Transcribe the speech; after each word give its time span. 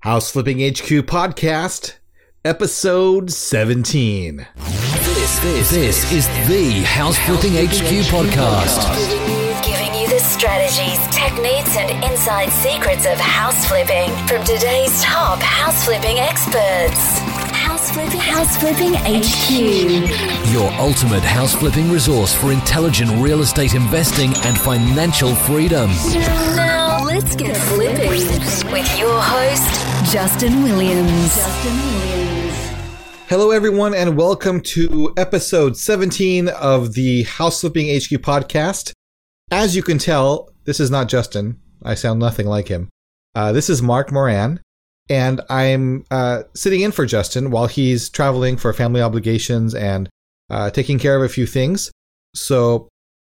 House 0.00 0.30
Flipping 0.30 0.60
HQ 0.60 1.04
Podcast, 1.04 1.96
Episode 2.42 3.30
17. 3.30 4.46
This, 4.56 5.38
this, 5.40 5.70
this 5.70 6.12
is 6.12 6.26
the 6.48 6.82
House 6.86 7.18
Flipping 7.18 7.52
HQ 7.52 8.08
podcast. 8.08 8.80
Giving 9.62 9.94
you 10.00 10.08
the 10.08 10.18
strategies, 10.18 10.98
techniques, 11.14 11.76
and 11.76 12.02
inside 12.02 12.48
secrets 12.48 13.04
of 13.04 13.18
house 13.18 13.68
flipping 13.68 14.08
from 14.26 14.42
today's 14.46 15.02
top 15.02 15.38
house 15.40 15.84
flipping 15.84 16.18
experts. 16.18 17.18
House 17.52 17.90
flipping, 17.90 18.20
house 18.20 18.56
flipping 18.56 18.94
HQ. 18.94 20.50
Your 20.50 20.72
ultimate 20.80 21.22
house 21.22 21.54
flipping 21.54 21.90
resource 21.90 22.34
for 22.34 22.52
intelligent 22.52 23.10
real 23.22 23.42
estate 23.42 23.74
investing 23.74 24.32
and 24.44 24.56
financial 24.58 25.34
freedom. 25.34 25.90
Now 26.56 26.79
let's 27.12 27.34
get 27.34 27.56
flipping 27.56 28.08
with 28.72 28.98
your 28.98 29.20
host, 29.20 30.12
Justin 30.12 30.62
Williams. 30.62 31.34
Justin 31.34 31.76
Williams. 31.76 32.54
Hello, 33.28 33.50
everyone, 33.50 33.94
and 33.94 34.16
welcome 34.16 34.60
to 34.60 35.12
episode 35.16 35.76
17 35.76 36.50
of 36.50 36.94
the 36.94 37.24
House 37.24 37.62
Flipping 37.62 37.86
HQ 37.88 38.22
podcast. 38.22 38.92
As 39.50 39.74
you 39.74 39.82
can 39.82 39.98
tell, 39.98 40.50
this 40.66 40.78
is 40.78 40.88
not 40.88 41.08
Justin. 41.08 41.58
I 41.82 41.96
sound 41.96 42.20
nothing 42.20 42.46
like 42.46 42.68
him. 42.68 42.88
Uh, 43.34 43.50
this 43.50 43.68
is 43.68 43.82
Mark 43.82 44.12
Moran, 44.12 44.60
and 45.08 45.40
I'm 45.50 46.04
uh, 46.12 46.44
sitting 46.54 46.82
in 46.82 46.92
for 46.92 47.06
Justin 47.06 47.50
while 47.50 47.66
he's 47.66 48.08
traveling 48.08 48.56
for 48.56 48.72
family 48.72 49.02
obligations 49.02 49.74
and 49.74 50.08
uh, 50.48 50.70
taking 50.70 51.00
care 51.00 51.16
of 51.16 51.24
a 51.24 51.28
few 51.28 51.46
things. 51.46 51.90
So, 52.36 52.88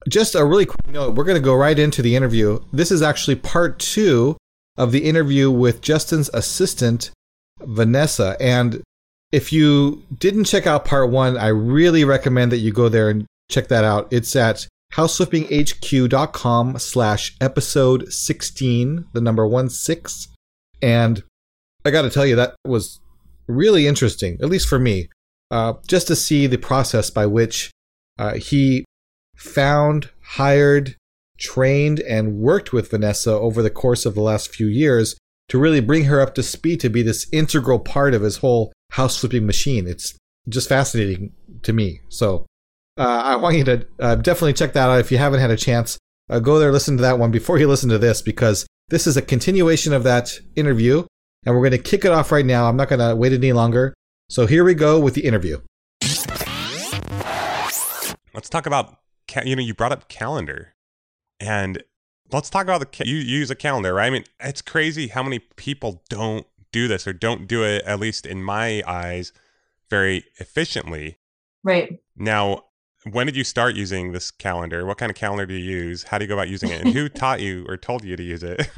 just 0.08 0.34
a 0.34 0.44
really 0.44 0.66
quick 0.66 0.88
note 0.88 1.14
we're 1.14 1.24
going 1.24 1.40
to 1.40 1.44
go 1.44 1.54
right 1.54 1.78
into 1.78 2.02
the 2.02 2.16
interview. 2.16 2.60
This 2.72 2.90
is 2.90 3.02
actually 3.02 3.36
part 3.36 3.78
two 3.78 4.36
of 4.76 4.92
the 4.92 5.04
interview 5.04 5.50
with 5.50 5.80
Justin's 5.80 6.30
assistant, 6.32 7.10
Vanessa. 7.60 8.36
And 8.40 8.82
if 9.30 9.52
you 9.52 10.02
didn't 10.18 10.44
check 10.44 10.66
out 10.66 10.84
part 10.84 11.10
one, 11.10 11.36
I 11.36 11.48
really 11.48 12.04
recommend 12.04 12.52
that 12.52 12.58
you 12.58 12.72
go 12.72 12.88
there 12.88 13.08
and 13.08 13.26
check 13.50 13.68
that 13.68 13.84
out. 13.84 14.08
It's 14.10 14.34
at 14.36 14.66
houseflippinghq.com 14.94 16.78
slash 16.78 17.36
episode 17.40 18.12
16, 18.12 19.06
the 19.12 19.20
number 19.20 19.46
one 19.46 19.70
six. 19.70 20.28
And 20.80 21.22
I 21.84 21.90
got 21.90 22.02
to 22.02 22.10
tell 22.10 22.26
you, 22.26 22.36
that 22.36 22.54
was 22.66 23.00
really 23.46 23.86
interesting, 23.86 24.38
at 24.42 24.48
least 24.48 24.68
for 24.68 24.78
me, 24.78 25.08
uh, 25.50 25.74
just 25.86 26.06
to 26.08 26.16
see 26.16 26.46
the 26.46 26.58
process 26.58 27.10
by 27.10 27.26
which 27.26 27.70
uh, 28.18 28.34
he 28.34 28.84
found, 29.42 30.10
hired, 30.22 30.96
trained, 31.38 32.00
and 32.00 32.38
worked 32.38 32.72
with 32.72 32.90
Vanessa 32.90 33.32
over 33.32 33.62
the 33.62 33.70
course 33.70 34.06
of 34.06 34.14
the 34.14 34.20
last 34.20 34.54
few 34.54 34.66
years 34.66 35.16
to 35.48 35.58
really 35.58 35.80
bring 35.80 36.04
her 36.04 36.20
up 36.20 36.34
to 36.34 36.42
speed 36.42 36.80
to 36.80 36.88
be 36.88 37.02
this 37.02 37.26
integral 37.32 37.78
part 37.78 38.14
of 38.14 38.22
his 38.22 38.38
whole 38.38 38.72
house 38.92 39.18
flipping 39.18 39.46
machine. 39.46 39.86
It's 39.86 40.16
just 40.48 40.68
fascinating 40.68 41.32
to 41.62 41.72
me. 41.72 42.00
So 42.08 42.46
uh, 42.96 43.22
I 43.24 43.36
want 43.36 43.56
you 43.56 43.64
to 43.64 43.86
uh, 44.00 44.14
definitely 44.16 44.52
check 44.54 44.72
that 44.74 44.88
out 44.88 45.00
if 45.00 45.10
you 45.10 45.18
haven't 45.18 45.40
had 45.40 45.50
a 45.50 45.56
chance. 45.56 45.98
Uh, 46.30 46.38
go 46.38 46.58
there, 46.58 46.72
listen 46.72 46.96
to 46.96 47.02
that 47.02 47.18
one 47.18 47.30
before 47.30 47.58
you 47.58 47.68
listen 47.68 47.88
to 47.90 47.98
this 47.98 48.22
because 48.22 48.66
this 48.88 49.06
is 49.06 49.16
a 49.16 49.22
continuation 49.22 49.92
of 49.92 50.04
that 50.04 50.38
interview, 50.54 51.04
and 51.44 51.54
we're 51.54 51.68
going 51.68 51.72
to 51.72 51.78
kick 51.78 52.04
it 52.04 52.12
off 52.12 52.30
right 52.30 52.46
now. 52.46 52.68
I'm 52.68 52.76
not 52.76 52.88
going 52.88 53.00
to 53.00 53.16
wait 53.16 53.32
any 53.32 53.52
longer. 53.52 53.94
So 54.30 54.46
here 54.46 54.64
we 54.64 54.74
go 54.74 55.00
with 55.00 55.14
the 55.14 55.24
interview. 55.24 55.60
Let's 58.34 58.48
talk 58.48 58.66
about 58.66 59.01
you 59.44 59.56
know 59.56 59.62
you 59.62 59.74
brought 59.74 59.92
up 59.92 60.08
calendar, 60.08 60.74
and 61.40 61.82
let's 62.30 62.50
talk 62.50 62.64
about 62.64 62.80
the 62.80 62.86
ca- 62.86 63.04
you 63.06 63.16
use 63.16 63.50
a 63.50 63.54
calendar, 63.54 63.94
right? 63.94 64.06
I 64.06 64.10
mean, 64.10 64.24
it's 64.40 64.62
crazy 64.62 65.08
how 65.08 65.22
many 65.22 65.38
people 65.38 66.02
don't 66.08 66.46
do 66.72 66.88
this 66.88 67.06
or 67.06 67.12
don't 67.12 67.46
do 67.46 67.64
it 67.64 67.82
at 67.84 68.00
least 68.00 68.26
in 68.26 68.42
my 68.42 68.82
eyes 68.86 69.32
very 69.90 70.24
efficiently. 70.38 71.18
Right. 71.62 72.00
Now, 72.16 72.64
when 73.10 73.26
did 73.26 73.36
you 73.36 73.44
start 73.44 73.74
using 73.74 74.12
this 74.12 74.30
calendar? 74.30 74.86
What 74.86 74.96
kind 74.96 75.10
of 75.10 75.16
calendar 75.16 75.44
do 75.44 75.54
you 75.54 75.70
use? 75.70 76.04
How 76.04 76.18
do 76.18 76.24
you 76.24 76.28
go 76.28 76.34
about 76.34 76.48
using 76.48 76.70
it? 76.70 76.80
And 76.80 76.90
who 76.90 77.08
taught 77.10 77.40
you 77.40 77.66
or 77.68 77.76
told 77.76 78.04
you 78.04 78.16
to 78.16 78.22
use 78.22 78.42
it? 78.42 78.68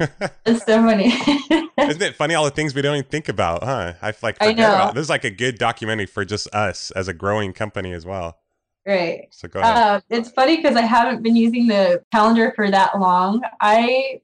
It's 0.45 0.65
so 0.65 0.81
funny. 0.81 1.05
Isn't 1.77 2.01
it 2.01 2.15
funny 2.15 2.33
all 2.33 2.45
the 2.45 2.51
things 2.51 2.73
we 2.73 2.81
don't 2.81 2.95
even 2.97 3.09
think 3.09 3.29
about, 3.29 3.63
huh? 3.63 3.93
I 4.01 4.13
like 4.21 4.37
I 4.41 4.53
know. 4.53 4.73
about. 4.73 4.95
This 4.95 5.03
is 5.03 5.09
like 5.09 5.23
a 5.23 5.29
good 5.29 5.57
documentary 5.57 6.05
for 6.05 6.25
just 6.25 6.53
us 6.53 6.91
as 6.91 7.07
a 7.07 7.13
growing 7.13 7.53
company 7.53 7.93
as 7.93 8.05
well. 8.05 8.39
Right. 8.85 9.27
So 9.31 9.47
go 9.47 9.59
ahead. 9.59 9.77
Uh, 9.77 10.01
it's 10.09 10.29
funny 10.29 10.57
because 10.57 10.75
I 10.75 10.81
haven't 10.81 11.23
been 11.23 11.35
using 11.35 11.67
the 11.67 12.03
calendar 12.11 12.53
for 12.55 12.69
that 12.69 12.99
long. 12.99 13.41
I 13.61 14.21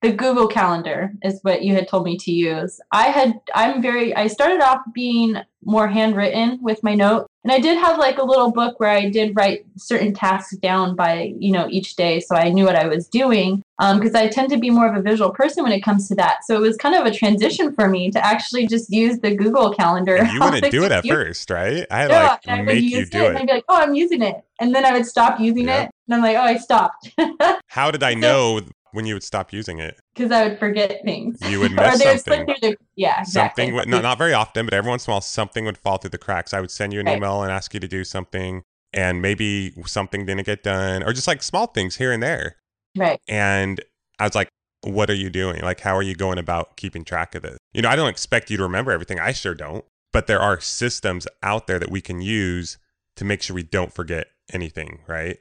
the 0.00 0.12
Google 0.12 0.46
Calendar 0.46 1.12
is 1.22 1.40
what 1.42 1.62
you 1.62 1.74
had 1.74 1.88
told 1.88 2.04
me 2.04 2.16
to 2.18 2.30
use. 2.30 2.80
I 2.92 3.04
had 3.08 3.40
I'm 3.54 3.82
very 3.82 4.14
I 4.14 4.28
started 4.28 4.60
off 4.60 4.80
being 4.92 5.36
more 5.64 5.88
handwritten 5.88 6.58
with 6.62 6.82
my 6.84 6.94
note, 6.94 7.26
and 7.42 7.52
I 7.52 7.58
did 7.58 7.76
have 7.78 7.98
like 7.98 8.18
a 8.18 8.22
little 8.24 8.52
book 8.52 8.78
where 8.78 8.90
I 8.90 9.10
did 9.10 9.34
write 9.34 9.66
certain 9.76 10.14
tasks 10.14 10.56
down 10.58 10.94
by 10.94 11.34
you 11.38 11.50
know 11.50 11.66
each 11.68 11.96
day, 11.96 12.20
so 12.20 12.36
I 12.36 12.50
knew 12.50 12.64
what 12.64 12.76
I 12.76 12.86
was 12.86 13.08
doing. 13.08 13.62
Um, 13.80 13.98
because 14.00 14.14
I 14.16 14.26
tend 14.26 14.50
to 14.50 14.56
be 14.56 14.70
more 14.70 14.88
of 14.88 14.96
a 14.96 15.02
visual 15.02 15.30
person 15.30 15.62
when 15.62 15.70
it 15.72 15.80
comes 15.82 16.08
to 16.08 16.14
that, 16.16 16.44
so 16.44 16.56
it 16.56 16.60
was 16.60 16.76
kind 16.76 16.94
of 16.94 17.06
a 17.06 17.16
transition 17.16 17.72
for 17.74 17.88
me 17.88 18.10
to 18.10 18.24
actually 18.24 18.66
just 18.66 18.90
use 18.90 19.18
the 19.20 19.34
Google 19.34 19.72
Calendar. 19.72 20.16
And 20.16 20.32
you 20.32 20.40
wouldn't 20.42 20.70
do 20.70 20.84
it 20.84 20.92
at 20.92 21.06
first, 21.06 21.50
right? 21.50 21.86
I 21.90 22.06
Yeah, 22.08 22.28
like 22.30 22.40
and 22.46 22.60
I 22.60 22.64
would 22.64 22.82
use 22.82 23.10
do 23.10 23.24
it, 23.24 23.28
and. 23.28 23.38
I'd 23.38 23.46
be 23.46 23.52
like, 23.52 23.64
"Oh, 23.68 23.76
I'm 23.76 23.94
using 23.94 24.22
it," 24.22 24.36
and 24.60 24.74
then 24.74 24.84
I 24.84 24.92
would 24.92 25.06
stop 25.06 25.40
using 25.40 25.66
Yeah. 25.66 25.82
it, 25.82 25.90
and 26.06 26.14
I'm 26.14 26.22
like, 26.22 26.36
"Oh, 26.36 26.40
I 26.40 26.56
stopped," 26.56 27.10
How 27.68 27.90
did 27.90 28.02
I 28.02 28.14
know 28.14 28.60
when 28.92 29.06
you 29.06 29.14
would 29.14 29.22
stop 29.22 29.52
using 29.52 29.78
it? 29.78 29.98
because 30.14 30.32
I 30.32 30.48
would 30.48 30.58
forget 30.58 31.00
things. 31.04 31.40
You 31.42 31.60
would 31.60 31.72
miss 31.76 31.98
they 31.98 32.06
would 32.06 32.20
slip 32.20 32.38
something. 32.48 32.56
the 32.60 32.76
yeah, 32.96 33.20
exactly. 33.20 33.64
Something, 33.64 33.74
would- 33.76 33.88
no, 33.88 34.00
not 34.00 34.18
very 34.18 34.32
often, 34.34 34.66
but 34.66 34.74
every 34.74 34.88
once 34.88 35.06
in 35.06 35.10
a 35.10 35.14
while, 35.14 35.20
something 35.20 35.64
would 35.64 35.78
fall 35.78 35.98
through 35.98 36.10
the 36.10 36.18
cracks. 36.18 36.52
I 36.52 36.60
would 36.60 36.70
send 36.70 36.92
you 36.92 37.00
an 37.00 37.06
Right. 37.06 37.16
email 37.16 37.42
and 37.42 37.52
ask 37.52 37.72
you 37.74 37.80
to 37.80 37.88
do 37.88 38.02
something, 38.04 38.62
and 38.92 39.22
maybe 39.22 39.74
something 39.86 40.26
didn't 40.26 40.44
get 40.46 40.62
done, 40.64 41.02
or 41.04 41.12
just 41.12 41.28
like 41.28 41.42
small 41.42 41.66
things 41.68 41.96
here 41.96 42.10
and 42.12 42.22
there. 42.22 42.56
right, 42.96 43.20
And 43.28 43.80
I 44.18 44.24
was 44.24 44.34
like, 44.34 44.48
what 44.82 45.10
are 45.10 45.14
you 45.14 45.30
doing? 45.30 45.60
Like, 45.62 45.80
how 45.80 45.96
are 45.96 46.02
you 46.02 46.14
going 46.14 46.38
about 46.38 46.76
keeping 46.76 47.04
track 47.04 47.34
of 47.34 47.42
this? 47.42 47.58
You 47.72 47.82
know, 47.82 47.88
I 47.88 47.96
don't 47.96 48.08
expect 48.08 48.50
you 48.50 48.56
to 48.56 48.62
remember 48.64 48.90
everything. 48.92 49.20
I 49.20 49.32
sure 49.32 49.54
don't. 49.54 49.84
But 50.12 50.26
there 50.26 50.40
are 50.40 50.58
systems 50.60 51.28
out 51.42 51.66
there 51.66 51.78
that 51.78 51.90
we 51.90 52.00
can 52.00 52.20
use 52.22 52.78
to 53.16 53.24
make 53.24 53.42
sure 53.42 53.54
we 53.54 53.62
don't 53.62 53.92
forget 53.92 54.28
anything, 54.52 55.00
right? 55.06 55.38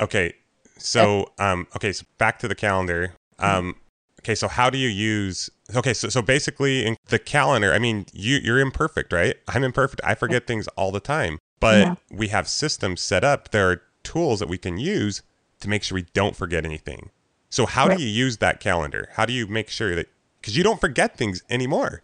Okay. 0.00 0.34
So, 0.78 1.32
um, 1.38 1.66
okay, 1.76 1.92
so 1.92 2.04
back 2.18 2.38
to 2.40 2.48
the 2.48 2.54
calendar. 2.54 3.14
Um, 3.38 3.76
okay, 4.20 4.34
so 4.34 4.48
how 4.48 4.70
do 4.70 4.78
you 4.78 4.88
use 4.88 5.50
okay, 5.74 5.94
so 5.94 6.08
so 6.08 6.22
basically 6.22 6.86
in 6.86 6.96
the 7.06 7.18
calendar, 7.18 7.72
I 7.72 7.78
mean, 7.78 8.06
you 8.12 8.38
you're 8.42 8.58
imperfect, 8.58 9.12
right? 9.12 9.36
I'm 9.48 9.64
imperfect. 9.64 10.00
I 10.04 10.14
forget 10.14 10.46
things 10.46 10.68
all 10.68 10.90
the 10.90 11.00
time. 11.00 11.38
But 11.60 11.86
Yeah. 11.86 11.94
we 12.10 12.28
have 12.28 12.48
systems 12.48 13.00
set 13.00 13.24
up. 13.24 13.50
There 13.50 13.70
are 13.70 13.82
tools 14.04 14.40
that 14.40 14.48
we 14.48 14.58
can 14.58 14.78
use 14.78 15.22
to 15.60 15.68
make 15.68 15.82
sure 15.82 15.96
we 15.96 16.06
don't 16.14 16.36
forget 16.36 16.64
anything. 16.64 17.10
So 17.50 17.66
how 17.66 17.88
Right. 17.88 17.96
do 17.98 18.02
you 18.02 18.08
use 18.08 18.36
that 18.38 18.60
calendar? 18.60 19.08
How 19.14 19.26
do 19.26 19.32
you 19.32 19.46
make 19.46 19.68
sure 19.68 19.94
that 19.96 20.08
because 20.40 20.56
you 20.56 20.62
don't 20.62 20.80
forget 20.80 21.16
things 21.16 21.42
anymore? 21.50 22.02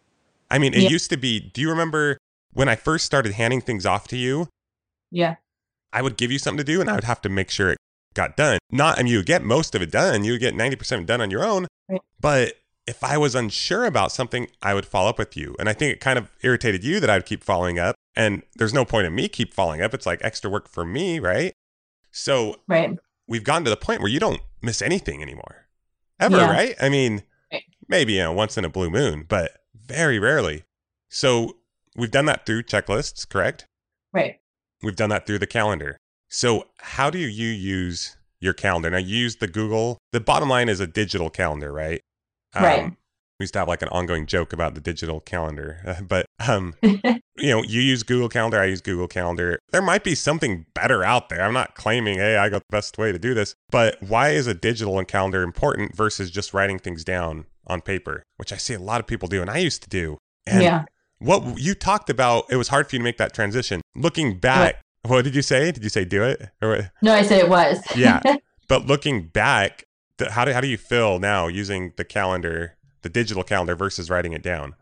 I 0.50 0.58
mean, 0.58 0.74
it 0.74 0.82
Yeah. 0.82 0.88
used 0.90 1.10
to 1.10 1.16
be. 1.16 1.40
Do 1.40 1.60
you 1.60 1.70
remember 1.70 2.18
when 2.52 2.68
I 2.68 2.76
first 2.76 3.04
started 3.06 3.32
handing 3.32 3.60
things 3.60 3.86
off 3.86 4.08
to 4.08 4.16
you? 4.16 4.48
yeah, 5.10 5.36
I 5.92 6.02
would 6.02 6.16
give 6.16 6.32
you 6.32 6.38
something 6.38 6.58
to 6.58 6.64
do, 6.64 6.80
and 6.80 6.90
I 6.90 6.94
would 6.94 7.04
have 7.04 7.22
to 7.22 7.28
make 7.28 7.50
sure 7.50 7.70
it 7.70 7.78
got 8.14 8.36
done. 8.36 8.58
Not, 8.70 8.98
I 8.98 9.02
mean, 9.02 9.12
you 9.12 9.22
get 9.22 9.42
most 9.42 9.74
of 9.74 9.82
it 9.82 9.90
done. 9.90 10.24
You 10.24 10.38
get 10.38 10.54
ninety 10.54 10.76
percent 10.76 11.06
done 11.06 11.20
on 11.20 11.30
your 11.30 11.44
own. 11.44 11.66
Right. 11.88 12.00
But 12.20 12.54
if 12.86 13.02
I 13.02 13.16
was 13.18 13.34
unsure 13.34 13.84
about 13.86 14.12
something, 14.12 14.48
I 14.62 14.74
would 14.74 14.86
follow 14.86 15.08
up 15.10 15.18
with 15.18 15.36
you, 15.36 15.56
and 15.58 15.68
I 15.68 15.72
think 15.72 15.92
it 15.92 16.00
kind 16.00 16.18
of 16.18 16.30
irritated 16.42 16.84
you 16.84 17.00
that 17.00 17.08
I 17.10 17.16
would 17.16 17.26
keep 17.26 17.42
following 17.44 17.78
up. 17.78 17.94
And 18.16 18.42
there's 18.56 18.74
no 18.74 18.84
point 18.84 19.06
in 19.06 19.14
me 19.14 19.28
keep 19.28 19.52
following 19.54 19.80
up. 19.82 19.92
It's 19.94 20.06
like 20.06 20.20
extra 20.22 20.48
work 20.50 20.68
for 20.68 20.84
me, 20.84 21.18
right? 21.18 21.52
So 22.12 22.56
right, 22.68 22.96
we've 23.26 23.42
gotten 23.44 23.64
to 23.64 23.70
the 23.70 23.76
point 23.76 24.00
where 24.00 24.10
you 24.10 24.20
don't 24.20 24.40
miss 24.62 24.80
anything 24.82 25.20
anymore, 25.22 25.66
ever, 26.20 26.36
Yeah. 26.36 26.50
right? 26.50 26.74
I 26.80 26.88
mean, 26.88 27.22
Right. 27.52 27.64
maybe 27.88 28.12
you 28.14 28.20
know 28.20 28.32
once 28.32 28.56
in 28.56 28.64
a 28.64 28.68
blue 28.68 28.90
moon, 28.90 29.24
but 29.28 29.62
very 29.74 30.18
rarely. 30.18 30.62
So 31.08 31.56
we've 31.96 32.10
done 32.10 32.26
that 32.26 32.46
through 32.46 32.62
checklists, 32.64 33.28
correct? 33.28 33.66
right. 34.12 34.40
We've 34.82 34.94
done 34.96 35.10
that 35.10 35.26
through 35.26 35.38
the 35.38 35.46
calendar. 35.46 35.98
So, 36.28 36.66
how 36.78 37.10
do 37.10 37.18
you 37.18 37.48
use 37.48 38.16
your 38.40 38.52
calendar? 38.52 38.90
Now, 38.90 38.98
you 38.98 39.16
use 39.16 39.36
the 39.36 39.46
Google. 39.46 39.98
The 40.12 40.20
bottom 40.20 40.48
line 40.48 40.68
is 40.68 40.80
a 40.80 40.86
digital 40.86 41.30
calendar, 41.30 41.72
right? 41.72 42.00
Right. 42.54 42.92
We 43.40 43.44
used 43.44 43.52
to 43.54 43.58
have 43.60 43.68
like 43.68 43.82
an 43.82 43.88
ongoing 43.88 44.26
joke 44.26 44.52
about 44.52 44.74
the 44.74 44.80
digital 44.80 45.20
calendar, 45.20 45.98
but 46.08 46.26
um, 46.46 46.74
you 46.82 47.50
know, 47.50 47.62
you 47.64 47.80
use 47.80 48.04
Google 48.04 48.28
Calendar. 48.28 48.60
I 48.60 48.66
use 48.66 48.80
Google 48.80 49.08
Calendar. 49.08 49.58
There 49.72 49.82
might 49.82 50.04
be 50.04 50.14
something 50.14 50.66
better 50.72 51.02
out 51.02 51.28
there. 51.28 51.42
I'm 51.42 51.52
not 51.52 51.74
claiming, 51.74 52.18
hey, 52.18 52.36
I 52.36 52.48
got 52.48 52.62
the 52.68 52.76
best 52.76 52.96
way 52.96 53.10
to 53.10 53.18
do 53.18 53.34
this, 53.34 53.54
but 53.70 54.00
why 54.00 54.30
is 54.30 54.46
a 54.46 54.54
digital 54.54 55.04
calendar 55.04 55.42
important 55.42 55.96
versus 55.96 56.30
just 56.30 56.54
writing 56.54 56.78
things 56.78 57.02
down 57.02 57.46
on 57.66 57.80
paper, 57.80 58.22
which 58.36 58.52
I 58.52 58.56
see 58.56 58.74
a 58.74 58.78
lot 58.78 59.00
of 59.00 59.06
people 59.06 59.28
do, 59.28 59.40
and 59.40 59.50
I 59.50 59.58
used 59.58 59.82
to 59.82 59.88
do. 59.88 60.18
And 60.46 60.62
yeah, 60.62 60.84
what 61.18 61.58
you 61.58 61.74
talked 61.74 62.10
about, 62.10 62.44
it 62.50 62.56
was 62.56 62.68
hard 62.68 62.88
for 62.88 62.96
you 62.96 63.00
to 63.00 63.04
make 63.04 63.18
that 63.18 63.34
transition. 63.34 63.80
Looking 63.96 64.38
back, 64.38 64.80
what 65.06 65.24
did 65.24 65.34
you 65.34 65.42
say? 65.42 65.70
Did 65.72 65.82
you 65.82 65.90
say 65.90 66.04
do 66.04 66.22
it? 66.24 66.48
Or 66.62 66.68
what? 66.70 66.90
no, 67.02 67.12
I 67.12 67.22
said 67.22 67.40
it 67.40 67.48
was. 67.48 67.80
Yeah. 67.96 68.20
But 68.66 68.86
looking 68.86 69.26
back, 69.28 69.84
th- 70.16 70.30
how 70.30 70.46
do 70.46 70.52
how 70.54 70.62
do 70.62 70.68
you 70.68 70.78
feel 70.78 71.18
now 71.18 71.48
using 71.48 71.92
the 71.98 72.04
calendar 72.04 72.78
the 73.04 73.08
digital 73.08 73.44
calendar 73.44 73.76
versus 73.76 74.10
writing 74.10 74.32
it 74.32 74.42
down. 74.42 74.74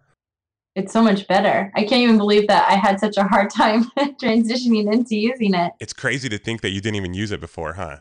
It's 0.75 0.93
so 0.93 1.03
much 1.03 1.29
better. 1.29 1.71
I 1.75 1.81
can't 1.81 2.01
even 2.01 2.17
believe 2.17 2.49
that 2.49 2.67
I 2.67 2.77
had 2.77 2.99
such 2.99 3.19
a 3.19 3.25
hard 3.25 3.51
time 3.51 3.85
transitioning 3.99 4.91
into 4.91 5.17
using 5.17 5.53
it. 5.53 5.73
It's 5.81 5.93
crazy 5.93 6.31
to 6.31 6.39
think 6.39 6.63
that 6.63 6.71
you 6.71 6.81
didn't 6.81 6.97
even 6.97 7.13
use 7.13 7.31
it 7.31 7.41
before, 7.41 7.75
huh? 7.75 7.99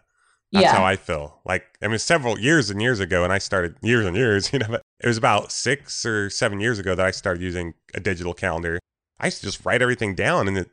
That's 0.53 0.63
yeah. 0.63 0.75
how 0.75 0.85
I 0.85 0.95
feel. 0.95 1.39
Like, 1.43 1.65
I 1.81 1.89
mean, 1.89 1.99
several 1.99 2.39
years 2.39 2.69
and 2.69 2.81
years 2.81 3.01
ago, 3.01 3.25
and 3.25 3.33
I 3.33 3.39
started 3.39 3.75
years 3.81 4.05
and 4.05 4.15
years, 4.15 4.53
you 4.53 4.59
know, 4.59 4.67
but 4.69 4.81
it 5.01 5.07
was 5.07 5.17
about 5.17 5.51
six 5.51 6.05
or 6.05 6.29
seven 6.29 6.61
years 6.61 6.79
ago 6.79 6.95
that 6.95 7.05
I 7.05 7.11
started 7.11 7.43
using 7.43 7.73
a 7.93 7.99
digital 7.99 8.33
calendar. 8.33 8.79
I 9.19 9.27
used 9.27 9.39
to 9.39 9.47
just 9.47 9.65
write 9.65 9.81
everything 9.81 10.15
down, 10.15 10.47
and 10.47 10.57
it, 10.59 10.69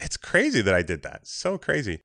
it's 0.00 0.16
crazy 0.16 0.62
that 0.62 0.74
I 0.74 0.82
did 0.82 1.02
that. 1.02 1.26
So 1.26 1.58
crazy. 1.58 2.00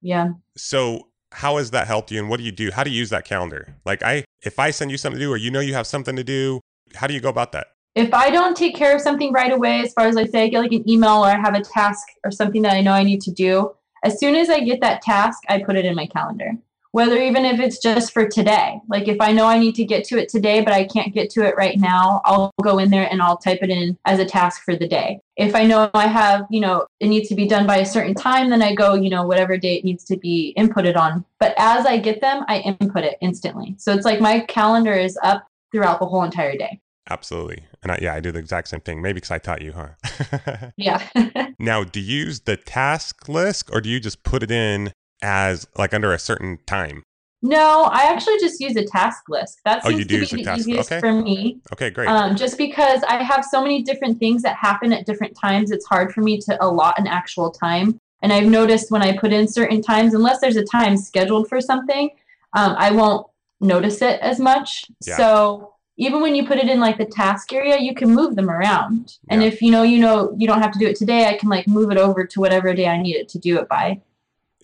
Yeah. 0.00 0.30
So, 0.56 1.08
how 1.32 1.56
has 1.56 1.70
that 1.70 1.86
helped 1.86 2.10
you, 2.10 2.18
and 2.18 2.28
what 2.28 2.38
do 2.38 2.44
you 2.44 2.52
do? 2.52 2.70
How 2.70 2.84
do 2.84 2.90
you 2.90 2.98
use 2.98 3.10
that 3.10 3.24
calendar? 3.24 3.76
Like, 3.86 4.02
I, 4.02 4.24
if 4.42 4.58
I 4.58 4.70
send 4.70 4.90
you 4.90 4.98
something 4.98 5.18
to 5.18 5.24
do, 5.24 5.32
or 5.32 5.36
you 5.36 5.50
know 5.50 5.60
you 5.60 5.74
have 5.74 5.86
something 5.86 6.16
to 6.16 6.24
do, 6.24 6.60
how 6.94 7.06
do 7.06 7.14
you 7.14 7.20
go 7.20 7.30
about 7.30 7.52
that? 7.52 7.68
If 7.94 8.12
I 8.12 8.30
don't 8.30 8.56
take 8.56 8.74
care 8.74 8.94
of 8.94 9.00
something 9.00 9.32
right 9.32 9.52
away, 9.52 9.80
as 9.80 9.92
far 9.92 10.06
as 10.06 10.16
I 10.16 10.24
say 10.24 10.44
I 10.44 10.48
get 10.48 10.60
like 10.60 10.72
an 10.72 10.88
email 10.88 11.24
or 11.24 11.26
I 11.26 11.38
have 11.38 11.54
a 11.54 11.60
task 11.60 12.06
or 12.24 12.30
something 12.30 12.62
that 12.62 12.72
I 12.72 12.80
know 12.80 12.92
I 12.92 13.02
need 13.02 13.20
to 13.22 13.30
do, 13.30 13.72
as 14.02 14.18
soon 14.18 14.34
as 14.34 14.50
I 14.50 14.60
get 14.60 14.80
that 14.80 15.02
task, 15.02 15.40
I 15.48 15.62
put 15.62 15.76
it 15.76 15.84
in 15.84 15.94
my 15.94 16.06
calendar 16.06 16.52
whether 16.92 17.16
even 17.16 17.44
if 17.44 17.58
it's 17.58 17.78
just 17.78 18.12
for 18.12 18.28
today. 18.28 18.78
Like 18.88 19.08
if 19.08 19.20
I 19.20 19.32
know 19.32 19.46
I 19.46 19.58
need 19.58 19.74
to 19.76 19.84
get 19.84 20.04
to 20.04 20.18
it 20.18 20.28
today, 20.28 20.60
but 20.60 20.72
I 20.72 20.84
can't 20.84 21.12
get 21.12 21.30
to 21.30 21.46
it 21.46 21.56
right 21.56 21.78
now, 21.78 22.20
I'll 22.24 22.52
go 22.62 22.78
in 22.78 22.90
there 22.90 23.08
and 23.10 23.20
I'll 23.20 23.38
type 23.38 23.58
it 23.62 23.70
in 23.70 23.98
as 24.04 24.18
a 24.18 24.24
task 24.24 24.62
for 24.62 24.76
the 24.76 24.86
day. 24.86 25.18
If 25.36 25.54
I 25.54 25.64
know 25.64 25.90
I 25.94 26.06
have, 26.06 26.46
you 26.50 26.60
know, 26.60 26.86
it 27.00 27.08
needs 27.08 27.28
to 27.30 27.34
be 27.34 27.48
done 27.48 27.66
by 27.66 27.78
a 27.78 27.86
certain 27.86 28.14
time, 28.14 28.50
then 28.50 28.62
I 28.62 28.74
go, 28.74 28.94
you 28.94 29.10
know, 29.10 29.26
whatever 29.26 29.56
date 29.56 29.84
needs 29.84 30.04
to 30.04 30.16
be 30.16 30.54
inputted 30.58 30.96
on. 30.96 31.24
But 31.40 31.54
as 31.56 31.86
I 31.86 31.96
get 31.96 32.20
them, 32.20 32.44
I 32.46 32.58
input 32.58 33.04
it 33.04 33.16
instantly. 33.22 33.74
So 33.78 33.92
it's 33.94 34.04
like 34.04 34.20
my 34.20 34.40
calendar 34.40 34.92
is 34.92 35.18
up 35.22 35.46
throughout 35.72 35.98
the 35.98 36.06
whole 36.06 36.22
entire 36.22 36.56
day. 36.56 36.78
Absolutely. 37.08 37.64
And 37.82 37.90
I, 37.90 37.98
yeah, 38.00 38.14
I 38.14 38.20
do 38.20 38.30
the 38.30 38.38
exact 38.38 38.68
same 38.68 38.80
thing. 38.80 39.02
Maybe 39.02 39.14
because 39.14 39.30
I 39.30 39.38
taught 39.38 39.62
you, 39.62 39.72
huh? 39.72 40.70
yeah. 40.76 41.02
now, 41.58 41.84
do 41.84 42.00
you 42.00 42.26
use 42.26 42.40
the 42.40 42.56
task 42.56 43.28
list 43.28 43.70
or 43.72 43.80
do 43.80 43.88
you 43.88 43.98
just 43.98 44.22
put 44.22 44.42
it 44.42 44.50
in 44.50 44.92
as 45.22 45.66
like 45.76 45.94
under 45.94 46.12
a 46.12 46.18
certain 46.18 46.58
time? 46.66 47.02
No, 47.44 47.84
I 47.90 48.04
actually 48.04 48.38
just 48.38 48.60
use 48.60 48.76
a 48.76 48.84
task 48.84 49.24
list. 49.28 49.60
That 49.64 49.82
Oh, 49.84 49.88
seems 49.88 49.98
you 49.98 50.04
do 50.04 50.24
to 50.24 50.36
be 50.36 50.42
the 50.42 50.44
task- 50.44 50.60
easiest 50.60 50.92
okay. 50.92 51.00
for 51.00 51.12
me. 51.12 51.60
Okay, 51.72 51.90
great. 51.90 52.08
Um, 52.08 52.36
just 52.36 52.56
because 52.56 53.02
I 53.08 53.20
have 53.22 53.44
so 53.44 53.60
many 53.60 53.82
different 53.82 54.20
things 54.20 54.42
that 54.42 54.54
happen 54.56 54.92
at 54.92 55.06
different 55.06 55.36
times, 55.36 55.72
it's 55.72 55.84
hard 55.86 56.12
for 56.12 56.20
me 56.20 56.38
to 56.42 56.64
allot 56.64 56.98
an 57.00 57.08
actual 57.08 57.50
time. 57.50 57.98
And 58.22 58.32
I've 58.32 58.46
noticed 58.46 58.92
when 58.92 59.02
I 59.02 59.16
put 59.16 59.32
in 59.32 59.48
certain 59.48 59.82
times, 59.82 60.14
unless 60.14 60.38
there's 60.40 60.54
a 60.56 60.64
time 60.64 60.96
scheduled 60.96 61.48
for 61.48 61.60
something, 61.60 62.10
um, 62.54 62.76
I 62.78 62.92
won't 62.92 63.26
notice 63.60 64.02
it 64.02 64.20
as 64.20 64.38
much. 64.38 64.84
Yeah. 65.04 65.16
So 65.16 65.74
even 65.96 66.20
when 66.22 66.36
you 66.36 66.46
put 66.46 66.58
it 66.58 66.68
in 66.68 66.78
like 66.78 66.96
the 66.96 67.04
task 67.06 67.52
area, 67.52 67.76
you 67.80 67.92
can 67.94 68.10
move 68.14 68.36
them 68.36 68.50
around. 68.50 69.18
And 69.30 69.42
Yeah. 69.42 69.48
if 69.48 69.60
you 69.60 69.72
know, 69.72 69.82
you 69.82 69.98
know, 69.98 70.32
you 70.38 70.46
don't 70.46 70.62
have 70.62 70.70
to 70.72 70.78
do 70.78 70.86
it 70.86 70.94
today, 70.94 71.26
I 71.26 71.36
can 71.36 71.48
like 71.48 71.66
move 71.66 71.90
it 71.90 71.98
over 71.98 72.24
to 72.24 72.40
whatever 72.40 72.72
day 72.72 72.86
I 72.86 73.02
need 73.02 73.16
it 73.16 73.28
to 73.30 73.38
do 73.40 73.58
it 73.58 73.68
by. 73.68 74.00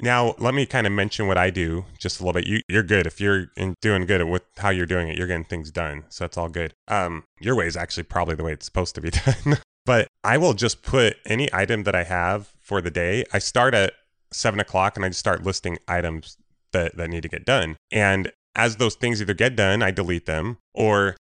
Now, 0.00 0.34
let 0.38 0.54
me 0.54 0.64
kind 0.66 0.86
of 0.86 0.92
mention 0.92 1.26
what 1.26 1.36
I 1.36 1.50
do 1.50 1.84
just 1.98 2.20
a 2.20 2.24
little 2.24 2.40
bit. 2.40 2.46
You, 2.46 2.60
you're 2.68 2.82
good 2.82 3.06
if 3.06 3.20
you're 3.20 3.46
in 3.56 3.74
doing 3.80 4.06
good 4.06 4.22
with 4.24 4.42
how 4.58 4.70
you're 4.70 4.86
doing 4.86 5.08
it. 5.08 5.18
You're 5.18 5.26
getting 5.26 5.44
things 5.44 5.70
done, 5.70 6.04
so 6.08 6.24
that's 6.24 6.36
all 6.36 6.48
good. 6.48 6.74
Um, 6.86 7.24
your 7.40 7.56
way 7.56 7.66
is 7.66 7.76
actually 7.76 8.04
probably 8.04 8.34
the 8.34 8.44
way 8.44 8.52
it's 8.52 8.66
supposed 8.66 8.94
to 8.94 9.00
be 9.00 9.10
done. 9.26 9.58
but 9.84 10.08
I 10.22 10.38
will 10.38 10.54
just 10.54 10.82
put 10.82 11.16
any 11.26 11.52
item 11.52 11.84
that 11.84 11.94
I 11.94 12.04
have 12.04 12.52
for 12.60 12.80
the 12.80 12.90
day. 12.90 13.24
I 13.32 13.38
start 13.38 13.74
at 13.74 13.94
seven 14.30 14.60
o'clock 14.60 14.96
and 14.96 15.04
I 15.04 15.08
just 15.08 15.20
start 15.20 15.42
listing 15.42 15.78
items 15.88 16.36
that 16.72 16.96
that 16.96 17.10
need 17.10 17.22
to 17.22 17.28
get 17.28 17.44
done. 17.44 17.76
And 17.90 18.32
as 18.54 18.76
those 18.76 18.94
things 18.94 19.22
either 19.22 19.34
get 19.34 19.56
done, 19.56 19.82
I 19.82 19.90
delete 19.90 20.26
them, 20.26 20.58
or 20.74 21.16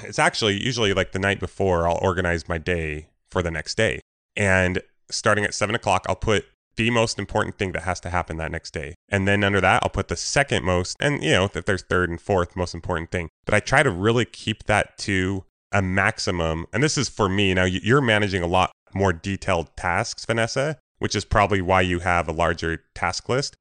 it's 0.00 0.18
actually 0.18 0.62
usually 0.62 0.92
like 0.92 1.12
the 1.12 1.18
night 1.18 1.40
before. 1.40 1.88
I'll 1.88 1.98
organize 2.02 2.48
my 2.48 2.58
day 2.58 3.08
for 3.30 3.42
the 3.42 3.50
next 3.50 3.76
day, 3.76 4.00
and 4.36 4.82
starting 5.10 5.44
at 5.44 5.54
seven 5.54 5.74
o'clock, 5.74 6.04
I'll 6.08 6.16
put 6.16 6.44
the 6.76 6.90
most 6.90 7.18
important 7.18 7.58
thing 7.58 7.72
that 7.72 7.82
has 7.82 8.00
to 8.00 8.10
happen 8.10 8.36
that 8.38 8.50
next 8.50 8.72
day. 8.72 8.94
And 9.08 9.26
then 9.28 9.44
under 9.44 9.60
that, 9.60 9.82
I'll 9.82 9.90
put 9.90 10.08
the 10.08 10.16
second 10.16 10.64
most, 10.64 10.96
and 11.00 11.22
you 11.22 11.30
know, 11.30 11.44
if 11.52 11.64
there's 11.64 11.82
third 11.82 12.10
and 12.10 12.20
fourth 12.20 12.56
most 12.56 12.74
important 12.74 13.10
thing. 13.10 13.28
But 13.44 13.54
I 13.54 13.60
try 13.60 13.82
to 13.82 13.90
really 13.90 14.24
keep 14.24 14.64
that 14.64 14.96
to 14.98 15.44
a 15.72 15.82
maximum. 15.82 16.66
And 16.72 16.82
this 16.82 16.98
is 16.98 17.08
for 17.08 17.28
me. 17.28 17.54
Now, 17.54 17.64
you- 17.64 17.80
you're 17.82 18.00
managing 18.02 18.42
a 18.42 18.46
lot 18.46 18.72
more 18.94 19.12
detailed 19.12 19.74
tasks, 19.76 20.24
Vanessa, 20.26 20.78
which 20.98 21.14
is 21.16 21.24
probably 21.24 21.62
why 21.62 21.80
you 21.80 22.00
have 22.00 22.28
a 22.28 22.32
larger 22.32 22.84
task 22.94 23.28
list. 23.28 23.56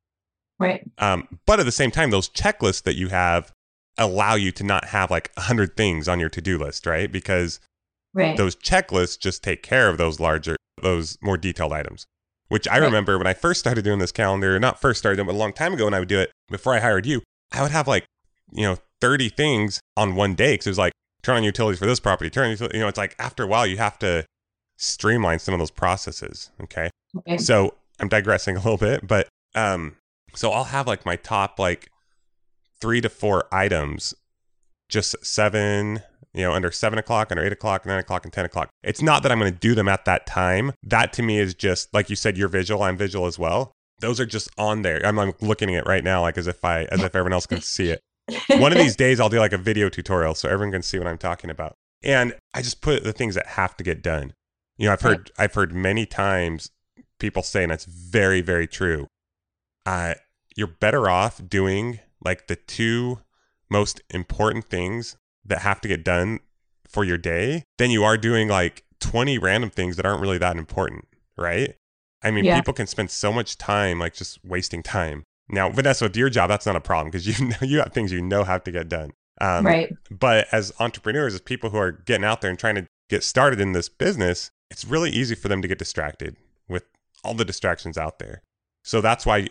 Right. 0.60 0.84
Um, 0.98 1.40
but 1.46 1.60
at 1.60 1.66
the 1.66 1.72
same 1.72 1.90
time, 1.90 2.12
those 2.12 2.30
checklists 2.30 2.84
that 2.84 2.96
you 2.96 3.08
have 3.10 3.52
allow 3.98 4.36
you 4.36 4.52
to 4.52 4.64
not 4.64 4.86
have 4.90 5.10
like 5.10 5.32
100 5.38 5.76
things 5.76 6.08
on 6.08 6.20
your 6.20 6.30
to 6.30 6.42
do 6.42 6.58
list, 6.58 6.86
right? 6.86 7.12
Because 7.12 7.60
Right. 8.14 8.36
those 8.38 8.56
checklists 8.58 9.18
just 9.20 9.42
take 9.44 9.64
care 9.64 9.88
of 9.90 9.98
those 9.98 10.20
larger, 10.20 10.58
those 10.82 11.18
more 11.22 11.38
detailed 11.38 11.72
items. 11.74 12.06
Which 12.52 12.68
I 12.68 12.80
Right. 12.80 12.86
remember 12.86 13.18
when 13.18 13.28
I 13.28 13.34
first 13.34 13.62
started 13.62 13.86
doing 13.86 14.00
this 14.00 14.12
calendar, 14.12 14.60
not 14.60 14.82
first 14.82 15.00
started, 15.00 15.26
but 15.26 15.32
a 15.34 15.38
long 15.38 15.54
time 15.54 15.74
ago 15.74 15.86
when 15.86 15.94
I 15.94 16.00
would 16.00 16.10
do 16.10 16.20
it 16.20 16.32
before 16.50 16.76
I 16.76 16.82
hired 16.82 17.06
you, 17.06 17.22
I 17.54 17.62
would 17.62 17.72
have 17.72 17.88
like, 17.88 18.04
you 18.52 18.64
know, 18.64 18.76
30 19.00 19.30
things 19.30 19.80
on 19.96 20.16
one 20.16 20.36
day. 20.36 20.58
Cause 20.58 20.68
it 20.68 20.72
was 20.72 20.78
like, 20.78 20.92
turn 21.24 21.38
on 21.38 21.46
utilities 21.46 21.80
for 21.80 21.86
this 21.86 22.02
property, 22.02 22.30
turn 22.30 22.50
you 22.50 22.80
know, 22.82 22.90
it's 22.90 22.98
like 22.98 23.16
after 23.18 23.44
a 23.44 23.48
while 23.48 23.66
you 23.66 23.78
have 23.78 23.98
to 24.00 24.26
streamline 24.76 25.40
some 25.40 25.54
of 25.54 25.60
those 25.60 25.72
processes. 25.72 26.52
Okay. 26.62 26.90
okay. 27.20 27.38
So 27.38 27.74
I'm 28.02 28.10
digressing 28.10 28.56
a 28.58 28.60
little 28.60 28.76
bit, 28.76 29.08
but 29.08 29.30
um, 29.56 29.96
so 30.36 30.52
I'll 30.52 30.66
have 30.66 30.88
like 30.88 31.06
my 31.06 31.16
top 31.16 31.58
like 31.58 31.90
three 32.82 33.00
to 33.00 33.08
four 33.08 33.46
items, 33.50 34.14
just 34.92 35.16
seven, 35.26 36.02
you 36.34 36.44
know, 36.44 36.54
under 36.54 36.72
seven 36.72 37.00
o'clock, 37.00 37.32
under 37.32 37.44
eight 37.44 37.52
o'clock, 37.52 37.86
nine 37.86 38.00
o'clock, 38.00 38.24
and 38.26 38.32
ten 38.34 38.46
o'clock. 38.46 38.70
It's 38.84 39.02
not 39.02 39.24
that 39.24 39.32
I'm 39.32 39.40
going 39.40 39.52
to 39.52 39.60
do 39.60 39.74
them 39.74 39.88
at 39.88 40.06
that 40.06 40.28
time. 40.28 40.74
That 40.84 41.14
to 41.14 41.24
me 41.24 41.40
is 41.40 41.56
just 41.56 41.92
like 41.94 42.10
you 42.10 42.16
said, 42.16 42.38
you're 42.38 42.48
visual, 42.48 42.84
I'm 42.84 42.98
visual 42.98 43.26
as 43.26 43.40
well. 43.40 43.72
Those 44.00 44.20
are 44.20 44.26
just 44.26 44.50
on 44.58 44.82
there. 44.82 45.04
I'm, 45.06 45.18
I'm 45.20 45.34
looking 45.42 45.74
at 45.76 45.86
it 45.86 45.88
right 45.88 46.04
now, 46.04 46.22
like 46.22 46.38
as 46.38 46.48
if 46.48 46.64
I, 46.66 46.86
as 46.86 47.02
if 47.02 47.16
everyone 47.16 47.34
else 47.34 47.46
can 47.46 47.62
see 47.62 47.90
it. 47.90 48.02
One 48.60 48.72
of 48.72 48.78
these 48.78 48.96
days, 48.96 49.20
I'll 49.20 49.30
do 49.30 49.40
like 49.40 49.54
a 49.54 49.58
video 49.58 49.90
tutorial 49.90 50.36
so 50.36 50.50
everyone 50.50 50.72
can 50.72 50.82
see 50.82 50.98
what 50.98 51.08
I'm 51.08 51.18
talking 51.18 51.50
about. 51.50 51.76
And 52.04 52.36
I 52.54 52.62
just 52.62 52.82
put 52.82 53.04
the 53.04 53.14
things 53.14 53.36
that 53.36 53.46
have 53.46 53.78
to 53.78 53.84
get 53.84 54.02
done. 54.02 54.34
You 54.78 54.88
know, 54.88 54.94
I've 54.94 55.02
heard 55.02 55.32
I've 55.38 55.54
heard 55.54 55.74
many 55.74 56.08
times 56.08 56.72
people 57.20 57.44
say, 57.44 57.64
and 57.64 57.72
it's 57.72 57.86
very, 57.86 58.42
very 58.42 58.68
true. 58.68 59.08
Uh, 59.86 60.16
you're 60.56 60.68
better 60.68 61.10
off 61.10 61.42
doing 61.48 62.00
like 62.24 62.48
the 62.48 62.56
two 62.56 63.20
most 63.72 64.02
important 64.10 64.70
things 64.70 65.16
that 65.46 65.60
have 65.60 65.82
to 65.82 65.88
get 65.88 66.04
done 66.04 66.40
for 66.88 67.04
your 67.04 67.18
day 67.18 67.64
then 67.78 67.90
you 67.90 68.04
are 68.04 68.18
doing 68.18 68.48
like 68.50 68.84
20 69.00 69.38
random 69.40 69.70
things 69.70 69.96
that 69.96 70.06
aren't 70.06 70.22
really 70.22 70.38
that 70.38 70.56
important, 70.58 71.08
right? 71.38 71.76
I 72.24 72.30
mean, 72.32 72.46
Yeah. 72.46 72.56
people 72.58 72.74
can 72.74 72.86
spend 72.86 73.10
so 73.10 73.34
much 73.34 73.58
time 73.58 73.98
like 73.98 74.14
just 74.14 74.40
wasting 74.46 74.84
time. 74.84 75.24
Now, 75.50 75.70
Vanessa, 75.70 76.06
with 76.06 76.16
your 76.16 76.30
job, 76.30 76.50
that's 76.50 76.66
not 76.68 76.76
a 76.76 76.82
problem 76.82 77.10
because 77.10 77.26
you 77.28 77.48
know 77.50 77.56
you 77.62 77.80
have 77.80 77.94
things 77.94 78.12
you 78.12 78.22
know 78.22 78.44
have 78.44 78.64
to 78.66 78.72
get 78.72 78.88
done. 78.88 79.12
Um, 79.40 79.66
right. 79.66 79.92
but 80.12 80.48
as 80.52 80.72
entrepreneurs, 80.80 81.34
as 81.34 81.42
people 81.42 81.72
who 81.72 81.78
are 81.78 81.92
getting 81.92 82.24
out 82.24 82.42
there 82.42 82.52
and 82.52 82.60
trying 82.60 82.76
to 82.76 82.86
get 83.10 83.24
started 83.24 83.60
in 83.60 83.72
this 83.72 83.90
business, 83.90 84.52
it's 84.70 84.86
really 84.86 85.10
easy 85.10 85.34
for 85.34 85.48
them 85.48 85.64
to 85.64 85.68
get 85.68 85.80
distracted 85.80 86.36
with 86.70 86.84
all 87.24 87.34
the 87.34 87.44
distractions 87.44 87.98
out 87.98 88.20
there. 88.20 88.44
So 88.84 89.02
that's 89.02 89.26
why, 89.26 89.48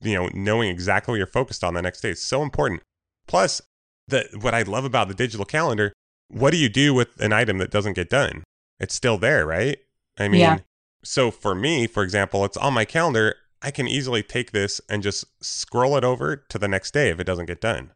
you 0.00 0.14
know, 0.14 0.30
knowing 0.32 0.70
exactly 0.70 1.12
what 1.12 1.18
you're 1.18 1.26
focused 1.26 1.62
on 1.62 1.74
the 1.74 1.82
next 1.82 2.00
day 2.00 2.10
is 2.10 2.22
so 2.22 2.42
important. 2.42 2.82
Plus, 3.28 3.62
the 4.08 4.26
what 4.40 4.54
I 4.54 4.62
love 4.62 4.84
about 4.84 5.08
the 5.08 5.14
digital 5.14 5.44
calendar, 5.44 5.92
what 6.28 6.50
do 6.50 6.56
you 6.56 6.68
do 6.68 6.94
with 6.94 7.20
an 7.20 7.32
item 7.32 7.58
that 7.58 7.70
doesn't 7.70 7.92
get 7.94 8.08
done? 8.10 8.42
It's 8.80 8.94
still 8.94 9.18
there, 9.18 9.46
right? 9.46 9.78
I 10.18 10.28
mean, 10.28 10.40
Yeah. 10.40 10.58
so 11.04 11.30
for 11.30 11.54
me, 11.54 11.86
for 11.86 12.02
example, 12.02 12.44
it's 12.44 12.56
on 12.56 12.74
my 12.74 12.84
calendar. 12.84 13.36
I 13.60 13.70
can 13.70 13.86
easily 13.88 14.22
take 14.22 14.52
this 14.52 14.80
and 14.88 15.02
just 15.02 15.24
scroll 15.42 15.96
it 15.96 16.04
over 16.04 16.36
to 16.36 16.58
the 16.58 16.68
next 16.68 16.92
day 16.92 17.10
if 17.10 17.18
it 17.20 17.24
doesn't 17.24 17.46
get 17.46 17.60
done, 17.60 17.90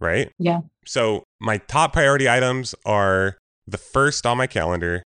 right? 0.00 0.30
Yeah. 0.38 0.60
So 0.84 1.24
my 1.40 1.58
top 1.58 1.92
priority 1.92 2.28
items 2.28 2.74
are 2.84 3.36
the 3.66 3.78
first 3.78 4.24
on 4.26 4.38
my 4.38 4.46
calendar. 4.46 5.02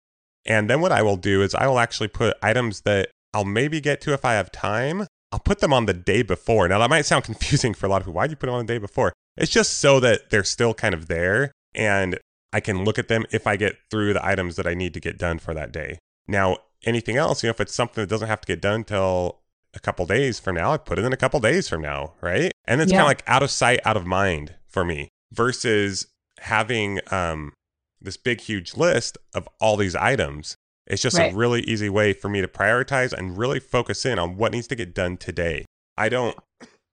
And 0.44 0.68
then 0.68 0.80
what 0.80 0.92
I 0.92 1.02
will 1.02 1.16
do 1.16 1.42
is 1.42 1.54
I 1.54 1.66
will 1.66 1.78
actually 1.78 2.08
put 2.08 2.36
items 2.42 2.82
that 2.82 3.10
I'll 3.34 3.44
maybe 3.44 3.80
get 3.80 4.00
to 4.02 4.12
if 4.12 4.24
I 4.24 4.34
have 4.34 4.50
time. 4.52 5.06
I'll 5.32 5.38
put 5.38 5.60
them 5.60 5.72
on 5.72 5.86
the 5.86 5.94
day 5.94 6.22
before. 6.22 6.68
Now 6.68 6.78
that 6.80 6.90
might 6.90 7.06
sound 7.06 7.24
confusing 7.30 7.72
for 7.74 7.86
a 7.86 7.88
lot 7.88 7.96
of 8.00 8.02
people. 8.06 8.14
Why'd 8.14 8.30
you 8.30 8.36
put 8.36 8.46
them 8.46 8.54
on 8.56 8.66
the 8.66 8.72
day 8.72 8.78
before? 8.78 9.12
It's 9.38 9.52
just 9.52 9.78
so 9.78 10.00
that 10.00 10.30
they're 10.30 10.44
still 10.44 10.74
kind 10.74 10.94
of 10.94 11.08
there 11.08 11.52
and 11.74 12.18
I 12.52 12.60
can 12.60 12.84
look 12.84 12.98
at 12.98 13.08
them 13.08 13.24
if 13.30 13.46
I 13.46 13.56
get 13.56 13.76
through 13.90 14.14
the 14.14 14.24
items 14.24 14.56
that 14.56 14.66
I 14.66 14.74
need 14.74 14.94
to 14.94 15.00
get 15.00 15.18
done 15.18 15.38
for 15.38 15.54
that 15.54 15.70
day. 15.72 15.98
Now, 16.26 16.58
anything 16.84 17.16
else, 17.16 17.42
you 17.42 17.48
know, 17.48 17.52
if 17.52 17.60
it's 17.60 17.74
something 17.74 18.02
that 18.02 18.08
doesn't 18.08 18.28
have 18.28 18.40
to 18.40 18.46
get 18.46 18.60
done 18.60 18.84
till 18.84 19.40
a 19.74 19.78
couple 19.80 20.06
days 20.06 20.40
from 20.40 20.56
now, 20.56 20.72
I 20.72 20.76
put 20.78 20.98
it 20.98 21.04
in 21.04 21.12
a 21.12 21.16
couple 21.16 21.40
days 21.40 21.68
from 21.68 21.82
now, 21.82 22.14
right? 22.20 22.50
And 22.66 22.80
it's 22.80 22.90
Yeah. 22.92 22.98
kind 22.98 23.06
of 23.06 23.08
like 23.10 23.22
out 23.26 23.42
of 23.42 23.50
sight, 23.50 23.80
out 23.84 23.96
of 23.96 24.06
mind 24.06 24.54
for 24.66 24.84
me 24.84 25.08
versus 25.32 26.06
having 26.40 27.00
um, 27.10 27.52
this 28.00 28.16
big, 28.16 28.40
huge 28.40 28.76
list 28.76 29.18
of 29.34 29.48
all 29.60 29.76
these 29.76 29.94
items. 29.94 30.56
It's 30.86 31.02
just 31.02 31.18
Right. 31.18 31.32
a 31.32 31.36
really 31.36 31.60
easy 31.62 31.90
way 31.90 32.12
for 32.14 32.28
me 32.30 32.40
to 32.40 32.48
prioritize 32.48 33.12
and 33.12 33.36
really 33.36 33.60
focus 33.60 34.06
in 34.06 34.18
on 34.18 34.36
what 34.36 34.52
needs 34.52 34.66
to 34.68 34.74
get 34.74 34.94
done 34.94 35.16
today. 35.18 35.66
I 35.98 36.08
don't, 36.08 36.36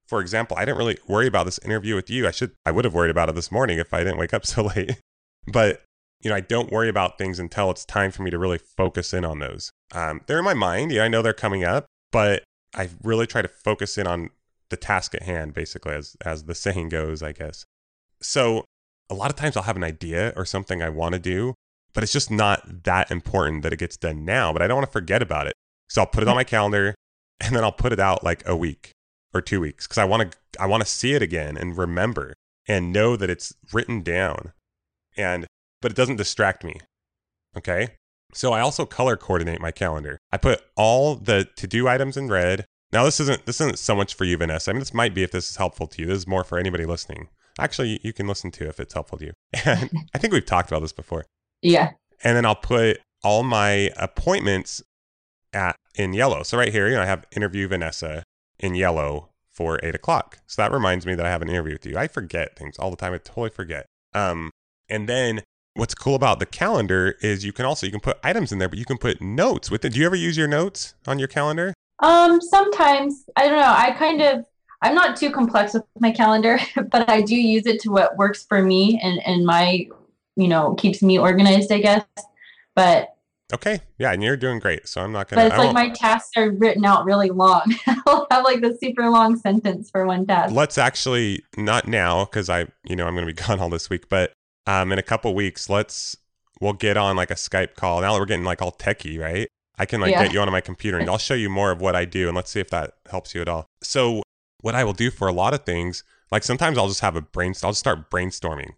for 0.07 0.21
example, 0.21 0.57
I 0.57 0.65
didn't 0.65 0.77
really 0.77 0.97
worry 1.07 1.27
about 1.27 1.45
this 1.45 1.59
interview 1.59 1.95
with 1.95 2.09
you. 2.09 2.27
I 2.27 2.31
should, 2.31 2.51
I 2.65 2.71
would 2.71 2.85
have 2.85 2.93
worried 2.93 3.12
about 3.12 3.29
it 3.29 3.35
this 3.35 3.51
morning 3.51 3.79
if 3.79 3.93
I 3.93 4.03
didn't 4.03 4.17
wake 4.17 4.33
up 4.33 4.45
so 4.45 4.63
late. 4.75 5.00
but 5.47 5.81
you 6.21 6.29
know, 6.29 6.35
I 6.35 6.41
don't 6.41 6.71
worry 6.71 6.89
about 6.89 7.17
things 7.17 7.39
until 7.39 7.69
it's 7.69 7.85
time 7.85 8.09
for 8.09 8.24
me 8.24 8.31
to 8.31 8.39
really 8.39 8.57
focus 8.57 9.13
in 9.13 9.24
on 9.24 9.39
those. 9.39 9.69
Um, 9.93 10.21
they're 10.25 10.39
in 10.39 10.45
my 10.45 10.55
mind. 10.55 10.91
Yeah, 10.91 11.03
I 11.03 11.07
know 11.07 11.21
they're 11.21 11.33
coming 11.33 11.63
up, 11.63 11.85
but 12.12 12.43
I 12.74 12.89
really 13.03 13.27
try 13.27 13.43
to 13.43 13.47
focus 13.47 13.97
in 13.97 14.07
on 14.07 14.31
the 14.69 14.77
task 14.77 15.13
at 15.13 15.24
hand, 15.24 15.53
basically, 15.53 15.93
as 15.93 16.17
as 16.25 16.45
the 16.45 16.55
saying 16.55 16.89
goes, 16.89 17.21
I 17.21 17.31
guess. 17.31 17.63
So 18.21 18.65
a 19.07 19.13
lot 19.13 19.29
of 19.29 19.35
times 19.35 19.55
I'll 19.55 19.63
have 19.63 19.75
an 19.75 19.83
idea 19.83 20.33
or 20.35 20.45
something 20.45 20.81
I 20.81 20.89
want 20.89 21.13
to 21.13 21.19
do, 21.19 21.53
but 21.93 22.01
it's 22.01 22.13
just 22.13 22.31
not 22.31 22.83
that 22.85 23.12
important 23.12 23.62
that 23.62 23.74
it 23.74 23.77
gets 23.77 23.97
done 23.97 24.25
now. 24.25 24.51
But 24.51 24.63
I 24.63 24.67
don't 24.67 24.77
want 24.77 24.88
to 24.88 24.91
forget 24.91 25.21
about 25.21 25.45
it, 25.45 25.53
so 25.89 26.01
I'll 26.01 26.07
put 26.07 26.24
it 26.24 26.29
on 26.29 26.35
my 26.35 26.43
calendar, 26.55 26.95
and 27.39 27.55
then 27.55 27.63
I'll 27.63 27.71
put 27.71 27.93
it 27.93 28.00
out 28.00 28.24
like 28.24 28.41
a 28.47 28.55
week 28.55 28.95
or 29.36 29.42
two 29.42 29.60
weeks 29.60 29.86
because 29.86 29.98
I 29.98 30.06
want 30.06 30.32
to 30.32 30.38
I 30.60 30.65
want 30.65 30.82
to 30.82 30.89
see 30.89 31.13
it 31.13 31.22
again 31.22 31.58
and 31.58 31.77
remember 31.77 32.34
and 32.68 32.94
know 32.94 33.15
that 33.15 33.30
it's 33.30 33.54
written 33.74 34.01
down, 34.01 34.54
and 35.18 35.46
but 35.82 35.92
it 35.92 35.96
doesn't 35.96 36.15
distract 36.15 36.63
me. 36.63 36.80
Okay. 37.56 37.89
So 38.34 38.54
I 38.54 38.62
also 38.62 38.86
color 38.86 39.15
coordinate 39.15 39.62
my 39.62 39.72
calendar. 39.72 40.18
I 40.32 40.38
put 40.38 40.62
all 40.75 41.15
the 41.15 41.48
to 41.58 41.68
do 41.68 41.88
items 41.88 42.18
in 42.18 42.30
red. 42.30 42.65
Now 42.92 43.04
this 43.04 43.20
isn't 43.20 43.46
this 43.46 43.62
isn't 43.62 43.80
so 43.80 43.96
much 43.96 44.13
for 44.13 44.24
you, 44.24 44.38
Vanessa. 44.38 44.72
I 44.72 44.74
mean, 44.74 44.80
this 44.80 44.94
might 44.94 45.13
be 45.13 45.24
if 45.24 45.32
this 45.32 45.50
is 45.50 45.58
helpful 45.58 45.88
to 45.88 46.01
you. 46.01 46.08
This 46.08 46.20
is 46.20 46.27
more 46.27 46.44
for 46.44 46.58
anybody 46.58 46.86
listening. 46.86 47.27
Actually, 47.60 48.00
you 48.04 48.12
can 48.12 48.27
listen 48.27 48.51
to 48.51 48.68
if 48.68 48.80
it's 48.80 48.94
helpful 48.94 49.18
to 49.20 49.25
you. 49.25 49.34
And 49.65 49.89
I 50.13 50.18
think 50.18 50.34
we've 50.34 50.46
talked 50.46 50.70
about 50.70 50.82
this 50.82 50.92
before. 50.92 51.25
Yeah. 51.62 51.92
And 52.24 52.36
then 52.36 52.46
I'll 52.46 52.56
put 52.56 53.00
all 53.24 53.44
my 53.44 53.92
appointments 53.98 54.82
at 55.54 55.75
in 55.96 56.13
yellow. 56.13 56.44
So 56.44 56.58
right 56.58 56.72
here, 56.72 56.88
you 56.88 56.96
know, 56.96 57.01
I 57.01 57.06
have 57.06 57.25
interview 57.32 57.68
Vanessa 57.68 58.24
in 58.59 58.75
yellow 58.75 59.29
for 59.51 59.79
eight 59.83 59.95
o'clock. 59.95 60.39
So 60.47 60.62
that 60.62 60.71
reminds 60.71 61.05
me 61.05 61.15
that 61.15 61.25
I 61.25 61.29
have 61.29 61.41
an 61.41 61.50
interview 61.50 61.74
with 61.74 61.85
you. 61.85 61.97
I 61.97 62.07
forget 62.07 62.57
things 62.57 62.77
all 62.77 62.89
the 62.89 62.97
time. 62.97 63.13
I 63.13 63.17
totally 63.17 63.50
forget. 63.50 63.85
Um, 64.13 64.51
and 64.89 65.07
then 65.07 65.43
what's 65.75 65.93
cool 65.93 66.15
about 66.15 66.39
the 66.39 66.45
calendar 66.45 67.15
is 67.21 67.45
you 67.45 67.53
can 67.53 67.65
also 67.65 67.85
you 67.85 67.91
can 67.91 68.01
put 68.01 68.17
items 68.24 68.51
in 68.51 68.59
there, 68.59 68.69
but 68.69 68.79
you 68.79 68.85
can 68.85 68.97
put 68.97 69.21
notes 69.21 69.71
with 69.71 69.85
it. 69.85 69.93
Do 69.93 70.00
you 70.00 70.05
ever 70.05 70.15
use 70.15 70.38
your 70.38 70.47
notes 70.47 70.95
on 71.07 71.19
your 71.19 71.27
calendar? 71.27 71.74
Um, 72.00 72.41
sometimes 72.41 73.25
I 73.35 73.47
don't 73.47 73.57
know. 73.57 73.74
I 73.75 73.91
kind 73.91 74.21
of 74.21 74.45
I'm 74.81 74.95
not 74.95 75.15
too 75.15 75.31
complex 75.31 75.74
with 75.74 75.83
my 76.00 76.12
calendar, 76.12 76.59
but 76.89 77.09
I 77.09 77.21
do 77.21 77.35
use 77.35 77.65
it 77.65 77.79
to 77.81 77.91
what 77.91 78.17
works 78.17 78.43
for 78.43 78.62
me 78.62 79.00
and 79.01 79.25
and 79.25 79.45
my 79.45 79.88
you 80.35 80.47
know 80.47 80.74
keeps 80.75 81.01
me 81.01 81.17
organized, 81.17 81.71
I 81.71 81.79
guess. 81.79 82.05
But 82.75 83.14
Okay, 83.54 83.82
yeah, 84.00 84.12
and 84.12 84.24
you're 84.24 84.36
doing 84.38 84.58
great. 84.60 84.88
So 84.88 85.02
I'm 85.02 85.12
not 85.12 85.30
gonna. 85.30 85.44
but 85.44 85.48
it's 85.52 85.58
like 85.58 85.74
my 85.74 85.90
tasks 85.90 86.32
are 86.36 86.50
written 86.50 86.84
out 86.84 87.06
really 87.06 87.30
long. 87.30 87.62
I'll 88.08 88.25
have 88.32 88.44
like 88.44 88.62
the 88.62 88.75
super 88.82 89.08
long 89.10 89.36
sentence 89.38 89.90
for 89.92 90.06
one 90.08 90.25
task. 90.25 90.52
let's 90.54 90.78
actually 90.80 91.44
not 91.56 91.88
now 91.88 92.25
because 92.25 92.50
I, 92.50 92.66
you 92.86 92.96
know, 92.96 93.06
I'm 93.06 93.14
going 93.14 93.28
to 93.28 93.34
be 93.34 93.40
gone 93.48 93.60
all 93.60 93.70
this 93.70 93.90
week, 93.90 94.10
but 94.10 94.34
um, 94.66 94.92
in 94.92 94.98
a 94.98 95.04
couple 95.04 95.34
weeks, 95.36 95.70
let's 95.70 96.18
we'll 96.60 96.74
get 96.74 96.98
on 96.98 97.16
like 97.16 97.30
a 97.30 97.36
Skype 97.36 97.75
call. 97.75 98.02
Now 98.02 98.14
that 98.14 98.20
we're 98.20 98.25
getting 98.25 98.46
like 98.46 98.62
all 98.64 98.72
techie, 98.72 99.20
right? 99.20 99.48
I 99.78 99.86
can 99.86 100.02
like 100.02 100.12
Yeah. 100.12 100.24
get 100.24 100.34
you 100.34 100.40
onto 100.40 100.52
my 100.52 100.62
computer 100.62 100.98
and 100.98 101.08
I'll 101.10 101.18
show 101.18 101.34
you 101.34 101.50
more 101.50 101.70
of 101.70 101.82
what 101.82 101.96
I 101.96 102.06
do 102.06 102.28
and 102.28 102.36
let's 102.36 102.50
see 102.50 102.62
if 102.62 102.70
that 102.70 102.94
helps 103.12 103.36
you 103.36 103.42
at 103.42 103.50
all. 103.50 103.66
So 103.84 104.24
what 104.62 104.74
I 104.74 104.84
will 104.86 104.94
do 104.94 105.12
for 105.12 105.28
a 105.28 105.34
lot 105.34 105.54
of 105.54 105.66
things, 105.66 106.04
like 106.32 106.44
sometimes 106.44 106.78
I'll 106.78 106.88
just 106.88 107.02
have 107.02 107.16
a 107.16 107.22
brain, 107.22 107.54
I'll 107.62 107.72
just 107.72 107.82
start 107.82 108.10
brainstorming. 108.10 108.72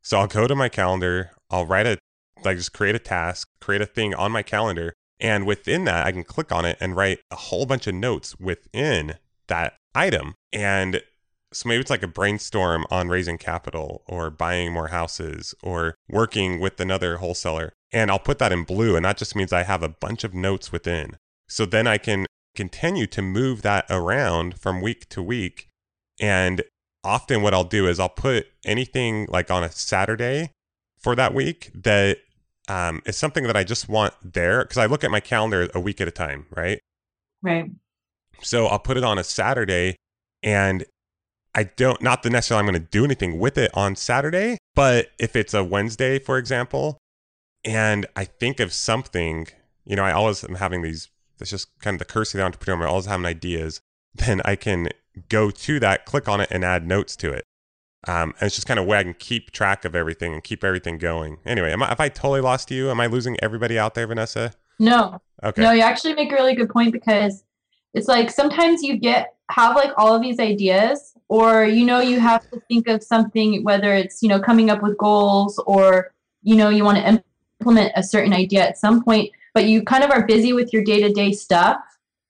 So 0.00 0.18
I'll 0.18 0.28
go 0.28 0.46
to 0.46 0.54
my 0.54 0.68
calendar, 0.68 1.32
I'll 1.50 1.66
write 1.66 1.86
a 1.86 1.98
like 2.44 2.56
just 2.56 2.72
create 2.72 2.94
a 2.94 3.00
task, 3.00 3.48
create 3.60 3.82
a 3.82 3.86
thing 3.86 4.14
on 4.14 4.32
my 4.32 4.42
calendar, 4.42 4.94
and 5.20 5.46
within 5.46 5.84
that 5.84 6.06
I 6.06 6.12
can 6.12 6.24
click 6.24 6.52
on 6.52 6.64
it 6.64 6.76
and 6.80 6.96
write 6.96 7.20
a 7.30 7.36
whole 7.36 7.66
bunch 7.66 7.86
of 7.86 7.94
notes 7.94 8.38
within 8.38 9.14
that 9.48 9.74
item. 9.94 10.34
And 10.52 11.02
so 11.52 11.68
maybe 11.68 11.80
it's 11.80 11.90
like 11.90 12.02
a 12.02 12.08
brainstorm 12.08 12.84
on 12.90 13.08
raising 13.08 13.38
capital 13.38 14.02
or 14.06 14.28
buying 14.30 14.72
more 14.72 14.88
houses 14.88 15.54
or 15.62 15.94
working 16.08 16.58
with 16.60 16.80
another 16.80 17.18
wholesaler. 17.18 17.72
And 17.92 18.10
I'll 18.10 18.18
put 18.18 18.38
that 18.40 18.52
in 18.52 18.64
blue. 18.64 18.96
And 18.96 19.04
that 19.04 19.16
just 19.16 19.36
means 19.36 19.52
I 19.52 19.62
have 19.62 19.82
a 19.82 19.88
bunch 19.88 20.24
of 20.24 20.34
notes 20.34 20.72
within. 20.72 21.16
So 21.48 21.64
then 21.64 21.86
I 21.86 21.98
can 21.98 22.26
continue 22.56 23.06
to 23.06 23.22
move 23.22 23.62
that 23.62 23.86
around 23.88 24.58
from 24.58 24.80
week 24.80 25.08
to 25.10 25.22
week. 25.22 25.68
And 26.20 26.62
often 27.04 27.42
what 27.42 27.54
I'll 27.54 27.64
do 27.64 27.86
is 27.86 28.00
I'll 28.00 28.08
put 28.08 28.46
anything 28.64 29.26
like 29.28 29.50
on 29.50 29.62
a 29.62 29.70
Saturday 29.70 30.50
for 30.98 31.14
that 31.14 31.34
week 31.34 31.70
that 31.74 32.18
um, 32.68 33.02
is 33.06 33.16
something 33.16 33.44
that 33.44 33.56
I 33.56 33.64
just 33.64 33.88
want 33.88 34.14
there 34.22 34.62
because 34.62 34.78
I 34.78 34.86
look 34.86 35.04
at 35.04 35.10
my 35.10 35.20
calendar 35.20 35.68
a 35.74 35.80
week 35.80 36.00
at 36.00 36.08
a 36.08 36.12
time, 36.12 36.46
right? 36.50 36.80
Right. 37.42 37.70
So 38.40 38.66
I'll 38.66 38.78
put 38.78 38.96
it 38.96 39.04
on 39.04 39.18
a 39.18 39.24
Saturday 39.24 39.96
and 40.42 40.84
I 41.54 41.64
don't, 41.64 42.02
not 42.02 42.22
the 42.22 42.30
necessarily 42.30 42.66
I'm 42.66 42.72
going 42.72 42.82
to 42.82 42.90
do 42.90 43.04
anything 43.04 43.38
with 43.38 43.56
it 43.58 43.70
on 43.74 43.96
Saturday, 43.96 44.58
but 44.74 45.08
if 45.18 45.36
it's 45.36 45.54
a 45.54 45.62
Wednesday, 45.62 46.18
for 46.18 46.36
example, 46.36 46.98
and 47.64 48.06
I 48.16 48.24
think 48.24 48.60
of 48.60 48.72
something, 48.72 49.46
you 49.84 49.96
know, 49.96 50.04
I 50.04 50.12
always 50.12 50.42
am 50.42 50.56
having 50.56 50.82
these, 50.82 51.10
it's 51.40 51.50
just 51.50 51.68
kind 51.78 51.94
of 51.94 51.98
the 52.00 52.12
curse 52.12 52.34
of 52.34 52.38
the 52.38 52.44
entrepreneur, 52.44 52.84
I'm 52.84 52.90
always 52.90 53.06
having 53.06 53.26
ideas, 53.26 53.80
then 54.14 54.40
I 54.44 54.56
can 54.56 54.88
go 55.28 55.50
to 55.50 55.80
that, 55.80 56.06
click 56.06 56.28
on 56.28 56.40
it, 56.40 56.48
and 56.50 56.64
add 56.64 56.86
notes 56.86 57.14
to 57.16 57.30
it. 57.32 57.44
Um, 58.06 58.34
and 58.40 58.46
it's 58.46 58.54
just 58.54 58.66
kind 58.66 58.78
of 58.78 58.86
way 58.86 58.98
I 58.98 59.02
can 59.02 59.14
keep 59.14 59.50
track 59.50 59.84
of 59.84 59.94
everything 59.94 60.34
and 60.34 60.44
keep 60.44 60.62
everything 60.62 60.98
going. 60.98 61.38
Anyway, 61.46 61.72
am 61.72 61.82
I, 61.82 61.86
have 61.88 62.00
I 62.00 62.08
totally 62.08 62.40
lost 62.40 62.70
you? 62.70 62.90
Am 62.90 63.00
I 63.00 63.06
losing 63.06 63.36
everybody 63.42 63.78
out 63.78 63.94
there, 63.94 64.06
Vanessa? 64.06 64.52
No. 64.78 65.20
Okay. 65.42 65.62
No, 65.62 65.72
you 65.72 65.80
actually 65.80 66.14
make 66.14 66.32
a 66.32 66.34
really 66.34 66.54
good 66.54 66.68
point 66.68 66.92
because 66.92 67.44
it's 67.94 68.08
like 68.08 68.30
sometimes 68.30 68.82
you 68.82 68.98
get 68.98 69.34
have 69.50 69.76
like 69.76 69.92
all 69.96 70.14
of 70.14 70.22
these 70.22 70.40
ideas 70.40 71.14
or 71.28 71.64
you 71.64 71.84
know 71.84 72.00
you 72.00 72.18
have 72.18 72.48
to 72.50 72.60
think 72.68 72.88
of 72.88 73.02
something 73.02 73.62
whether 73.62 73.92
it's 73.92 74.22
you 74.22 74.28
know 74.28 74.40
coming 74.40 74.70
up 74.70 74.82
with 74.82 74.96
goals 74.96 75.58
or 75.66 76.12
you 76.42 76.56
know 76.56 76.70
you 76.70 76.82
want 76.82 76.96
to 76.96 77.22
implement 77.60 77.92
a 77.94 78.02
certain 78.02 78.32
idea 78.32 78.66
at 78.66 78.78
some 78.78 79.04
point 79.04 79.30
but 79.52 79.66
you 79.66 79.82
kind 79.82 80.02
of 80.02 80.10
are 80.10 80.26
busy 80.26 80.52
with 80.52 80.72
your 80.72 80.82
day-to-day 80.82 81.30
stuff 81.30 81.78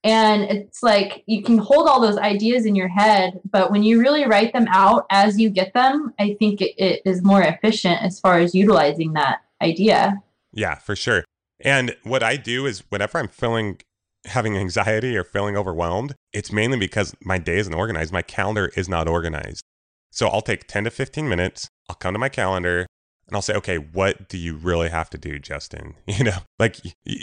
and 0.04 0.42
it's 0.42 0.82
like 0.82 1.24
you 1.26 1.42
can 1.42 1.58
hold 1.58 1.88
all 1.88 2.00
those 2.00 2.18
ideas 2.18 2.66
in 2.66 2.76
your 2.76 2.88
head 2.88 3.40
but 3.50 3.70
when 3.70 3.82
you 3.82 4.00
really 4.00 4.26
write 4.26 4.52
them 4.52 4.66
out 4.68 5.06
as 5.10 5.40
you 5.40 5.50
get 5.50 5.72
them 5.74 6.12
i 6.18 6.36
think 6.38 6.60
it, 6.60 6.74
it 6.78 7.02
is 7.04 7.22
more 7.22 7.42
efficient 7.42 8.00
as 8.02 8.20
far 8.20 8.38
as 8.38 8.54
utilizing 8.54 9.14
that 9.14 9.38
idea 9.64 10.22
Yeah, 10.52 10.76
for 10.76 10.94
sure. 10.94 11.24
And 11.60 11.96
what 12.04 12.22
I 12.22 12.36
do 12.36 12.66
is 12.66 12.84
whenever 12.90 13.18
I'm 13.18 13.28
feeling 13.28 13.80
having 14.26 14.56
anxiety 14.56 15.16
or 15.16 15.24
feeling 15.24 15.56
overwhelmed, 15.56 16.14
it's 16.32 16.52
mainly 16.52 16.78
because 16.78 17.14
my 17.22 17.38
day 17.38 17.58
isn't 17.58 17.74
organized. 17.74 18.12
My 18.12 18.22
calendar 18.22 18.70
is 18.76 18.88
not 18.88 19.08
organized. 19.08 19.62
So 20.10 20.28
I'll 20.28 20.42
take 20.42 20.68
10 20.68 20.84
to 20.84 20.90
15 20.90 21.28
minutes, 21.28 21.68
I'll 21.88 21.96
come 21.96 22.14
to 22.14 22.18
my 22.18 22.28
calendar 22.28 22.86
and 23.26 23.34
I'll 23.36 23.42
say, 23.42 23.54
okay, 23.54 23.78
what 23.78 24.28
do 24.28 24.36
you 24.38 24.54
really 24.54 24.90
have 24.90 25.10
to 25.10 25.18
do, 25.18 25.38
Justin? 25.38 25.94
You 26.06 26.24
know, 26.24 26.38
like 26.58 26.76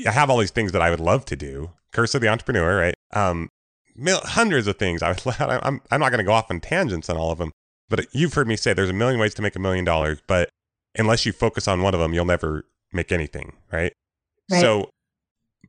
I 0.07 0.11
have 0.11 0.29
all 0.29 0.37
these 0.37 0.51
things 0.51 0.71
that 0.71 0.81
I 0.81 0.89
would 0.89 0.99
love 0.99 1.25
to 1.25 1.35
do. 1.35 1.71
Curse 1.91 2.15
of 2.15 2.21
the 2.21 2.27
entrepreneur, 2.27 2.79
right? 2.79 2.95
Um, 3.13 3.49
mil- 3.95 4.21
hundreds 4.23 4.67
of 4.67 4.77
things. 4.77 5.01
I 5.01 5.09
would, 5.09 5.21
I'm, 5.39 5.81
I'm 5.91 5.99
not 5.99 6.09
going 6.09 6.19
to 6.19 6.23
go 6.23 6.33
off 6.33 6.49
on 6.49 6.59
tangents 6.59 7.09
on 7.09 7.17
all 7.17 7.31
of 7.31 7.37
them, 7.37 7.51
but 7.89 8.07
you've 8.13 8.33
heard 8.33 8.47
me 8.47 8.55
say 8.55 8.73
there's 8.73 8.89
a 8.89 8.93
million 8.93 9.19
ways 9.19 9.33
to 9.35 9.41
make 9.41 9.55
a 9.55 9.59
million 9.59 9.85
dollars, 9.85 10.21
but 10.27 10.49
unless 10.97 11.25
you 11.25 11.31
focus 11.31 11.67
on 11.67 11.81
one 11.81 11.93
of 11.93 11.99
them, 11.99 12.13
you'll 12.13 12.25
never 12.25 12.65
make 12.91 13.11
anything, 13.11 13.53
right? 13.71 13.93
Right. 14.49 14.61
So, 14.61 14.89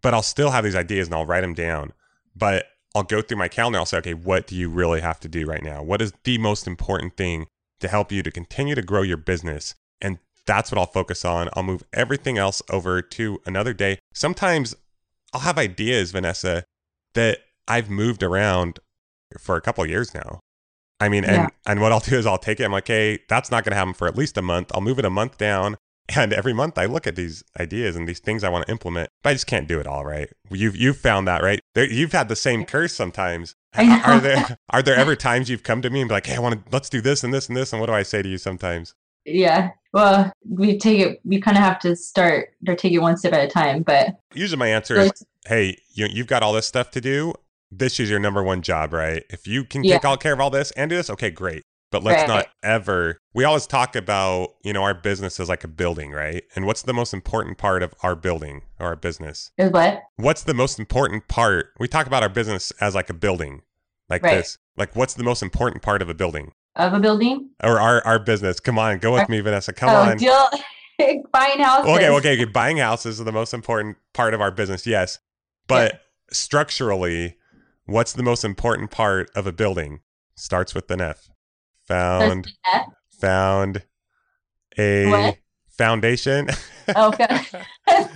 but 0.00 0.14
I'll 0.14 0.22
still 0.22 0.50
have 0.50 0.64
these 0.64 0.74
ideas 0.74 1.08
and 1.08 1.14
I'll 1.14 1.26
write 1.26 1.42
them 1.42 1.54
down. 1.54 1.92
But 2.34 2.66
I'll 2.94 3.02
go 3.02 3.22
through 3.22 3.38
my 3.38 3.48
calendar. 3.48 3.78
I'll 3.78 3.86
say, 3.86 3.98
okay, 3.98 4.14
what 4.14 4.46
do 4.46 4.56
you 4.56 4.68
really 4.68 5.00
have 5.00 5.20
to 5.20 5.28
do 5.28 5.46
right 5.46 5.62
now? 5.62 5.82
What 5.82 6.02
is 6.02 6.12
the 6.24 6.38
most 6.38 6.66
important 6.66 7.16
thing 7.16 7.46
to 7.80 7.88
help 7.88 8.10
you 8.10 8.22
to 8.22 8.30
continue 8.30 8.74
to 8.74 8.82
grow 8.82 9.02
your 9.02 9.16
business? 9.16 9.74
And 10.02 10.18
that's 10.46 10.70
what 10.70 10.78
I'll 10.78 10.86
focus 10.86 11.24
on. 11.24 11.48
I'll 11.54 11.62
move 11.62 11.84
everything 11.94 12.36
else 12.36 12.60
over 12.68 13.00
to 13.00 13.40
another 13.46 13.72
day. 13.72 13.98
Sometimes 14.12 14.74
I'll 15.32 15.40
have 15.42 15.56
ideas, 15.56 16.10
Vanessa, 16.10 16.64
that 17.14 17.38
I've 17.68 17.88
moved 17.88 18.22
around 18.22 18.80
for 19.38 19.56
a 19.56 19.60
couple 19.62 19.84
of 19.84 19.88
years 19.88 20.12
now. 20.12 20.40
I 21.00 21.08
mean, 21.08 21.24
and 21.24 21.34
Yeah. 21.44 21.48
and 21.66 21.80
what 21.80 21.90
I'll 21.92 22.00
do 22.00 22.18
is 22.18 22.26
I'll 22.26 22.36
take 22.38 22.60
it. 22.60 22.64
I'm 22.64 22.72
like, 22.72 22.88
hey, 22.88 23.20
that's 23.28 23.50
not 23.50 23.64
going 23.64 23.70
to 23.72 23.76
happen 23.76 23.94
for 23.94 24.06
at 24.06 24.16
least 24.16 24.36
a 24.36 24.42
month. 24.42 24.70
I'll 24.74 24.80
move 24.82 24.98
it 24.98 25.04
a 25.04 25.10
month 25.10 25.38
down, 25.38 25.76
and 26.14 26.32
every 26.32 26.52
month 26.52 26.76
I 26.78 26.84
look 26.84 27.06
at 27.06 27.16
these 27.16 27.42
ideas 27.58 27.96
and 27.96 28.06
these 28.08 28.20
things 28.20 28.44
I 28.44 28.48
want 28.50 28.66
to 28.66 28.70
implement, 28.72 29.08
but 29.22 29.30
I 29.30 29.32
just 29.32 29.46
can't 29.46 29.66
do 29.66 29.80
it 29.80 29.86
all. 29.86 30.04
Right? 30.04 30.28
You've 30.50 30.76
you've 30.76 30.98
found 30.98 31.26
that, 31.28 31.42
right? 31.42 31.60
There, 31.74 31.90
you've 31.90 32.12
had 32.12 32.28
the 32.28 32.36
same 32.36 32.64
curse 32.64 32.92
sometimes. 32.94 33.54
Are 33.76 34.20
there 34.20 34.58
are 34.70 34.82
there 34.82 34.96
ever 34.96 35.16
times 35.16 35.48
you've 35.48 35.62
come 35.62 35.82
to 35.82 35.90
me 35.90 36.00
and 36.02 36.08
be 36.08 36.14
like, 36.14 36.26
hey, 36.26 36.36
I 36.36 36.40
want 36.40 36.64
to 36.66 36.72
let's 36.72 36.88
do 36.90 37.00
this 37.00 37.24
and 37.24 37.32
this 37.32 37.48
and 37.48 37.56
this, 37.56 37.72
and 37.72 37.80
what 37.80 37.86
do 37.86 37.94
I 37.94 38.02
say 38.02 38.22
to 38.22 38.28
you 38.28 38.38
sometimes? 38.38 38.94
Yeah. 39.24 39.70
Well, 39.92 40.32
we 40.48 40.78
take 40.78 41.00
it. 41.00 41.20
We 41.24 41.40
kind 41.40 41.56
of 41.56 41.62
have 41.62 41.78
to 41.80 41.94
start 41.96 42.50
or 42.66 42.74
take 42.74 42.92
it 42.92 42.98
one 43.00 43.16
step 43.16 43.32
at 43.34 43.44
a 43.44 43.48
time. 43.48 43.82
But 43.82 44.16
Usually 44.34 44.58
my 44.58 44.68
answer 44.68 44.96
is, 44.96 45.12
hey, 45.46 45.76
you, 45.92 46.06
you've 46.10 46.26
got 46.26 46.42
all 46.42 46.52
this 46.52 46.66
stuff 46.66 46.90
to 46.92 47.00
do. 47.00 47.34
This 47.70 48.00
is 48.00 48.08
your 48.10 48.18
number 48.18 48.42
one 48.42 48.62
job, 48.62 48.92
right? 48.92 49.22
If 49.30 49.46
you 49.46 49.64
can 49.64 49.84
Yeah. 49.84 49.96
take 49.96 50.04
all 50.04 50.16
care 50.16 50.32
of 50.32 50.40
all 50.40 50.50
this 50.50 50.70
and 50.72 50.88
do 50.90 50.96
this, 50.96 51.10
okay, 51.10 51.30
great. 51.30 51.62
But 51.90 52.02
let's 52.02 52.22
Right. 52.22 52.28
not 52.28 52.46
ever. 52.62 53.18
We 53.34 53.44
always 53.44 53.66
talk 53.66 53.94
about, 53.94 54.54
you 54.64 54.72
know, 54.72 54.82
our 54.82 54.94
business 54.94 55.38
is 55.38 55.50
like 55.50 55.62
a 55.62 55.68
building, 55.68 56.10
right? 56.12 56.42
And 56.56 56.64
what's 56.66 56.80
the 56.82 56.94
most 56.94 57.12
important 57.12 57.58
part 57.58 57.82
of 57.82 57.94
our 58.02 58.14
building 58.16 58.62
or 58.80 58.86
our 58.86 58.96
business? 58.96 59.50
is 59.58 59.70
what? 59.70 60.02
What's 60.16 60.42
the 60.42 60.54
most 60.54 60.78
important 60.78 61.28
part? 61.28 61.66
We 61.78 61.88
talk 61.88 62.06
about 62.06 62.22
our 62.22 62.30
business 62.30 62.72
as 62.80 62.94
like 62.94 63.10
a 63.10 63.14
building, 63.14 63.60
like 64.08 64.22
Right. 64.22 64.36
this. 64.38 64.56
Like, 64.74 64.96
what's 64.96 65.12
the 65.12 65.22
most 65.22 65.42
important 65.42 65.82
part 65.82 66.00
of 66.00 66.08
a 66.08 66.14
building 66.14 66.52
Of 66.74 66.94
a 66.94 67.00
building? 67.00 67.50
or 67.62 67.78
our 67.80 68.04
our 68.06 68.18
business? 68.18 68.58
Come 68.60 68.78
on, 68.78 68.98
go 68.98 69.12
with 69.12 69.28
me, 69.28 69.40
Vanessa. 69.40 69.72
Come 69.72 69.90
oh, 69.90 70.10
on. 70.10 70.16
deal. 70.16 70.46
buying 71.32 71.58
houses. 71.60 71.90
Okay, 71.90 72.08
okay, 72.08 72.32
okay. 72.34 72.44
Buying 72.44 72.78
houses 72.78 73.18
is 73.18 73.24
the 73.24 73.32
most 73.32 73.52
important 73.52 73.96
part 74.14 74.34
of 74.34 74.40
our 74.40 74.50
business, 74.50 74.86
yes. 74.86 75.18
But 75.66 76.02
structurally, 76.30 77.36
what's 77.86 78.12
the 78.12 78.22
most 78.22 78.44
important 78.44 78.90
part 78.90 79.30
of 79.34 79.46
a 79.46 79.52
building? 79.52 80.00
Starts 80.34 80.74
with 80.74 80.90
an 80.90 81.00
F. 81.00 81.28
Found, 81.88 82.52
F? 82.72 82.86
found 83.10 83.84
a 84.78 85.10
What? 85.10 85.38
foundation. 85.68 86.48
Okay. 86.94 87.26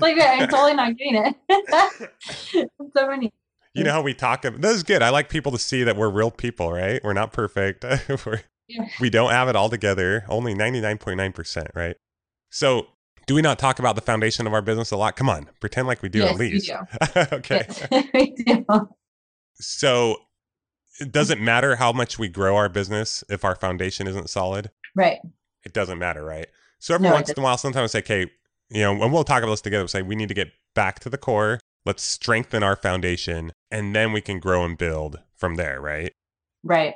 Like 0.01 0.17
I'm 0.21 0.49
totally 0.49 0.75
not 0.75 0.97
getting 0.97 1.35
it. 1.51 2.61
so 2.97 3.09
many. 3.09 3.33
You 3.77 3.85
know 3.85 3.93
how 3.93 4.03
we 4.03 4.15
talk. 4.15 4.45
ab- 4.45 4.61
This 4.61 4.75
is 4.75 4.83
good. 4.83 5.03
I 5.03 5.11
like 5.11 5.29
people 5.29 5.53
to 5.53 5.59
see 5.59 5.83
that 5.85 5.97
we're 5.97 6.09
real 6.11 6.31
people, 6.31 6.73
right? 6.73 7.01
We're 7.05 7.13
not 7.13 7.33
perfect. 7.33 7.85
we're, 8.27 8.43
Yeah. 8.69 8.87
we 9.01 9.11
don't 9.11 9.31
have 9.31 9.49
it 9.49 9.57
all 9.57 9.69
together. 9.69 10.25
Only 10.29 10.55
99.9%, 10.55 11.67
right? 11.75 11.97
So, 12.51 12.89
do 13.27 13.35
we 13.35 13.43
not 13.43 13.59
talk 13.59 13.79
about 13.79 13.95
the 13.97 14.01
foundation 14.01 14.47
of 14.47 14.53
our 14.55 14.63
business 14.63 14.91
a 14.93 14.97
lot? 14.97 15.17
Come 15.17 15.29
on, 15.29 15.49
pretend 15.61 15.87
like 15.89 16.03
we 16.03 16.09
do 16.09 16.21
Yes, 16.21 16.31
at 16.33 16.39
least. 16.39 16.67
do. 16.67 17.21
okay. 17.37 17.67
We 18.15 18.35
do. 18.45 18.65
So, 19.55 20.17
it 21.01 21.13
doesn't 21.13 21.41
matter 21.43 21.77
how 21.77 21.93
much 21.93 22.19
we 22.19 22.29
grow 22.29 22.57
our 22.57 22.69
business 22.69 23.23
if 23.29 23.45
our 23.45 23.55
foundation 23.55 24.07
isn't 24.07 24.31
solid. 24.31 24.71
Right. 24.95 25.19
It 25.65 25.73
doesn't 25.75 25.99
matter, 25.99 26.25
right? 26.25 26.47
So 26.79 26.95
every 26.95 27.09
No, 27.09 27.15
once 27.15 27.29
in 27.31 27.39
a 27.39 27.43
while, 27.43 27.59
sometimes 27.59 27.91
I 27.95 28.01
say, 28.01 28.05
okay, 28.05 28.31
you 28.71 28.83
know, 28.83 29.03
and 29.03 29.13
we'll 29.13 29.25
talk 29.25 29.43
about 29.43 29.53
this 29.53 29.61
together. 29.61 29.85
We 29.85 29.89
say 29.89 30.03
we 30.03 30.15
need 30.17 30.29
to 30.29 30.35
get 30.35 30.49
back 30.75 31.01
to 31.01 31.11
the 31.11 31.19
core. 31.19 31.59
Let's 31.87 32.03
strengthen 32.03 32.65
our 32.65 32.75
foundation, 32.77 33.53
and 33.71 33.95
then 33.95 34.13
we 34.13 34.21
can 34.21 34.41
grow 34.41 34.65
and 34.65 34.77
build 34.77 35.21
from 35.37 35.55
there, 35.55 35.81
right? 35.81 36.13
Right. 36.65 36.95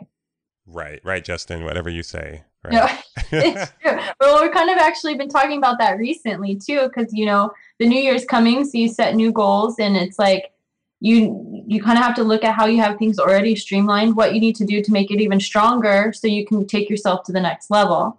Right, 0.66 1.00
right, 1.04 1.24
Justin. 1.24 1.64
Whatever 1.64 1.88
you 1.88 2.02
say. 2.02 2.42
No, 2.70 2.86
it's 3.32 3.72
true. 3.80 3.98
Well, 4.20 4.42
we've 4.42 4.52
kind 4.52 4.68
of 4.68 4.78
actually 4.78 5.14
been 5.14 5.28
talking 5.28 5.58
about 5.58 5.78
that 5.78 5.96
recently 5.96 6.56
too, 6.56 6.88
because 6.88 7.12
you 7.12 7.24
know 7.24 7.52
the 7.78 7.86
new 7.86 8.00
year's 8.00 8.24
coming, 8.24 8.64
so 8.64 8.76
you 8.76 8.88
set 8.88 9.14
new 9.14 9.32
goals, 9.32 9.76
and 9.78 9.96
it's 9.96 10.18
like 10.18 10.52
you 11.00 11.64
you 11.66 11.82
kind 11.82 11.96
of 11.96 12.04
have 12.04 12.16
to 12.16 12.24
look 12.24 12.44
at 12.44 12.54
how 12.54 12.66
you 12.66 12.82
have 12.82 12.98
things 12.98 13.18
already 13.18 13.54
streamlined, 13.56 14.16
what 14.16 14.34
you 14.34 14.40
need 14.40 14.56
to 14.56 14.64
do 14.64 14.82
to 14.82 14.92
make 14.92 15.10
it 15.10 15.20
even 15.20 15.40
stronger, 15.40 16.12
so 16.12 16.26
you 16.26 16.44
can 16.44 16.66
take 16.66 16.90
yourself 16.90 17.22
to 17.24 17.32
the 17.32 17.40
next 17.40 17.70
level. 17.70 18.18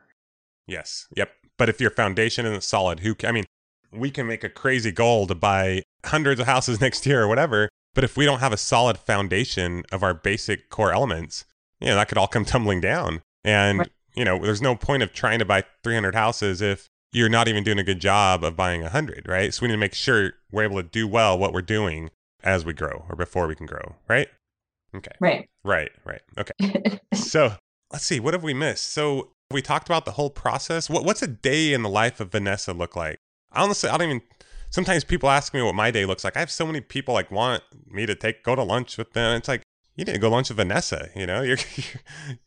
yes. 0.68 1.08
Yep. 1.16 1.32
But 1.58 1.70
if 1.70 1.80
your 1.80 1.92
foundation 1.92 2.46
isn't 2.48 2.64
solid, 2.64 3.02
who? 3.02 3.16
I 3.24 3.32
mean, 3.32 3.44
we 3.92 4.12
can 4.12 4.28
make 4.28 4.44
a 4.44 4.50
crazy 4.50 4.92
goal 4.92 5.28
to 5.28 5.36
buy 5.36 5.84
hundreds 6.06 6.40
of 6.40 6.48
houses 6.48 6.80
next 6.82 7.06
year 7.06 7.24
or 7.24 7.28
whatever. 7.28 7.70
But 7.94 8.04
if 8.04 8.16
we 8.16 8.26
don't 8.26 8.40
have 8.40 8.54
a 8.54 8.58
solid 8.58 8.98
foundation 8.98 9.84
of 9.92 10.02
our 10.04 10.14
basic 10.14 10.70
core 10.70 10.94
elements, 10.94 11.46
you 11.80 11.88
know, 11.88 11.96
that 11.96 12.08
could 12.08 12.18
all 12.18 12.28
come 12.28 12.46
tumbling 12.54 12.82
down. 12.82 13.22
And 13.44 13.80
Right. 13.80 13.92
you 14.16 14.24
know, 14.26 14.40
there's 14.40 14.62
no 14.62 14.76
point 14.76 15.04
of 15.04 15.14
trying 15.14 15.40
to 15.40 15.46
buy 15.46 15.64
300 15.84 16.16
houses 16.16 16.62
if 16.62 16.88
you're 17.14 17.30
not 17.30 17.48
even 17.50 17.64
doing 17.64 17.80
a 17.80 17.84
good 17.84 18.00
job 18.00 18.44
of 18.44 18.56
buying 18.56 18.82
100, 18.82 19.28
right? 19.28 19.54
So 19.54 19.64
we 19.64 19.68
need 19.68 19.74
to 19.74 19.78
make 19.80 19.94
sure 19.94 20.34
we're 20.52 20.64
able 20.64 20.78
to 20.82 20.88
do 20.88 21.08
well 21.08 21.38
what 21.38 21.52
we're 21.54 21.62
doing 21.62 22.10
as 22.44 22.64
we 22.64 22.74
grow 22.74 23.06
or 23.10 23.16
before 23.16 23.48
we 23.48 23.56
can 23.56 23.66
grow, 23.66 23.96
right? 24.08 24.30
Okay. 24.96 25.12
Right. 25.20 25.50
Right, 25.64 25.92
right. 26.06 26.22
Okay. 26.38 27.00
So 27.14 27.54
let's 27.92 28.06
see, 28.06 28.20
what 28.22 28.34
have 28.34 28.44
we 28.44 28.54
missed? 28.54 28.92
So 28.94 29.32
we 29.52 29.62
talked 29.62 29.88
about 29.90 30.06
the 30.06 30.12
whole 30.12 30.30
process. 30.30 30.90
What, 30.90 31.04
what's 31.04 31.22
a 31.22 31.28
day 31.28 31.74
in 31.74 31.84
the 31.84 31.90
life 31.90 32.20
of 32.22 32.32
Vanessa 32.32 32.72
look 32.74 32.96
like? 32.96 33.20
Honestly, 33.54 33.90
I 33.90 33.98
don't 33.98 34.08
even. 34.10 34.22
Sometimes 34.70 35.04
people 35.04 35.30
ask 35.30 35.54
me 35.54 35.62
what 35.62 35.76
my 35.76 35.92
day 35.92 36.06
looks 36.06 36.24
like. 36.24 36.38
I 36.38 36.40
have 36.40 36.52
so 36.52 36.66
many 36.66 36.80
people 36.80 37.14
like 37.14 37.30
want 37.30 37.62
me 37.90 38.06
to 38.06 38.16
take 38.16 38.44
go 38.44 38.56
to 38.56 38.64
lunch 38.64 38.98
with 38.98 39.12
them. 39.14 39.36
It's 39.36 39.48
like 39.50 39.64
you 39.98 40.06
need 40.06 40.14
to 40.14 40.20
go 40.20 40.30
lunch 40.30 40.50
with 40.50 40.58
Vanessa. 40.58 41.10
You 41.16 41.28
know, 41.28 41.42
you're 41.44 41.58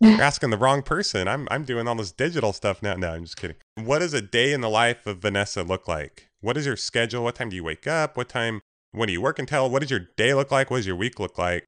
you're 0.01 0.21
asking 0.23 0.51
the 0.51 0.57
wrong 0.59 0.83
person. 0.83 1.29
I'm 1.29 1.47
I'm 1.51 1.65
doing 1.65 1.87
all 1.87 1.95
this 1.95 2.13
digital 2.13 2.53
stuff 2.53 2.83
now. 2.83 2.95
No, 2.95 3.11
I'm 3.11 3.25
just 3.25 3.37
kidding. 3.37 3.57
What 3.77 3.99
does 3.99 4.15
a 4.15 4.23
day 4.23 4.53
in 4.53 4.61
the 4.63 4.71
life 4.71 5.07
of 5.07 5.19
Vanessa 5.19 5.63
look 5.63 5.87
like? 5.87 6.29
What 6.41 6.57
is 6.57 6.65
your 6.67 6.77
schedule? 6.77 7.25
What 7.25 7.35
time 7.35 7.51
do 7.51 7.57
you 7.57 7.65
wake 7.65 7.87
up? 7.87 8.17
What 8.17 8.29
time? 8.29 8.61
When 8.93 9.07
do 9.09 9.13
you 9.13 9.21
work 9.21 9.39
until? 9.39 9.69
What 9.69 9.83
does 9.83 9.91
your 9.91 10.07
day 10.17 10.33
look 10.35 10.51
like? 10.51 10.71
What 10.71 10.79
does 10.79 10.87
your 10.87 10.97
week 10.97 11.19
look 11.21 11.37
like? 11.37 11.65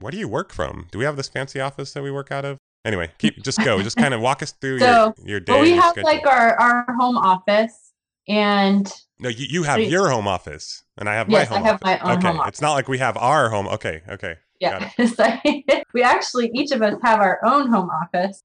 Where 0.00 0.12
do 0.12 0.18
you 0.18 0.28
work 0.28 0.52
from? 0.52 0.86
Do 0.92 0.98
we 0.98 1.04
have 1.04 1.16
this 1.16 1.28
fancy 1.28 1.60
office 1.60 1.92
that 1.94 2.02
we 2.04 2.10
work 2.12 2.30
out 2.30 2.44
of? 2.44 2.58
Anyway, 2.84 3.10
keep 3.18 3.42
just 3.42 3.58
go. 3.64 3.82
Just 3.82 3.96
kind 3.96 4.14
of 4.14 4.20
walk 4.20 4.42
us 4.42 4.52
through 4.52 4.78
So, 4.78 5.14
your, 5.18 5.28
your 5.28 5.40
day. 5.40 5.52
Well, 5.52 5.62
we 5.62 5.70
your 5.72 5.82
have 5.82 5.92
schedule. 5.92 6.10
like 6.12 6.26
our 6.26 6.54
our 6.60 6.86
home 7.00 7.16
office, 7.16 7.87
and 8.28 8.90
no, 9.18 9.28
you, 9.28 9.46
you 9.48 9.62
have 9.64 9.76
so- 9.76 9.88
your 9.88 10.10
home 10.10 10.28
office, 10.28 10.84
and 10.96 11.08
I 11.08 11.14
have 11.14 11.28
my 11.28 11.38
yes, 11.38 11.50
I 11.50 11.54
home 11.54 11.64
have 11.64 11.74
office. 11.82 11.84
my 11.84 11.98
own 12.00 12.18
okay, 12.18 12.26
home 12.28 12.40
office. 12.40 12.48
it's 12.50 12.60
not 12.60 12.74
like 12.74 12.88
we 12.88 12.98
have 12.98 13.16
our 13.16 13.48
home. 13.48 13.66
Okay, 13.68 14.02
okay. 14.08 14.36
Yeah. 14.60 14.90
We 15.94 16.02
actually 16.02 16.50
each 16.54 16.70
of 16.72 16.82
us 16.82 16.94
have 17.02 17.20
our 17.20 17.40
own 17.44 17.68
home 17.68 17.90
office, 17.90 18.42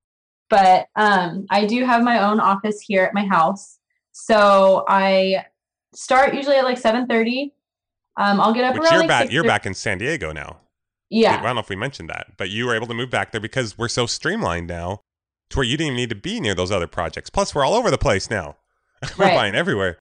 but 0.50 0.88
um, 0.96 1.46
I 1.50 1.65
do 1.65 1.86
have 1.86 2.04
my 2.04 2.24
own 2.24 2.39
office 2.39 2.80
here 2.80 3.04
at 3.04 3.13
my 3.13 3.26
house. 3.26 3.80
So 4.13 4.86
I 4.88 5.46
start 5.93 6.34
usually 6.34 6.56
at 6.56 6.63
like 6.63 6.78
seven 6.78 7.06
thirty. 7.08 7.54
Um, 8.15 8.39
I'll 8.39 8.54
get 8.54 8.63
up 8.63 8.76
Which 8.76 8.84
around 8.84 8.91
you're 8.91 9.00
like 9.02 9.08
back. 9.08 9.32
You're 9.32 9.43
back 9.43 9.65
in 9.65 9.74
San 9.74 9.98
Diego 9.98 10.32
now. 10.32 10.62
Yeah. 11.10 11.39
I 11.39 11.43
don't 11.43 11.56
know 11.56 11.62
if 11.62 11.69
we 11.69 11.76
mentioned 11.76 12.10
that, 12.10 12.38
but 12.38 12.50
you 12.50 12.65
were 12.65 12.76
able 12.76 12.88
to 12.88 12.93
move 12.93 13.10
back 13.12 13.32
there 13.32 13.41
because 13.41 13.78
we're 13.78 13.88
so 13.88 14.06
streamlined 14.08 14.67
now, 14.67 15.02
to 15.50 15.58
where 15.58 15.63
you 15.63 15.78
didn't 15.78 15.88
even 15.88 15.98
need 15.98 16.10
to 16.10 16.15
be 16.15 16.39
near 16.39 16.56
those 16.56 16.72
other 16.72 16.88
projects. 16.88 17.30
Plus, 17.30 17.54
we're 17.54 17.63
all 17.65 17.76
over 17.76 17.91
the 17.91 17.98
place 18.00 18.30
now. 18.32 18.56
we're 19.18 19.26
Right. 19.26 19.36
buying 19.36 19.56
everywhere 19.56 19.98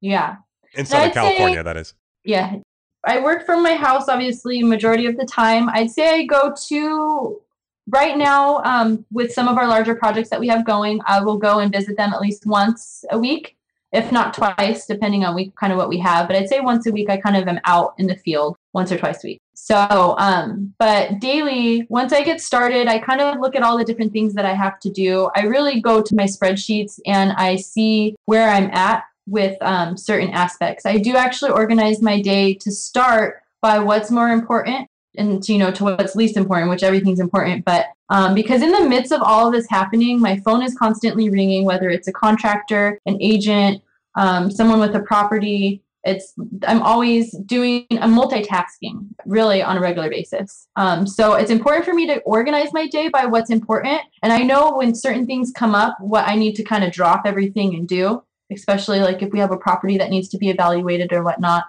yeah, 0.00 0.36
in 0.74 0.84
Southern 0.86 1.08
I'd 1.10 1.14
say- 1.14 1.20
California. 1.20 1.62
That 1.62 1.76
is. 1.76 1.94
yeah. 2.24 2.56
I 3.04 3.18
work 3.20 3.44
from 3.44 3.64
my 3.64 3.74
house 3.74 4.08
obviously 4.08 4.62
majority 4.62 5.06
of 5.06 5.16
the 5.16 5.24
time. 5.24 5.68
I'd 5.70 5.90
say 5.90 6.08
I 6.20 6.22
go 6.24 6.54
to 6.68 7.40
right 7.88 8.16
now 8.16 8.62
um, 8.62 9.04
with 9.10 9.32
some 9.32 9.48
of 9.48 9.58
our 9.58 9.66
larger 9.66 9.96
projects 9.96 10.30
that 10.30 10.38
we 10.38 10.46
have 10.46 10.64
going. 10.64 11.00
I 11.04 11.20
will 11.20 11.36
go 11.36 11.58
and 11.58 11.72
visit 11.72 11.96
them 11.96 12.12
at 12.12 12.20
least 12.20 12.46
once 12.46 13.04
a 13.10 13.18
week, 13.18 13.56
if 13.92 14.10
not 14.10 14.34
twice, 14.34 14.86
depending 14.86 15.24
on 15.24 15.34
week 15.34 15.54
kind 15.56 15.72
of 15.72 15.78
what 15.78 15.88
we 15.88 15.98
have. 15.98 16.26
But 16.26 16.36
I'd 16.36 16.48
say 16.48 16.60
once 16.60 16.86
a 16.86 16.92
week 16.92 17.10
I 17.10 17.16
kind 17.18 17.36
of 17.36 17.46
am 17.46 17.60
out 17.64 17.94
in 17.98 18.06
the 18.06 18.16
field 18.16 18.56
once 18.72 18.90
or 18.90 18.98
twice 18.98 19.22
a 19.22 19.28
week. 19.28 19.40
So, 19.54 20.16
um, 20.18 20.74
but 20.78 21.20
daily, 21.20 21.86
once 21.88 22.12
I 22.12 22.22
get 22.22 22.40
started, 22.40 22.88
I 22.88 22.98
kind 22.98 23.20
of 23.20 23.38
look 23.38 23.54
at 23.54 23.62
all 23.62 23.76
the 23.76 23.84
different 23.84 24.12
things 24.12 24.34
that 24.34 24.46
I 24.46 24.54
have 24.54 24.80
to 24.80 24.90
do. 24.90 25.30
I 25.36 25.42
really 25.42 25.80
go 25.80 26.02
to 26.02 26.14
my 26.14 26.24
spreadsheets 26.24 26.98
and 27.06 27.32
I 27.32 27.56
see 27.56 28.16
where 28.24 28.48
I'm 28.48 28.70
at 28.72 29.04
with 29.26 29.56
um, 29.60 29.96
certain 29.96 30.30
aspects. 30.30 30.86
I 30.86 30.98
do 30.98 31.16
actually 31.16 31.52
organize 31.52 32.02
my 32.02 32.20
day 32.20 32.54
to 32.54 32.72
start 32.72 33.42
by 33.60 33.78
what's 33.78 34.10
more 34.10 34.30
important 34.30 34.88
and 35.16 35.42
to, 35.42 35.52
you 35.52 35.58
know 35.58 35.70
to 35.70 35.84
what's 35.84 36.16
least 36.16 36.36
important, 36.36 36.70
which 36.70 36.82
everything's 36.82 37.20
important. 37.20 37.64
But 37.64 37.86
um, 38.08 38.34
because 38.34 38.62
in 38.62 38.72
the 38.72 38.88
midst 38.88 39.12
of 39.12 39.22
all 39.22 39.46
of 39.46 39.52
this 39.52 39.66
happening, 39.68 40.20
my 40.20 40.38
phone 40.40 40.62
is 40.62 40.74
constantly 40.74 41.30
ringing, 41.30 41.64
whether 41.64 41.88
it's 41.90 42.08
a 42.08 42.12
contractor, 42.12 42.98
an 43.06 43.18
agent, 43.20 43.82
um, 44.16 44.50
someone 44.50 44.80
with 44.80 44.94
a 44.94 45.00
property. 45.00 45.82
It's 46.04 46.34
I'm 46.66 46.82
always 46.82 47.30
doing 47.46 47.86
I'm 47.92 48.16
multitasking 48.16 49.06
really 49.24 49.62
on 49.62 49.76
a 49.76 49.80
regular 49.80 50.10
basis. 50.10 50.66
Um, 50.74 51.06
so 51.06 51.34
it's 51.34 51.50
important 51.50 51.84
for 51.84 51.94
me 51.94 52.08
to 52.08 52.20
organize 52.22 52.72
my 52.72 52.88
day 52.88 53.08
by 53.08 53.26
what's 53.26 53.50
important, 53.50 54.00
and 54.22 54.32
I 54.32 54.42
know 54.42 54.72
when 54.72 54.94
certain 54.94 55.26
things 55.26 55.52
come 55.54 55.74
up, 55.74 55.96
what 56.00 56.26
I 56.26 56.34
need 56.34 56.56
to 56.56 56.64
kind 56.64 56.82
of 56.82 56.92
drop 56.92 57.22
everything 57.24 57.74
and 57.74 57.86
do 57.86 58.22
especially 58.52 59.00
like 59.00 59.22
if 59.22 59.32
we 59.32 59.38
have 59.38 59.50
a 59.50 59.56
property 59.56 59.98
that 59.98 60.10
needs 60.10 60.28
to 60.28 60.38
be 60.38 60.50
evaluated 60.50 61.12
or 61.12 61.22
whatnot. 61.22 61.64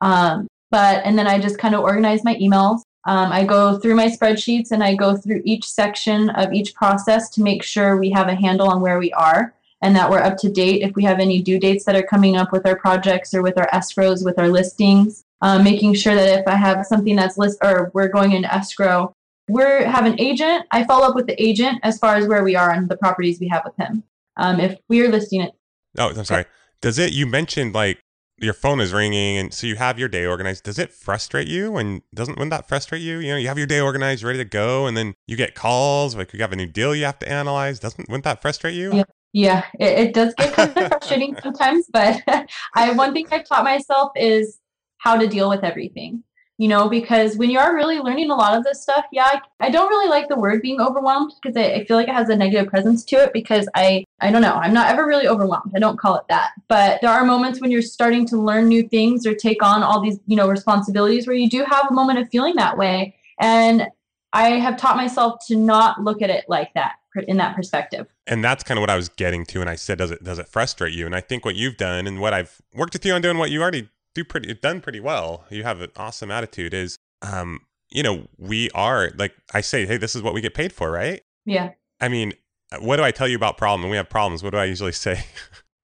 Um, 0.00 0.46
but 0.76 1.00
and 1.06 1.18
then 1.18 1.26
I 1.26 1.38
just 1.38 1.56
kind 1.56 1.74
of 1.74 1.80
organize 1.80 2.22
my 2.22 2.34
emails. 2.34 2.82
Um, 3.06 3.32
I 3.32 3.44
go 3.44 3.78
through 3.78 3.94
my 3.94 4.08
spreadsheets 4.08 4.72
and 4.72 4.84
I 4.84 4.94
go 4.94 5.16
through 5.16 5.40
each 5.42 5.64
section 5.64 6.28
of 6.30 6.52
each 6.52 6.74
process 6.74 7.30
to 7.30 7.42
make 7.42 7.62
sure 7.62 7.96
we 7.96 8.10
have 8.10 8.28
a 8.28 8.34
handle 8.34 8.68
on 8.68 8.82
where 8.82 8.98
we 8.98 9.10
are 9.14 9.54
and 9.80 9.96
that 9.96 10.10
we're 10.10 10.22
up 10.22 10.36
to 10.38 10.50
date. 10.50 10.82
If 10.82 10.94
we 10.94 11.02
have 11.04 11.18
any 11.18 11.40
due 11.40 11.58
dates 11.58 11.86
that 11.86 11.96
are 11.96 12.02
coming 12.02 12.36
up 12.36 12.52
with 12.52 12.66
our 12.66 12.76
projects 12.76 13.32
or 13.32 13.40
with 13.40 13.56
our 13.56 13.68
escrows, 13.68 14.22
with 14.22 14.38
our 14.38 14.48
listings, 14.48 15.24
um, 15.40 15.64
making 15.64 15.94
sure 15.94 16.14
that 16.14 16.40
if 16.40 16.46
I 16.46 16.56
have 16.56 16.84
something 16.84 17.16
that's 17.16 17.38
list 17.38 17.56
or 17.62 17.90
we're 17.94 18.08
going 18.08 18.32
into 18.32 18.52
escrow, 18.52 19.14
we're 19.48 19.86
have 19.86 20.04
an 20.04 20.20
agent. 20.20 20.66
I 20.72 20.84
follow 20.84 21.06
up 21.06 21.14
with 21.14 21.26
the 21.26 21.42
agent 21.42 21.78
as 21.84 21.98
far 21.98 22.16
as 22.16 22.26
where 22.26 22.44
we 22.44 22.54
are 22.54 22.70
on 22.70 22.86
the 22.86 22.98
properties 22.98 23.40
we 23.40 23.48
have 23.48 23.62
with 23.64 23.76
him. 23.76 24.02
Um, 24.36 24.60
if 24.60 24.76
we're 24.90 25.08
listing 25.08 25.40
it 25.40 25.54
Oh, 25.98 26.12
I'm 26.14 26.24
sorry. 26.26 26.44
Does 26.82 26.98
it? 26.98 27.14
You 27.14 27.26
mentioned 27.26 27.74
like 27.74 27.98
your 28.38 28.54
phone 28.54 28.80
is 28.80 28.92
ringing, 28.92 29.38
and 29.38 29.54
so 29.54 29.66
you 29.66 29.76
have 29.76 29.98
your 29.98 30.08
day 30.08 30.26
organized. 30.26 30.64
Does 30.64 30.78
it 30.78 30.92
frustrate 30.92 31.48
you? 31.48 31.76
And 31.76 32.02
doesn't 32.14 32.36
wouldn't 32.36 32.50
that 32.50 32.68
frustrate 32.68 33.02
you? 33.02 33.18
You 33.18 33.32
know, 33.32 33.36
you 33.36 33.48
have 33.48 33.58
your 33.58 33.66
day 33.66 33.80
organized, 33.80 34.22
ready 34.22 34.38
to 34.38 34.44
go, 34.44 34.86
and 34.86 34.96
then 34.96 35.14
you 35.26 35.36
get 35.36 35.54
calls 35.54 36.14
like 36.14 36.32
you 36.32 36.40
have 36.40 36.52
a 36.52 36.56
new 36.56 36.66
deal 36.66 36.94
you 36.94 37.04
have 37.04 37.18
to 37.20 37.28
analyze. 37.28 37.78
Doesn't 37.78 38.08
wouldn't 38.08 38.24
that 38.24 38.42
frustrate 38.42 38.74
you? 38.74 38.94
Yeah. 38.94 39.04
Yeah, 39.32 39.64
it, 39.78 39.98
it 39.98 40.14
does 40.14 40.32
get 40.38 40.54
kind 40.54 40.74
of 40.74 40.88
frustrating 40.88 41.36
sometimes, 41.42 41.90
but 41.92 42.22
I 42.74 42.92
one 42.92 43.12
thing 43.12 43.26
I've 43.30 43.46
taught 43.46 43.64
myself 43.64 44.12
is 44.16 44.58
how 44.96 45.18
to 45.18 45.26
deal 45.26 45.50
with 45.50 45.62
everything. 45.62 46.22
You 46.56 46.68
know, 46.68 46.88
because 46.88 47.36
when 47.36 47.50
you 47.50 47.58
are 47.58 47.74
really 47.74 47.98
learning 47.98 48.30
a 48.30 48.34
lot 48.34 48.56
of 48.56 48.64
this 48.64 48.80
stuff, 48.80 49.04
yeah, 49.12 49.24
I, 49.26 49.66
I 49.66 49.68
don't 49.68 49.90
really 49.90 50.08
like 50.08 50.28
the 50.28 50.38
word 50.38 50.62
being 50.62 50.80
overwhelmed 50.80 51.34
because 51.42 51.54
I, 51.54 51.74
I 51.74 51.84
feel 51.84 51.98
like 51.98 52.08
it 52.08 52.14
has 52.14 52.30
a 52.30 52.36
negative 52.36 52.68
presence 52.68 53.04
to 53.06 53.16
it 53.16 53.34
because 53.34 53.68
I 53.74 54.05
I 54.20 54.30
don't 54.30 54.42
know, 54.42 54.54
I'm 54.54 54.72
not 54.72 54.90
ever 54.90 55.06
really 55.06 55.28
overwhelmed. 55.28 55.72
I 55.74 55.78
don't 55.78 55.98
call 55.98 56.16
it 56.16 56.24
that. 56.28 56.52
But 56.68 57.00
there 57.02 57.10
are 57.10 57.24
moments 57.24 57.60
when 57.60 57.70
you're 57.70 57.82
starting 57.82 58.26
to 58.28 58.36
learn 58.36 58.68
new 58.68 58.88
things 58.88 59.26
or 59.26 59.34
take 59.34 59.62
on 59.62 59.82
all 59.82 60.00
these, 60.00 60.18
you 60.26 60.36
know, 60.36 60.48
responsibilities 60.48 61.26
where 61.26 61.36
you 61.36 61.50
do 61.50 61.64
have 61.64 61.86
a 61.90 61.92
moment 61.92 62.18
of 62.18 62.28
feeling 62.30 62.56
that 62.56 62.78
way. 62.78 63.14
And 63.40 63.86
I 64.32 64.50
have 64.52 64.76
taught 64.76 64.96
myself 64.96 65.40
to 65.48 65.56
not 65.56 66.02
look 66.02 66.22
at 66.22 66.30
it 66.30 66.46
like 66.48 66.72
that 66.74 66.94
in 67.26 67.36
that 67.38 67.56
perspective. 67.56 68.06
and 68.26 68.44
that's 68.44 68.62
kind 68.62 68.78
of 68.78 68.82
what 68.82 68.90
I 68.90 68.96
was 68.96 69.08
getting 69.08 69.44
to. 69.46 69.60
And 69.60 69.70
I 69.70 69.76
said, 69.76 69.98
does 69.98 70.10
it 70.10 70.22
does 70.22 70.38
it 70.38 70.48
frustrate 70.48 70.92
you? 70.92 71.06
And 71.06 71.14
I 71.14 71.20
think 71.20 71.44
what 71.44 71.54
you've 71.54 71.76
done 71.76 72.06
and 72.06 72.20
what 72.20 72.34
I've 72.34 72.60
worked 72.74 72.92
with 72.92 73.04
you 73.06 73.12
on 73.12 73.22
doing, 73.22 73.38
what 73.38 73.50
you 73.50 73.62
already 73.62 73.88
do 74.14 74.24
pretty 74.24 74.52
done 74.54 74.80
pretty 74.80 75.00
well. 75.00 75.44
You 75.50 75.62
have 75.62 75.80
an 75.80 75.90
awesome 75.96 76.30
attitude. 76.30 76.74
Is 76.74 76.98
um, 77.22 77.60
you 77.90 78.02
know, 78.02 78.28
we 78.36 78.70
are 78.70 79.12
like 79.16 79.34
I 79.54 79.60
say, 79.60 79.86
hey, 79.86 79.96
this 79.96 80.14
is 80.14 80.22
what 80.22 80.34
we 80.34 80.40
get 80.40 80.54
paid 80.54 80.72
for, 80.72 80.90
right? 80.90 81.22
Yeah. 81.44 81.70
I 82.00 82.08
mean, 82.08 82.34
what 82.80 82.96
do 82.96 83.02
I 83.04 83.10
tell 83.10 83.28
you 83.28 83.36
about 83.36 83.56
problem? 83.56 83.82
When 83.82 83.90
we 83.90 83.96
have 83.96 84.08
problems, 84.08 84.42
what 84.42 84.50
do 84.50 84.58
I 84.58 84.64
usually 84.64 84.92
say? 84.92 85.24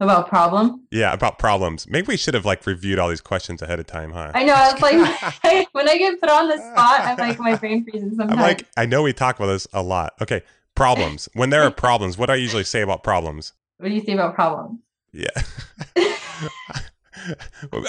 About 0.01 0.29
problem. 0.29 0.85
yeah, 0.91 1.13
about 1.13 1.39
problems. 1.39 1.87
Maybe 1.89 2.09
we 2.09 2.17
should 2.17 2.35
have 2.35 2.45
like 2.45 2.67
reviewed 2.67 2.99
all 2.99 3.09
these 3.09 3.21
questions 3.21 3.63
ahead 3.63 3.79
of 3.79 3.87
time, 3.87 4.11
huh? 4.11 4.33
I 4.35 4.43
know. 4.43 4.53
I 4.53 4.73
was 4.73 4.83
like, 5.45 5.69
when 5.73 5.89
I 5.89 5.97
get 5.97 6.21
put 6.21 6.29
on 6.29 6.49
the 6.49 6.57
spot, 6.59 7.03
I'm 7.03 7.17
like, 7.17 7.39
my 7.39 7.55
brain 7.55 7.85
freezes 7.85 8.17
sometimes. 8.17 8.33
I'm 8.33 8.39
like, 8.41 8.67
I 8.77 8.85
know 8.85 9.05
we 9.05 9.13
talk 9.13 9.37
about 9.39 9.47
this 9.47 9.69
a 9.73 9.81
lot. 9.81 10.15
Okay, 10.21 10.43
problems. 10.75 11.29
When 11.35 11.51
there 11.51 11.63
are 11.63 11.71
problems, 11.71 12.19
what 12.19 12.27
do 12.27 12.33
I 12.33 12.37
usually 12.37 12.65
say 12.65 12.81
about 12.81 13.05
problems? 13.05 13.53
what 13.77 13.91
do 13.91 13.95
you 13.95 14.03
say 14.03 14.15
about 14.15 14.35
problems? 14.35 14.81
Yeah. 15.13 15.29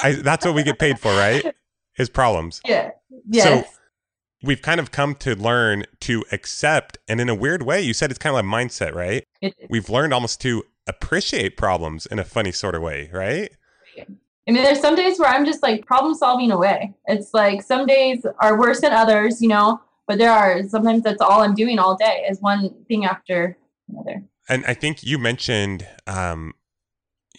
I, 0.04 0.12
that's 0.22 0.46
what 0.46 0.54
we 0.54 0.62
get 0.62 0.78
paid 0.78 1.00
for, 1.00 1.12
right? 1.12 1.56
Is 1.98 2.10
problems. 2.10 2.62
Yeah. 2.64 2.92
Yes. 3.28 3.80
We've 4.44 4.62
kind 4.62 4.80
of 4.80 4.92
come 4.92 5.16
to 5.16 5.36
learn 5.36 5.86
to 6.02 6.24
accept, 6.32 6.98
and 7.08 7.22
in 7.22 7.30
a 7.30 7.36
weird 7.36 7.64
way, 7.64 7.82
you 7.82 7.94
said 7.94 8.12
it's 8.12 8.20
kind 8.20 8.36
of 8.38 8.46
like 8.46 8.54
mindset, 8.54 8.94
right? 8.94 9.24
It- 9.42 9.56
We've 9.70 9.90
learned 9.90 10.14
almost 10.14 10.42
to 10.42 10.64
appreciate 10.86 11.56
problems 11.56 12.06
in 12.06 12.20
a 12.20 12.26
funny 12.26 12.52
sort 12.52 12.76
of 12.76 12.82
way, 12.82 13.10
right? 13.14 13.50
I 13.98 14.52
mean, 14.52 14.62
there's 14.64 14.82
some 14.82 14.96
days 14.96 15.18
where 15.20 15.30
I'm 15.30 15.46
just 15.46 15.64
like 15.64 15.86
problem 15.86 16.14
solving 16.14 16.52
away. 16.52 16.94
It's 17.08 17.34
like 17.34 17.62
some 17.62 17.86
days 17.86 18.26
are 18.40 18.60
worse 18.60 18.82
than 18.82 18.92
others, 18.92 19.42
you 19.42 19.48
know, 19.48 19.80
but 20.06 20.18
there 20.18 20.32
are 20.32 20.64
sometimes 20.68 21.04
that's 21.04 21.22
all 21.22 21.42
I'm 21.42 21.56
doing 21.56 21.80
all 21.80 21.96
day 21.96 22.26
is 22.30 22.42
one 22.42 22.76
thing 22.90 23.06
after 23.06 23.58
another. 23.88 24.22
And 24.50 24.66
I 24.66 24.74
think 24.74 25.02
you 25.04 25.18
mentioned, 25.18 25.88
um, 26.08 26.54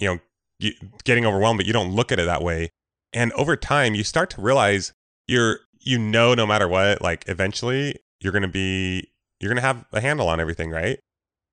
you 0.00 0.08
know, 0.08 0.18
you, 0.58 0.72
getting 1.04 1.26
overwhelmed, 1.26 1.58
but 1.58 1.66
you 1.66 1.74
don't 1.74 1.90
look 1.94 2.10
at 2.10 2.18
it 2.18 2.24
that 2.24 2.42
way. 2.42 2.70
And 3.12 3.30
over 3.34 3.54
time, 3.54 3.94
you 3.94 4.02
start 4.04 4.30
to 4.30 4.40
realize 4.40 4.94
you're, 5.28 5.60
you 5.85 5.99
know, 5.99 6.35
no 6.35 6.47
matter 6.47 6.68
what, 6.68 7.03
like 7.03 7.25
eventually 7.29 7.97
you're 8.20 8.33
going 8.33 8.42
to 8.42 8.49
be, 8.49 9.11
you're 9.40 9.51
going 9.51 9.61
to 9.61 9.66
have 9.66 9.85
a 9.92 10.01
handle 10.01 10.29
on 10.29 10.40
everything, 10.40 10.70
right? 10.70 10.99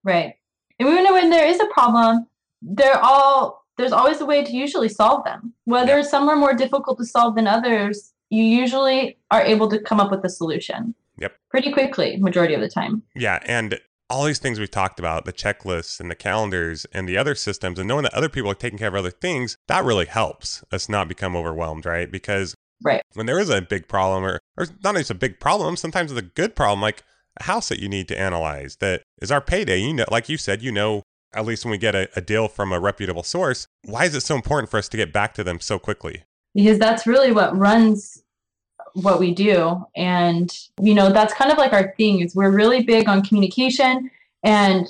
Right. 0.04 0.36
And 0.80 0.90
even 0.90 1.06
when 1.14 1.30
there 1.30 1.46
is 1.46 1.60
a 1.60 1.68
problem, 1.68 2.28
they're 2.62 3.00
all 3.04 3.62
there's 3.78 3.92
always 3.92 4.22
a 4.22 4.26
way 4.26 4.44
to 4.44 4.52
usually 4.52 4.90
solve 4.90 5.24
them. 5.26 5.54
Whether 5.66 6.04
some 6.04 6.30
are 6.30 6.36
more 6.36 6.54
difficult 6.54 6.98
to 7.00 7.06
solve 7.06 7.36
than 7.36 7.48
others, 7.48 8.14
you 8.30 8.44
usually 8.44 9.18
are 9.32 9.42
able 9.42 9.70
to 9.70 9.80
come 9.80 10.00
up 10.00 10.12
with 10.12 10.24
a 10.24 10.30
solution. 10.30 10.94
Yep. 11.18 11.36
Pretty 11.50 11.72
quickly, 11.72 12.18
majority 12.18 12.54
of 12.54 12.62
the 12.62 12.70
time. 12.70 13.04
Yeah. 13.16 13.40
And 13.46 13.80
all 14.10 14.26
these 14.26 14.40
things 14.40 14.60
we've 14.60 14.70
talked 14.70 15.00
about, 15.00 15.26
the 15.26 15.34
checklists 15.34 16.00
and 16.00 16.12
the 16.12 16.16
calendars 16.16 16.86
and 16.94 17.08
the 17.08 17.18
other 17.18 17.34
systems, 17.34 17.80
and 17.80 17.88
knowing 17.88 18.04
that 18.04 18.14
other 18.14 18.30
people 18.30 18.52
are 18.52 18.56
taking 18.56 18.78
care 18.78 18.90
of 18.90 18.96
other 18.96 19.12
things, 19.12 19.58
that 19.68 19.84
really 19.84 20.06
helps 20.06 20.64
us 20.72 20.90
not 20.90 21.08
become 21.08 21.36
overwhelmed, 21.36 21.86
right? 21.86 22.12
Because 22.12 22.56
Right. 22.84 23.04
when 23.14 23.26
there 23.26 23.40
is 23.40 23.50
a 23.50 23.62
big 23.62 23.88
problem, 23.88 24.26
or, 24.26 24.40
or 24.58 24.68
not 24.84 24.96
just 24.96 25.12
a 25.12 25.16
big 25.16 25.40
problem, 25.40 25.76
sometimes 25.76 26.12
it's 26.12 26.20
a 26.20 26.24
good 26.24 26.56
problem, 26.56 26.82
like 26.82 27.04
a 27.40 27.44
house 27.44 27.70
that 27.70 27.80
you 27.80 27.88
need 27.88 28.08
to 28.10 28.20
analyze 28.20 28.78
that 28.78 29.04
is 29.22 29.32
our 29.32 29.42
payday. 29.42 29.80
You 29.80 29.94
know, 29.94 30.06
like 30.10 30.30
you 30.30 30.38
said, 30.38 30.62
you 30.62 30.72
know, 30.72 31.04
at 31.34 31.46
least 31.46 31.64
when 31.64 31.72
we 31.72 31.78
get 31.78 31.96
a, 31.96 32.10
a 32.16 32.22
deal 32.22 32.48
from 32.48 32.72
a 32.72 32.80
reputable 32.80 33.24
source, 33.24 33.68
why 33.84 34.06
is 34.06 34.16
it 34.16 34.22
so 34.22 34.36
important 34.36 34.70
for 34.70 34.78
us 34.78 34.90
to 34.90 34.98
get 34.98 35.14
back 35.14 35.34
to 35.36 35.44
them 35.44 35.60
so 35.60 35.80
quickly? 35.80 36.24
Because 36.54 36.80
that's 36.80 37.08
really 37.08 37.32
what 37.32 37.58
runs 37.58 38.24
what 38.94 39.20
we 39.20 39.34
do. 39.34 39.86
And 39.96 40.52
you 40.82 40.94
know, 40.94 41.12
that's 41.12 41.34
kind 41.34 41.52
of 41.52 41.58
like 41.58 41.74
our 41.74 41.94
thing 41.96 42.22
is 42.22 42.36
we're 42.36 42.52
really 42.52 42.84
big 42.84 43.08
on 43.08 43.24
communication 43.24 44.12
and 44.44 44.88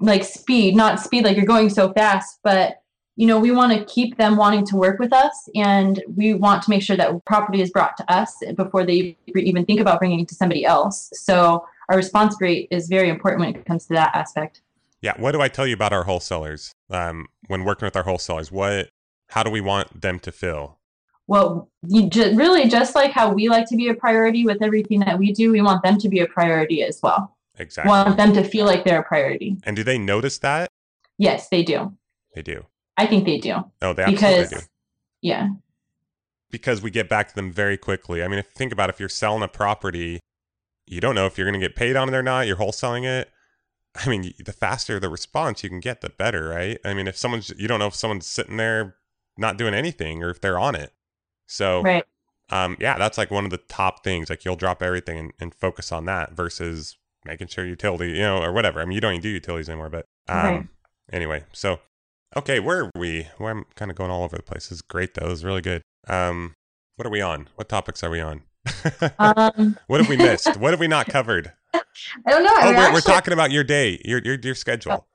like 0.00 0.24
speed, 0.24 0.74
not 0.74 1.00
speed 1.00 1.24
like 1.24 1.36
you're 1.36 1.46
going 1.46 1.70
so 1.70 1.92
fast, 1.92 2.40
but 2.42 2.82
you 3.18 3.26
know, 3.26 3.36
we 3.40 3.50
want 3.50 3.72
to 3.76 3.84
keep 3.92 4.16
them 4.16 4.36
wanting 4.36 4.64
to 4.64 4.76
work 4.76 5.00
with 5.00 5.12
us 5.12 5.48
and 5.56 6.00
we 6.14 6.34
want 6.34 6.62
to 6.62 6.70
make 6.70 6.82
sure 6.82 6.96
that 6.96 7.24
property 7.24 7.60
is 7.60 7.68
brought 7.68 7.96
to 7.96 8.12
us 8.12 8.32
before 8.54 8.86
they 8.86 9.16
even 9.34 9.64
think 9.64 9.80
about 9.80 9.98
bringing 9.98 10.20
it 10.20 10.28
to 10.28 10.36
somebody 10.36 10.64
else. 10.64 11.10
So 11.14 11.66
our 11.88 11.96
response 11.96 12.36
rate 12.40 12.68
is 12.70 12.86
very 12.86 13.08
important 13.08 13.40
when 13.40 13.56
it 13.56 13.64
comes 13.64 13.86
to 13.86 13.94
that 13.94 14.14
aspect. 14.14 14.62
Yeah. 15.02 15.14
What 15.16 15.32
do 15.32 15.40
I 15.40 15.48
tell 15.48 15.66
you 15.66 15.74
about 15.74 15.92
our 15.92 16.04
wholesalers 16.04 16.72
um, 16.90 17.26
when 17.48 17.64
working 17.64 17.86
with 17.86 17.96
our 17.96 18.04
wholesalers? 18.04 18.52
What, 18.52 18.90
how 19.30 19.42
do 19.42 19.50
we 19.50 19.60
want 19.60 20.00
them 20.00 20.20
to 20.20 20.30
feel? 20.30 20.78
Well, 21.26 21.68
you 21.88 22.08
ju- 22.08 22.36
really 22.36 22.68
just 22.68 22.94
like 22.94 23.10
how 23.10 23.32
we 23.32 23.48
like 23.48 23.66
to 23.70 23.76
be 23.76 23.88
a 23.88 23.94
priority 23.94 24.44
with 24.44 24.62
everything 24.62 25.00
that 25.00 25.18
we 25.18 25.32
do, 25.32 25.50
we 25.50 25.60
want 25.60 25.82
them 25.82 25.98
to 25.98 26.08
be 26.08 26.20
a 26.20 26.26
priority 26.26 26.84
as 26.84 27.00
well. 27.02 27.36
Exactly. 27.58 27.88
Want 27.90 28.16
them 28.16 28.32
to 28.34 28.44
feel 28.44 28.64
like 28.64 28.84
they're 28.84 29.00
a 29.00 29.04
priority. 29.04 29.56
and 29.64 29.74
do 29.74 29.82
they 29.82 29.98
notice 29.98 30.38
that? 30.38 30.68
Yes, 31.18 31.48
they 31.48 31.64
do. 31.64 31.92
They 32.36 32.42
do. 32.42 32.64
I 32.98 33.06
think 33.06 33.24
they 33.24 33.38
do 33.38 33.64
Oh, 33.80 33.94
they 33.94 34.02
absolutely 34.02 34.46
because, 34.46 34.50
do. 34.50 34.66
yeah, 35.22 35.48
because 36.50 36.82
we 36.82 36.90
get 36.90 37.08
back 37.08 37.28
to 37.28 37.34
them 37.34 37.52
very 37.52 37.78
quickly. 37.78 38.22
I 38.22 38.28
mean, 38.28 38.38
if 38.38 38.46
you 38.46 38.52
think 38.54 38.72
about 38.72 38.90
it, 38.90 38.94
if 38.96 39.00
you're 39.00 39.08
selling 39.08 39.42
a 39.42 39.48
property, 39.48 40.20
you 40.86 41.00
don't 41.00 41.14
know 41.14 41.26
if 41.26 41.38
you're 41.38 41.46
going 41.48 41.58
to 41.60 41.66
get 41.66 41.76
paid 41.76 41.96
on 41.96 42.08
it 42.08 42.14
or 42.14 42.22
not. 42.22 42.46
You're 42.46 42.56
wholesaling 42.56 43.04
it. 43.04 43.30
I 43.94 44.08
mean, 44.08 44.32
the 44.44 44.52
faster 44.52 44.98
the 45.00 45.08
response 45.08 45.62
you 45.62 45.70
can 45.70 45.80
get, 45.80 46.00
the 46.00 46.10
better, 46.10 46.48
right? 46.48 46.78
I 46.84 46.94
mean, 46.94 47.06
if 47.08 47.16
someone's, 47.16 47.52
you 47.56 47.68
don't 47.68 47.78
know 47.78 47.86
if 47.86 47.94
someone's 47.94 48.26
sitting 48.26 48.56
there 48.56 48.96
not 49.36 49.56
doing 49.56 49.74
anything 49.74 50.22
or 50.22 50.30
if 50.30 50.40
they're 50.40 50.58
on 50.58 50.74
it. 50.74 50.92
So, 51.46 51.82
right. 51.82 52.04
um, 52.50 52.76
yeah, 52.80 52.98
that's 52.98 53.18
like 53.18 53.30
one 53.30 53.44
of 53.44 53.50
the 53.50 53.58
top 53.58 54.04
things. 54.04 54.28
Like 54.30 54.44
you'll 54.44 54.56
drop 54.56 54.82
everything 54.82 55.18
and, 55.18 55.32
and 55.40 55.54
focus 55.54 55.92
on 55.92 56.04
that 56.06 56.32
versus 56.32 56.96
making 57.24 57.48
sure 57.48 57.64
utility, 57.64 58.10
you 58.12 58.20
know, 58.20 58.42
or 58.42 58.52
whatever. 58.52 58.80
I 58.80 58.84
mean, 58.84 58.94
you 58.94 59.00
don't 59.00 59.12
even 59.12 59.22
do 59.22 59.28
utilities 59.28 59.68
anymore, 59.68 59.90
but 59.90 60.06
um, 60.28 60.44
Right. 60.44 60.66
anyway. 61.12 61.44
So, 61.52 61.80
okay, 62.36 62.60
where 62.60 62.84
are 62.84 62.90
we? 62.96 63.28
Well, 63.38 63.48
I'm 63.50 63.64
kind 63.74 63.90
of 63.90 63.96
going 63.96 64.10
all 64.10 64.24
over 64.24 64.36
the 64.36 64.42
place. 64.42 64.68
This 64.68 64.76
is 64.78 64.82
great 64.82 65.14
though. 65.14 65.30
It's 65.30 65.42
really 65.44 65.60
good. 65.62 65.82
Um, 66.08 66.54
what 66.96 67.06
are 67.06 67.10
we 67.10 67.20
on? 67.20 67.48
What 67.56 67.68
topics 67.68 68.02
are 68.02 68.10
we 68.10 68.20
on? 68.20 68.42
Um, 69.18 69.76
what 69.86 70.00
have 70.00 70.08
we 70.08 70.16
missed? 70.16 70.56
what 70.56 70.72
have 70.72 70.80
we 70.80 70.88
not 70.88 71.06
covered? 71.06 71.52
I 71.74 71.80
don't 72.26 72.44
know. 72.44 72.50
Oh, 72.54 72.70
We're 72.70 72.76
we're, 72.76 72.92
we're 72.94 73.00
talking 73.00 73.32
about 73.32 73.50
your 73.50 73.64
day, 73.64 74.00
your 74.04 74.20
your, 74.24 74.34
your 74.42 74.54
schedule. 74.54 75.06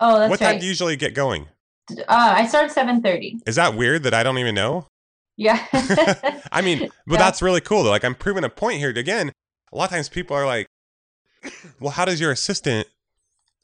Oh, 0.00 0.18
that's 0.18 0.30
what 0.30 0.38
time 0.40 0.58
do 0.58 0.64
you 0.64 0.68
usually 0.70 0.96
get 0.96 1.14
going? 1.14 1.46
uh, 1.90 1.94
I 2.08 2.46
start 2.46 2.70
seven 2.70 3.02
thirty. 3.02 3.38
Is 3.46 3.56
that 3.56 3.74
weird 3.74 4.02
that 4.04 4.14
I 4.14 4.22
don't 4.22 4.38
even 4.38 4.54
know? 4.54 4.86
Yeah. 5.36 5.64
I 6.52 6.60
mean, 6.62 6.90
but 7.06 7.14
Yeah. 7.14 7.18
that's 7.18 7.40
really 7.42 7.60
cool 7.60 7.82
though. 7.82 7.90
Like 7.90 8.04
I'm 8.04 8.14
proving 8.14 8.44
a 8.44 8.48
point 8.50 8.78
here. 8.78 8.90
Again, 8.90 9.32
a 9.72 9.76
lot 9.76 9.84
of 9.84 9.90
times 9.90 10.08
people 10.08 10.36
are 10.36 10.46
like, 10.46 10.66
"Well, 11.80 11.92
how 11.92 12.04
does 12.04 12.20
your 12.20 12.30
assistant? 12.30 12.86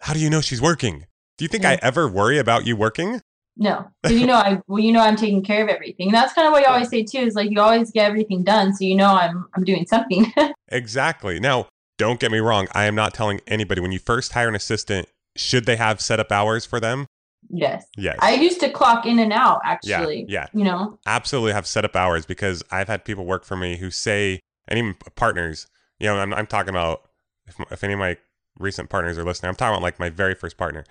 How 0.01 0.13
do 0.15 0.21
you 0.21 0.31
know 0.31 0.41
she's 0.41 0.63
working? 0.63 1.07
Do 1.39 1.45
you 1.45 1.49
think 1.49 1.65
I 1.65 1.79
ever 1.83 2.09
worry 2.09 2.39
about 2.39 2.67
you 2.67 2.77
working?" 2.77 3.21
no, 3.59 3.89
'Cause 4.03 4.13
you 4.13 4.27
know 4.27 4.35
I 4.35 4.61
well, 4.67 4.81
you 4.81 4.93
know 4.93 5.01
I'm 5.01 5.17
taking 5.17 5.43
care 5.43 5.63
of 5.63 5.69
everything. 5.69 6.13
That's 6.13 6.33
kind 6.35 6.47
of 6.47 6.53
what 6.53 6.61
you 6.63 6.69
always 6.69 6.89
say 6.89 7.03
too. 7.05 7.19
Is 7.19 7.35
like 7.35 7.51
you 7.51 7.61
always 7.61 7.91
get 7.91 8.09
everything 8.09 8.45
done, 8.45 8.75
so 8.75 8.85
you 8.85 8.95
know 8.95 9.15
I'm 9.15 9.47
I'm 9.55 9.65
doing 9.65 9.87
something. 9.87 10.33
Exactly. 10.69 11.39
Now, 11.39 11.69
don't 11.97 12.19
get 12.19 12.33
me 12.33 12.39
wrong. 12.41 12.67
I 12.73 12.87
am 12.87 12.97
not 12.97 13.15
telling 13.15 13.41
anybody 13.47 13.81
when 13.81 13.93
you 13.93 14.01
first 14.01 14.33
hire 14.33 14.49
an 14.49 14.57
assistant, 14.57 15.09
should 15.37 15.65
they 15.65 15.77
have 15.77 16.01
set 16.01 16.19
up 16.19 16.33
hours 16.33 16.67
for 16.67 16.81
them? 16.81 17.07
yes. 17.49 17.87
Yes. 17.97 18.19
I 18.21 18.35
used 18.35 18.59
to 18.61 18.69
clock 18.69 19.07
in 19.07 19.21
and 19.21 19.33
out 19.33 19.61
actually. 19.65 20.25
Yeah, 20.29 20.47
yeah. 20.53 20.59
You 20.59 20.65
know. 20.65 20.99
absolutely 21.07 21.53
have 21.53 21.67
set 21.69 21.85
up 21.85 21.95
hours 21.95 22.27
because 22.27 22.65
I've 22.73 22.89
had 22.89 23.05
people 23.05 23.25
work 23.25 23.45
for 23.45 23.57
me 23.57 23.77
who 23.77 23.93
say, 23.93 24.41
and 24.67 24.77
even 24.79 24.95
partners, 25.15 25.69
you 26.01 26.09
know, 26.09 26.17
I'm, 26.17 26.35
I'm 26.35 26.47
talking 26.49 26.71
about 26.71 27.09
if, 27.47 27.55
if 27.71 27.85
any 27.85 27.93
of 27.93 28.01
my 28.01 28.17
recent 28.59 28.91
partners 28.91 29.19
are 29.19 29.25
listening, 29.25 29.51
I'm 29.51 29.57
talking 29.57 29.75
about 29.75 29.83
like 29.83 29.99
my 29.99 30.11
very 30.11 30.35
first 30.35 30.57
partner 30.57 30.85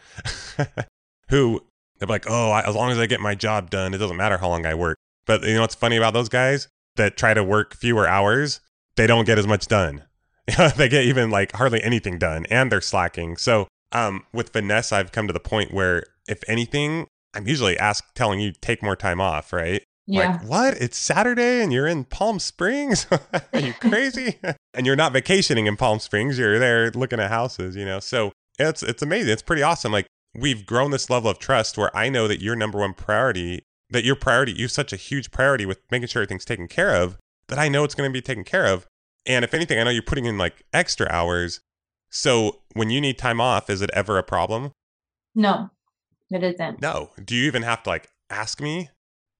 who 1.29 1.61
they're 1.99 2.07
like, 2.07 2.25
oh, 2.29 2.51
I, 2.51 2.67
as 2.67 2.75
long 2.75 2.91
as 2.91 2.99
I 2.99 3.05
get 3.05 3.19
my 3.19 3.35
job 3.35 3.69
done, 3.69 3.93
it 3.93 3.97
doesn't 3.97 4.17
matter 4.17 4.37
how 4.37 4.49
long 4.49 4.65
I 4.65 4.73
work. 4.73 4.97
But 5.25 5.43
you 5.43 5.55
know 5.55 5.61
what's 5.61 5.75
funny 5.75 5.97
about 5.97 6.13
those 6.13 6.29
guys 6.29 6.67
that 6.95 7.17
try 7.17 7.33
to 7.33 7.43
work 7.43 7.75
fewer 7.75 8.07
hours? 8.07 8.59
They 8.95 9.07
don't 9.07 9.25
get 9.25 9.39
as 9.39 9.47
much 9.47 9.67
done. 9.67 10.03
they 10.77 10.89
get 10.89 11.05
even 11.05 11.31
like 11.31 11.53
hardly 11.53 11.81
anything 11.83 12.19
done 12.19 12.45
and 12.49 12.71
they're 12.71 12.81
slacking. 12.81 13.37
So, 13.37 13.67
um, 13.91 14.23
with 14.33 14.51
Vanessa, 14.53 14.95
I've 14.95 15.11
come 15.11 15.27
to 15.27 15.33
the 15.33 15.39
point 15.39 15.73
where 15.73 16.03
if 16.27 16.43
anything, 16.47 17.07
I'm 17.33 17.47
usually 17.47 17.77
asked 17.77 18.15
telling 18.15 18.39
you 18.39 18.51
take 18.51 18.83
more 18.83 18.95
time 18.95 19.19
off, 19.19 19.51
right? 19.51 19.83
Yeah. 20.07 20.33
Like, 20.33 20.43
what? 20.43 20.73
It's 20.81 20.97
Saturday 20.97 21.61
and 21.61 21.73
you're 21.73 21.87
in 21.87 22.03
Palm 22.03 22.39
Springs? 22.39 23.07
Are 23.53 23.59
you 23.59 23.73
crazy? 23.73 24.39
and 24.73 24.85
you're 24.85 24.95
not 24.95 25.13
vacationing 25.13 25.65
in 25.65 25.77
Palm 25.77 25.99
Springs. 25.99 26.37
You're 26.37 26.59
there 26.59 26.91
looking 26.91 27.19
at 27.19 27.31
houses, 27.31 27.75
you 27.75 27.85
know? 27.85 27.99
So 27.99 28.31
it's, 28.59 28.83
it's 28.83 29.01
amazing. 29.01 29.31
It's 29.31 29.41
pretty 29.41 29.63
awesome. 29.63 29.91
Like, 29.91 30.07
we've 30.35 30.65
grown 30.65 30.91
this 30.91 31.09
level 31.09 31.31
of 31.31 31.39
trust 31.39 31.77
where 31.77 31.95
I 31.95 32.09
know 32.09 32.27
that 32.27 32.41
your 32.41 32.55
number 32.55 32.79
one 32.79 32.93
priority, 32.93 33.63
that 33.89 34.03
your 34.03 34.15
priority, 34.15 34.53
you 34.53 34.65
have 34.65 34.71
such 34.71 34.93
a 34.93 34.97
huge 34.97 35.31
priority 35.31 35.65
with 35.65 35.79
making 35.89 36.07
sure 36.09 36.21
everything's 36.21 36.45
taken 36.45 36.67
care 36.67 36.95
of, 36.95 37.17
that 37.47 37.57
I 37.59 37.67
know 37.67 37.83
it's 37.83 37.95
going 37.95 38.09
to 38.09 38.13
be 38.13 38.21
taken 38.21 38.43
care 38.43 38.65
of. 38.65 38.85
And 39.25 39.43
if 39.43 39.53
anything, 39.53 39.79
I 39.79 39.83
know 39.83 39.89
you're 39.89 40.03
putting 40.03 40.25
in 40.25 40.37
like 40.37 40.63
extra 40.71 41.07
hours. 41.09 41.61
So 42.11 42.61
when 42.73 42.89
you 42.89 43.01
need 43.01 43.17
time 43.17 43.41
off, 43.41 43.69
is 43.69 43.81
it 43.81 43.89
ever 43.93 44.17
a 44.17 44.23
problem? 44.23 44.71
no, 45.33 45.69
it 46.29 46.43
isn't. 46.43 46.81
No. 46.81 47.11
Do 47.23 47.35
you 47.35 47.45
even 47.45 47.63
have 47.63 47.83
to 47.83 47.89
like 47.89 48.09
ask 48.29 48.61
me? 48.61 48.89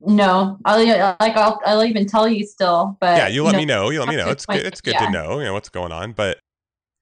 No, 0.06 0.58
I'll 0.66 0.86
like 1.20 1.36
I'll 1.36 1.60
I'll 1.66 1.84
even 1.84 2.06
tell 2.06 2.28
you 2.28 2.46
still, 2.46 2.98
but 3.00 3.18
yeah, 3.18 3.28
you 3.28 3.44
let 3.44 3.54
no. 3.54 3.58
me 3.58 3.66
know. 3.66 3.90
You 3.90 4.00
let 4.00 4.10
me 4.10 4.16
know. 4.16 4.30
It's 4.30 4.46
good. 4.46 4.66
It's 4.66 4.82
good 4.82 4.94
yeah. 4.94 5.06
to 5.06 5.12
know, 5.12 5.40
you 5.40 5.46
know, 5.46 5.54
what's 5.54 5.70
going 5.70 5.92
on. 5.92 6.12
But 6.14 6.40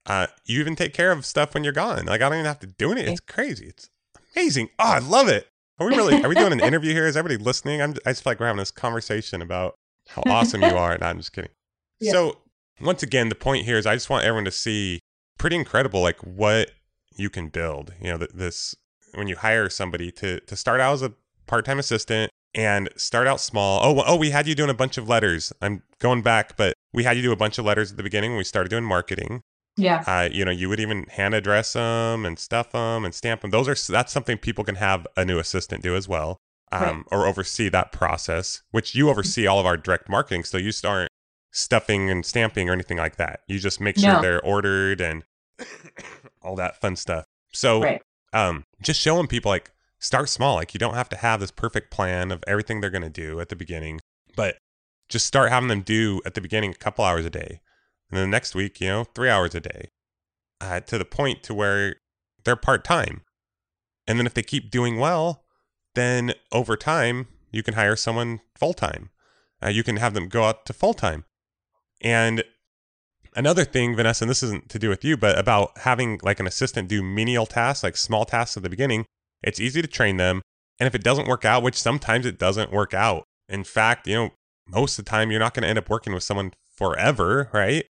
Uh, 0.06 0.26
you 0.44 0.60
even 0.60 0.76
take 0.76 0.92
care 0.92 1.12
of 1.12 1.24
stuff 1.24 1.54
when 1.54 1.64
you're 1.64 1.72
gone. 1.72 2.04
Like 2.06 2.20
I 2.20 2.28
don't 2.28 2.34
even 2.34 2.46
have 2.46 2.58
to 2.60 2.66
do 2.66 2.92
it. 2.92 2.98
It's 2.98 3.20
crazy. 3.20 3.66
It's 3.66 3.88
amazing. 4.36 4.68
Oh, 4.78 4.84
I 4.84 4.98
love 4.98 5.28
it. 5.28 5.48
Are 5.78 5.86
we 5.88 5.96
really? 5.96 6.22
Are 6.22 6.28
we 6.28 6.34
doing 6.34 6.52
an 6.52 6.60
interview 6.70 6.92
here? 6.92 7.06
Is 7.06 7.16
everybody 7.16 7.42
listening? 7.42 7.80
I'm. 7.82 7.94
I 8.06 8.10
just 8.10 8.22
feel 8.22 8.32
like 8.32 8.40
we're 8.40 8.46
having 8.46 8.58
this 8.58 8.70
conversation 8.70 9.40
about 9.42 9.74
how 10.08 10.22
awesome 10.26 10.62
you 10.62 10.76
are. 10.76 10.92
And 10.92 11.02
I'm 11.02 11.16
just 11.18 11.32
kidding. 11.32 11.50
Yeah. 12.00 12.10
So 12.12 12.38
once 12.80 13.02
again, 13.04 13.28
the 13.28 13.36
point 13.36 13.64
here 13.64 13.78
is 13.78 13.86
I 13.86 13.94
just 13.94 14.10
want 14.10 14.24
everyone 14.24 14.44
to 14.46 14.50
see 14.50 14.98
pretty 15.38 15.54
incredible, 15.56 16.02
like 16.02 16.18
what 16.20 16.72
you 17.16 17.30
can 17.30 17.48
build. 17.48 17.94
You 18.00 18.10
know, 18.10 18.18
th- 18.18 18.32
this 18.34 18.74
when 19.14 19.28
you 19.28 19.36
hire 19.36 19.70
somebody 19.70 20.10
to 20.12 20.40
to 20.40 20.56
start 20.56 20.80
out 20.80 20.92
as 20.94 21.02
a 21.02 21.12
part 21.46 21.64
time 21.64 21.78
assistant 21.78 22.32
and 22.54 22.88
start 22.96 23.26
out 23.26 23.40
small. 23.40 23.80
Oh, 23.82 23.92
well- 23.92 24.04
oh, 24.06 24.16
we 24.16 24.30
had 24.30 24.46
you 24.46 24.54
doing 24.54 24.70
a 24.70 24.74
bunch 24.74 24.96
of 24.98 25.08
letters. 25.08 25.52
I'm 25.60 25.82
going 25.98 26.22
back, 26.22 26.56
but 26.56 26.74
we 26.92 27.04
had 27.04 27.16
you 27.16 27.22
do 27.22 27.32
a 27.32 27.36
bunch 27.36 27.58
of 27.58 27.64
letters 27.64 27.90
at 27.90 27.96
the 27.96 28.02
beginning 28.02 28.30
when 28.32 28.38
we 28.38 28.44
started 28.44 28.68
doing 28.70 28.84
marketing. 28.84 29.42
Yeah. 29.76 30.04
Uh, 30.06 30.28
you 30.30 30.44
know, 30.44 30.52
you 30.52 30.68
would 30.68 30.78
even 30.78 31.04
hand 31.10 31.34
address 31.34 31.72
them 31.72 32.24
and 32.24 32.38
stuff 32.38 32.70
them 32.70 33.04
and 33.04 33.12
stamp 33.12 33.40
them. 33.40 33.50
Those 33.50 33.66
are 33.68 33.92
that's 33.92 34.12
something 34.12 34.38
people 34.38 34.62
can 34.62 34.76
have 34.76 35.04
a 35.16 35.24
new 35.24 35.38
assistant 35.40 35.82
do 35.82 35.96
as 35.96 36.06
well, 36.08 36.38
um, 36.70 36.80
Right. 36.80 37.04
or 37.10 37.26
oversee 37.26 37.68
that 37.70 37.90
process. 37.90 38.62
Which 38.70 38.94
you 38.94 39.10
oversee 39.10 39.48
all 39.48 39.58
of 39.58 39.66
our 39.66 39.76
direct 39.76 40.08
marketing, 40.08 40.44
so 40.44 40.58
you 40.58 40.66
just 40.70 40.86
aren't 40.86 41.10
stuffing 41.50 42.08
and 42.08 42.24
stamping 42.24 42.68
or 42.70 42.72
anything 42.72 42.98
like 42.98 43.16
that. 43.16 43.40
You 43.48 43.58
just 43.58 43.80
make 43.80 43.98
sure 43.98 44.12
No. 44.12 44.22
they're 44.22 44.40
ordered 44.44 45.00
and 45.00 45.24
all 46.42 46.54
that 46.56 46.80
fun 46.80 46.94
stuff. 46.96 47.24
So, 47.52 47.82
Right. 47.82 48.02
um, 48.32 48.64
just 48.82 49.00
showing 49.00 49.26
people 49.26 49.50
like 49.50 49.70
start 49.98 50.28
small. 50.28 50.56
Like 50.56 50.74
you 50.74 50.78
don't 50.78 50.94
have 50.94 51.08
to 51.10 51.16
have 51.16 51.40
this 51.40 51.50
perfect 51.50 51.90
plan 51.90 52.30
of 52.30 52.44
everything 52.46 52.80
they're 52.80 52.90
going 52.90 53.02
to 53.02 53.10
do 53.10 53.40
at 53.40 53.48
the 53.48 53.56
beginning, 53.56 54.00
but 54.36 54.56
just 55.08 55.26
start 55.26 55.50
having 55.50 55.68
them 55.68 55.82
do 55.82 56.20
at 56.24 56.34
the 56.34 56.40
beginning 56.40 56.70
a 56.70 56.74
couple 56.74 57.04
hours 57.04 57.24
a 57.24 57.30
day, 57.30 57.60
and 58.10 58.18
then 58.18 58.30
the 58.30 58.34
next 58.34 58.54
week, 58.54 58.80
you 58.80 58.88
know, 58.88 59.04
three 59.04 59.28
hours 59.28 59.54
a 59.54 59.60
day, 59.60 59.88
uh, 60.60 60.80
to 60.80 60.98
the 60.98 61.04
point 61.04 61.42
to 61.44 61.54
where 61.54 61.96
they're 62.44 62.56
part 62.56 62.84
time. 62.84 63.22
And 64.06 64.18
then 64.18 64.26
if 64.26 64.34
they 64.34 64.42
keep 64.42 64.70
doing 64.70 64.98
well, 64.98 65.44
then 65.94 66.34
over 66.52 66.76
time 66.76 67.28
you 67.50 67.62
can 67.62 67.74
hire 67.74 67.96
someone 67.96 68.40
full 68.56 68.74
time. 68.74 69.10
Uh, 69.62 69.68
you 69.68 69.82
can 69.82 69.96
have 69.96 70.14
them 70.14 70.28
go 70.28 70.44
out 70.44 70.66
to 70.66 70.72
full 70.72 70.94
time. 70.94 71.24
And 72.00 72.44
another 73.34 73.64
thing, 73.64 73.96
Vanessa, 73.96 74.24
and 74.24 74.30
this 74.30 74.42
isn't 74.42 74.68
to 74.70 74.78
do 74.78 74.88
with 74.88 75.04
you, 75.04 75.16
but 75.16 75.38
about 75.38 75.78
having 75.78 76.20
like 76.22 76.40
an 76.40 76.46
assistant 76.46 76.88
do 76.88 77.02
menial 77.02 77.46
tasks, 77.46 77.82
like 77.82 77.96
small 77.96 78.24
tasks 78.24 78.56
at 78.56 78.62
the 78.62 78.68
beginning, 78.68 79.06
it's 79.44 79.60
easy 79.60 79.80
to 79.82 79.88
train 79.88 80.16
them. 80.16 80.42
And 80.80 80.86
if 80.86 80.94
it 80.94 81.04
doesn't 81.04 81.28
work 81.28 81.44
out, 81.44 81.62
which 81.62 81.76
sometimes 81.80 82.26
it 82.26 82.38
doesn't 82.38 82.72
work 82.72 82.94
out, 82.94 83.24
in 83.48 83.64
fact, 83.64 84.06
you 84.06 84.14
know, 84.14 84.30
most 84.68 84.98
of 84.98 85.04
the 85.04 85.10
time 85.10 85.30
you're 85.30 85.40
not 85.40 85.54
going 85.54 85.62
to 85.62 85.68
end 85.68 85.78
up 85.78 85.88
working 85.88 86.12
with 86.12 86.22
someone 86.22 86.52
forever, 86.74 87.48
right? 87.52 87.86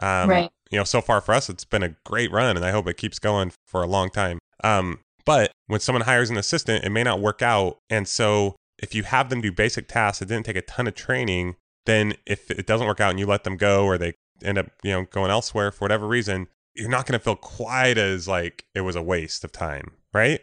Um, 0.00 0.28
Right. 0.28 0.50
You 0.70 0.78
know, 0.78 0.84
so 0.84 1.00
far 1.00 1.20
for 1.20 1.34
us, 1.34 1.48
it's 1.48 1.64
been 1.64 1.82
a 1.82 1.96
great 2.04 2.30
run, 2.30 2.56
and 2.56 2.64
I 2.64 2.70
hope 2.70 2.86
it 2.86 2.96
keeps 2.96 3.18
going 3.18 3.52
for 3.66 3.82
a 3.82 3.88
long 3.88 4.08
time. 4.08 4.38
Um, 4.62 5.00
but 5.24 5.50
when 5.66 5.80
someone 5.80 6.02
hires 6.02 6.30
an 6.30 6.36
assistant, 6.36 6.84
it 6.84 6.90
may 6.90 7.02
not 7.02 7.20
work 7.20 7.42
out. 7.42 7.78
And 7.88 8.06
so 8.06 8.54
if 8.78 8.94
you 8.94 9.02
have 9.02 9.30
them 9.30 9.40
do 9.40 9.50
basic 9.52 9.88
tasks, 9.88 10.22
it 10.22 10.28
didn't 10.28 10.46
take 10.46 10.56
a 10.56 10.62
ton 10.62 10.86
of 10.86 10.94
training, 10.94 11.56
then 11.86 12.14
if 12.26 12.50
it 12.50 12.66
doesn't 12.66 12.86
work 12.86 13.00
out 13.00 13.10
and 13.10 13.18
you 13.18 13.26
let 13.26 13.44
them 13.44 13.56
go 13.56 13.84
or 13.84 13.98
they 13.98 14.14
end 14.44 14.58
up, 14.58 14.66
you 14.82 14.92
know, 14.92 15.06
going 15.10 15.30
elsewhere 15.30 15.70
for 15.70 15.80
whatever 15.84 16.06
reason, 16.06 16.48
you're 16.74 16.88
not 16.88 17.06
going 17.06 17.18
to 17.18 17.22
feel 17.22 17.36
quite 17.36 17.98
as 17.98 18.28
like 18.28 18.64
it 18.74 18.82
was 18.82 18.96
a 18.96 19.02
waste 19.02 19.44
of 19.44 19.52
time, 19.52 19.92
right? 20.14 20.40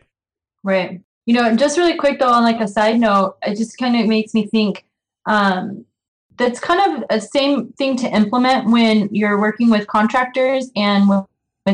Right. 0.67 0.99
You 1.25 1.33
know, 1.33 1.55
just 1.55 1.77
really 1.77 1.95
quick 1.95 2.19
though, 2.19 2.27
on 2.29 2.43
like 2.43 2.59
a 2.59 2.67
side 2.67 2.99
note, 2.99 3.37
it 3.41 3.55
just 3.55 3.77
kind 3.77 3.95
of 3.95 4.05
makes 4.05 4.33
me 4.33 4.47
think 4.47 4.85
um, 5.25 5.85
that's 6.35 6.59
kind 6.59 6.81
of 6.93 7.05
a 7.09 7.21
same 7.21 7.71
thing 7.73 7.95
to 7.95 8.07
implement 8.09 8.69
when 8.69 9.07
you're 9.15 9.39
working 9.39 9.69
with 9.69 9.87
contractors 9.87 10.69
and 10.75 11.07
with, 11.07 11.25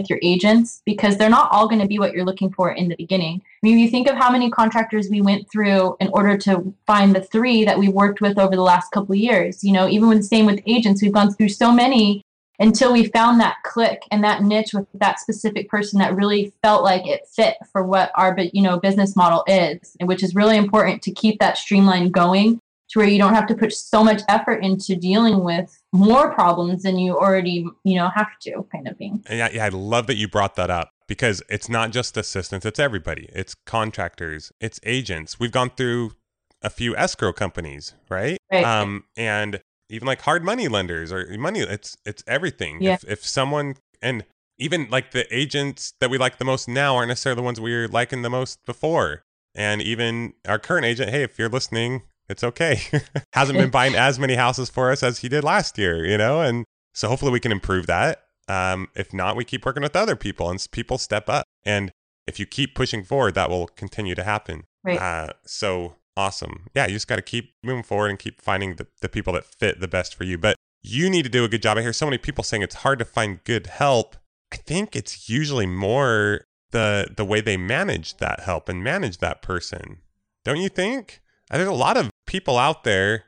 your 0.09 0.17
agents 0.23 0.81
because 0.87 1.17
they're 1.17 1.29
not 1.29 1.51
all 1.51 1.67
going 1.67 1.79
to 1.79 1.87
be 1.87 1.99
what 1.99 2.13
you're 2.13 2.25
looking 2.25 2.51
for 2.51 2.71
in 2.71 2.87
the 2.89 2.95
beginning. 2.95 3.39
I 3.45 3.59
mean, 3.61 3.77
you 3.77 3.91
think 3.91 4.07
of 4.07 4.15
how 4.15 4.31
many 4.31 4.49
contractors 4.49 5.07
we 5.07 5.21
went 5.21 5.47
through 5.51 5.95
in 5.99 6.07
order 6.07 6.35
to 6.35 6.73
find 6.87 7.15
the 7.15 7.21
three 7.21 7.63
that 7.63 7.77
we 7.77 7.89
worked 7.89 8.19
with 8.19 8.39
over 8.39 8.55
the 8.55 8.63
last 8.63 8.89
couple 8.91 9.13
of 9.13 9.19
years. 9.19 9.63
You 9.63 9.71
know, 9.71 9.87
even 9.87 10.09
with 10.09 10.25
same 10.25 10.47
with 10.47 10.61
agents, 10.65 11.03
we've 11.03 11.13
gone 11.13 11.31
through 11.31 11.49
so 11.49 11.71
many 11.71 12.23
until 12.59 12.93
we 12.93 13.05
found 13.05 13.39
that 13.39 13.57
click 13.63 14.03
and 14.11 14.23
that 14.23 14.43
niche 14.43 14.73
with 14.73 14.87
that 14.93 15.19
specific 15.19 15.69
person 15.69 15.99
that 15.99 16.15
really 16.15 16.53
felt 16.61 16.83
like 16.83 17.07
it 17.07 17.27
fit 17.27 17.57
for 17.71 17.83
what 17.83 18.11
our 18.15 18.35
you 18.53 18.61
know 18.61 18.79
business 18.79 19.15
model 19.15 19.43
is 19.47 19.95
and 19.99 20.07
which 20.07 20.23
is 20.23 20.35
really 20.35 20.57
important 20.57 21.01
to 21.01 21.11
keep 21.11 21.39
that 21.39 21.57
streamline 21.57 22.09
going 22.11 22.59
to 22.89 22.99
where 22.99 23.07
you 23.07 23.17
don't 23.17 23.33
have 23.33 23.47
to 23.47 23.55
put 23.55 23.73
so 23.73 24.03
much 24.03 24.21
effort 24.29 24.63
into 24.63 24.95
dealing 24.95 25.43
with 25.43 25.81
more 25.91 26.33
problems 26.33 26.83
than 26.83 26.97
you 26.97 27.17
already 27.17 27.65
you 27.83 27.95
know 27.95 28.09
have 28.09 28.37
to 28.39 28.65
kind 28.71 28.87
of 28.87 28.97
thing 28.97 29.23
yeah, 29.29 29.49
yeah, 29.51 29.65
I 29.65 29.69
love 29.69 30.07
that 30.07 30.15
you 30.15 30.27
brought 30.27 30.55
that 30.55 30.69
up 30.69 30.93
because 31.07 31.43
it's 31.49 31.69
not 31.69 31.91
just 31.91 32.17
assistants, 32.17 32.65
it's 32.65 32.79
everybody. 32.79 33.29
It's 33.33 33.55
contractors, 33.65 34.51
it's 34.59 34.79
agents. 34.83 35.39
We've 35.39 35.51
gone 35.51 35.71
through 35.71 36.13
a 36.61 36.69
few 36.69 36.95
escrow 36.95 37.33
companies, 37.33 37.93
right? 38.09 38.37
Right. 38.51 38.63
Um, 38.63 39.03
and 39.17 39.61
even 39.89 40.05
like 40.05 40.21
hard 40.21 40.43
money 40.43 40.67
lenders 40.67 41.11
or 41.11 41.25
money, 41.37 41.61
it's 41.61 41.97
it's 42.05 42.23
everything. 42.27 42.81
Yeah. 42.81 42.93
If 42.93 43.03
if 43.05 43.25
someone 43.25 43.75
and 44.01 44.25
even 44.57 44.87
like 44.89 45.11
the 45.11 45.25
agents 45.35 45.93
that 45.99 46.09
we 46.09 46.17
like 46.17 46.37
the 46.37 46.45
most 46.45 46.67
now 46.67 46.95
aren't 46.95 47.09
necessarily 47.09 47.37
the 47.37 47.43
ones 47.43 47.59
we 47.59 47.73
were 47.73 47.87
liking 47.87 48.21
the 48.21 48.29
most 48.29 48.63
before. 48.65 49.23
And 49.55 49.81
even 49.81 50.33
our 50.47 50.59
current 50.59 50.85
agent, 50.85 51.09
hey, 51.09 51.23
if 51.23 51.37
you're 51.37 51.49
listening, 51.49 52.03
it's 52.29 52.43
okay. 52.43 52.81
Hasn't 53.33 53.57
been 53.57 53.69
buying 53.71 53.95
as 53.95 54.19
many 54.19 54.35
houses 54.35 54.69
for 54.69 54.91
us 54.91 55.03
as 55.03 55.19
he 55.19 55.29
did 55.29 55.43
last 55.43 55.77
year, 55.77 56.05
you 56.05 56.17
know? 56.17 56.41
And 56.41 56.65
so 56.93 57.07
hopefully 57.07 57.31
we 57.31 57.39
can 57.39 57.51
improve 57.51 57.87
that. 57.87 58.23
Um, 58.47 58.89
if 58.95 59.13
not, 59.13 59.35
we 59.35 59.45
keep 59.45 59.65
working 59.65 59.83
with 59.83 59.95
other 59.95 60.15
people 60.15 60.49
and 60.49 60.65
people 60.71 60.97
step 60.97 61.29
up. 61.29 61.45
And 61.65 61.91
if 62.27 62.39
you 62.39 62.45
keep 62.45 62.75
pushing 62.75 63.03
forward, 63.03 63.35
that 63.35 63.49
will 63.49 63.67
continue 63.67 64.15
to 64.15 64.23
happen. 64.23 64.63
right 64.83 64.99
Uh, 64.99 65.33
so 65.45 65.95
awesome. 66.17 66.67
Yeah, 66.75 66.87
you 66.87 66.93
just 66.93 67.07
got 67.07 67.17
to 67.17 67.21
keep 67.21 67.53
moving 67.63 67.83
forward 67.83 68.09
and 68.09 68.19
keep 68.19 68.41
finding 68.41 68.75
the, 68.75 68.87
the 69.01 69.09
people 69.09 69.33
that 69.33 69.45
fit 69.45 69.79
the 69.79 69.87
best 69.87 70.15
for 70.15 70.23
you. 70.23 70.37
But 70.37 70.55
you 70.81 71.09
need 71.09 71.23
to 71.23 71.29
do 71.29 71.43
a 71.43 71.47
good 71.49 71.61
job. 71.61 71.77
I 71.77 71.81
hear 71.81 71.93
so 71.93 72.05
many 72.05 72.17
people 72.17 72.43
saying 72.43 72.61
it's 72.63 72.75
hard 72.75 72.99
to 72.99 73.05
find 73.05 73.43
good 73.43 73.67
help. 73.67 74.15
I 74.51 74.57
think 74.57 74.95
it's 74.95 75.29
usually 75.29 75.65
more 75.65 76.45
the 76.71 77.07
the 77.15 77.25
way 77.25 77.41
they 77.41 77.57
manage 77.57 78.17
that 78.17 78.41
help 78.41 78.67
and 78.69 78.83
manage 78.83 79.19
that 79.19 79.41
person. 79.41 79.99
Don't 80.43 80.57
you 80.57 80.69
think? 80.69 81.21
Uh, 81.49 81.57
There's 81.57 81.69
a 81.69 81.73
lot 81.73 81.97
of 81.97 82.09
people 82.27 82.57
out 82.57 82.83
there. 82.83 83.25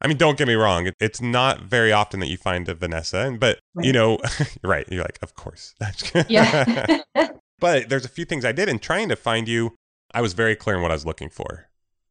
I 0.00 0.08
mean, 0.08 0.18
don't 0.18 0.36
get 0.36 0.46
me 0.46 0.54
wrong. 0.54 0.90
It's 1.00 1.22
not 1.22 1.62
very 1.62 1.90
often 1.90 2.20
that 2.20 2.26
you 2.28 2.36
find 2.36 2.68
a 2.68 2.74
Vanessa, 2.74 3.18
and 3.20 3.40
but 3.40 3.58
you 3.76 3.90
Right. 3.90 3.94
know, 3.94 4.18
you're 4.38 4.48
right. 4.70 4.86
You're 4.90 5.02
like, 5.02 5.18
of 5.22 5.34
course. 5.34 5.74
That's 5.80 6.10
good 6.10 6.26
Yeah 6.28 7.00
but 7.58 7.88
there's 7.88 8.04
a 8.04 8.08
few 8.10 8.24
things 8.26 8.44
I 8.44 8.52
did 8.52 8.68
in 8.68 8.78
trying 8.78 9.08
to 9.08 9.16
find 9.16 9.48
you. 9.48 9.74
I 10.14 10.20
was 10.20 10.34
very 10.34 10.54
clear 10.54 10.76
on 10.76 10.82
what 10.82 10.90
I 10.90 10.94
was 10.94 11.06
looking 11.06 11.28
for 11.30 11.65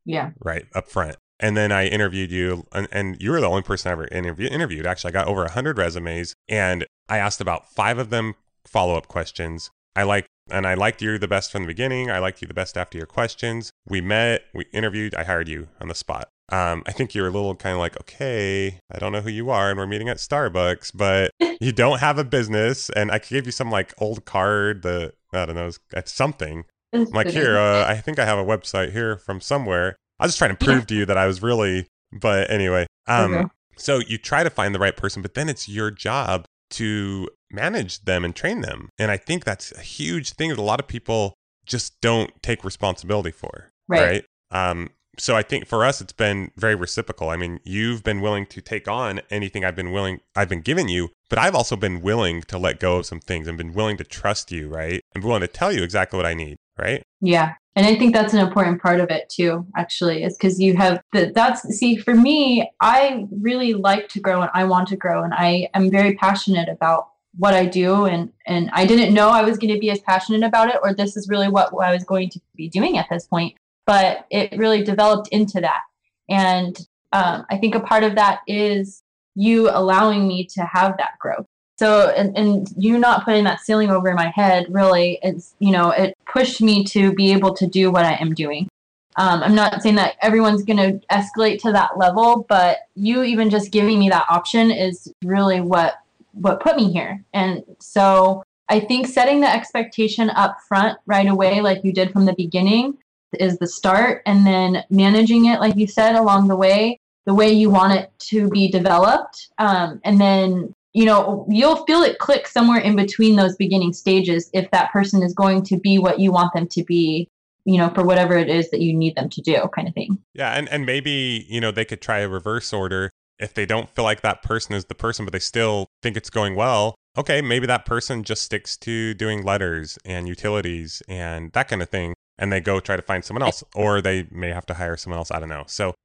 yeah 0.06 0.32
right 0.40 0.66
up 0.74 0.88
front. 0.90 1.18
And 1.40 1.58
then 1.58 1.72
I 1.72 1.88
interviewed 1.88 2.32
you, 2.32 2.66
and, 2.72 2.88
and 2.92 3.22
you 3.22 3.32
were 3.32 3.42
the 3.42 3.48
only 3.48 3.62
person 3.62 3.90
I 3.90 3.92
ever 3.92 4.08
interview, 4.08 4.48
interviewed. 4.48 4.86
Actually, 4.86 5.10
I 5.10 5.12
got 5.12 5.28
over 5.28 5.42
100 5.42 5.78
resumes, 5.78 6.34
and 6.48 6.86
I 7.10 7.18
asked 7.18 7.42
about 7.42 7.70
five 7.70 7.98
of 7.98 8.10
them 8.10 8.36
follow 8.66 8.96
up 8.96 9.10
questions. 9.10 9.70
I 9.98 10.04
liked, 10.04 10.30
and 10.50 10.66
I 10.66 10.76
liked 10.76 11.02
you 11.02 11.18
the 11.18 11.28
best 11.28 11.52
from 11.52 11.64
the 11.64 11.68
beginning. 11.68 12.10
I 12.10 12.20
liked 12.20 12.42
you 12.42 12.48
the 12.48 12.54
best 12.54 12.78
after 12.78 12.98
your 12.98 13.08
questions. 13.08 13.72
We 13.86 14.00
met, 14.00 14.44
we 14.54 14.66
interviewed, 14.72 15.14
I 15.14 15.26
hired 15.26 15.50
you 15.50 15.68
on 15.82 15.90
the 15.90 15.96
spot. 15.96 16.30
Um, 16.50 16.84
I 16.86 16.92
think 16.92 17.16
you're 17.16 17.28
a 17.28 17.32
little 17.32 17.56
kind 17.56 17.74
of 17.74 17.80
like, 17.80 18.00
okay, 18.02 18.80
I 18.92 19.00
don't 19.00 19.12
know 19.12 19.22
who 19.22 19.30
you 19.30 19.50
are, 19.50 19.70
and 19.70 19.80
we're 19.80 19.88
meeting 19.88 20.10
at 20.10 20.18
Starbucks, 20.18 20.92
but 20.94 21.32
you 21.60 21.72
don't 21.72 22.00
have 22.00 22.18
a 22.18 22.24
business. 22.24 22.90
And 22.90 23.12
I 23.12 23.20
gave 23.20 23.46
you 23.46 23.52
some 23.52 23.72
like 23.72 23.94
old 23.98 24.26
card, 24.26 24.84
the 24.84 25.14
I 25.34 25.46
don't 25.46 25.56
know, 25.56 25.72
something. 26.06 26.66
I'm 26.94 27.06
like, 27.06 27.28
here, 27.28 27.58
uh, 27.58 27.86
I 27.86 27.96
think 27.96 28.20
I 28.20 28.26
have 28.26 28.38
a 28.38 28.46
website 28.46 28.92
here 28.92 29.18
from 29.18 29.42
somewhere. 29.42 29.96
I 30.20 30.26
was 30.26 30.32
just 30.32 30.38
trying 30.38 30.56
to 30.56 30.66
prove 30.66 30.88
to 30.88 30.96
you 30.96 31.06
that 31.06 31.18
I 31.18 31.28
was 31.28 31.42
really, 31.42 31.88
but 32.12 32.50
anyway. 32.50 32.88
Um, 33.08 33.34
Okay. 33.34 33.46
So 33.78 34.00
you 34.00 34.18
try 34.18 34.44
to 34.44 34.50
find 34.50 34.74
the 34.74 34.80
right 34.80 34.96
person, 34.96 35.22
but 35.22 35.34
then 35.34 35.50
it's 35.50 35.68
your 35.68 35.92
job 35.92 36.46
to 36.72 37.30
manage 37.52 38.06
them 38.06 38.24
and 38.24 38.36
train 38.36 38.62
them. 38.62 38.90
And 38.98 39.12
I 39.12 39.18
think 39.18 39.44
that's 39.44 39.72
a 39.74 39.82
huge 39.82 40.32
thing 40.32 40.50
that 40.50 40.58
a 40.58 40.62
lot 40.64 40.80
of 40.80 40.88
people 40.88 41.34
just 41.66 42.00
don't 42.02 42.32
take 42.42 42.64
responsibility 42.64 43.32
for. 43.32 43.70
Right. 43.88 44.26
Um, 44.52 44.92
so 45.18 45.36
I 45.36 45.44
think 45.44 45.66
for 45.66 45.86
us, 45.86 46.02
it's 46.02 46.14
been 46.14 46.52
very 46.58 46.76
reciprocal. 46.76 47.30
I 47.30 47.38
mean, 47.38 47.60
you've 47.64 48.04
been 48.04 48.22
willing 48.22 48.46
to 48.48 48.62
take 48.62 48.88
on 48.88 49.22
anything 49.30 49.64
I've 49.64 49.76
been 49.76 49.92
willing, 49.92 50.20
I've 50.36 50.50
been 50.50 50.62
giving 50.62 50.90
you, 50.90 51.10
but 51.30 51.40
I've 51.40 51.56
also 51.56 51.76
been 51.76 52.02
willing 52.02 52.42
to 52.44 52.58
let 52.58 52.80
go 52.80 52.98
of 52.98 53.06
some 53.06 53.20
things 53.20 53.48
and 53.48 53.58
been 53.58 53.74
willing 53.74 53.98
to 53.98 54.04
trust 54.04 54.52
you, 54.52 54.68
right? 54.68 55.02
And 55.14 55.24
willing 55.24 55.42
to 55.42 55.48
tell 55.48 55.72
you 55.72 55.84
exactly 55.84 56.18
what 56.18 56.26
I 56.26 56.34
need, 56.34 56.58
right? 56.78 57.04
Yeah. 57.22 57.54
And 57.76 57.86
I 57.86 57.96
think 57.96 58.14
that's 58.14 58.34
an 58.34 58.40
important 58.40 58.82
part 58.82 59.02
of 59.02 59.10
it 59.10 59.30
too, 59.30 59.66
actually, 59.76 60.24
is 60.24 60.38
because 60.38 60.60
you 60.60 60.78
have 60.78 61.02
the, 61.12 61.32
that's, 61.36 61.62
see, 61.78 61.98
for 61.98 62.16
me, 62.16 62.72
I 62.80 63.28
really 63.32 63.74
like 63.74 64.08
to 64.10 64.22
grow 64.22 64.42
and 64.42 64.52
I 64.54 64.64
want 64.64 64.88
to 64.90 64.96
grow 64.96 65.24
and 65.24 65.34
I 65.34 65.70
am 65.74 65.92
very 65.92 66.16
passionate 66.16 66.70
about 66.70 67.10
what 67.38 67.54
I 67.54 67.66
do. 67.66 68.06
And, 68.06 68.32
and 68.48 68.70
I 68.72 68.86
didn't 68.86 69.14
know 69.14 69.30
I 69.30 69.44
was 69.44 69.58
going 69.58 69.74
to 69.74 69.80
be 69.80 69.92
as 69.92 70.00
passionate 70.00 70.44
about 70.44 70.70
it 70.70 70.80
or 70.84 70.94
this 70.94 71.18
is 71.18 71.28
really 71.28 71.50
what 71.50 71.74
I 71.74 71.92
was 71.92 72.06
going 72.06 72.30
to 72.30 72.40
be 72.56 72.70
doing 72.70 72.98
at 72.98 73.08
this 73.10 73.28
point. 73.28 73.56
But 73.86 74.26
it 74.32 74.58
really 74.58 74.82
developed 74.82 75.28
into 75.30 75.60
that. 75.60 75.82
And 76.30 76.80
um, 77.12 77.46
I 77.50 77.58
think 77.58 77.76
a 77.76 77.82
part 77.82 78.06
of 78.06 78.16
that 78.16 78.40
is 78.48 79.04
you 79.36 79.70
allowing 79.70 80.28
me 80.28 80.46
to 80.54 80.64
have 80.64 80.98
that 80.98 81.20
growth 81.20 81.46
So, 81.78 82.10
and, 82.10 82.38
and 82.38 82.74
you 82.78 82.98
not 82.98 83.26
putting 83.26 83.44
that 83.44 83.60
ceiling 83.60 83.92
over 83.92 84.14
my 84.14 84.30
head 84.30 84.68
really, 84.70 85.20
it's, 85.22 85.56
you 85.60 85.72
know, 85.72 85.92
it 85.92 86.18
pushed 86.26 86.62
me 86.62 86.84
to 86.86 87.14
be 87.14 87.34
able 87.34 87.54
to 87.56 87.68
do 87.68 87.92
what 87.92 88.06
I 88.06 88.14
am 88.14 88.34
doing. 88.34 88.70
Um, 89.18 89.44
I'm 89.44 89.56
not 89.56 89.82
saying 89.82 89.96
that 89.96 90.16
everyone's 90.22 90.64
going 90.64 90.78
to 90.78 91.06
escalate 91.08 91.62
to 91.62 91.72
that 91.72 91.98
level, 91.98 92.46
but 92.50 92.80
you 92.96 93.24
even 93.24 93.50
just 93.50 93.72
giving 93.72 94.00
me 94.00 94.10
that 94.10 94.26
option 94.30 94.72
is 94.72 95.12
really 95.24 95.62
what 95.62 95.96
what 96.34 96.60
put 96.60 96.76
me 96.76 96.92
here. 96.92 97.24
And 97.34 97.64
so 97.80 98.44
I 98.68 98.82
think 98.82 99.08
setting 99.08 99.40
the 99.40 99.54
expectation 99.54 100.30
up 100.32 100.58
front 100.68 100.98
right 101.06 101.28
away, 101.28 101.62
like 101.62 101.84
you 101.86 101.94
did 101.94 102.12
from 102.12 102.26
the 102.26 102.34
beginning, 102.34 102.98
is 103.40 103.58
the 103.58 103.68
start, 103.68 104.22
and 104.26 104.46
then 104.46 104.84
managing 104.90 105.46
it, 105.46 105.62
like 105.62 105.78
you 105.78 105.88
said, 105.88 106.16
along 106.16 106.50
the 106.50 106.56
way, 106.58 107.00
the 107.26 107.34
way 107.34 107.52
you 107.52 107.70
want 107.70 107.94
it 107.94 108.12
to 108.20 108.50
be 108.50 108.68
developed, 108.70 109.50
um, 109.60 110.02
and 110.04 110.20
then 110.20 110.75
you 110.96 111.06
know 111.06 111.46
you'll 111.50 111.86
feel 111.86 112.02
it 112.02 112.18
click 112.18 112.48
somewhere 112.48 112.80
in 112.80 112.96
between 112.96 113.36
those 113.36 113.56
beginning 113.56 113.94
stages 113.94 114.50
if 114.54 114.70
that 114.72 114.92
person 114.92 115.22
is 115.22 115.34
going 115.34 115.62
to 115.62 115.78
be 115.78 116.00
what 116.00 116.20
you 116.20 116.32
want 116.32 116.54
them 116.54 116.68
to 116.68 116.84
be 116.84 117.30
you 117.66 117.80
know, 117.80 117.90
for 117.90 118.04
whatever 118.04 118.38
it 118.38 118.48
is 118.48 118.70
that 118.70 118.80
you 118.80 118.94
need 118.94 119.16
them 119.16 119.28
to 119.30 119.42
do, 119.42 119.68
kind 119.76 119.88
of 119.88 119.94
thing. 119.94 120.20
Yeah, 120.34 120.54
and 120.54 120.70
and 120.70 120.86
maybe 120.86 121.46
you 121.50 121.60
know 121.60 121.72
they 121.72 121.86
could 121.86 122.02
try 122.02 122.20
a 122.20 122.30
reverse 122.30 122.72
order 122.72 123.12
if 123.40 123.54
they 123.54 123.66
don't 123.66 123.90
feel 123.90 124.06
like 124.06 124.22
that 124.22 124.44
person 124.44 124.76
is 124.76 124.86
the 124.86 124.96
person, 124.96 125.26
but 125.26 125.34
they 125.34 125.40
still 125.40 125.88
think 126.02 126.16
it's 126.16 126.30
going 126.30 126.56
well. 126.56 126.96
Okay, 127.18 127.42
maybe 127.42 127.66
that 127.68 127.86
person 127.86 128.24
just 128.24 128.44
sticks 128.44 128.78
to 128.78 129.14
doing 129.14 129.44
letters 129.44 129.98
and 130.06 130.28
utilities 130.28 131.02
and 131.08 131.52
that 131.54 131.68
kind 131.68 131.82
of 131.82 131.90
thing, 131.90 132.14
and 132.38 132.54
they 132.54 132.62
go 132.62 132.80
try 132.80 132.96
to 132.96 133.02
find 133.02 133.26
someone 133.26 133.42
else, 133.42 133.64
or 133.74 134.02
they 134.02 134.28
may 134.32 134.50
have 134.50 134.66
to 134.68 134.76
hire 134.76 134.96
someone 134.96 135.18
else. 135.18 135.32
I 135.32 135.40
don't 135.40 135.50
know. 135.50 135.64
So 135.68 135.96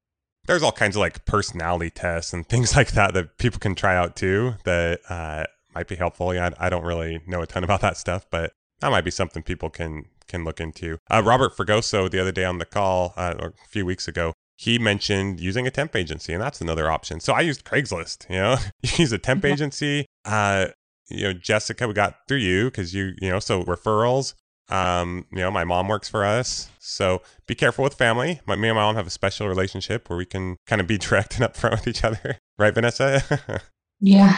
there's 0.46 0.62
all 0.62 0.72
kinds 0.72 0.96
of 0.96 1.00
like 1.00 1.24
personality 1.24 1.90
tests 1.90 2.32
and 2.32 2.46
things 2.48 2.76
like 2.76 2.92
that 2.92 3.14
that 3.14 3.38
people 3.38 3.58
can 3.58 3.74
try 3.74 3.96
out 3.96 4.16
too 4.16 4.54
that 4.64 5.00
uh, 5.08 5.44
might 5.74 5.88
be 5.88 5.96
helpful. 5.96 6.34
Yeah, 6.34 6.50
I, 6.58 6.68
don't 6.68 6.84
really 6.84 7.20
know 7.26 7.42
a 7.42 7.46
ton 7.46 7.64
about 7.64 7.80
that 7.82 7.96
stuff, 7.96 8.26
but 8.30 8.52
that 8.80 8.90
might 8.90 9.04
be 9.04 9.10
something 9.10 9.42
people 9.42 9.70
can 9.70 10.04
can 10.26 10.44
look 10.44 10.60
into. 10.60 10.96
Uh, 11.10 11.22
Robert 11.24 11.56
Fragoso 11.56 12.08
the 12.10 12.20
other 12.20 12.32
day 12.32 12.44
on 12.44 12.58
the 12.58 12.64
call, 12.64 13.14
uh, 13.16 13.34
or 13.38 13.48
a 13.48 13.68
few 13.68 13.84
weeks 13.84 14.06
ago, 14.06 14.32
he 14.56 14.78
mentioned 14.78 15.40
using 15.40 15.66
a 15.66 15.70
temp 15.70 15.96
agency, 15.96 16.32
and 16.32 16.42
that's 16.42 16.60
another 16.60 16.90
option. 16.90 17.18
So 17.18 17.32
I 17.32 17.40
used 17.40 17.64
Craigslist. 17.64 18.28
You 18.30 18.36
know, 18.36 18.56
you 18.82 18.90
use 18.98 19.12
a 19.12 19.18
temp 19.18 19.44
agency. 19.44 20.06
Uh, 20.24 20.68
you 21.08 21.24
know, 21.24 21.32
Jessica, 21.32 21.88
we 21.88 21.94
got 21.94 22.16
through 22.28 22.38
you 22.38 22.66
because 22.66 22.94
you, 22.94 23.14
you 23.20 23.30
know, 23.30 23.40
so 23.40 23.64
referrals. 23.64 24.34
Um, 24.70 25.26
you 25.32 25.38
know, 25.38 25.50
my 25.50 25.64
mom 25.64 25.88
works 25.88 26.08
for 26.08 26.24
us, 26.24 26.70
so 26.78 27.22
be 27.46 27.54
careful 27.54 27.82
with 27.82 27.94
family. 27.94 28.40
My, 28.46 28.56
me 28.56 28.68
and 28.68 28.76
my 28.76 28.82
mom 28.82 28.94
have 28.94 29.06
a 29.06 29.10
special 29.10 29.48
relationship 29.48 30.08
where 30.08 30.16
we 30.16 30.26
can 30.26 30.56
kind 30.66 30.80
of 30.80 30.86
be 30.86 30.98
direct 31.06 31.38
and 31.38 31.44
upfront 31.44 31.72
with 31.72 31.88
each 31.88 32.04
other, 32.04 32.38
right, 32.58 32.74
Vanessa? 32.74 33.62
yeah. 34.00 34.36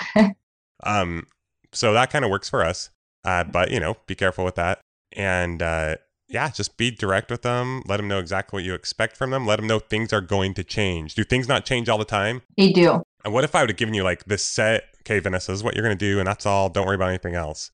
um, 0.85 1.27
so 1.73 1.93
that 1.93 2.11
kind 2.11 2.25
of 2.25 2.31
works 2.31 2.49
for 2.49 2.65
us. 2.65 2.91
Uh, 3.25 3.45
but 3.45 3.71
you 3.71 3.79
know, 3.79 3.97
be 4.07 4.17
careful 4.17 4.45
with 4.45 4.57
that 4.57 4.81
and 5.17 5.63
uh, 5.63 5.97
yeah, 6.29 6.49
just 6.51 6.77
be 6.77 6.91
direct 6.91 7.31
with 7.31 7.43
them. 7.43 7.83
Let 7.87 7.99
them 7.99 8.09
know 8.09 8.19
exactly 8.19 8.59
what 8.59 8.65
you 8.65 8.75
expect 8.75 9.17
from 9.17 9.31
them. 9.31 9.47
Let 9.47 9.57
them 9.57 9.67
know 9.67 9.79
things 9.79 10.13
are 10.13 10.21
going 10.21 10.55
to 10.55 10.65
change. 10.65 11.15
Do 11.15 11.25
things 11.25 11.49
not 11.49 11.65
change 11.65 11.89
all 11.89 11.99
the 11.99 12.05
time? 12.05 12.43
They 12.57 12.73
do. 12.73 13.03
And 13.25 13.33
what 13.33 13.45
if 13.45 13.55
I 13.55 13.63
would 13.63 13.71
have 13.71 13.77
given 13.77 13.95
you 13.95 14.03
like 14.03 14.25
this 14.25 14.43
set? 14.43 14.85
Okay, 15.01 15.19
Vanessa, 15.19 15.53
this 15.53 15.59
is 15.59 15.65
what 15.65 15.75
you're 15.75 15.85
going 15.85 15.97
to 15.97 16.13
do, 16.13 16.19
and 16.19 16.27
that's 16.27 16.47
all. 16.47 16.69
Don't 16.69 16.87
worry 16.87 16.95
about 16.95 17.11
anything 17.11 17.35
else. 17.35 17.71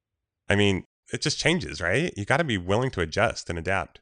I 0.49 0.57
mean, 0.57 0.85
it 1.13 1.23
just 1.23 1.39
changes, 1.39 1.81
right? 1.81 2.13
You 2.17 2.25
got 2.25 2.39
to 2.39 2.45
be 2.45 2.59
willing 2.59 2.91
to 2.93 3.01
adjust 3.01 3.49
and 3.49 3.59
adapt. 3.59 4.01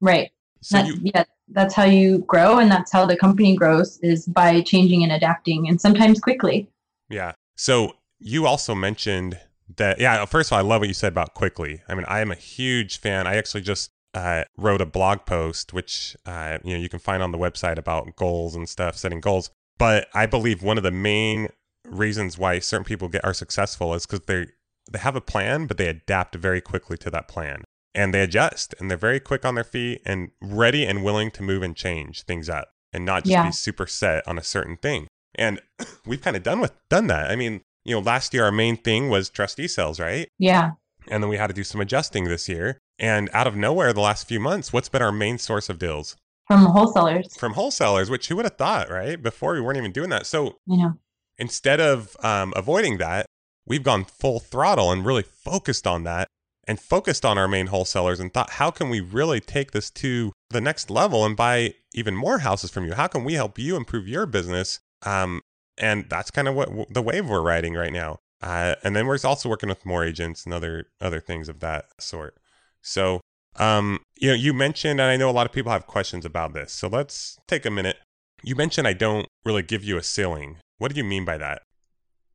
Right. 0.00 0.30
So 0.60 0.78
that, 0.78 0.86
you, 0.86 0.96
yeah, 1.02 1.24
that's 1.48 1.74
how 1.74 1.84
you 1.84 2.18
grow, 2.18 2.58
and 2.58 2.70
that's 2.70 2.92
how 2.92 3.04
the 3.04 3.16
company 3.16 3.56
grows 3.56 3.98
is 3.98 4.26
by 4.26 4.60
changing 4.60 5.02
and 5.02 5.12
adapting, 5.12 5.68
and 5.68 5.80
sometimes 5.80 6.20
quickly. 6.20 6.68
Yeah. 7.08 7.32
So 7.56 7.94
you 8.22 8.46
also 8.46 8.74
mentioned 8.74 9.38
that 9.76 9.98
yeah 10.00 10.24
first 10.24 10.50
of 10.50 10.52
all 10.52 10.58
i 10.58 10.62
love 10.62 10.80
what 10.80 10.88
you 10.88 10.94
said 10.94 11.12
about 11.12 11.34
quickly 11.34 11.82
i 11.88 11.94
mean 11.94 12.04
i 12.06 12.20
am 12.20 12.30
a 12.30 12.36
huge 12.36 12.98
fan 12.98 13.26
i 13.26 13.36
actually 13.36 13.60
just 13.60 13.90
uh, 14.14 14.44
wrote 14.58 14.82
a 14.82 14.86
blog 14.86 15.24
post 15.24 15.72
which 15.72 16.14
uh, 16.26 16.58
you 16.62 16.74
know 16.74 16.78
you 16.78 16.90
can 16.90 16.98
find 16.98 17.22
on 17.22 17.32
the 17.32 17.38
website 17.38 17.78
about 17.78 18.14
goals 18.14 18.54
and 18.54 18.68
stuff 18.68 18.94
setting 18.94 19.22
goals 19.22 19.48
but 19.78 20.06
i 20.12 20.26
believe 20.26 20.62
one 20.62 20.76
of 20.76 20.82
the 20.82 20.90
main 20.90 21.48
reasons 21.86 22.36
why 22.36 22.58
certain 22.58 22.84
people 22.84 23.08
get 23.08 23.24
are 23.24 23.32
successful 23.32 23.94
is 23.94 24.04
because 24.04 24.20
they 24.26 24.46
they 24.90 24.98
have 24.98 25.16
a 25.16 25.20
plan 25.20 25.66
but 25.66 25.76
they 25.76 25.88
adapt 25.88 26.34
very 26.34 26.60
quickly 26.60 26.96
to 26.96 27.10
that 27.10 27.28
plan 27.28 27.62
and 27.94 28.12
they 28.12 28.22
adjust 28.22 28.74
and 28.78 28.90
they're 28.90 28.98
very 28.98 29.20
quick 29.20 29.44
on 29.44 29.54
their 29.54 29.64
feet 29.64 30.00
and 30.04 30.30
ready 30.40 30.84
and 30.84 31.04
willing 31.04 31.30
to 31.30 31.42
move 31.42 31.62
and 31.62 31.76
change 31.76 32.22
things 32.22 32.48
up 32.48 32.70
and 32.92 33.04
not 33.04 33.24
just 33.24 33.30
yeah. 33.30 33.46
be 33.46 33.52
super 33.52 33.86
set 33.86 34.26
on 34.26 34.38
a 34.38 34.42
certain 34.42 34.76
thing 34.76 35.06
and 35.34 35.60
we've 36.06 36.22
kind 36.22 36.36
of 36.36 36.42
done 36.42 36.60
with 36.60 36.72
done 36.88 37.06
that 37.06 37.30
i 37.30 37.36
mean 37.36 37.60
you 37.84 37.94
know, 37.94 38.00
last 38.00 38.32
year 38.32 38.44
our 38.44 38.52
main 38.52 38.76
thing 38.76 39.08
was 39.08 39.28
trustee 39.28 39.68
sales, 39.68 39.98
right? 39.98 40.28
Yeah. 40.38 40.72
And 41.08 41.22
then 41.22 41.30
we 41.30 41.36
had 41.36 41.48
to 41.48 41.54
do 41.54 41.64
some 41.64 41.80
adjusting 41.80 42.24
this 42.24 42.48
year. 42.48 42.78
And 42.98 43.28
out 43.32 43.46
of 43.46 43.56
nowhere, 43.56 43.92
the 43.92 44.00
last 44.00 44.28
few 44.28 44.38
months, 44.38 44.72
what's 44.72 44.88
been 44.88 45.02
our 45.02 45.12
main 45.12 45.38
source 45.38 45.68
of 45.68 45.78
deals? 45.78 46.16
From 46.46 46.66
wholesalers. 46.66 47.36
From 47.36 47.54
wholesalers, 47.54 48.10
which 48.10 48.28
who 48.28 48.36
would 48.36 48.44
have 48.44 48.56
thought, 48.56 48.90
right? 48.90 49.20
Before 49.20 49.54
we 49.54 49.60
weren't 49.60 49.78
even 49.78 49.92
doing 49.92 50.10
that. 50.10 50.26
So, 50.26 50.58
you 50.66 50.76
know, 50.76 50.94
instead 51.38 51.80
of 51.80 52.16
um, 52.22 52.52
avoiding 52.54 52.98
that, 52.98 53.26
we've 53.66 53.82
gone 53.82 54.04
full 54.04 54.40
throttle 54.40 54.90
and 54.90 55.04
really 55.04 55.22
focused 55.22 55.86
on 55.86 56.04
that 56.04 56.28
and 56.66 56.78
focused 56.78 57.24
on 57.24 57.38
our 57.38 57.48
main 57.48 57.66
wholesalers 57.66 58.20
and 58.20 58.32
thought, 58.32 58.50
how 58.50 58.70
can 58.70 58.88
we 58.88 59.00
really 59.00 59.40
take 59.40 59.72
this 59.72 59.90
to 59.90 60.32
the 60.50 60.60
next 60.60 60.90
level 60.90 61.24
and 61.24 61.36
buy 61.36 61.74
even 61.92 62.14
more 62.14 62.38
houses 62.38 62.70
from 62.70 62.86
you? 62.86 62.94
How 62.94 63.08
can 63.08 63.24
we 63.24 63.34
help 63.34 63.58
you 63.58 63.76
improve 63.76 64.06
your 64.06 64.26
business 64.26 64.80
um, 65.04 65.40
and 65.78 66.08
that's 66.08 66.30
kind 66.30 66.48
of 66.48 66.54
what 66.54 66.68
the 66.92 67.02
wave 67.02 67.28
we're 67.28 67.42
riding 67.42 67.74
right 67.74 67.92
now. 67.92 68.18
Uh, 68.40 68.74
and 68.82 68.96
then 68.96 69.06
we're 69.06 69.18
also 69.24 69.48
working 69.48 69.68
with 69.68 69.86
more 69.86 70.04
agents 70.04 70.44
and 70.44 70.52
other 70.52 70.86
other 71.00 71.20
things 71.20 71.48
of 71.48 71.60
that 71.60 71.86
sort. 71.98 72.36
So, 72.80 73.20
um, 73.56 74.00
you 74.16 74.28
know, 74.28 74.34
you 74.34 74.52
mentioned, 74.52 75.00
and 75.00 75.10
I 75.10 75.16
know 75.16 75.30
a 75.30 75.32
lot 75.32 75.46
of 75.46 75.52
people 75.52 75.70
have 75.72 75.86
questions 75.86 76.24
about 76.24 76.52
this. 76.52 76.72
So 76.72 76.88
let's 76.88 77.38
take 77.46 77.64
a 77.64 77.70
minute. 77.70 77.96
You 78.42 78.56
mentioned 78.56 78.88
I 78.88 78.94
don't 78.94 79.26
really 79.44 79.62
give 79.62 79.84
you 79.84 79.96
a 79.96 80.02
ceiling. 80.02 80.56
What 80.78 80.92
do 80.92 80.98
you 80.98 81.04
mean 81.04 81.24
by 81.24 81.38
that? 81.38 81.62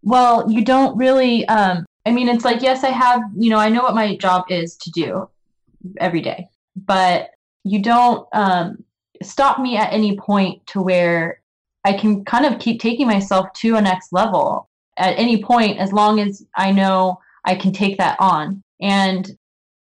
Well, 0.04 0.50
you 0.52 0.64
don't 0.64 0.98
really. 0.98 1.48
Um, 1.48 1.86
I 2.06 2.12
mean, 2.12 2.30
it's 2.30 2.46
like 2.46 2.62
yes, 2.62 2.84
I 2.84 2.90
have. 2.90 3.22
You 3.38 3.50
know, 3.50 3.58
I 3.58 3.70
know 3.70 3.84
what 3.84 3.96
my 3.96 4.16
job 4.18 4.46
is 4.50 4.76
to 4.78 4.92
do 4.92 5.30
every 6.00 6.22
day, 6.22 6.48
but 6.76 7.32
you 7.64 7.82
don't 7.82 8.28
um, 8.34 8.84
stop 9.22 9.60
me 9.60 9.78
at 9.78 9.92
any 9.92 10.18
point 10.18 10.66
to 10.68 10.82
where 10.82 11.42
I 11.84 11.94
can 11.94 12.26
kind 12.26 12.46
of 12.46 12.60
keep 12.60 12.82
taking 12.82 13.08
myself 13.08 13.52
to 13.58 13.76
a 13.76 13.82
next 13.82 14.14
level 14.14 14.70
at 14.98 15.18
any 15.18 15.44
point 15.44 15.80
as 15.80 15.94
long 15.94 16.20
as 16.20 16.46
I 16.56 16.72
know 16.72 17.20
I 17.46 17.56
can 17.56 17.72
take 17.72 17.98
that 17.98 18.18
on. 18.20 18.64
And 18.82 19.30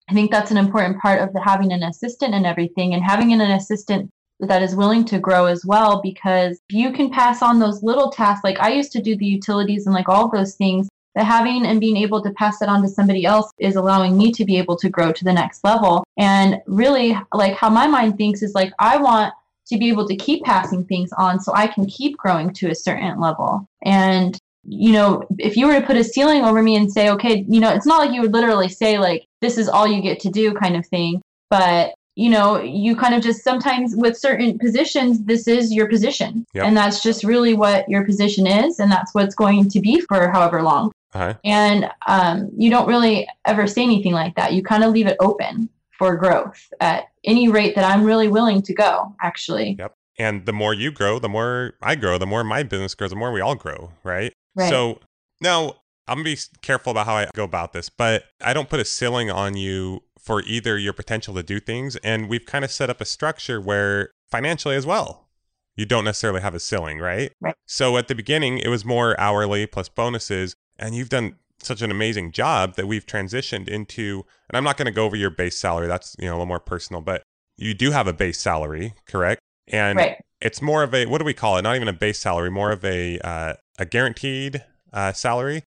I 0.09 0.13
think 0.13 0.31
that's 0.31 0.51
an 0.51 0.57
important 0.57 1.01
part 1.01 1.21
of 1.21 1.33
the, 1.33 1.41
having 1.41 1.71
an 1.71 1.83
assistant 1.83 2.35
and 2.35 2.45
everything 2.45 2.93
and 2.93 3.03
having 3.03 3.33
an 3.33 3.41
assistant 3.41 4.11
that 4.39 4.61
is 4.61 4.75
willing 4.75 5.05
to 5.05 5.19
grow 5.19 5.45
as 5.45 5.65
well 5.65 6.01
because 6.01 6.59
you 6.69 6.91
can 6.91 7.09
pass 7.09 7.41
on 7.41 7.59
those 7.59 7.83
little 7.83 8.11
tasks 8.11 8.43
like 8.43 8.59
I 8.59 8.71
used 8.71 8.91
to 8.93 9.01
do 9.01 9.15
the 9.15 9.25
utilities 9.25 9.85
and 9.85 9.95
like 9.95 10.09
all 10.09 10.29
those 10.29 10.55
things 10.55 10.87
that 11.15 11.25
having 11.25 11.65
and 11.65 11.79
being 11.79 11.95
able 11.95 12.21
to 12.21 12.31
pass 12.31 12.61
it 12.61 12.67
on 12.67 12.81
to 12.81 12.89
somebody 12.89 13.25
else 13.25 13.49
is 13.57 13.77
allowing 13.77 14.17
me 14.17 14.31
to 14.33 14.43
be 14.43 14.57
able 14.57 14.75
to 14.75 14.89
grow 14.89 15.13
to 15.13 15.23
the 15.23 15.31
next 15.31 15.63
level 15.63 16.03
and 16.17 16.61
really 16.67 17.17
like 17.33 17.55
how 17.55 17.69
my 17.69 17.87
mind 17.87 18.17
thinks 18.17 18.41
is 18.41 18.53
like 18.53 18.73
I 18.79 18.97
want 18.97 19.33
to 19.67 19.77
be 19.77 19.89
able 19.89 20.07
to 20.07 20.15
keep 20.15 20.43
passing 20.43 20.85
things 20.85 21.11
on 21.17 21.39
so 21.39 21.51
I 21.53 21.67
can 21.67 21.85
keep 21.87 22.17
growing 22.17 22.53
to 22.53 22.69
a 22.69 22.75
certain 22.75 23.19
level. 23.19 23.67
And, 23.83 24.37
you 24.63 24.91
know, 24.91 25.23
if 25.39 25.57
you 25.57 25.67
were 25.67 25.79
to 25.79 25.85
put 25.85 25.97
a 25.97 26.03
ceiling 26.03 26.43
over 26.43 26.61
me 26.61 26.75
and 26.75 26.91
say, 26.91 27.09
okay, 27.09 27.45
you 27.47 27.59
know, 27.59 27.73
it's 27.73 27.85
not 27.85 27.99
like 27.99 28.13
you 28.13 28.21
would 28.21 28.33
literally 28.33 28.69
say, 28.69 28.99
like, 28.99 29.25
this 29.41 29.57
is 29.57 29.67
all 29.67 29.87
you 29.87 30.01
get 30.01 30.19
to 30.21 30.29
do 30.29 30.53
kind 30.53 30.75
of 30.75 30.85
thing. 30.85 31.21
But, 31.49 31.93
you 32.15 32.29
know, 32.29 32.61
you 32.61 32.95
kind 32.95 33.13
of 33.13 33.21
just 33.21 33.43
sometimes 33.43 33.95
with 33.95 34.17
certain 34.17 34.57
positions, 34.57 35.23
this 35.25 35.47
is 35.47 35.73
your 35.73 35.87
position. 35.87 36.45
Yep. 36.53 36.65
And 36.65 36.77
that's 36.77 37.03
just 37.03 37.23
really 37.23 37.53
what 37.53 37.87
your 37.89 38.05
position 38.05 38.47
is. 38.47 38.79
And 38.79 38.91
that's 38.91 39.13
what's 39.13 39.35
going 39.35 39.69
to 39.69 39.79
be 39.81 39.99
for 39.99 40.31
however 40.31 40.63
long. 40.63 40.91
Uh-huh. 41.13 41.33
And 41.43 41.89
um, 42.07 42.49
you 42.57 42.69
don't 42.69 42.87
really 42.87 43.27
ever 43.45 43.67
say 43.67 43.83
anything 43.83 44.13
like 44.13 44.35
that. 44.35 44.53
You 44.53 44.63
kind 44.63 44.83
of 44.83 44.91
leave 44.91 45.07
it 45.07 45.17
open 45.19 45.69
for 45.91 46.15
growth 46.15 46.69
at 46.79 47.05
any 47.23 47.47
rate 47.47 47.75
that 47.75 47.85
I'm 47.85 48.03
really 48.03 48.27
willing 48.27 48.61
to 48.63 48.73
go, 48.73 49.15
actually. 49.21 49.75
Yep. 49.79 49.93
And 50.17 50.45
the 50.45 50.53
more 50.53 50.73
you 50.73 50.91
grow, 50.91 51.19
the 51.19 51.29
more 51.29 51.73
I 51.81 51.95
grow, 51.95 52.17
the 52.17 52.25
more 52.25 52.43
my 52.43 52.63
business 52.63 52.95
grows, 52.95 53.09
the 53.09 53.17
more 53.17 53.31
we 53.31 53.41
all 53.41 53.55
grow, 53.55 53.91
right? 54.03 54.31
Right. 54.55 54.69
So 54.69 54.99
now 55.41 55.75
I'm 56.07 56.17
gonna 56.17 56.23
be 56.23 56.37
careful 56.61 56.91
about 56.91 57.05
how 57.05 57.15
I 57.15 57.29
go 57.33 57.43
about 57.43 57.73
this, 57.73 57.89
but 57.89 58.25
I 58.41 58.53
don't 58.53 58.69
put 58.69 58.79
a 58.79 58.85
ceiling 58.85 59.29
on 59.29 59.57
you 59.57 60.03
for 60.25 60.41
either 60.41 60.77
your 60.77 60.93
potential 60.93 61.35
to 61.35 61.43
do 61.43 61.59
things. 61.59 61.95
And 61.97 62.27
we've 62.27 62.45
kind 62.45 62.65
of 62.65 62.71
set 62.71 62.89
up 62.89 62.99
a 62.99 63.05
structure 63.05 63.61
where 63.61 64.09
financially 64.31 64.75
as 64.75 64.85
well, 64.85 65.27
you 65.75 65.85
don't 65.85 66.05
necessarily 66.05 66.41
have 66.41 66.55
a 66.55 66.59
ceiling, 66.59 66.99
right? 66.99 67.31
Right. 67.41 67.55
So 67.67 67.97
at 67.97 68.07
the 68.07 68.15
beginning, 68.15 68.57
it 68.57 68.69
was 68.69 68.83
more 68.83 69.19
hourly 69.19 69.67
plus 69.67 69.87
bonuses. 69.87 70.55
And 70.79 70.95
you've 70.95 71.09
done 71.09 71.35
such 71.59 71.81
an 71.81 71.91
amazing 71.91 72.31
job 72.31 72.75
that 72.75 72.87
we've 72.87 73.05
transitioned 73.05 73.67
into 73.67 74.25
and 74.49 74.57
I'm 74.57 74.63
not 74.63 74.77
going 74.77 74.87
to 74.87 74.91
go 74.91 75.05
over 75.05 75.15
your 75.15 75.29
base 75.29 75.57
salary 75.57 75.87
that's 75.87 76.15
you 76.19 76.25
know 76.25 76.33
a 76.33 76.35
little 76.35 76.45
more 76.45 76.59
personal 76.59 77.01
but 77.01 77.23
you 77.55 77.73
do 77.73 77.91
have 77.91 78.07
a 78.07 78.13
base 78.13 78.39
salary 78.39 78.93
correct 79.07 79.39
and 79.69 79.97
right. 79.97 80.21
it's 80.41 80.61
more 80.61 80.83
of 80.83 80.93
a 80.93 81.05
what 81.07 81.19
do 81.19 81.25
we 81.25 81.33
call 81.33 81.57
it 81.57 81.61
not 81.61 81.75
even 81.75 81.87
a 81.87 81.93
base 81.93 82.19
salary 82.19 82.51
more 82.51 82.71
of 82.71 82.83
a 82.83 83.17
uh, 83.19 83.53
a 83.79 83.85
guaranteed 83.85 84.63
uh, 84.93 85.13
salary 85.13 85.63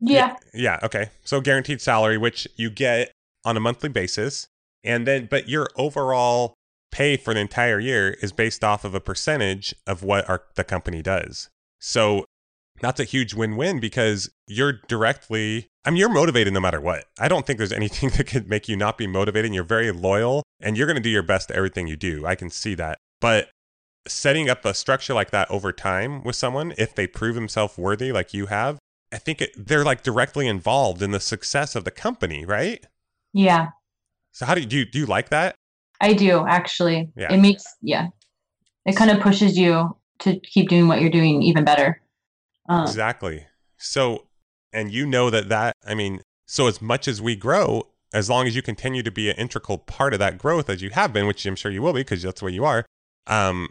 Yeah. 0.00 0.36
Yeah. 0.52 0.78
Okay. 0.82 1.10
So 1.24 1.40
guaranteed 1.40 1.80
salary, 1.80 2.18
which 2.18 2.46
you 2.56 2.70
get 2.70 3.12
on 3.46 3.56
a 3.56 3.60
monthly 3.60 3.88
basis. 3.88 4.48
And 4.84 5.06
then, 5.06 5.28
but 5.30 5.48
your 5.48 5.70
overall 5.76 6.54
pay 6.92 7.16
for 7.16 7.32
the 7.32 7.40
entire 7.40 7.80
year 7.80 8.16
is 8.20 8.32
based 8.32 8.62
off 8.62 8.84
of 8.84 8.94
a 8.94 9.00
percentage 9.00 9.74
of 9.86 10.02
what 10.02 10.28
our, 10.28 10.42
the 10.54 10.64
company 10.64 11.00
does. 11.00 11.48
So 11.80 12.24
that's 12.80 13.00
a 13.00 13.04
huge 13.04 13.34
win 13.34 13.56
win 13.56 13.80
because 13.80 14.30
you're 14.46 14.80
directly, 14.88 15.68
I 15.84 15.90
mean, 15.90 15.98
you're 15.98 16.08
motivated 16.08 16.52
no 16.52 16.60
matter 16.60 16.80
what. 16.80 17.04
I 17.18 17.28
don't 17.28 17.46
think 17.46 17.58
there's 17.58 17.72
anything 17.80 18.10
that 18.10 18.26
could 18.26 18.48
make 18.48 18.68
you 18.68 18.76
not 18.76 18.98
be 18.98 19.06
motivated. 19.06 19.54
You're 19.54 19.64
very 19.64 19.90
loyal 19.92 20.42
and 20.60 20.76
you're 20.76 20.86
going 20.86 20.96
to 20.96 21.02
do 21.02 21.10
your 21.10 21.22
best 21.22 21.50
everything 21.50 21.86
you 21.86 21.96
do. 21.96 22.26
I 22.26 22.34
can 22.34 22.50
see 22.50 22.74
that. 22.74 22.98
But 23.20 23.48
setting 24.06 24.48
up 24.48 24.64
a 24.64 24.74
structure 24.74 25.14
like 25.14 25.30
that 25.30 25.50
over 25.50 25.72
time 25.72 26.22
with 26.22 26.36
someone, 26.36 26.74
if 26.78 26.94
they 26.94 27.06
prove 27.06 27.34
themselves 27.34 27.78
worthy, 27.78 28.12
like 28.12 28.34
you 28.34 28.46
have, 28.46 28.78
I 29.12 29.18
think 29.18 29.40
it, 29.40 29.50
they're 29.56 29.84
like 29.84 30.02
directly 30.02 30.46
involved 30.46 31.02
in 31.02 31.10
the 31.10 31.20
success 31.20 31.74
of 31.74 31.84
the 31.84 31.90
company, 31.90 32.44
right? 32.44 32.84
Yeah. 33.36 33.68
So 34.32 34.46
how 34.46 34.54
do 34.54 34.62
you 34.62 34.66
do? 34.66 34.78
You, 34.78 34.84
do 34.86 34.98
you 35.00 35.06
like 35.06 35.28
that? 35.28 35.56
I 36.00 36.14
do 36.14 36.46
actually. 36.46 37.10
Yeah. 37.16 37.32
It 37.32 37.38
makes 37.38 37.64
yeah. 37.82 38.08
It 38.86 38.96
kind 38.96 39.10
of 39.10 39.20
pushes 39.20 39.58
you 39.58 39.94
to 40.20 40.40
keep 40.40 40.70
doing 40.70 40.88
what 40.88 41.02
you're 41.02 41.10
doing 41.10 41.42
even 41.42 41.62
better. 41.62 42.00
Um, 42.68 42.84
Exactly. 42.84 43.46
So, 43.76 44.26
and 44.72 44.90
you 44.90 45.04
know 45.04 45.28
that 45.28 45.50
that 45.50 45.74
I 45.86 45.94
mean, 45.94 46.22
so 46.46 46.66
as 46.66 46.80
much 46.80 47.06
as 47.06 47.20
we 47.20 47.36
grow, 47.36 47.88
as 48.14 48.30
long 48.30 48.46
as 48.46 48.56
you 48.56 48.62
continue 48.62 49.02
to 49.02 49.10
be 49.10 49.28
an 49.28 49.36
integral 49.36 49.78
part 49.78 50.14
of 50.14 50.18
that 50.20 50.38
growth 50.38 50.70
as 50.70 50.80
you 50.80 50.88
have 50.90 51.12
been, 51.12 51.26
which 51.26 51.44
I'm 51.44 51.56
sure 51.56 51.70
you 51.70 51.82
will 51.82 51.92
be 51.92 52.00
because 52.00 52.22
that's 52.22 52.40
what 52.40 52.54
you 52.54 52.64
are, 52.64 52.86
um, 53.26 53.68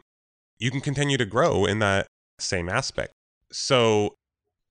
you 0.60 0.70
can 0.70 0.82
continue 0.82 1.18
to 1.18 1.26
grow 1.26 1.66
in 1.66 1.80
that 1.80 2.06
same 2.40 2.70
aspect. 2.70 3.14
So, 3.52 4.14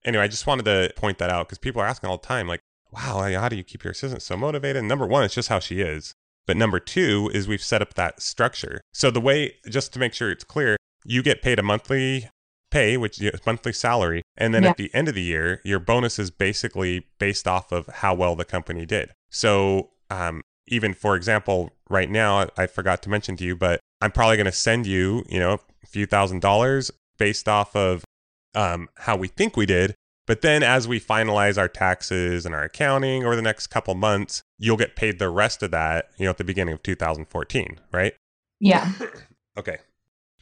anyway, 0.05 0.23
I 0.23 0.27
just 0.29 0.47
wanted 0.47 0.63
to 0.65 0.93
point 0.95 1.17
that 1.17 1.29
out 1.29 1.49
because 1.49 1.57
people 1.57 1.81
are 1.81 1.85
asking 1.85 2.09
all 2.09 2.17
the 2.17 2.25
time, 2.25 2.47
like, 2.47 2.61
wow, 2.95 3.21
how 3.39 3.49
do 3.49 3.55
you 3.55 3.63
keep 3.63 3.83
your 3.83 3.91
assistant 3.91 4.21
so 4.21 4.37
motivated? 4.37 4.83
Number 4.83 5.05
one, 5.05 5.23
it's 5.23 5.33
just 5.35 5.49
how 5.49 5.59
she 5.59 5.81
is. 5.81 6.13
But 6.47 6.57
number 6.57 6.79
two 6.79 7.31
is 7.33 7.47
we've 7.47 7.61
set 7.63 7.81
up 7.81 7.95
that 7.95 8.21
structure. 8.21 8.81
So 8.93 9.09
the 9.11 9.19
way, 9.21 9.55
just 9.69 9.93
to 9.93 9.99
make 9.99 10.13
sure 10.13 10.29
it's 10.31 10.43
clear, 10.43 10.77
you 11.03 11.23
get 11.23 11.41
paid 11.41 11.59
a 11.59 11.63
monthly 11.63 12.29
pay, 12.71 12.97
which 12.97 13.21
is 13.21 13.39
monthly 13.45 13.73
salary, 13.73 14.21
and 14.37 14.53
then 14.53 14.63
Yeah. 14.63 14.71
at 14.71 14.77
the 14.77 14.93
end 14.93 15.07
of 15.07 15.15
the 15.15 15.21
year, 15.21 15.61
your 15.63 15.79
bonus 15.79 16.19
is 16.19 16.29
basically 16.31 17.07
based 17.19 17.47
off 17.47 17.71
of 17.71 17.87
how 17.87 18.13
well 18.13 18.35
the 18.35 18.45
company 18.45 18.85
did. 18.85 19.11
So 19.29 19.91
um, 20.09 20.41
even 20.67 20.93
for 20.93 21.15
example, 21.15 21.71
right 21.89 22.09
now, 22.09 22.47
I 22.57 22.67
forgot 22.67 23.01
to 23.03 23.09
mention 23.09 23.35
to 23.37 23.43
you, 23.43 23.55
but 23.55 23.79
I'm 24.01 24.11
probably 24.11 24.37
going 24.37 24.45
to 24.45 24.51
send 24.51 24.85
you, 24.87 25.23
you 25.29 25.39
know, 25.39 25.59
a 25.83 25.87
few 25.87 26.05
thousand 26.05 26.41
dollars 26.41 26.91
based 27.17 27.47
off 27.47 27.75
of 27.75 28.03
um, 28.53 28.89
how 28.97 29.15
we 29.15 29.27
think 29.27 29.57
we 29.57 29.65
did. 29.65 29.95
But 30.27 30.41
then 30.41 30.63
as 30.63 30.87
we 30.87 30.99
finalize 30.99 31.57
our 31.57 31.67
taxes 31.67 32.45
and 32.45 32.55
our 32.55 32.63
accounting 32.63 33.23
over 33.23 33.35
the 33.35 33.41
next 33.41 33.67
couple 33.67 33.93
months, 33.93 34.41
you'll 34.57 34.77
get 34.77 34.95
paid 34.95 35.19
the 35.19 35.29
rest 35.29 35.61
of 35.61 35.71
that, 35.71 36.09
you 36.17 36.25
know, 36.25 36.31
at 36.31 36.37
the 36.37 36.43
beginning 36.43 36.73
of 36.73 36.83
2014, 36.83 37.79
right? 37.91 38.13
yeah. 38.59 38.91
Okay. 39.57 39.77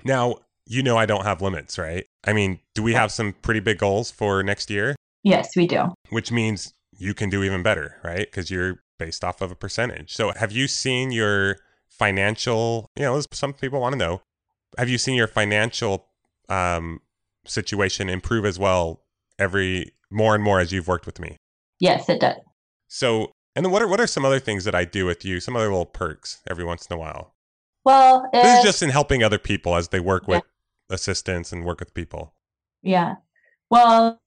Now, 0.04 0.38
you 0.66 0.82
know 0.82 0.98
I 0.98 1.06
don't 1.06 1.24
have 1.24 1.40
limits, 1.40 1.78
right? 1.78 2.08
I 2.26 2.34
mean, 2.34 2.60
do 2.74 2.82
we 2.82 2.94
have 2.94 3.12
some 3.12 3.34
pretty 3.44 3.60
big 3.60 3.78
goals 3.78 4.10
for 4.10 4.42
next 4.42 4.72
year? 4.72 4.96
Yes, 5.22 5.56
we 5.56 5.68
do. 5.68 5.94
Which 6.10 6.32
means 6.32 6.74
you 6.98 7.14
can 7.14 7.30
do 7.30 7.44
even 7.44 7.62
better, 7.62 7.98
right? 8.04 8.26
Because 8.26 8.50
you're 8.50 8.80
based 8.98 9.24
off 9.24 9.40
of 9.40 9.52
a 9.52 9.56
percentage. 9.56 10.16
So 10.16 10.32
have 10.32 10.52
you 10.52 10.68
seen 10.68 11.12
your 11.12 11.58
financial, 11.88 12.88
you 12.96 13.04
know, 13.04 13.22
some 13.32 13.54
people 13.54 13.80
want 13.80 13.94
to 13.94 14.00
know, 14.00 14.24
have 14.80 14.90
you 14.90 14.98
seen 14.98 15.14
your 15.14 15.28
financial 15.28 16.08
um, 16.50 17.02
situation 17.46 18.10
improve 18.10 18.46
as 18.46 18.58
well 18.58 19.03
every 19.44 19.92
more 20.10 20.34
and 20.34 20.44
more 20.44 20.60
as 20.60 20.72
you've 20.72 20.88
worked 20.88 21.06
with 21.06 21.20
me? 21.20 21.38
Yes, 21.80 22.10
it 22.10 22.22
does. 22.22 22.38
So, 22.88 23.32
and 23.56 23.66
then 23.66 23.72
what 23.72 23.82
are, 23.82 23.88
what 23.88 24.00
are 24.00 24.08
some 24.08 24.26
other 24.26 24.40
things 24.40 24.64
that 24.64 24.74
I 24.74 24.86
do 24.86 25.06
with 25.06 25.26
you? 25.26 25.40
Some 25.40 25.56
other 25.56 25.68
little 25.68 25.86
perks 25.86 26.42
every 26.50 26.64
once 26.64 26.88
in 26.88 26.96
a 26.96 26.98
while? 26.98 27.34
Well, 27.86 28.30
This 28.32 28.60
is 28.60 28.64
just 28.64 28.82
in 28.82 28.90
helping 28.90 29.24
other 29.24 29.38
people 29.38 29.76
as 29.76 29.90
they 29.90 30.00
work 30.00 30.28
with 30.28 30.44
assistants 30.90 31.52
and 31.52 31.66
work 31.66 31.80
with 31.80 31.94
people. 31.94 32.34
Yeah. 32.82 33.16
Well, 33.70 34.20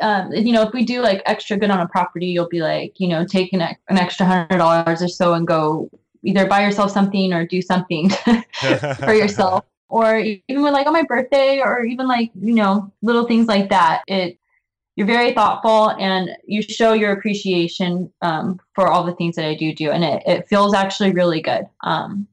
um, 0.00 0.32
you 0.32 0.52
know, 0.52 0.62
if 0.62 0.72
we 0.72 0.84
do 0.84 1.00
like 1.00 1.22
extra 1.26 1.56
good 1.56 1.70
on 1.70 1.80
a 1.80 1.88
property, 1.88 2.26
you'll 2.26 2.48
be 2.48 2.60
like, 2.60 2.94
you 2.98 3.08
know, 3.08 3.24
take 3.24 3.52
an, 3.52 3.62
an 3.62 3.98
extra 3.98 4.26
hundred 4.26 4.58
dollars 4.58 5.02
or 5.02 5.08
so 5.08 5.34
and 5.34 5.46
go 5.46 5.90
either 6.22 6.46
buy 6.46 6.62
yourself 6.62 6.90
something 6.90 7.32
or 7.32 7.46
do 7.46 7.62
something 7.62 8.10
for 8.98 9.14
yourself. 9.14 9.64
Or 9.92 10.20
even 10.20 10.62
with 10.62 10.72
like 10.72 10.86
on 10.86 10.92
my 10.92 11.02
birthday, 11.02 11.58
or 11.58 11.84
even 11.84 12.06
like 12.06 12.30
you 12.40 12.54
know 12.54 12.92
little 13.02 13.26
things 13.26 13.48
like 13.48 13.70
that. 13.70 14.02
It 14.06 14.38
you're 15.00 15.06
very 15.06 15.32
thoughtful 15.32 15.92
and 15.92 16.28
you 16.44 16.60
show 16.60 16.92
your 16.92 17.10
appreciation 17.10 18.12
um, 18.20 18.60
for 18.74 18.86
all 18.86 19.02
the 19.02 19.14
things 19.14 19.34
that 19.34 19.46
I 19.46 19.54
do 19.54 19.74
do, 19.74 19.90
and 19.90 20.04
it 20.04 20.22
it 20.26 20.46
feels 20.46 20.74
actually 20.74 21.12
really 21.12 21.40
good. 21.40 21.64
Um, 21.82 22.28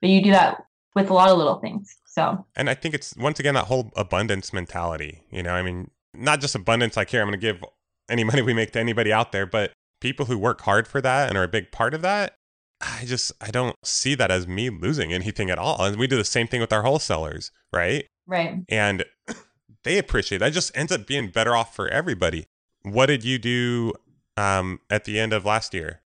but 0.00 0.10
you 0.10 0.20
do 0.20 0.32
that 0.32 0.64
with 0.96 1.08
a 1.08 1.14
lot 1.14 1.28
of 1.28 1.38
little 1.38 1.60
things. 1.60 1.96
So 2.06 2.44
And 2.56 2.68
I 2.68 2.74
think 2.74 2.96
it's 2.96 3.14
once 3.16 3.38
again 3.38 3.54
that 3.54 3.66
whole 3.66 3.92
abundance 3.94 4.52
mentality. 4.52 5.22
You 5.30 5.44
know, 5.44 5.52
I 5.52 5.62
mean, 5.62 5.92
not 6.12 6.40
just 6.40 6.56
abundance 6.56 6.96
like 6.96 7.10
here, 7.10 7.22
I'm 7.22 7.28
going 7.28 7.38
to 7.38 7.46
give 7.46 7.62
any 8.08 8.24
money 8.30 8.42
we 8.42 8.54
make 8.54 8.72
to 8.72 8.80
anybody 8.80 9.12
out 9.12 9.30
there, 9.30 9.46
but 9.46 9.70
people 10.00 10.26
who 10.26 10.36
work 10.36 10.62
hard 10.62 10.88
for 10.88 11.00
that 11.00 11.28
and 11.28 11.38
are 11.38 11.44
a 11.44 11.48
big 11.48 11.70
part 11.70 11.94
of 11.94 12.02
that. 12.02 12.34
I 12.80 13.04
just 13.04 13.30
I 13.40 13.52
don't 13.52 13.76
see 13.84 14.16
that 14.16 14.32
as 14.32 14.48
me 14.48 14.68
losing 14.68 15.12
anything 15.12 15.48
at 15.48 15.60
all. 15.60 15.80
And 15.80 15.96
we 15.96 16.08
do 16.08 16.16
the 16.16 16.24
same 16.24 16.48
thing 16.48 16.60
with 16.60 16.72
our 16.72 16.82
wholesalers, 16.82 17.52
right? 17.72 18.04
right. 18.26 18.64
And 18.68 19.04
they 19.84 19.98
appreciate 19.98 20.38
that. 20.38 20.52
Just 20.52 20.76
ends 20.76 20.92
up 20.92 21.06
being 21.06 21.28
better 21.28 21.54
off 21.54 21.74
for 21.74 21.88
everybody. 21.88 22.46
What 22.82 23.06
did 23.06 23.24
you 23.24 23.38
do 23.38 23.92
um, 24.36 24.80
at 24.88 25.04
the 25.04 25.18
end 25.18 25.32
of 25.32 25.44
last 25.44 25.74
year? 25.74 26.00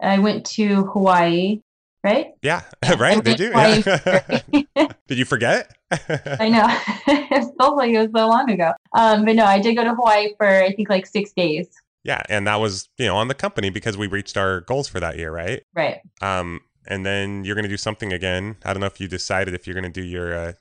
I 0.00 0.18
went 0.18 0.44
to 0.46 0.84
Hawaii, 0.86 1.60
right? 2.04 2.34
Yeah, 2.42 2.62
right. 2.98 3.22
Did 3.22 3.40
you? 3.40 3.52
Yeah. 4.76 4.88
did 5.08 5.18
you 5.18 5.24
forget? 5.24 5.74
I 5.90 6.48
know. 6.48 6.66
it 7.06 7.54
feels 7.58 7.76
like 7.76 7.90
it 7.90 7.98
was 7.98 8.10
so 8.14 8.28
long 8.28 8.50
ago. 8.50 8.72
Um, 8.92 9.24
but 9.24 9.36
no, 9.36 9.44
I 9.44 9.58
did 9.58 9.74
go 9.74 9.84
to 9.84 9.94
Hawaii 9.94 10.34
for 10.36 10.46
I 10.46 10.72
think 10.72 10.90
like 10.90 11.06
six 11.06 11.32
days. 11.32 11.68
Yeah, 12.04 12.22
and 12.28 12.46
that 12.46 12.56
was 12.56 12.88
you 12.98 13.06
know 13.06 13.16
on 13.16 13.28
the 13.28 13.34
company 13.34 13.70
because 13.70 13.96
we 13.96 14.06
reached 14.06 14.36
our 14.36 14.60
goals 14.62 14.88
for 14.88 15.00
that 15.00 15.16
year, 15.16 15.30
right? 15.32 15.62
Right. 15.74 16.00
Um, 16.20 16.60
and 16.86 17.04
then 17.06 17.44
you're 17.44 17.56
gonna 17.56 17.68
do 17.68 17.76
something 17.76 18.12
again. 18.12 18.56
I 18.64 18.72
don't 18.72 18.80
know 18.80 18.86
if 18.86 19.00
you 19.00 19.08
decided 19.08 19.54
if 19.54 19.66
you're 19.66 19.74
gonna 19.74 19.88
do 19.88 20.04
your 20.04 20.34
uh, 20.36 20.52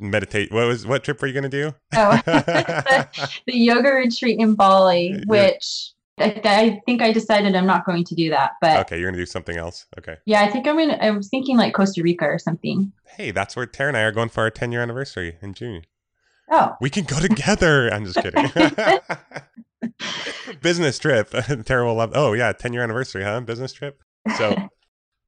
meditate. 0.00 0.52
What 0.52 0.66
was 0.66 0.86
what 0.86 1.04
trip 1.04 1.20
were 1.20 1.26
you 1.28 1.34
gonna 1.34 1.48
do? 1.48 1.74
Oh, 1.94 2.20
the, 2.24 3.08
the 3.46 3.56
yoga 3.56 3.90
retreat 3.90 4.38
in 4.38 4.54
Bali, 4.54 5.20
which 5.26 5.92
I, 6.18 6.40
I 6.44 6.82
think 6.86 7.02
I 7.02 7.12
decided 7.12 7.56
I'm 7.56 7.66
not 7.66 7.84
going 7.84 8.04
to 8.04 8.14
do 8.14 8.30
that. 8.30 8.52
But 8.60 8.78
okay, 8.86 8.98
you're 8.98 9.10
gonna 9.10 9.20
do 9.20 9.26
something 9.26 9.56
else. 9.56 9.86
Okay. 9.98 10.16
yeah, 10.26 10.42
I 10.42 10.50
think 10.50 10.66
I'm 10.66 10.76
gonna. 10.76 10.98
I 11.00 11.10
was 11.10 11.28
thinking 11.28 11.56
like 11.56 11.74
Costa 11.74 12.02
Rica 12.02 12.24
or 12.24 12.38
something. 12.38 12.92
Hey, 13.16 13.30
that's 13.30 13.56
where 13.56 13.66
Tara 13.66 13.88
and 13.88 13.96
I 13.96 14.02
are 14.02 14.12
going 14.12 14.28
for 14.28 14.42
our 14.42 14.50
10 14.50 14.72
year 14.72 14.82
anniversary 14.82 15.36
in 15.40 15.54
June. 15.54 15.82
Oh, 16.50 16.76
We 16.80 16.90
can 16.90 17.04
go 17.04 17.18
together. 17.20 17.88
I'm 17.92 18.04
just 18.04 18.18
kidding. 18.18 18.50
Business 20.60 20.98
trip. 20.98 21.30
Tara 21.64 21.86
will 21.86 21.94
love. 21.94 22.12
Oh 22.14 22.32
yeah, 22.32 22.52
10 22.52 22.72
year 22.72 22.82
anniversary, 22.82 23.24
huh? 23.24 23.40
Business 23.40 23.72
trip. 23.72 24.00
So, 24.36 24.68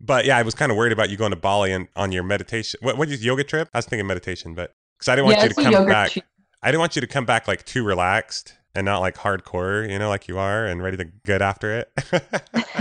but 0.00 0.24
yeah, 0.24 0.36
I 0.36 0.42
was 0.42 0.54
kind 0.54 0.70
of 0.70 0.76
worried 0.76 0.92
about 0.92 1.10
you 1.10 1.16
going 1.16 1.30
to 1.30 1.36
Bali 1.36 1.72
and 1.72 1.88
on 1.96 2.12
your 2.12 2.22
meditation. 2.22 2.78
What 2.82 2.98
what 2.98 3.08
is 3.08 3.24
yoga 3.24 3.44
trip? 3.44 3.68
I 3.74 3.78
was 3.78 3.86
thinking 3.86 4.06
meditation, 4.06 4.54
but 4.54 4.72
because 4.98 5.08
I 5.08 5.16
didn't 5.16 5.26
want 5.26 5.38
yeah, 5.38 5.44
you 5.44 5.48
to 5.50 5.62
come 5.62 5.86
back. 5.86 6.16
I 6.62 6.70
didn't 6.70 6.80
want 6.80 6.96
you 6.96 7.00
to 7.00 7.06
come 7.06 7.26
back 7.26 7.46
like 7.46 7.64
too 7.64 7.84
relaxed 7.84 8.54
and 8.74 8.84
not 8.84 9.00
like 9.00 9.16
hardcore, 9.16 9.88
you 9.90 9.98
know, 9.98 10.08
like 10.08 10.28
you 10.28 10.38
are 10.38 10.66
and 10.66 10.82
ready 10.82 10.96
to 10.98 11.06
get 11.24 11.42
after 11.42 11.72
it. 11.78 11.92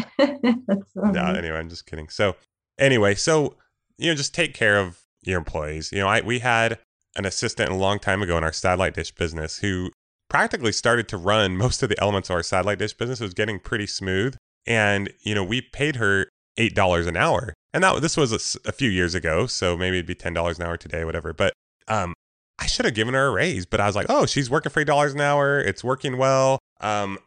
No, 0.95 1.25
anyway, 1.25 1.57
I'm 1.57 1.69
just 1.69 1.85
kidding. 1.85 2.09
So, 2.09 2.35
anyway, 2.79 3.15
so 3.15 3.55
you 3.97 4.09
know, 4.09 4.15
just 4.15 4.33
take 4.33 4.53
care 4.53 4.79
of 4.79 5.01
your 5.23 5.37
employees. 5.37 5.91
You 5.91 5.99
know, 5.99 6.07
I 6.07 6.21
we 6.21 6.39
had 6.39 6.79
an 7.15 7.25
assistant 7.25 7.69
a 7.69 7.75
long 7.75 7.99
time 7.99 8.21
ago 8.21 8.37
in 8.37 8.43
our 8.43 8.53
satellite 8.53 8.93
dish 8.93 9.11
business 9.11 9.59
who 9.59 9.91
practically 10.29 10.71
started 10.71 11.07
to 11.09 11.17
run 11.17 11.57
most 11.65 11.83
of 11.83 11.89
the 11.89 11.99
elements 12.01 12.29
of 12.29 12.35
our 12.35 12.43
satellite 12.43 12.79
dish 12.79 12.93
business. 12.93 13.21
It 13.21 13.25
was 13.25 13.33
getting 13.33 13.59
pretty 13.59 13.87
smooth, 13.87 14.35
and 14.65 15.11
you 15.21 15.35
know, 15.35 15.43
we 15.43 15.61
paid 15.61 15.97
her 15.97 16.27
eight 16.57 16.75
dollars 16.75 17.07
an 17.07 17.17
hour, 17.17 17.53
and 17.73 17.83
that 17.83 18.01
this 18.01 18.17
was 18.17 18.57
a 18.65 18.71
few 18.71 18.89
years 18.89 19.15
ago, 19.15 19.47
so 19.47 19.77
maybe 19.77 19.97
it'd 19.97 20.05
be 20.05 20.15
ten 20.15 20.33
dollars 20.33 20.59
an 20.59 20.65
hour 20.65 20.77
today, 20.77 21.03
whatever. 21.05 21.33
But 21.33 21.53
um, 21.87 22.13
I 22.59 22.65
should 22.67 22.85
have 22.85 22.93
given 22.93 23.13
her 23.13 23.27
a 23.27 23.31
raise, 23.31 23.65
but 23.65 23.79
I 23.79 23.87
was 23.87 23.95
like, 23.95 24.07
oh, 24.09 24.25
she's 24.25 24.49
working 24.49 24.71
for 24.71 24.79
eight 24.79 24.87
dollars 24.87 25.13
an 25.13 25.21
hour. 25.21 25.59
It's 25.59 25.83
working 25.83 26.17
well. 26.17 26.59
Um, 26.81 27.17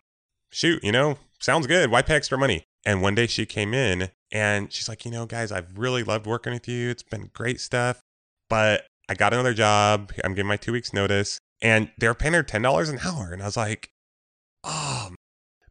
shoot, 0.51 0.83
you 0.83 0.93
know, 0.93 1.18
sounds 1.41 1.66
good. 1.66 1.91
Why 1.91 2.03
pay 2.03 2.14
extra 2.14 2.39
money? 2.39 2.64
And 2.85 3.03
one 3.03 3.14
day 3.14 3.26
she 3.26 3.45
came 3.45 3.74
in 3.74 4.11
and 4.33 4.72
she's 4.72 4.89
like, 4.89 5.05
you 5.05 5.11
know, 5.11 5.26
guys, 5.26 5.53
I've 5.53 5.76
really 5.76 6.03
loved 6.03 6.26
working 6.26 6.53
with 6.53 6.68
you. 6.68 6.91
It's 6.91 7.03
been 7.03 7.31
great 7.35 7.61
stuff, 7.61 8.01
but 8.49 8.87
I 9.09 9.14
got 9.14 9.33
another 9.33 9.55
job. 9.55 10.12
I'm 10.24 10.35
giving 10.35 10.49
my 10.49 10.57
two 10.57 10.72
weeks 10.72 10.93
notice, 10.93 11.39
and 11.61 11.91
they're 11.99 12.14
paying 12.14 12.35
her 12.35 12.43
ten 12.43 12.62
dollars 12.62 12.89
an 12.89 13.01
hour, 13.05 13.33
and 13.33 13.43
I 13.43 13.47
was 13.47 13.57
like, 13.57 13.91
oh. 14.64 15.11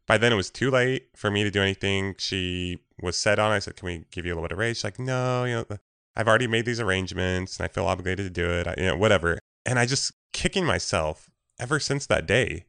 By 0.06 0.16
then 0.16 0.32
it 0.32 0.36
was 0.36 0.50
too 0.50 0.70
late 0.70 1.08
for 1.16 1.30
me 1.30 1.44
to 1.44 1.50
do 1.50 1.60
anything. 1.60 2.14
She 2.18 2.78
was 3.00 3.16
set 3.16 3.38
on. 3.38 3.52
I 3.52 3.58
said, 3.58 3.76
"Can 3.76 3.86
we 3.86 4.04
give 4.10 4.26
you 4.26 4.32
a 4.32 4.34
little 4.34 4.48
bit 4.48 4.52
of 4.52 4.58
raise?" 4.58 4.78
She's 4.78 4.84
like, 4.84 4.98
"No, 4.98 5.44
you 5.44 5.54
know, 5.54 5.78
I've 6.16 6.28
already 6.28 6.46
made 6.46 6.64
these 6.64 6.80
arrangements, 6.80 7.58
and 7.58 7.64
I 7.64 7.68
feel 7.68 7.86
obligated 7.86 8.26
to 8.26 8.30
do 8.30 8.50
it. 8.50 8.66
I, 8.66 8.74
you 8.76 8.86
know, 8.86 8.96
whatever." 8.96 9.38
And 9.64 9.78
I 9.78 9.86
just 9.86 10.12
kicking 10.32 10.64
myself 10.64 11.30
ever 11.60 11.78
since 11.80 12.06
that 12.06 12.26
day. 12.26 12.64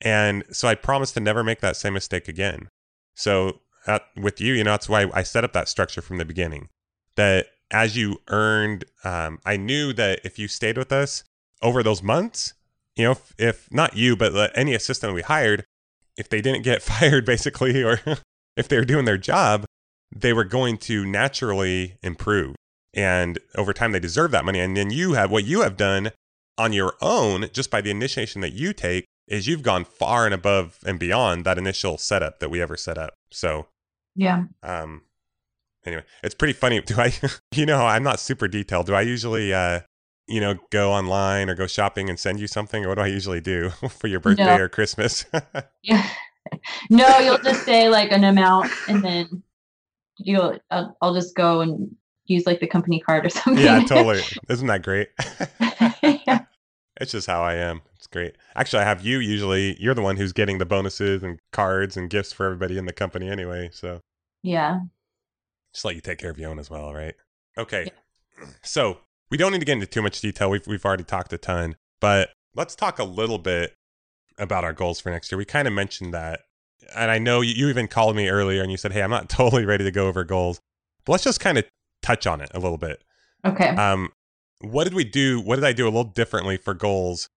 And 0.00 0.44
so 0.50 0.66
I 0.66 0.74
promised 0.74 1.14
to 1.14 1.20
never 1.20 1.44
make 1.44 1.60
that 1.60 1.76
same 1.76 1.94
mistake 1.94 2.26
again. 2.26 2.68
So 3.14 3.60
at, 3.86 4.02
with 4.16 4.40
you, 4.40 4.54
you 4.54 4.64
know, 4.64 4.72
that's 4.72 4.88
why 4.88 5.08
I 5.14 5.22
set 5.22 5.44
up 5.44 5.52
that 5.52 5.68
structure 5.68 6.02
from 6.02 6.18
the 6.18 6.24
beginning. 6.24 6.68
That 7.16 7.46
as 7.70 7.96
you 7.96 8.18
earned, 8.28 8.84
um, 9.04 9.38
I 9.44 9.56
knew 9.56 9.92
that 9.92 10.20
if 10.24 10.38
you 10.38 10.48
stayed 10.48 10.76
with 10.76 10.92
us 10.92 11.24
over 11.60 11.82
those 11.82 12.02
months, 12.02 12.54
you 12.96 13.04
know, 13.04 13.12
if, 13.12 13.34
if 13.38 13.72
not 13.72 13.96
you, 13.96 14.16
but 14.16 14.50
any 14.56 14.74
assistant 14.74 15.14
we 15.14 15.22
hired, 15.22 15.64
if 16.16 16.28
they 16.28 16.40
didn't 16.40 16.62
get 16.62 16.82
fired 16.82 17.24
basically, 17.24 17.82
or 17.82 18.00
if 18.56 18.68
they 18.68 18.76
were 18.78 18.84
doing 18.84 19.04
their 19.04 19.18
job, 19.18 19.64
they 20.14 20.32
were 20.32 20.44
going 20.44 20.76
to 20.78 21.04
naturally 21.06 21.96
improve. 22.02 22.54
And 22.94 23.38
over 23.56 23.72
time, 23.72 23.92
they 23.92 24.00
deserve 24.00 24.30
that 24.32 24.44
money. 24.44 24.60
And 24.60 24.76
then 24.76 24.90
you 24.90 25.14
have 25.14 25.30
what 25.30 25.44
you 25.44 25.62
have 25.62 25.76
done 25.76 26.12
on 26.58 26.72
your 26.74 26.94
own, 27.00 27.48
just 27.52 27.70
by 27.70 27.80
the 27.80 27.90
initiation 27.90 28.42
that 28.42 28.52
you 28.52 28.72
take, 28.74 29.06
is 29.26 29.46
you've 29.46 29.62
gone 29.62 29.84
far 29.84 30.26
and 30.26 30.34
above 30.34 30.78
and 30.84 30.98
beyond 30.98 31.44
that 31.46 31.56
initial 31.56 31.96
setup 31.96 32.40
that 32.40 32.50
we 32.50 32.60
ever 32.60 32.76
set 32.76 32.98
up. 32.98 33.14
So, 33.30 33.68
Yeah. 34.14 34.44
um, 34.62 35.02
anyway, 35.86 36.04
it's 36.22 36.34
pretty 36.34 36.52
funny. 36.52 36.80
Do 36.82 36.96
I, 37.00 37.12
you 37.54 37.64
know, 37.64 37.86
I'm 37.86 38.02
not 38.02 38.20
super 38.20 38.48
detailed. 38.48 38.86
Do 38.86 38.94
I 38.94 39.00
usually, 39.02 39.54
uh, 39.54 39.80
you 40.26 40.40
know, 40.40 40.56
go 40.70 40.92
online 40.92 41.48
or 41.48 41.54
go 41.54 41.66
shopping 41.66 42.10
and 42.10 42.18
send 42.20 42.38
you 42.40 42.46
something? 42.46 42.84
Or 42.84 42.88
what 42.90 42.96
do 42.96 43.02
I 43.02 43.06
usually 43.06 43.40
do 43.40 43.70
for 43.88 44.08
your 44.08 44.20
birthday 44.20 44.44
No. 44.58 44.64
or 44.64 44.68
Christmas? 44.68 45.24
Yeah. 45.82 46.06
No, 46.90 47.18
you'll 47.18 47.38
just 47.38 47.64
say 47.64 47.88
like 47.88 48.12
an 48.12 48.24
amount 48.24 48.70
and 48.88 49.02
then 49.02 49.42
you'll 50.18 50.58
I'll, 50.70 50.96
I'll 51.00 51.14
just 51.14 51.34
go 51.34 51.60
and 51.60 51.94
use 52.26 52.46
like 52.46 52.60
the 52.60 52.66
company 52.66 53.00
card 53.00 53.26
or 53.26 53.30
something. 53.30 53.62
yeah, 53.64 53.80
totally. 53.86 54.22
Isn't 54.48 54.66
that 54.68 54.82
great? 54.82 55.08
yeah. 56.02 56.44
It's 57.00 57.12
just 57.12 57.26
how 57.26 57.42
I 57.42 57.54
am. 57.54 57.80
It's 57.96 58.06
great. 58.06 58.36
Actually, 58.54 58.82
I 58.82 58.86
have 58.86 59.04
you 59.04 59.18
usually. 59.18 59.76
You're 59.80 59.94
the 59.94 60.02
one 60.02 60.16
who's 60.16 60.32
getting 60.32 60.58
the 60.58 60.66
bonuses 60.66 61.22
and 61.22 61.38
cards 61.52 61.96
and 61.96 62.10
gifts 62.10 62.32
for 62.32 62.46
everybody 62.46 62.76
in 62.78 62.86
the 62.86 62.92
company 62.92 63.28
anyway. 63.28 63.70
So 63.72 64.00
Yeah. 64.42 64.80
just 65.72 65.84
let 65.84 65.94
you 65.94 66.00
take 66.00 66.18
care 66.18 66.30
of 66.30 66.38
your 66.38 66.50
own 66.50 66.58
as 66.58 66.70
well, 66.70 66.92
right? 66.92 67.14
Okay. 67.56 67.90
So 68.62 68.98
we 69.30 69.36
don't 69.36 69.52
need 69.52 69.60
to 69.60 69.64
get 69.64 69.74
into 69.74 69.86
too 69.86 70.02
much 70.02 70.20
detail. 70.20 70.50
We've 70.50 70.66
we've 70.66 70.84
already 70.84 71.04
talked 71.04 71.32
a 71.32 71.38
ton, 71.38 71.76
but 72.00 72.30
let's 72.54 72.74
talk 72.76 72.98
a 72.98 73.04
little 73.04 73.38
bit 73.38 73.74
about 74.38 74.64
our 74.64 74.72
goals 74.72 75.00
for 75.00 75.10
next 75.10 75.30
year. 75.30 75.38
We 75.38 75.44
kind 75.44 75.66
of 75.68 75.74
mentioned 75.74 76.14
that, 76.14 76.40
and 76.96 77.10
I 77.10 77.18
know 77.18 77.40
you, 77.40 77.54
you 77.54 77.68
even 77.68 77.88
called 77.88 78.16
me 78.16 78.28
earlier 78.28 78.62
and 78.62 78.70
you 78.70 78.76
said, 78.76 78.92
"Hey, 78.92 79.02
I'm 79.02 79.10
not 79.10 79.28
totally 79.28 79.64
ready 79.64 79.84
to 79.84 79.90
go 79.90 80.06
over 80.06 80.24
goals, 80.24 80.60
but 81.04 81.12
let's 81.12 81.24
just 81.24 81.40
kind 81.40 81.58
of 81.58 81.64
touch 82.02 82.26
on 82.26 82.40
it 82.40 82.50
a 82.54 82.58
little 82.58 82.78
bit." 82.78 83.02
Okay. 83.44 83.68
Um, 83.68 84.10
what 84.60 84.84
did 84.84 84.94
we 84.94 85.04
do? 85.04 85.40
What 85.40 85.56
did 85.56 85.64
I 85.64 85.72
do 85.72 85.84
a 85.84 85.90
little 85.90 86.04
differently 86.04 86.56
for 86.56 86.74
goals 86.74 87.28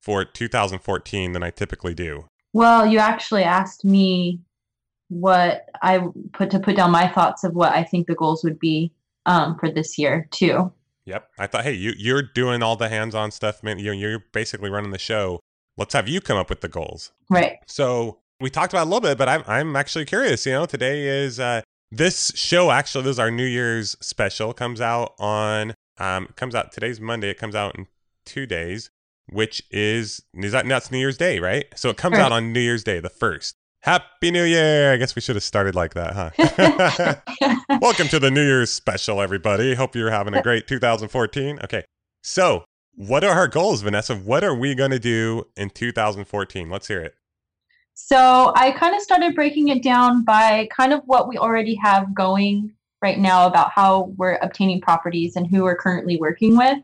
for 0.00 0.24
2014 0.24 1.32
than 1.32 1.42
I 1.42 1.50
typically 1.50 1.94
do? 1.94 2.26
Well, 2.52 2.84
you 2.86 2.98
actually 2.98 3.44
asked 3.44 3.84
me 3.84 4.40
what 5.08 5.68
I 5.82 6.06
put 6.32 6.50
to 6.50 6.58
put 6.58 6.76
down 6.76 6.90
my 6.90 7.06
thoughts 7.08 7.44
of 7.44 7.54
what 7.54 7.72
I 7.72 7.84
think 7.84 8.06
the 8.06 8.14
goals 8.14 8.42
would 8.44 8.58
be 8.58 8.92
um, 9.26 9.58
for 9.58 9.70
this 9.70 9.98
year 9.98 10.28
too. 10.30 10.72
Yep. 11.04 11.28
I 11.38 11.46
thought, 11.46 11.64
hey, 11.64 11.72
you 11.72 11.92
you're 11.96 12.22
doing 12.22 12.62
all 12.62 12.76
the 12.76 12.88
hands-on 12.88 13.30
stuff, 13.30 13.62
man. 13.62 13.78
You 13.78 13.92
you're 13.92 14.24
basically 14.32 14.70
running 14.70 14.90
the 14.90 14.98
show. 14.98 15.40
Let's 15.76 15.94
have 15.94 16.08
you 16.08 16.20
come 16.20 16.36
up 16.36 16.50
with 16.50 16.60
the 16.60 16.68
goals. 16.68 17.12
Right. 17.30 17.58
So 17.66 18.18
we 18.40 18.50
talked 18.50 18.72
about 18.72 18.84
a 18.84 18.90
little 18.90 19.00
bit, 19.00 19.16
but 19.16 19.28
I'm 19.28 19.42
I'm 19.46 19.76
actually 19.76 20.04
curious. 20.04 20.44
You 20.44 20.52
know, 20.52 20.66
today 20.66 21.06
is 21.06 21.40
uh, 21.40 21.62
this 21.90 22.32
show. 22.34 22.70
Actually, 22.70 23.04
this 23.04 23.12
is 23.12 23.18
our 23.18 23.30
New 23.30 23.46
Year's 23.46 23.96
special. 24.00 24.52
Comes 24.52 24.80
out 24.80 25.14
on 25.18 25.74
um 25.98 26.28
comes 26.36 26.54
out 26.54 26.72
today's 26.72 27.00
Monday. 27.00 27.30
It 27.30 27.38
comes 27.38 27.54
out 27.54 27.76
in 27.76 27.86
two 28.26 28.44
days, 28.46 28.90
which 29.30 29.62
is 29.70 30.22
is 30.34 30.52
that 30.52 30.68
that's 30.68 30.90
New 30.90 30.98
Year's 30.98 31.16
Day, 31.16 31.38
right? 31.38 31.66
So 31.74 31.88
it 31.88 31.96
comes 31.96 32.18
out 32.18 32.32
on 32.32 32.52
New 32.52 32.60
Year's 32.60 32.84
Day, 32.84 33.00
the 33.00 33.08
first. 33.10 33.54
Happy 33.80 34.30
New 34.30 34.44
Year! 34.44 34.92
I 34.92 34.96
guess 34.96 35.16
we 35.16 35.22
should 35.22 35.34
have 35.34 35.42
started 35.42 35.74
like 35.74 35.94
that, 35.94 36.12
huh? 36.14 37.56
Welcome 37.80 38.06
to 38.08 38.20
the 38.20 38.30
New 38.30 38.44
Year's 38.44 38.72
special, 38.72 39.20
everybody. 39.20 39.74
Hope 39.74 39.96
you're 39.96 40.10
having 40.10 40.34
a 40.34 40.42
great 40.44 40.68
2014. 40.68 41.58
Okay, 41.64 41.82
so 42.22 42.64
what 42.94 43.24
are 43.24 43.32
our 43.32 43.48
goals, 43.48 43.82
Vanessa? 43.82 44.14
What 44.16 44.44
are 44.44 44.54
we 44.54 44.74
going 44.74 44.90
to 44.90 44.98
do 44.98 45.46
in 45.56 45.70
2014? 45.70 46.70
Let's 46.70 46.88
hear 46.88 47.00
it. 47.00 47.14
So 47.94 48.52
I 48.56 48.70
kind 48.72 48.94
of 48.94 49.02
started 49.02 49.34
breaking 49.34 49.68
it 49.68 49.82
down 49.82 50.24
by 50.24 50.68
kind 50.74 50.92
of 50.92 51.02
what 51.04 51.28
we 51.28 51.36
already 51.36 51.74
have 51.76 52.14
going 52.14 52.72
right 53.02 53.18
now 53.18 53.46
about 53.46 53.70
how 53.70 54.12
we're 54.16 54.38
obtaining 54.42 54.80
properties 54.80 55.36
and 55.36 55.46
who 55.46 55.64
we're 55.64 55.76
currently 55.76 56.16
working 56.16 56.56
with. 56.56 56.78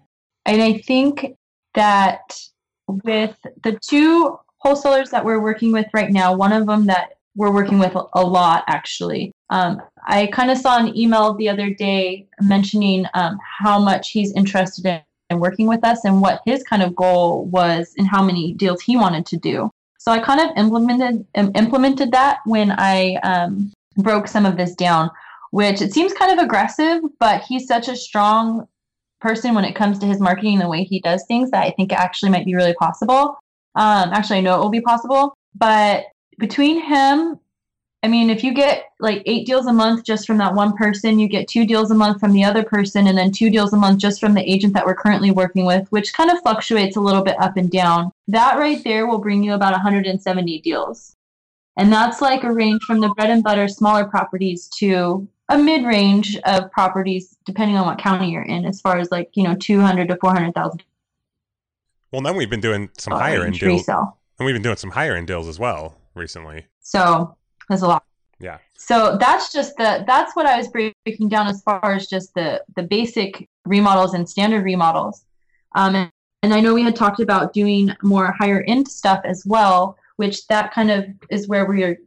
And 0.44 0.62
I 0.62 0.78
think 0.78 1.36
that 1.74 2.38
with 2.86 3.36
the 3.62 3.78
two 3.80 4.38
wholesalers 4.58 5.10
that 5.10 5.24
we're 5.24 5.40
working 5.40 5.72
with 5.72 5.86
right 5.94 6.10
now, 6.10 6.34
one 6.34 6.52
of 6.52 6.66
them 6.66 6.86
that 6.86 7.14
we're 7.36 7.52
working 7.52 7.78
with 7.78 7.94
a 8.14 8.22
lot 8.22 8.64
actually. 8.66 9.32
Um, 9.50 9.80
I 10.06 10.26
kind 10.26 10.50
of 10.50 10.58
saw 10.58 10.78
an 10.78 10.96
email 10.96 11.34
the 11.34 11.48
other 11.48 11.72
day 11.72 12.26
mentioning 12.40 13.06
um, 13.14 13.38
how 13.60 13.78
much 13.78 14.10
he's 14.10 14.32
interested 14.34 15.04
in 15.30 15.40
working 15.40 15.66
with 15.66 15.84
us 15.84 16.04
and 16.04 16.20
what 16.20 16.40
his 16.44 16.62
kind 16.62 16.82
of 16.82 16.94
goal 16.94 17.44
was 17.46 17.94
and 17.98 18.06
how 18.06 18.22
many 18.22 18.54
deals 18.54 18.80
he 18.80 18.96
wanted 18.96 19.26
to 19.26 19.36
do. 19.36 19.70
So 19.98 20.12
I 20.12 20.20
kind 20.20 20.40
of 20.40 20.56
implemented 20.56 21.26
im- 21.34 21.52
implemented 21.54 22.12
that 22.12 22.38
when 22.46 22.72
I 22.72 23.16
um, 23.16 23.72
broke 23.96 24.28
some 24.28 24.46
of 24.46 24.56
this 24.56 24.74
down, 24.74 25.10
which 25.50 25.82
it 25.82 25.92
seems 25.92 26.12
kind 26.12 26.32
of 26.32 26.44
aggressive, 26.44 27.02
but 27.18 27.42
he's 27.42 27.66
such 27.66 27.88
a 27.88 27.96
strong 27.96 28.66
person 29.20 29.54
when 29.54 29.64
it 29.64 29.74
comes 29.74 29.98
to 29.98 30.06
his 30.06 30.20
marketing 30.20 30.54
and 30.54 30.62
the 30.62 30.68
way 30.68 30.84
he 30.84 31.00
does 31.00 31.24
things 31.26 31.50
that 31.50 31.64
I 31.64 31.70
think 31.70 31.92
it 31.92 31.98
actually 31.98 32.30
might 32.30 32.44
be 32.44 32.54
really 32.54 32.74
possible. 32.74 33.36
Um, 33.74 34.10
actually, 34.12 34.38
I 34.38 34.42
know 34.42 34.56
it 34.56 34.60
will 34.60 34.70
be 34.70 34.80
possible, 34.80 35.34
but 35.54 36.04
between 36.38 36.80
him, 36.80 37.38
I 38.02 38.08
mean, 38.08 38.30
if 38.30 38.44
you 38.44 38.54
get 38.54 38.92
like 39.00 39.22
eight 39.26 39.44
deals 39.44 39.66
a 39.66 39.72
month 39.72 40.04
just 40.04 40.26
from 40.26 40.38
that 40.38 40.54
one 40.54 40.76
person, 40.76 41.18
you 41.18 41.28
get 41.28 41.48
two 41.48 41.66
deals 41.66 41.90
a 41.90 41.96
month 41.96 42.20
from 42.20 42.32
the 42.32 42.44
other 42.44 42.62
person, 42.62 43.08
and 43.08 43.18
then 43.18 43.32
two 43.32 43.50
deals 43.50 43.72
a 43.72 43.76
month 43.76 43.98
just 43.98 44.20
from 44.20 44.34
the 44.34 44.50
agent 44.50 44.72
that 44.74 44.86
we're 44.86 44.94
currently 44.94 45.32
working 45.32 45.64
with, 45.64 45.90
which 45.90 46.14
kind 46.14 46.30
of 46.30 46.40
fluctuates 46.42 46.96
a 46.96 47.00
little 47.00 47.22
bit 47.22 47.40
up 47.40 47.56
and 47.56 47.70
down. 47.70 48.12
That 48.28 48.56
right 48.56 48.82
there 48.84 49.08
will 49.08 49.18
bring 49.18 49.42
you 49.42 49.54
about 49.54 49.72
170 49.72 50.60
deals. 50.60 51.16
And 51.76 51.92
that's 51.92 52.20
like 52.20 52.44
a 52.44 52.52
range 52.52 52.82
from 52.82 53.00
the 53.00 53.08
bread 53.10 53.30
and 53.30 53.42
butter 53.42 53.66
smaller 53.66 54.04
properties 54.04 54.68
to 54.78 55.26
a 55.48 55.58
mid 55.58 55.84
range 55.84 56.36
of 56.44 56.70
properties, 56.70 57.36
depending 57.44 57.76
on 57.76 57.86
what 57.86 57.98
county 57.98 58.30
you're 58.30 58.42
in, 58.42 58.64
as 58.64 58.80
far 58.80 58.98
as 58.98 59.10
like, 59.10 59.30
you 59.34 59.42
know, 59.42 59.56
200 59.56 60.08
to 60.08 60.16
400,000 60.16 60.84
Well, 62.12 62.22
then 62.22 62.36
we've 62.36 62.50
been 62.50 62.60
doing 62.60 62.90
some 62.96 63.14
uh, 63.14 63.18
higher 63.18 63.42
end 63.42 63.58
deals, 63.58 63.88
and 63.88 64.06
we've 64.38 64.54
been 64.54 64.62
doing 64.62 64.76
some 64.76 64.90
higher 64.90 65.16
end 65.16 65.26
deals 65.26 65.48
as 65.48 65.58
well 65.58 65.96
recently. 66.14 66.66
So 66.80 67.36
there's 67.68 67.82
a 67.82 67.88
lot. 67.88 68.04
Yeah. 68.40 68.58
So 68.76 69.16
that's 69.18 69.52
just 69.52 69.76
the 69.76 70.04
that's 70.06 70.34
what 70.36 70.46
I 70.46 70.56
was 70.56 70.68
breaking 70.68 71.28
down 71.28 71.48
as 71.48 71.62
far 71.62 71.92
as 71.92 72.06
just 72.06 72.34
the 72.34 72.62
the 72.76 72.82
basic 72.82 73.48
remodels 73.66 74.14
and 74.14 74.28
standard 74.28 74.64
remodels. 74.64 75.24
Um, 75.74 75.94
and, 75.94 76.10
and 76.42 76.54
I 76.54 76.60
know 76.60 76.74
we 76.74 76.82
had 76.82 76.96
talked 76.96 77.20
about 77.20 77.52
doing 77.52 77.90
more 78.02 78.32
higher 78.32 78.64
end 78.66 78.88
stuff 78.88 79.20
as 79.24 79.44
well, 79.44 79.98
which 80.16 80.46
that 80.46 80.72
kind 80.72 80.90
of 80.90 81.06
is 81.30 81.48
where 81.48 81.66
we 81.66 81.82
are 81.84 81.98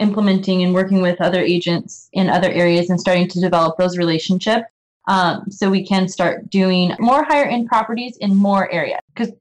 implementing 0.00 0.62
and 0.62 0.72
working 0.72 1.02
with 1.02 1.20
other 1.20 1.40
agents 1.40 2.08
in 2.12 2.30
other 2.30 2.50
areas 2.50 2.90
and 2.90 3.00
starting 3.00 3.28
to 3.28 3.40
develop 3.40 3.76
those 3.76 3.98
relationships. 3.98 4.64
Um, 5.08 5.50
so 5.50 5.68
we 5.68 5.84
can 5.84 6.08
start 6.08 6.48
doing 6.48 6.94
more 7.00 7.24
higher 7.24 7.44
end 7.44 7.66
properties 7.66 8.16
in 8.18 8.34
more 8.34 8.70
areas. 8.70 9.00
Because 9.14 9.32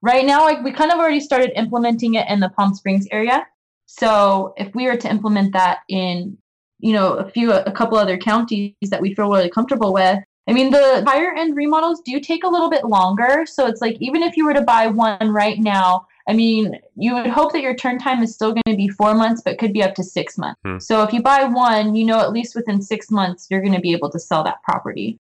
right 0.00 0.24
now, 0.24 0.42
like 0.42 0.62
we 0.64 0.72
kind 0.72 0.90
of 0.90 0.98
already 0.98 1.20
started 1.20 1.52
implementing 1.56 2.14
it 2.14 2.26
in 2.28 2.40
the 2.40 2.48
Palm 2.48 2.74
Springs 2.74 3.06
area. 3.10 3.46
So 3.98 4.54
if 4.56 4.74
we 4.74 4.86
were 4.86 4.96
to 4.96 5.10
implement 5.10 5.52
that 5.52 5.80
in, 5.88 6.38
you 6.80 6.94
know, 6.94 7.12
a 7.12 7.28
few, 7.28 7.52
a 7.52 7.70
couple 7.70 7.98
other 7.98 8.16
counties 8.16 8.72
that 8.84 9.02
we 9.02 9.14
feel 9.14 9.28
really 9.28 9.50
comfortable 9.50 9.92
with, 9.92 10.18
I 10.48 10.52
mean, 10.52 10.70
the 10.70 11.04
higher 11.06 11.34
end 11.34 11.54
remodels 11.54 12.00
do 12.00 12.18
take 12.18 12.42
a 12.42 12.48
little 12.48 12.70
bit 12.70 12.84
longer. 12.84 13.44
So 13.46 13.66
it's 13.66 13.82
like, 13.82 13.98
even 14.00 14.22
if 14.22 14.36
you 14.36 14.46
were 14.46 14.54
to 14.54 14.62
buy 14.62 14.86
one 14.86 15.30
right 15.30 15.58
now, 15.58 16.06
I 16.26 16.32
mean, 16.32 16.78
you 16.96 17.14
would 17.14 17.26
hope 17.26 17.52
that 17.52 17.60
your 17.60 17.74
turn 17.74 17.98
time 17.98 18.22
is 18.22 18.34
still 18.34 18.52
going 18.52 18.62
to 18.66 18.76
be 18.76 18.88
four 18.88 19.14
months, 19.14 19.42
but 19.44 19.58
could 19.58 19.74
be 19.74 19.82
up 19.82 19.94
to 19.96 20.02
six 20.02 20.38
months. 20.38 20.58
Hmm. 20.64 20.78
So 20.78 21.02
if 21.02 21.12
you 21.12 21.22
buy 21.22 21.44
one, 21.44 21.94
you 21.94 22.06
know, 22.06 22.20
at 22.20 22.32
least 22.32 22.54
within 22.54 22.80
six 22.80 23.10
months, 23.10 23.46
you're 23.50 23.60
going 23.60 23.74
to 23.74 23.80
be 23.80 23.92
able 23.92 24.10
to 24.10 24.18
sell 24.18 24.42
that 24.44 24.62
property. 24.62 25.18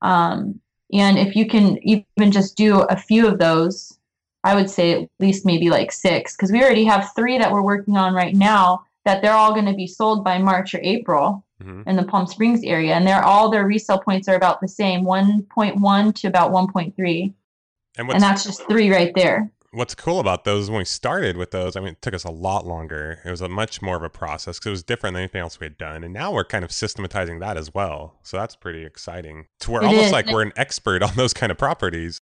Um, 0.00 0.60
and 0.92 1.18
if 1.18 1.36
you 1.36 1.46
can 1.46 1.78
even 1.86 2.32
just 2.32 2.56
do 2.56 2.80
a 2.82 2.96
few 2.96 3.26
of 3.26 3.38
those, 3.38 3.98
I 4.44 4.54
would 4.54 4.70
say 4.70 5.02
at 5.02 5.08
least 5.18 5.44
maybe 5.46 5.70
like 5.70 5.90
six, 5.90 6.36
because 6.36 6.52
we 6.52 6.62
already 6.62 6.84
have 6.84 7.10
three 7.16 7.38
that 7.38 7.50
we're 7.50 7.62
working 7.62 7.96
on 7.96 8.14
right 8.14 8.34
now 8.34 8.84
that 9.04 9.20
they're 9.22 9.32
all 9.32 9.52
going 9.52 9.66
to 9.66 9.72
be 9.74 9.86
sold 9.86 10.22
by 10.24 10.38
March 10.38 10.74
or 10.74 10.80
April 10.82 11.44
hmm 11.62 11.82
in 11.86 11.96
the 11.96 12.02
Palm 12.04 12.26
Springs 12.26 12.62
area, 12.64 12.94
and 12.94 13.06
they're 13.06 13.24
all 13.24 13.48
their 13.50 13.64
resale 13.66 13.98
points 13.98 14.28
are 14.28 14.34
about 14.34 14.60
the 14.60 14.68
same, 14.68 15.04
1.1 15.04 16.14
to 16.16 16.26
about 16.28 16.50
1.3, 16.50 17.32
And 17.96 18.10
and 18.10 18.22
that's 18.22 18.44
just 18.44 18.66
three 18.68 18.90
right 18.90 19.14
there. 19.14 19.50
what's 19.72 19.94
cool 19.94 20.20
about 20.20 20.44
those 20.44 20.68
when 20.70 20.78
we 20.78 20.84
started 20.84 21.36
with 21.36 21.50
those, 21.52 21.76
I 21.76 21.80
mean, 21.80 21.90
it 21.90 22.02
took 22.02 22.14
us 22.14 22.24
a 22.24 22.30
lot 22.30 22.66
longer. 22.66 23.20
It 23.24 23.30
was 23.30 23.40
a 23.40 23.48
much 23.48 23.82
more 23.82 23.96
of 23.96 24.02
a 24.02 24.08
process 24.10 24.58
because 24.58 24.66
it 24.66 24.70
was 24.70 24.82
different 24.84 25.14
than 25.14 25.22
anything 25.22 25.40
else 25.40 25.58
we 25.60 25.64
had 25.66 25.78
done. 25.78 26.04
And 26.04 26.12
now 26.14 26.32
we're 26.32 26.44
kind 26.44 26.64
of 26.64 26.70
systematizing 26.72 27.38
that 27.40 27.56
as 27.56 27.72
well. 27.74 28.14
So 28.22 28.36
that's 28.36 28.54
pretty 28.56 28.84
exciting. 28.84 29.46
To 29.60 29.70
where 29.72 29.82
It 29.82 29.86
almost 29.86 30.06
is. 30.06 30.12
like 30.12 30.26
we're 30.30 30.42
an 30.42 30.52
expert 30.56 31.02
on 31.02 31.14
those 31.16 31.32
kind 31.34 31.50
of 31.52 31.58
properties. 31.58 32.20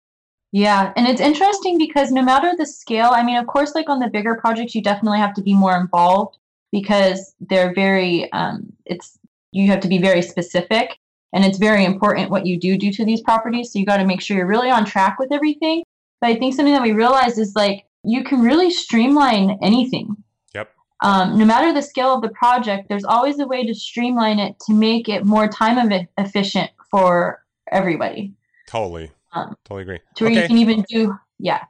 Yeah, 0.53 0.93
and 0.97 1.07
it's 1.07 1.21
interesting 1.21 1.79
because 1.79 2.11
no 2.11 2.23
matter 2.23 2.53
the 2.57 2.67
scale, 2.67 3.11
I 3.13 3.23
mean, 3.23 3.37
of 3.37 3.47
course, 3.47 3.75
like 3.75 3.89
on 3.89 4.01
the 4.01 4.09
bigger 4.09 4.35
projects, 4.35 4.75
you 4.75 4.83
definitely 4.83 5.19
have 5.19 5.35
to 5.35 5.43
be 5.43 5.55
more 5.55 5.77
involved 5.77 6.39
because 6.73 7.35
they're 7.41 7.73
very, 7.73 8.31
um, 8.33 8.73
it's 8.85 9.19
you 9.53 9.69
have 9.69 9.81
to 9.81 9.89
be 9.89 9.99
very 9.99 10.23
specific, 10.23 10.99
and 11.33 11.45
it's 11.45 11.59
very 11.59 11.85
important 11.85 12.31
what 12.31 12.47
you 12.47 12.59
do 12.59 12.77
do 12.77 12.91
to 12.93 13.05
these 13.05 13.21
properties. 13.21 13.73
So 13.73 13.79
you 13.79 13.87
got 13.87 13.99
to 13.99 14.05
make 14.05 14.21
sure 14.21 14.37
you're 14.37 14.47
really 14.47 14.71
on 14.71 14.85
track 14.85 15.19
with 15.19 15.33
everything. 15.33 15.85
But 16.21 16.31
I 16.31 16.35
think 16.37 16.55
something 16.55 16.75
that 16.75 16.83
we 16.83 16.93
realized 16.93 17.39
is 17.39 17.55
like 17.55 17.87
you 18.03 18.25
can 18.25 18.43
really 18.43 18.71
streamline 18.71 19.59
anything. 19.63 20.17
Yep. 20.55 20.73
Um, 21.03 21.39
no 21.39 21.45
matter 21.45 21.73
the 21.73 21.83
scale 21.83 22.15
of 22.15 22.23
the 22.23 22.29
project, 22.31 22.89
there's 22.89 23.05
always 23.05 23.39
a 23.39 23.47
way 23.47 23.65
to 23.65 23.75
streamline 23.75 24.41
it 24.41 24.59
to 24.67 24.73
make 24.73 25.09
it 25.09 25.25
more 25.25 25.47
time 25.47 25.79
eff- 25.79 26.09
efficient 26.19 26.71
for 26.91 27.45
everybody. 27.71 28.33
Totally. 28.67 29.13
Um, 29.33 29.55
Totally 29.65 29.83
agree. 29.83 30.01
to 30.17 30.25
where 30.25 30.33
you 30.33 30.47
can 30.47 30.59
even 30.59 30.85
do, 30.89 31.15
yeah. 31.39 31.65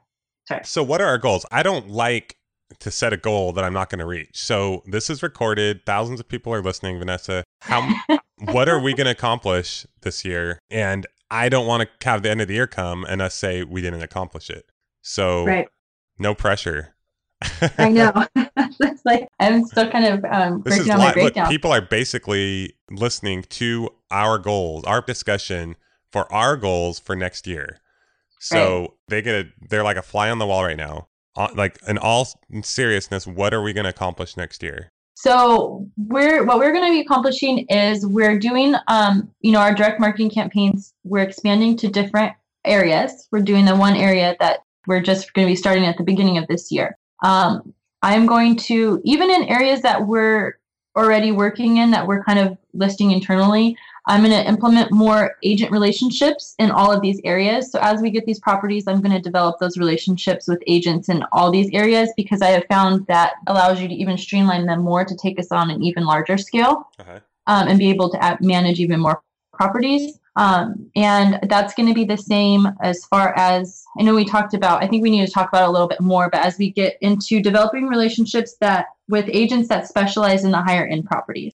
Sorry. 0.47 0.61
So, 0.63 0.83
what 0.83 1.01
are 1.01 1.07
our 1.07 1.17
goals? 1.17 1.45
I 1.51 1.63
don't 1.63 1.89
like 1.89 2.37
to 2.79 2.89
set 2.91 3.13
a 3.13 3.17
goal 3.17 3.51
that 3.53 3.63
I'm 3.63 3.73
not 3.73 3.89
going 3.89 3.99
to 3.99 4.05
reach. 4.05 4.29
So, 4.33 4.81
this 4.85 5.09
is 5.09 5.21
recorded. 5.21 5.85
Thousands 5.85 6.19
of 6.19 6.27
people 6.27 6.53
are 6.53 6.61
listening, 6.61 6.97
Vanessa. 6.99 7.43
How, 7.61 7.87
what 8.51 8.67
are 8.67 8.79
we 8.79 8.93
going 8.93 9.05
to 9.05 9.11
accomplish 9.11 9.85
this 10.01 10.25
year? 10.25 10.59
And 10.69 11.05
I 11.29 11.49
don't 11.49 11.67
want 11.67 11.83
to 11.99 12.07
have 12.09 12.23
the 12.23 12.29
end 12.31 12.41
of 12.41 12.47
the 12.47 12.55
year 12.55 12.67
come 12.67 13.05
and 13.05 13.21
us 13.21 13.35
say 13.35 13.63
we 13.63 13.81
didn't 13.81 14.01
accomplish 14.01 14.49
it. 14.49 14.65
So, 15.03 15.45
Right. 15.45 15.67
no 16.17 16.33
pressure. 16.33 16.95
I 17.77 17.89
know. 17.89 18.11
That's 18.79 19.03
like 19.05 19.27
I'm 19.39 19.65
still 19.65 19.89
kind 19.89 20.05
of 20.05 20.25
um, 20.25 20.61
This 20.63 20.79
is 20.79 20.85
breaking 20.85 20.87
down 20.87 20.99
my 20.99 21.13
li- 21.13 21.23
look, 21.35 21.49
people 21.49 21.71
are 21.71 21.81
basically 21.81 22.73
listening 22.89 23.43
to 23.49 23.89
our 24.11 24.37
goals, 24.37 24.83
our 24.85 25.01
discussion 25.01 25.75
for 26.11 26.31
our 26.31 26.57
goals 26.57 26.99
for 26.99 27.15
next 27.15 27.47
year. 27.47 27.79
So 28.39 28.95
they 29.07 29.21
get 29.21 29.35
a, 29.35 29.49
they're 29.69 29.83
like 29.83 29.97
a 29.97 30.01
fly 30.01 30.29
on 30.31 30.39
the 30.39 30.47
wall 30.47 30.63
right 30.63 30.77
now. 30.77 31.07
Uh, 31.35 31.49
like 31.55 31.77
in 31.87 31.97
all 31.97 32.27
seriousness, 32.63 33.27
what 33.27 33.53
are 33.53 33.61
we 33.61 33.71
going 33.71 33.83
to 33.83 33.91
accomplish 33.91 34.35
next 34.35 34.63
year? 34.63 34.91
So 35.13 35.87
we're 35.97 36.43
what 36.43 36.57
we're 36.57 36.73
going 36.73 36.85
to 36.85 36.91
be 36.91 37.01
accomplishing 37.01 37.59
is 37.69 38.07
we're 38.07 38.39
doing 38.39 38.73
um 38.87 39.29
you 39.41 39.51
know 39.51 39.59
our 39.59 39.73
direct 39.73 39.99
marketing 39.99 40.31
campaigns. 40.31 40.93
We're 41.03 41.21
expanding 41.21 41.77
to 41.77 41.87
different 41.87 42.33
areas. 42.65 43.27
We're 43.31 43.41
doing 43.41 43.65
the 43.65 43.75
one 43.75 43.95
area 43.95 44.35
that 44.39 44.63
we're 44.87 45.01
just 45.01 45.33
going 45.33 45.47
to 45.47 45.51
be 45.51 45.55
starting 45.55 45.85
at 45.85 45.97
the 45.97 46.03
beginning 46.03 46.39
of 46.39 46.47
this 46.47 46.71
year. 46.71 46.97
Um, 47.23 47.73
I'm 48.01 48.25
going 48.25 48.55
to 48.57 48.99
even 49.05 49.29
in 49.29 49.43
areas 49.43 49.83
that 49.83 50.07
we're 50.07 50.57
already 50.95 51.31
working 51.31 51.77
in 51.77 51.91
that 51.91 52.07
we're 52.07 52.23
kind 52.23 52.39
of 52.39 52.57
listing 52.73 53.11
internally. 53.11 53.77
I'm 54.07 54.21
going 54.23 54.31
to 54.31 54.47
implement 54.47 54.91
more 54.91 55.35
agent 55.43 55.71
relationships 55.71 56.55
in 56.57 56.71
all 56.71 56.91
of 56.91 57.01
these 57.01 57.21
areas. 57.23 57.71
So 57.71 57.79
as 57.81 58.01
we 58.01 58.09
get 58.09 58.25
these 58.25 58.39
properties, 58.39 58.85
I'm 58.87 58.99
going 59.01 59.15
to 59.15 59.21
develop 59.21 59.59
those 59.59 59.77
relationships 59.77 60.47
with 60.47 60.61
agents 60.65 61.07
in 61.09 61.23
all 61.31 61.51
these 61.51 61.69
areas 61.71 62.11
because 62.17 62.41
I 62.41 62.47
have 62.49 62.65
found 62.69 63.05
that 63.07 63.33
allows 63.47 63.79
you 63.79 63.87
to 63.87 63.93
even 63.93 64.17
streamline 64.17 64.65
them 64.65 64.81
more 64.81 65.05
to 65.05 65.15
take 65.15 65.39
us 65.39 65.51
on 65.51 65.69
an 65.69 65.83
even 65.83 66.05
larger 66.05 66.37
scale 66.37 66.89
Uh-huh. 66.99 67.19
um, 67.47 67.67
and 67.67 67.77
be 67.77 67.89
able 67.89 68.09
to 68.09 68.37
manage 68.41 68.79
even 68.79 68.99
more 68.99 69.21
properties. 69.53 70.17
Um, 70.35 70.89
and 70.95 71.39
that's 71.49 71.73
going 71.73 71.89
to 71.89 71.93
be 71.93 72.05
the 72.05 72.17
same 72.17 72.67
as 72.81 73.05
far 73.05 73.37
as 73.37 73.83
I 73.99 74.03
know 74.03 74.15
we 74.15 74.25
talked 74.25 74.53
about. 74.53 74.81
I 74.81 74.87
think 74.87 75.03
we 75.03 75.11
need 75.11 75.25
to 75.25 75.31
talk 75.31 75.49
about 75.49 75.67
a 75.67 75.71
little 75.71 75.89
bit 75.89 75.99
more, 75.99 76.29
but 76.29 76.43
as 76.43 76.57
we 76.57 76.71
get 76.71 76.97
into 77.01 77.41
developing 77.41 77.87
relationships 77.87 78.55
that 78.61 78.85
with 79.09 79.25
agents 79.27 79.67
that 79.69 79.87
specialize 79.87 80.45
in 80.45 80.51
the 80.51 80.61
higher 80.61 80.87
end 80.87 81.05
properties. 81.05 81.53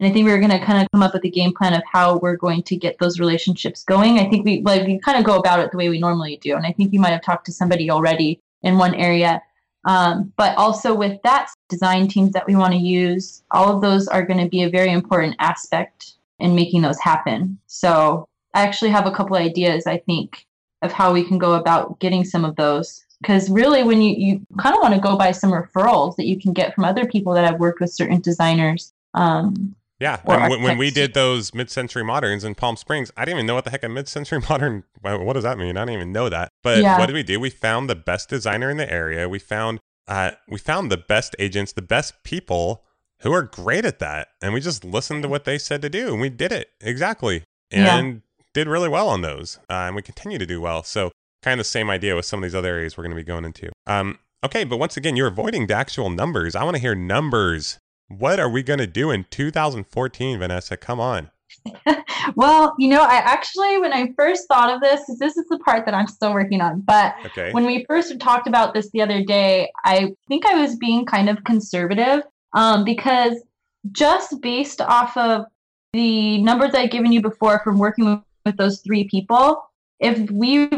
And 0.00 0.08
I 0.08 0.12
think 0.12 0.26
we 0.26 0.32
are 0.32 0.38
going 0.38 0.50
to 0.50 0.64
kind 0.64 0.80
of 0.80 0.88
come 0.92 1.02
up 1.02 1.12
with 1.12 1.24
a 1.24 1.30
game 1.30 1.52
plan 1.52 1.74
of 1.74 1.82
how 1.90 2.18
we're 2.18 2.36
going 2.36 2.62
to 2.64 2.76
get 2.76 2.98
those 2.98 3.18
relationships 3.18 3.82
going. 3.82 4.18
I 4.18 4.28
think 4.28 4.44
we 4.44 4.62
like 4.62 4.86
we 4.86 4.98
kind 4.98 5.18
of 5.18 5.24
go 5.24 5.36
about 5.38 5.60
it 5.60 5.72
the 5.72 5.76
way 5.76 5.88
we 5.88 5.98
normally 5.98 6.36
do, 6.36 6.56
and 6.56 6.64
I 6.64 6.72
think 6.72 6.92
you 6.92 7.00
might 7.00 7.10
have 7.10 7.22
talked 7.22 7.46
to 7.46 7.52
somebody 7.52 7.90
already 7.90 8.40
in 8.62 8.78
one 8.78 8.94
area. 8.94 9.42
Um, 9.84 10.32
but 10.36 10.56
also 10.56 10.94
with 10.94 11.20
that 11.22 11.50
design 11.68 12.08
teams 12.08 12.32
that 12.32 12.46
we 12.46 12.56
want 12.56 12.74
to 12.74 12.78
use, 12.78 13.42
all 13.50 13.74
of 13.74 13.80
those 13.80 14.06
are 14.08 14.22
going 14.22 14.40
to 14.40 14.48
be 14.48 14.62
a 14.62 14.70
very 14.70 14.90
important 14.90 15.36
aspect 15.38 16.14
in 16.38 16.54
making 16.54 16.82
those 16.82 17.00
happen. 17.00 17.58
So 17.66 18.28
I 18.54 18.62
actually 18.62 18.90
have 18.90 19.06
a 19.06 19.10
couple 19.10 19.36
ideas, 19.36 19.86
I 19.86 19.98
think, 19.98 20.46
of 20.82 20.92
how 20.92 21.12
we 21.12 21.24
can 21.24 21.38
go 21.38 21.54
about 21.54 21.98
getting 22.00 22.24
some 22.24 22.44
of 22.44 22.56
those. 22.56 23.04
Because 23.20 23.50
really, 23.50 23.82
when 23.82 24.00
you, 24.00 24.14
you 24.16 24.46
kind 24.58 24.76
of 24.76 24.82
want 24.82 24.94
to 24.94 25.00
go 25.00 25.16
by 25.16 25.32
some 25.32 25.50
referrals 25.50 26.16
that 26.16 26.26
you 26.26 26.38
can 26.38 26.52
get 26.52 26.74
from 26.74 26.84
other 26.84 27.06
people 27.06 27.32
that 27.34 27.44
have 27.44 27.58
worked 27.58 27.80
with 27.80 27.92
certain 27.92 28.20
designers. 28.20 28.92
Um, 29.14 29.74
Yeah. 30.00 30.20
And 30.24 30.50
when, 30.50 30.62
when 30.62 30.78
we 30.78 30.90
did 30.90 31.14
those 31.14 31.52
mid-century 31.52 32.04
moderns 32.04 32.44
in 32.44 32.54
Palm 32.54 32.76
Springs, 32.76 33.10
I 33.16 33.24
didn't 33.24 33.38
even 33.38 33.46
know 33.46 33.54
what 33.54 33.64
the 33.64 33.70
heck 33.70 33.82
a 33.82 33.88
mid-century 33.88 34.40
modern. 34.48 34.84
What 35.02 35.32
does 35.32 35.42
that 35.42 35.58
mean? 35.58 35.76
I 35.76 35.82
didn't 35.82 35.94
even 35.94 36.12
know 36.12 36.28
that. 36.28 36.50
But 36.62 36.78
Yeah. 36.78 36.98
what 36.98 37.06
did 37.06 37.14
we 37.14 37.22
do? 37.24 37.40
We 37.40 37.50
found 37.50 37.90
the 37.90 37.96
best 37.96 38.28
designer 38.28 38.70
in 38.70 38.76
the 38.76 38.90
area. 38.92 39.28
We 39.28 39.38
found 39.38 39.80
uh, 40.06 40.30
we 40.48 40.56
found 40.56 40.90
the 40.90 40.96
best 40.96 41.36
agents, 41.38 41.72
the 41.72 41.82
best 41.82 42.22
people 42.24 42.82
who 43.20 43.32
are 43.32 43.42
great 43.42 43.84
at 43.84 43.98
that, 43.98 44.28
and 44.40 44.54
we 44.54 44.60
just 44.60 44.82
listened 44.84 45.22
to 45.22 45.28
what 45.28 45.44
they 45.44 45.58
said 45.58 45.82
to 45.82 45.90
do, 45.90 46.12
and 46.12 46.20
we 46.20 46.30
did 46.30 46.50
it 46.50 46.70
exactly, 46.80 47.42
Yeah. 47.70 47.98
and 47.98 48.22
did 48.54 48.68
really 48.68 48.88
well 48.88 49.08
on 49.10 49.20
those, 49.20 49.58
uh, 49.68 49.74
and 49.86 49.94
we 49.96 50.00
continue 50.00 50.38
to 50.38 50.46
do 50.46 50.62
well. 50.62 50.82
So 50.82 51.10
kind 51.42 51.60
of 51.60 51.66
the 51.66 51.68
same 51.68 51.90
idea 51.90 52.16
with 52.16 52.24
some 52.24 52.38
of 52.38 52.44
these 52.44 52.54
other 52.54 52.68
areas 52.68 52.96
we're 52.96 53.04
going 53.04 53.10
to 53.16 53.22
be 53.22 53.22
going 53.26 53.44
into. 53.44 53.70
Um, 53.86 54.18
okay, 54.42 54.64
but 54.64 54.78
once 54.78 54.96
again, 54.96 55.14
you're 55.14 55.26
avoiding 55.28 55.66
the 55.66 55.74
actual 55.74 56.08
numbers. 56.08 56.56
I 56.56 56.64
want 56.64 56.76
to 56.76 56.80
hear 56.80 56.94
numbers. 56.94 57.78
What 58.08 58.40
are 58.40 58.48
we 58.48 58.62
going 58.62 58.78
to 58.78 58.86
do 58.86 59.10
in 59.10 59.26
2014, 59.30 60.38
Vanessa? 60.38 60.76
Come 60.76 60.98
on. 60.98 61.30
well, 62.36 62.74
you 62.78 62.88
know, 62.88 63.02
I 63.02 63.16
actually, 63.16 63.78
when 63.78 63.92
I 63.92 64.12
first 64.16 64.48
thought 64.48 64.72
of 64.72 64.80
this, 64.80 65.00
this 65.18 65.36
is 65.36 65.46
the 65.48 65.58
part 65.58 65.84
that 65.84 65.94
I'm 65.94 66.06
still 66.06 66.32
working 66.32 66.60
on, 66.60 66.80
but 66.80 67.14
Okay. 67.26 67.52
when 67.52 67.66
we 67.66 67.84
first 67.86 68.18
talked 68.20 68.46
about 68.46 68.74
this 68.74 68.90
the 68.92 69.02
other 69.02 69.22
day, 69.22 69.70
I 69.84 70.14
think 70.28 70.46
I 70.46 70.54
was 70.60 70.76
being 70.76 71.04
kind 71.04 71.28
of 71.28 71.42
conservative 71.44 72.22
um, 72.54 72.84
because 72.84 73.34
just 73.92 74.40
based 74.40 74.80
off 74.80 75.16
of 75.16 75.46
the 75.92 76.38
numbers 76.42 76.74
I've 76.74 76.90
given 76.90 77.12
you 77.12 77.20
before 77.20 77.60
from 77.64 77.78
working 77.78 78.06
with, 78.06 78.20
with 78.46 78.56
those 78.56 78.80
three 78.80 79.04
people, 79.04 79.62
if 80.00 80.30
we 80.30 80.68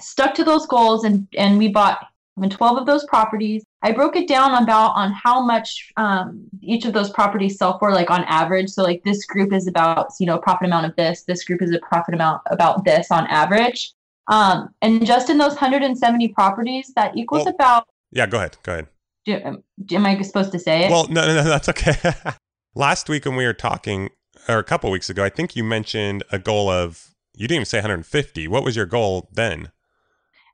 stuck 0.00 0.34
to 0.34 0.44
those 0.44 0.66
goals 0.66 1.04
and, 1.04 1.26
and 1.36 1.58
we 1.58 1.68
bought 1.68 2.06
12 2.40 2.78
of 2.78 2.86
those 2.86 3.04
properties, 3.06 3.64
I 3.82 3.92
broke 3.92 4.16
it 4.16 4.26
down 4.26 4.60
about 4.60 4.96
on 4.96 5.12
how 5.12 5.40
much 5.44 5.92
um, 5.96 6.44
each 6.62 6.84
of 6.84 6.92
those 6.92 7.10
properties 7.10 7.58
sell 7.58 7.78
for, 7.78 7.92
like 7.92 8.10
on 8.10 8.24
average. 8.24 8.70
So, 8.70 8.82
like 8.82 9.04
this 9.04 9.24
group 9.24 9.52
is 9.52 9.68
about, 9.68 10.08
you 10.18 10.26
know, 10.26 10.36
a 10.36 10.42
profit 10.42 10.66
amount 10.66 10.86
of 10.86 10.96
this, 10.96 11.22
this 11.22 11.44
group 11.44 11.62
is 11.62 11.72
a 11.72 11.78
profit 11.78 12.14
amount 12.14 12.42
about 12.46 12.84
this 12.84 13.10
on 13.10 13.26
average. 13.28 13.92
Um, 14.26 14.74
and 14.82 15.06
just 15.06 15.30
in 15.30 15.38
those 15.38 15.52
170 15.52 16.28
properties, 16.28 16.92
that 16.96 17.16
equals 17.16 17.44
Well- 17.44 17.54
about. 17.54 17.84
yeah, 18.10 18.26
go 18.26 18.38
ahead. 18.38 18.56
Go 18.62 18.72
ahead. 18.72 18.88
Do, 19.24 19.40
um, 19.44 19.62
am 19.92 20.06
I 20.06 20.20
supposed 20.22 20.52
to 20.52 20.58
say 20.58 20.84
it? 20.84 20.90
Well, 20.90 21.06
no, 21.08 21.26
no, 21.26 21.34
no, 21.34 21.44
that's 21.44 21.68
okay. 21.68 21.94
Last 22.74 23.08
week 23.08 23.26
when 23.26 23.36
we 23.36 23.44
were 23.46 23.54
talking, 23.54 24.10
or 24.48 24.58
a 24.58 24.64
couple 24.64 24.90
weeks 24.90 25.10
ago, 25.10 25.24
I 25.24 25.28
think 25.28 25.54
you 25.54 25.62
mentioned 25.64 26.24
a 26.32 26.38
goal 26.38 26.70
of 26.70 27.14
you 27.34 27.46
didn't 27.46 27.56
even 27.56 27.66
say 27.66 27.78
150. 27.78 28.48
What 28.48 28.64
was 28.64 28.74
your 28.74 28.86
goal 28.86 29.28
then? 29.32 29.70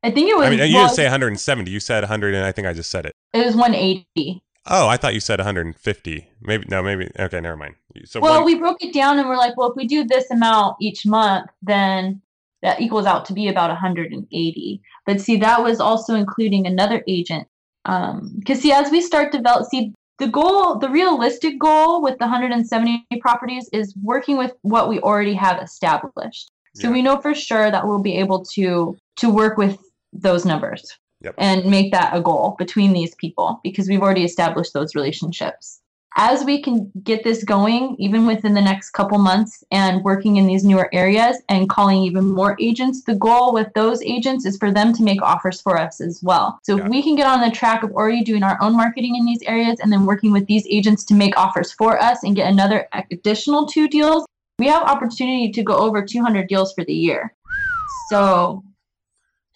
I 0.04 0.10
think 0.10 0.28
it 0.28 0.36
was. 0.36 0.46
I 0.46 0.50
mean, 0.50 0.58
you 0.58 0.74
well, 0.76 0.84
didn't 0.84 0.96
say 0.96 1.04
170. 1.04 1.70
You 1.70 1.80
said 1.80 2.02
100, 2.02 2.34
and 2.34 2.44
I 2.44 2.52
think 2.52 2.68
I 2.68 2.74
just 2.74 2.90
said 2.90 3.06
it. 3.06 3.14
it 3.32 3.46
was 3.46 3.56
180. 3.56 4.42
Oh, 4.66 4.86
I 4.86 4.98
thought 4.98 5.14
you 5.14 5.20
said 5.20 5.38
150. 5.38 6.28
Maybe 6.42 6.66
no, 6.68 6.82
maybe 6.82 7.10
okay. 7.18 7.40
Never 7.40 7.56
mind. 7.56 7.74
So 8.04 8.20
well, 8.20 8.36
one, 8.36 8.44
we 8.44 8.54
broke 8.54 8.82
it 8.82 8.92
down 8.92 9.18
and 9.18 9.28
we're 9.28 9.36
like, 9.36 9.56
well, 9.56 9.70
if 9.70 9.76
we 9.76 9.86
do 9.86 10.04
this 10.04 10.30
amount 10.30 10.76
each 10.80 11.06
month, 11.06 11.50
then 11.62 12.20
that 12.62 12.80
equals 12.80 13.06
out 13.06 13.24
to 13.26 13.32
be 13.32 13.48
about 13.48 13.70
180. 13.70 14.82
But 15.06 15.20
see, 15.20 15.36
that 15.36 15.62
was 15.62 15.80
also 15.80 16.14
including 16.14 16.66
another 16.66 17.02
agent. 17.06 17.46
Um, 17.86 18.32
because 18.38 18.60
see, 18.60 18.72
as 18.72 18.90
we 18.90 19.00
start 19.00 19.32
develop, 19.32 19.68
see, 19.68 19.94
the 20.18 20.28
goal, 20.28 20.78
the 20.78 20.88
realistic 20.88 21.58
goal 21.58 22.02
with 22.02 22.18
the 22.18 22.24
170 22.24 23.04
properties 23.20 23.68
is 23.72 23.94
working 24.02 24.36
with 24.36 24.52
what 24.62 24.88
we 24.88 25.00
already 25.00 25.34
have 25.34 25.60
established. 25.62 26.50
So 26.74 26.88
Yeah. 26.88 26.94
we 26.94 27.02
know 27.02 27.20
for 27.20 27.34
sure 27.34 27.70
that 27.70 27.86
we'll 27.86 28.02
be 28.02 28.16
able 28.16 28.44
to 28.54 28.96
to 29.16 29.30
work 29.30 29.56
with 29.58 29.78
those 30.14 30.44
numbers 30.44 30.96
Yep. 31.22 31.34
and 31.38 31.64
make 31.64 31.90
that 31.92 32.14
a 32.14 32.20
goal 32.20 32.54
between 32.58 32.92
these 32.92 33.14
people 33.16 33.60
because 33.62 33.88
we've 33.88 34.02
already 34.02 34.24
established 34.24 34.72
those 34.74 34.94
relationships. 34.94 35.80
As 36.16 36.44
we 36.44 36.62
can 36.62 36.92
get 37.02 37.24
this 37.24 37.42
going, 37.42 37.96
even 37.98 38.24
within 38.24 38.54
the 38.54 38.60
next 38.60 38.90
couple 38.90 39.18
months, 39.18 39.64
and 39.72 40.04
working 40.04 40.36
in 40.36 40.46
these 40.46 40.62
newer 40.62 40.88
areas 40.94 41.38
and 41.48 41.68
calling 41.68 42.02
even 42.04 42.26
more 42.26 42.56
agents, 42.60 43.02
the 43.02 43.16
goal 43.16 43.52
with 43.52 43.66
those 43.74 44.00
agents 44.02 44.46
is 44.46 44.56
for 44.56 44.70
them 44.70 44.92
to 44.92 45.02
make 45.02 45.20
offers 45.22 45.60
for 45.60 45.76
us 45.76 46.00
as 46.00 46.20
well. 46.22 46.58
So 46.62 46.76
Yeah. 46.76 46.84
if 46.84 46.90
we 46.90 47.02
can 47.02 47.16
get 47.16 47.26
on 47.26 47.40
the 47.40 47.50
track 47.50 47.82
of 47.82 47.90
already 47.90 48.22
doing 48.22 48.44
our 48.44 48.56
own 48.62 48.76
marketing 48.76 49.16
in 49.16 49.24
these 49.24 49.42
areas 49.42 49.80
and 49.80 49.92
then 49.92 50.06
working 50.06 50.30
with 50.30 50.46
these 50.46 50.64
agents 50.70 51.04
to 51.06 51.14
make 51.14 51.36
offers 51.36 51.72
for 51.72 52.00
us 52.00 52.22
and 52.22 52.36
get 52.36 52.48
another 52.52 52.86
additional 53.10 53.66
two 53.66 53.88
deals, 53.88 54.24
we 54.60 54.66
have 54.68 54.84
opportunity 54.84 55.50
to 55.50 55.62
go 55.64 55.74
over 55.74 56.00
200 56.00 56.46
deals 56.46 56.72
for 56.74 56.84
the 56.84 56.94
year. 56.94 57.34
So 57.86 58.62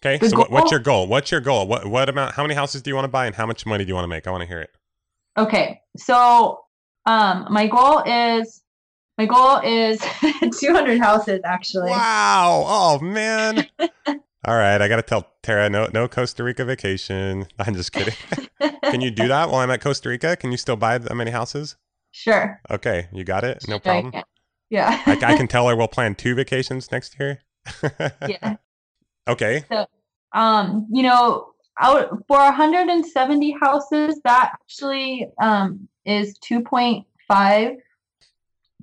okay. 0.04 0.18
So 0.28 0.38
what, 0.38 0.50
what's 0.50 0.70
your 0.70 0.80
goal? 0.80 1.06
What's 1.06 1.30
your 1.30 1.40
goal? 1.40 1.66
What 1.66 1.86
what 1.86 2.08
amount? 2.08 2.34
How 2.34 2.42
many 2.42 2.54
houses 2.54 2.82
do 2.82 2.90
you 2.90 2.94
want 2.94 3.04
to 3.04 3.08
buy, 3.10 3.26
and 3.26 3.34
how 3.34 3.46
much 3.46 3.66
money 3.66 3.84
do 3.84 3.88
you 3.88 3.94
want 3.94 4.04
to 4.04 4.08
make? 4.08 4.26
I 4.26 4.30
want 4.30 4.42
to 4.42 4.48
hear 4.48 4.60
it. 4.60 4.70
Okay, 5.36 5.80
so 5.96 6.60
um, 7.06 7.46
my 7.50 7.66
goal 7.66 8.02
is 8.04 8.62
my 9.18 9.26
goal 9.26 9.58
is 9.64 10.00
200 10.60 11.00
houses 11.00 11.40
actually. 11.44 11.90
Wow. 11.90 12.64
Oh 12.66 12.98
man. 13.00 13.66
All 14.44 14.56
right, 14.56 14.80
I 14.80 14.86
got 14.88 14.96
to 14.96 15.02
tell 15.02 15.28
Tara 15.42 15.68
no 15.68 15.88
no 15.92 16.06
Costa 16.08 16.44
Rica 16.44 16.64
vacation. 16.64 17.46
I'm 17.58 17.74
just 17.74 17.92
kidding. 17.92 18.14
Can 18.84 19.00
you 19.00 19.10
do 19.10 19.28
that 19.28 19.50
while 19.50 19.60
I'm 19.60 19.70
at 19.70 19.80
Costa 19.80 20.08
Rica? 20.08 20.36
Can 20.36 20.52
you 20.52 20.56
still 20.56 20.76
buy 20.76 20.96
that 20.98 21.14
many 21.14 21.30
houses? 21.32 21.76
Sure. 22.12 22.60
Okay, 22.70 23.08
you 23.12 23.24
got 23.24 23.44
it. 23.44 23.64
No 23.68 23.74
Sure 23.74 23.80
problem. 23.80 24.12
can. 24.12 24.22
Yeah. 24.70 25.02
I, 25.06 25.12
I 25.12 25.36
can 25.36 25.48
tell 25.48 25.68
her 25.68 25.76
we'll 25.76 25.88
plan 25.88 26.14
two 26.14 26.34
vacations 26.34 26.90
next 26.92 27.16
year. 27.18 27.40
yeah. 28.26 28.56
Okay. 29.28 29.64
So, 29.70 29.86
um, 30.32 30.86
you 30.90 31.02
know, 31.02 31.52
out 31.80 32.08
for 32.26 32.38
170 32.38 33.56
houses, 33.60 34.20
that 34.24 34.50
actually 34.54 35.28
um 35.40 35.88
is 36.04 36.38
2.5 36.38 37.76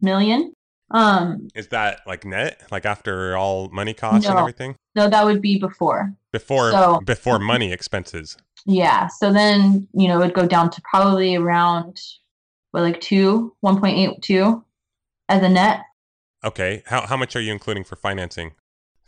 million. 0.01 0.53
Um, 0.91 1.47
Is 1.55 1.67
that 1.69 2.01
like 2.05 2.25
net, 2.25 2.61
like 2.71 2.85
after 2.85 3.35
all 3.35 3.69
money 3.69 3.93
costs 3.93 4.27
and 4.29 4.37
everything? 4.37 4.75
no, 4.95 5.09
that 5.09 5.25
would 5.25 5.41
be 5.41 5.57
before. 5.59 6.13
Before 6.31 6.71
So- 6.71 7.01
before 7.05 7.39
money 7.39 7.71
expenses. 7.73 8.37
Yeah. 8.67 9.07
So 9.07 9.33
then, 9.33 9.87
you 9.93 10.07
know, 10.07 10.21
it'd 10.21 10.33
go 10.35 10.47
down 10.47 10.69
to 10.71 10.81
probably 10.89 11.35
around 11.35 11.99
what 12.71 12.81
like 12.81 12.99
two, 13.01 13.55
1.82 13.63 14.63
as 15.29 15.41
a 15.43 15.49
net. 15.49 15.81
Okay. 16.43 16.83
How 16.85 17.05
how 17.07 17.17
much 17.17 17.35
are 17.35 17.41
you 17.41 17.51
including 17.51 17.83
for 17.83 17.95
financing? 17.95 18.51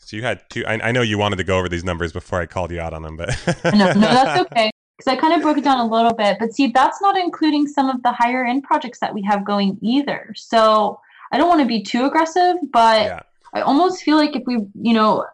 So 0.07 0.15
you 0.15 0.23
had 0.23 0.49
two. 0.49 0.65
I, 0.65 0.79
I 0.81 0.91
know 0.93 1.01
you 1.01 1.17
wanted 1.17 1.35
to 1.35 1.43
go 1.43 1.57
over 1.57 1.67
these 1.67 1.83
numbers 1.83 2.13
before 2.13 2.39
I 2.39 2.45
called 2.45 2.71
you 2.71 2.79
out 2.79 2.93
on 2.93 3.01
them, 3.01 3.17
but 3.17 3.35
No, 3.65 3.91
no, 3.91 3.99
that's 3.99 4.39
okay. 4.51 4.71
Because 4.97 5.13
I 5.13 5.17
kind 5.17 5.33
of 5.33 5.41
broke 5.41 5.57
it 5.57 5.65
down 5.65 5.79
a 5.79 5.85
little 5.85 6.13
bit. 6.13 6.37
But 6.39 6.53
see, 6.53 6.67
that's 6.67 7.01
not 7.01 7.17
including 7.17 7.67
some 7.67 7.89
of 7.89 8.01
the 8.03 8.13
higher 8.13 8.45
end 8.45 8.63
projects 8.63 8.99
that 8.99 9.13
we 9.13 9.21
have 9.23 9.43
going 9.43 9.77
either. 9.81 10.33
So 10.37 10.97
I 11.33 11.37
don't 11.37 11.49
want 11.49 11.59
to 11.59 11.67
be 11.67 11.83
too 11.83 12.05
aggressive, 12.05 12.55
but 12.71 13.01
yeah. 13.01 13.19
I 13.53 13.59
almost 13.61 14.01
feel 14.01 14.15
like 14.15 14.33
if 14.37 14.43
we, 14.47 14.59
you 14.81 14.93
know, 14.93 15.25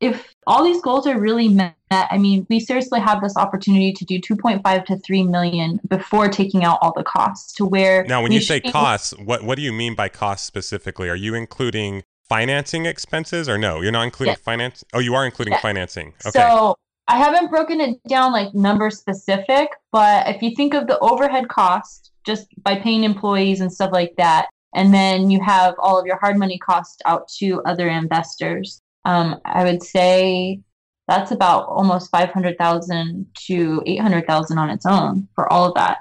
if 0.00 0.34
all 0.46 0.62
these 0.62 0.82
goals 0.82 1.06
are 1.06 1.18
really 1.18 1.48
met, 1.48 1.74
I 1.90 2.18
mean, 2.18 2.46
we 2.50 2.60
seriously 2.60 3.00
have 3.00 3.22
this 3.22 3.38
opportunity 3.38 3.94
to 3.94 4.04
do 4.04 4.20
2.5 4.20 4.84
to 4.84 4.98
3 4.98 5.22
million 5.22 5.80
before 5.88 6.28
taking 6.28 6.62
out 6.62 6.78
all 6.82 6.92
the 6.94 7.04
costs 7.04 7.54
to 7.54 7.64
where 7.64 8.04
Now, 8.04 8.22
when 8.22 8.32
you 8.32 8.42
say 8.42 8.60
should 8.60 8.70
costs, 8.70 9.14
what 9.16 9.44
what 9.44 9.56
do 9.56 9.62
you 9.62 9.72
mean 9.72 9.94
by 9.94 10.10
costs 10.10 10.46
specifically? 10.46 11.08
Are 11.08 11.16
you 11.16 11.34
including 11.34 12.02
financing 12.28 12.86
expenses 12.86 13.48
or 13.48 13.58
no? 13.58 13.80
You're 13.80 13.92
not 13.92 14.02
including 14.04 14.32
Yes. 14.32 14.40
finance. 14.40 14.84
Oh, 14.92 14.98
you 14.98 15.14
are 15.14 15.24
including 15.24 15.52
Yes. 15.52 15.62
financing. 15.62 16.08
Okay. 16.26 16.30
So 16.38 16.76
I 17.08 17.18
haven't 17.18 17.50
broken 17.50 17.80
it 17.80 17.98
down 18.08 18.32
like 18.32 18.54
number 18.54 18.90
specific, 18.90 19.68
but 19.92 20.26
if 20.28 20.42
you 20.42 20.54
think 20.56 20.72
of 20.74 20.86
the 20.86 20.98
overhead 21.00 21.48
cost 21.48 22.12
just 22.26 22.46
by 22.62 22.76
paying 22.78 23.04
employees 23.04 23.60
and 23.60 23.70
stuff 23.72 23.90
like 23.92 24.14
that, 24.16 24.48
and 24.74 24.92
then 24.92 25.30
you 25.30 25.40
have 25.42 25.74
all 25.78 25.98
of 25.98 26.06
your 26.06 26.18
hard 26.18 26.38
money 26.38 26.58
cost 26.58 27.02
out 27.04 27.28
to 27.28 27.62
other 27.64 27.88
investors, 27.88 28.80
um, 29.04 29.38
I 29.44 29.62
would 29.64 29.82
say 29.82 30.60
that's 31.06 31.30
about 31.30 31.68
almost 31.68 32.10
five 32.10 32.30
hundred 32.30 32.56
thousand 32.56 33.26
to 33.46 33.82
eight 33.84 34.00
hundred 34.00 34.26
thousand 34.26 34.56
on 34.56 34.70
its 34.70 34.86
own 34.86 35.28
for 35.34 35.52
all 35.52 35.66
of 35.68 35.74
that. 35.74 35.98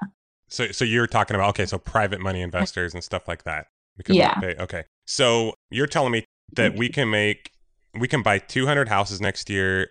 So, 0.47 0.67
so 0.71 0.85
you're 0.85 1.07
talking 1.07 1.35
about 1.35 1.49
okay, 1.49 1.65
so 1.65 1.77
private 1.77 2.21
money 2.21 2.41
investors 2.41 2.93
and 2.93 3.03
stuff 3.03 3.27
like 3.27 3.43
that. 3.43 3.67
Because 3.97 4.15
Yeah. 4.15 4.39
they- 4.39 4.55
okay. 4.55 4.83
So 5.05 5.53
you're 5.69 5.87
telling 5.87 6.11
me 6.11 6.25
that 6.55 6.75
we 6.75 6.89
can 6.89 7.09
make 7.09 7.51
we 7.99 8.07
can 8.07 8.21
buy 8.23 8.39
200 8.39 8.89
houses 8.89 9.21
next 9.21 9.49
year 9.49 9.89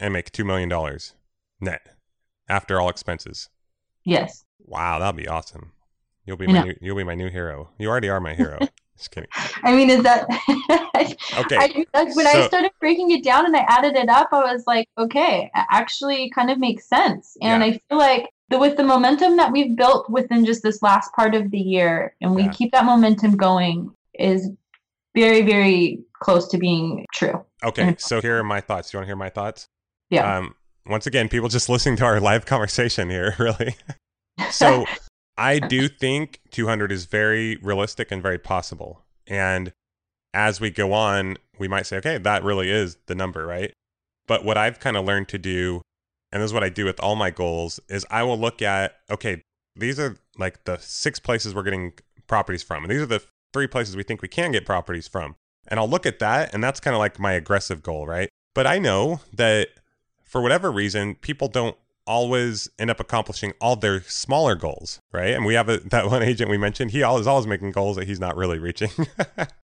and 0.00 0.12
make 0.12 0.30
two 0.32 0.44
million 0.44 0.68
dollars 0.68 1.14
net 1.60 1.80
after 2.48 2.80
all 2.80 2.88
expenses. 2.88 3.48
Yes. 4.04 4.44
Wow, 4.60 4.98
that'd 4.98 5.16
be 5.16 5.28
awesome. 5.28 5.72
You'll 6.24 6.36
be 6.36 6.46
my 6.46 6.62
new, 6.62 6.74
you'll 6.80 6.96
be 6.96 7.04
my 7.04 7.14
new 7.14 7.28
hero. 7.30 7.70
You 7.78 7.88
already 7.88 8.08
are 8.08 8.20
my 8.20 8.34
hero. 8.34 8.58
Just 8.98 9.10
kidding. 9.12 9.30
I 9.62 9.72
mean, 9.74 9.90
is 9.90 10.02
that 10.02 10.26
Okay. 11.38 11.56
I, 11.56 11.84
like, 11.94 12.14
when 12.16 12.26
so- 12.26 12.42
I 12.42 12.46
started 12.48 12.70
breaking 12.80 13.12
it 13.12 13.22
down 13.22 13.46
and 13.46 13.56
I 13.56 13.60
added 13.68 13.94
it 13.96 14.08
up, 14.08 14.28
I 14.32 14.52
was 14.52 14.64
like, 14.66 14.86
okay, 14.98 15.50
it 15.54 15.66
actually 15.70 16.30
kind 16.30 16.50
of 16.50 16.58
makes 16.58 16.86
sense. 16.88 17.36
And 17.40 17.62
Yeah. 17.62 17.68
I 17.68 17.80
feel 17.88 17.98
like 17.98 18.28
the, 18.50 18.58
with 18.58 18.76
the 18.76 18.82
momentum 18.84 19.36
that 19.36 19.52
we've 19.52 19.76
built 19.76 20.10
within 20.10 20.44
just 20.44 20.62
this 20.62 20.82
last 20.82 21.12
part 21.12 21.34
of 21.34 21.50
the 21.50 21.58
year, 21.58 22.14
and 22.20 22.34
we 22.34 22.44
Yeah. 22.44 22.50
keep 22.52 22.72
that 22.72 22.84
momentum 22.84 23.36
going, 23.36 23.90
is 24.18 24.50
very, 25.14 25.42
very 25.42 26.00
close 26.20 26.48
to 26.48 26.58
being 26.58 27.04
true. 27.14 27.44
Okay, 27.64 27.96
so 27.98 28.20
here 28.20 28.38
are 28.38 28.44
my 28.44 28.60
thoughts. 28.60 28.92
You 28.92 28.98
want 28.98 29.04
to 29.04 29.08
hear 29.08 29.16
my 29.16 29.30
thoughts? 29.30 29.68
Yeah. 30.10 30.38
Um, 30.38 30.54
once 30.86 31.06
again, 31.06 31.28
people 31.28 31.48
just 31.48 31.68
listening 31.68 31.96
to 31.96 32.04
our 32.04 32.20
live 32.20 32.46
conversation 32.46 33.10
here, 33.10 33.34
really. 33.38 33.76
So 34.50 34.84
I 35.36 35.58
do 35.58 35.88
think 35.88 36.40
200 36.50 36.92
is 36.92 37.06
very 37.06 37.56
realistic 37.56 38.10
and 38.10 38.22
very 38.22 38.38
possible. 38.38 39.04
And 39.26 39.72
as 40.34 40.60
we 40.60 40.70
go 40.70 40.92
on, 40.92 41.36
we 41.58 41.68
might 41.68 41.86
say, 41.86 41.96
okay, 41.98 42.18
that 42.18 42.44
really 42.44 42.70
is 42.70 42.96
the 43.06 43.14
number, 43.14 43.46
right? 43.46 43.72
But 44.26 44.44
what 44.44 44.58
I've 44.58 44.78
kind 44.78 44.96
of 44.96 45.04
learned 45.04 45.28
to 45.28 45.38
do, 45.38 45.82
and 46.30 46.42
this 46.42 46.50
is 46.50 46.54
what 46.54 46.64
I 46.64 46.68
do 46.68 46.84
with 46.84 47.00
all 47.00 47.16
my 47.16 47.30
goals, 47.30 47.80
is 47.88 48.06
I 48.10 48.22
will 48.22 48.38
look 48.38 48.62
at, 48.62 48.96
okay, 49.10 49.42
these 49.74 49.98
are 49.98 50.16
like 50.36 50.64
the 50.64 50.76
six 50.78 51.18
places 51.18 51.54
we're 51.54 51.62
getting 51.62 51.92
properties 52.26 52.62
from. 52.62 52.84
And 52.84 52.90
these 52.90 53.00
are 53.00 53.06
the 53.06 53.22
three 53.52 53.66
places 53.66 53.96
we 53.96 54.02
think 54.02 54.22
we 54.22 54.28
can 54.28 54.52
get 54.52 54.66
properties 54.66 55.08
from. 55.08 55.36
And 55.68 55.78
I'll 55.78 55.88
look 55.88 56.06
at 56.06 56.18
that, 56.18 56.54
and 56.54 56.64
that's 56.64 56.80
kind 56.80 56.94
of 56.94 56.98
like 56.98 57.18
my 57.18 57.32
aggressive 57.32 57.82
goal, 57.82 58.06
right? 58.06 58.28
But 58.54 58.66
I 58.66 58.78
know 58.78 59.20
that 59.32 59.68
for 60.24 60.40
whatever 60.40 60.72
reason, 60.72 61.14
people 61.16 61.48
don't 61.48 61.76
always 62.06 62.70
end 62.78 62.90
up 62.90 62.98
accomplishing 62.98 63.52
all 63.60 63.76
their 63.76 64.00
smaller 64.02 64.54
goals, 64.54 64.98
right? 65.12 65.34
And 65.34 65.44
we 65.44 65.54
have 65.54 65.68
a, 65.68 65.76
that 65.90 66.06
one 66.06 66.22
agent 66.22 66.50
we 66.50 66.58
mentioned. 66.58 66.90
He 66.90 67.00
is 67.00 67.26
always 67.26 67.46
making 67.46 67.72
goals 67.72 67.96
that 67.96 68.06
he's 68.06 68.20
not 68.20 68.36
really 68.36 68.58
reaching. 68.58 68.90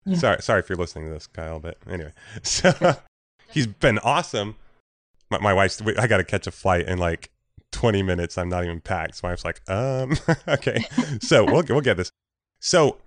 Yeah. 0.07 0.19
Sorry, 0.19 0.43
sorry 0.43 0.61
if 0.61 0.69
you're 0.69 0.77
listening 0.77 1.07
to 1.07 1.15
this, 1.15 1.27
Kyle. 1.27 1.61
But 1.61 1.79
anyway, 1.89 2.13
so 2.43 2.97
he's 3.51 3.67
been 3.67 3.99
awesome. 4.01 4.57
My, 5.31 5.39
my 5.39 5.55
wife's, 5.55 5.81
I 5.99 6.07
got 6.07 6.19
to 6.19 6.25
catch 6.25 6.47
a 6.47 6.51
flight 6.51 6.87
in 6.87 6.99
like 6.99 7.31
20 7.73 8.03
minutes. 8.03 8.37
I'm 8.37 8.49
not 8.49 8.65
even 8.65 8.81
packed. 8.81 9.17
So 9.17 9.21
my 9.27 9.31
wife's 9.31 9.45
like, 9.45 9.61
um, 9.69 10.17
okay. 10.49 10.85
So 11.21 11.45
we'll 11.45 11.65
we'll 11.69 11.81
get 11.81 11.97
this. 11.97 12.11
So 12.61 12.99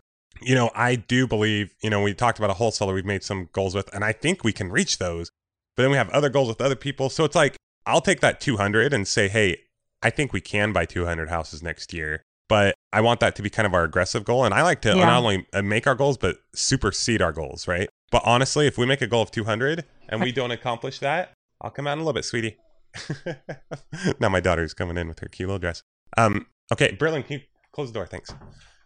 you 0.41 0.55
know, 0.55 0.71
I 0.75 0.95
do 0.95 1.27
believe. 1.27 1.73
You 1.81 1.89
know, 1.89 2.01
we 2.01 2.13
talked 2.13 2.37
about 2.37 2.49
a 2.49 2.53
wholesaler 2.55 2.93
we've 2.93 3.05
made 3.05 3.23
some 3.23 3.49
goals 3.53 3.75
with, 3.75 3.93
and 3.93 4.03
I 4.03 4.11
think 4.11 4.43
we 4.43 4.53
can 4.53 4.71
reach 4.71 4.97
those. 4.97 5.29
But 5.75 5.83
then 5.83 5.91
we 5.91 5.97
have 5.97 6.09
other 6.09 6.29
goals 6.29 6.47
with 6.47 6.61
other 6.61 6.75
people. 6.75 7.09
So 7.09 7.23
it's 7.23 7.35
like 7.35 7.55
I'll 7.85 8.01
take 8.01 8.19
that 8.21 8.41
200 8.41 8.93
and 8.93 9.07
say, 9.07 9.27
hey, 9.27 9.57
I 10.01 10.09
think 10.09 10.33
we 10.33 10.41
can 10.41 10.73
buy 10.73 10.85
200 10.85 11.29
houses 11.29 11.61
next 11.63 11.93
year. 11.93 12.21
But 12.49 12.75
I 12.93 13.01
want 13.01 13.19
that 13.19 13.35
to 13.35 13.41
be 13.41 13.49
kind 13.49 13.65
of 13.65 13.73
our 13.73 13.83
aggressive 13.83 14.23
goal. 14.23 14.45
And 14.45 14.53
I 14.53 14.61
like 14.61 14.81
to 14.81 14.89
Yeah. 14.89 15.05
not 15.05 15.17
only 15.19 15.45
uh, 15.53 15.61
make 15.61 15.85
our 15.85 15.95
goals, 15.95 16.17
but 16.17 16.37
supersede 16.55 17.21
our 17.21 17.33
goals, 17.33 17.67
right? 17.67 17.89
But 18.09 18.21
honestly, 18.25 18.67
if 18.67 18.77
we 18.77 18.85
make 18.85 19.01
a 19.01 19.07
goal 19.07 19.21
of 19.21 19.31
200 19.31 19.83
and 20.09 20.21
we 20.21 20.31
don't 20.31 20.51
accomplish 20.51 20.99
that, 20.99 21.33
I'll 21.61 21.71
come 21.71 21.87
out 21.87 21.93
in 21.93 21.99
a 21.99 22.01
little 22.03 22.13
bit, 22.13 22.23
sweetie. 22.25 22.57
now 24.19 24.29
my 24.29 24.39
daughter's 24.39 24.73
coming 24.73 24.97
in 24.97 25.07
with 25.07 25.19
her 25.19 25.27
kilo 25.27 25.57
dress. 25.57 25.81
Um, 26.17 26.47
okay, 26.71 26.95
Berlin, 26.97 27.23
can 27.23 27.39
you 27.39 27.45
close 27.73 27.89
the 27.91 27.93
door? 27.99 28.07
Thanks. 28.07 28.33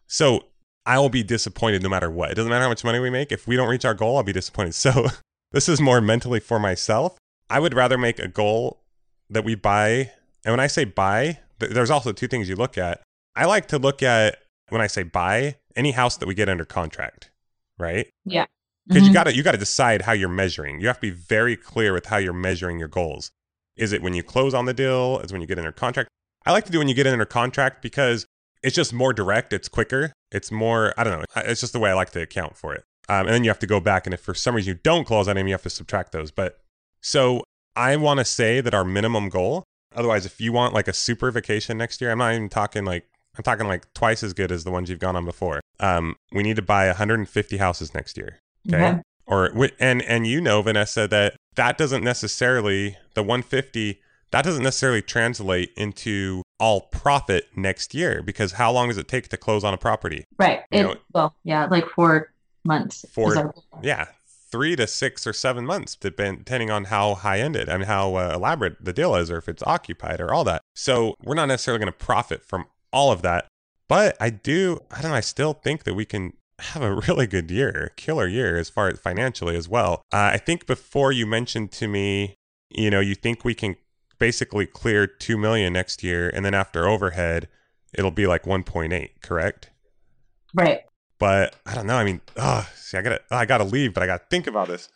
So 0.08 0.45
I 0.86 0.98
will 1.00 1.10
be 1.10 1.24
disappointed 1.24 1.84
no 1.84 1.90
matter 1.90 2.10
what. 2.10 2.32
It 2.32 2.36
doesn't 2.36 2.50
matter 2.50 2.64
how 2.64 2.70
much 2.70 2.84
money 2.84 3.00
we 3.00 3.10
make. 3.10 3.32
If 3.32 3.48
we 3.48 3.56
don't 3.56 3.70
reach 3.70 3.86
our 3.86 3.94
goal, 3.94 4.18
I'll 4.18 4.24
be 4.24 4.34
disappointed. 4.34 4.74
So 4.76 5.08
this 5.52 5.68
is 5.70 5.82
more 5.82 6.00
mentally 6.02 6.40
for 6.40 6.60
myself. 6.60 7.18
I 7.50 7.60
would 7.60 7.74
rather 7.74 7.98
make 7.98 8.20
a 8.20 8.28
goal 8.28 8.82
that 9.30 9.44
we 9.44 9.56
buy. 9.56 10.12
And 10.46 10.54
when 10.54 10.60
I 10.62 10.68
say 10.68 10.86
buy, 10.86 11.40
there's 11.60 11.90
also 11.92 12.12
two 12.14 12.28
things 12.28 12.48
you 12.50 12.56
look 12.56 12.78
at. 12.78 13.02
I 13.36 13.46
like 13.46 13.68
to 13.68 13.78
look 13.78 14.02
at 14.02 14.38
when 14.70 14.82
I 14.82 14.88
say 14.88 15.04
buy 15.04 15.58
any 15.76 15.92
house 15.92 16.18
that 16.18 16.26
we 16.28 16.34
get 16.34 16.48
under 16.50 16.66
contract, 16.66 17.30
right? 17.78 18.08
Yeah. 18.26 18.46
Because 18.88 19.04
you 19.04 19.10
Mhm. 19.12 19.14
got 19.14 19.24
to 19.26 19.36
you 19.36 19.44
got 19.44 19.52
to 19.52 19.58
decide 19.58 20.04
how 20.04 20.14
you're 20.14 20.30
measuring. 20.30 20.80
You 20.82 20.88
have 20.88 20.98
to 20.98 21.02
be 21.02 21.10
very 21.12 21.56
clear 21.56 21.94
with 21.94 22.08
how 22.08 22.18
you're 22.18 22.34
measuring 22.34 22.80
your 22.80 22.88
goals. 22.88 23.32
Is 23.76 23.92
it 23.94 24.02
when 24.02 24.14
you 24.14 24.24
close 24.24 24.54
on 24.54 24.66
the 24.66 24.74
deal? 24.74 25.20
Is 25.20 25.32
it 25.32 25.34
when 25.34 25.42
you 25.42 25.48
get 25.48 25.58
under 25.60 25.72
contract? 25.72 26.10
I 26.46 26.52
like 26.52 26.66
to 26.66 26.72
do 26.72 26.80
when 26.80 26.88
you 26.88 26.96
get 26.96 27.06
under 27.08 27.26
contract 27.26 27.82
because 27.82 28.26
it's 28.64 28.76
just 28.76 28.94
more 28.94 29.14
direct. 29.14 29.54
It's 29.54 29.68
quicker. 29.70 30.14
It's 30.32 30.52
more. 30.52 30.94
I 30.98 31.04
don't 31.04 31.20
know, 31.20 31.26
it's 31.38 31.62
just 31.62 31.74
the 31.74 31.80
way 31.80 31.90
I 31.90 31.94
like 31.94 32.12
to 32.12 32.22
account 32.22 32.56
for 32.56 32.74
it. 32.74 32.84
Um, 33.10 33.26
and 33.26 33.30
then 33.30 33.44
you 33.44 33.50
have 33.50 33.60
to 33.60 33.68
go 33.68 33.80
back, 33.80 34.06
and 34.08 34.14
if 34.14 34.22
for 34.22 34.34
some 34.34 34.56
reason 34.56 34.74
you 34.74 34.80
don't 34.84 35.06
close 35.06 35.28
on 35.28 35.38
him, 35.38 35.48
you 35.48 35.54
have 35.54 35.64
to 35.64 35.70
subtract 35.70 36.12
those. 36.12 36.32
But 36.32 36.60
so 37.02 37.44
I 37.76 37.96
want 37.96 38.20
to 38.20 38.26
say 38.26 38.62
that 38.62 38.74
our 38.74 38.86
minimum 38.86 39.30
goal. 39.30 39.64
Otherwise, 39.94 40.26
if 40.26 40.40
you 40.40 40.54
want 40.54 40.74
like 40.74 40.88
a 40.88 40.94
super 40.94 41.32
vacation 41.32 41.78
next 41.78 42.00
year, 42.00 42.12
I'm 42.12 42.20
not 42.20 42.34
even 42.34 42.48
talking 42.48 42.86
like 42.86 43.08
I'm 43.38 43.44
talking 43.44 43.68
like 43.68 43.94
twice 43.94 44.24
as 44.24 44.34
good 44.34 44.52
as 44.52 44.64
the 44.64 44.72
ones 44.72 44.90
you've 44.90 45.00
gone 45.00 45.16
on 45.16 45.26
before. 45.26 45.62
Um, 45.80 46.16
we 46.32 46.44
need 46.44 46.56
to 46.58 46.62
buy 46.62 46.88
150 46.88 47.58
houses 47.58 47.94
next 47.94 48.18
year. 48.18 48.40
Okay. 48.68 48.78
Okay. 48.78 49.02
Or 49.26 49.52
and 49.80 50.02
and 50.02 50.28
you 50.28 50.42
know 50.42 50.62
Vanessa 50.62 51.08
that 51.08 51.36
that 51.56 51.78
doesn't 51.78 52.04
necessarily 52.04 52.98
the 53.14 53.24
150 53.24 54.02
that 54.32 54.44
doesn't 54.44 54.64
necessarily 54.64 55.02
translate 55.02 55.72
into 55.76 56.42
all 56.60 56.82
profit 56.82 57.48
next 57.56 57.94
year 57.94 58.22
because 58.22 58.54
how 58.54 58.72
long 58.72 58.88
does 58.88 58.98
it 58.98 59.08
take 59.08 59.28
to 59.30 59.38
close 59.38 59.64
on 59.64 59.74
a 59.74 59.78
property? 59.78 60.26
Right. 60.38 60.62
It, 60.72 60.84
know- 60.84 60.96
well, 61.14 61.36
yeah, 61.44 61.66
like 61.66 61.88
four 61.88 62.32
months. 62.64 63.06
Four- 63.12 63.38
our- 63.38 63.54
Yeah, 63.82 64.08
three 64.52 64.76
to 64.76 64.88
six 64.88 65.26
or 65.26 65.34
seven 65.34 65.66
months, 65.66 65.96
depending 65.96 66.70
on 66.70 66.86
how 66.86 67.16
high 67.16 67.40
ended 67.40 67.70
and 67.70 67.86
how 67.86 68.16
uh, 68.16 68.32
elaborate 68.36 68.84
the 68.84 68.94
deal 68.94 69.16
is, 69.16 69.32
or 69.32 69.38
if 69.38 69.48
it's 69.50 69.64
occupied 69.66 70.20
or 70.22 70.34
all 70.34 70.44
that. 70.44 70.62
So 70.76 71.16
we're 71.24 71.36
not 71.36 71.48
necessarily 71.48 71.80
going 71.80 71.92
to 71.92 72.06
profit 72.06 72.44
from 72.44 72.66
all 72.94 73.12
of 73.12 73.22
that, 73.22 73.48
but 73.88 74.16
I 74.20 74.30
do. 74.30 74.80
I 74.92 75.02
don't 75.02 75.12
know. 75.12 75.18
I 75.18 75.22
still 75.22 75.54
think 75.54 75.84
that 75.84 75.94
we 75.94 76.06
can 76.06 76.34
have 76.60 76.84
a 76.84 76.94
really 77.08 77.28
good 77.28 77.50
year, 77.50 77.92
killer 77.96 78.28
year 78.28 78.58
as 78.58 78.70
far 78.70 78.88
as 78.90 79.00
financially 79.00 79.56
as 79.56 79.68
well. 79.68 80.02
Uh, 80.14 80.32
I 80.34 80.38
think 80.38 80.68
before 80.68 81.12
you 81.12 81.26
mentioned 81.26 81.72
to 81.74 81.88
me, 81.88 82.36
you 82.70 82.90
know, 82.90 83.00
you 83.00 83.16
think 83.16 83.44
we 83.44 83.54
can 83.56 83.76
basically 84.22 84.68
clear 84.68 85.08
2 85.08 85.36
million 85.36 85.74
next 85.74 86.04
year 86.04 86.30
and 86.30 86.46
then 86.46 86.54
after 86.54 86.88
overhead 86.88 87.48
it'll 87.92 88.12
be 88.12 88.28
like 88.28 88.44
1.8, 88.44 89.10
correct? 89.22 89.72
Right. 90.54 90.82
But 91.18 91.56
I 91.66 91.74
don't 91.74 91.88
know. 91.88 91.96
I 91.96 92.04
mean, 92.04 92.22
oh, 92.38 92.70
see, 92.76 92.98
I 92.98 93.02
gotta, 93.02 93.22
I 93.32 93.46
gotta 93.46 93.64
leave, 93.64 93.96
but 93.96 94.04
I 94.04 94.06
gotta 94.06 94.24
think 94.30 94.46
about 94.46 94.68
this. 94.68 94.90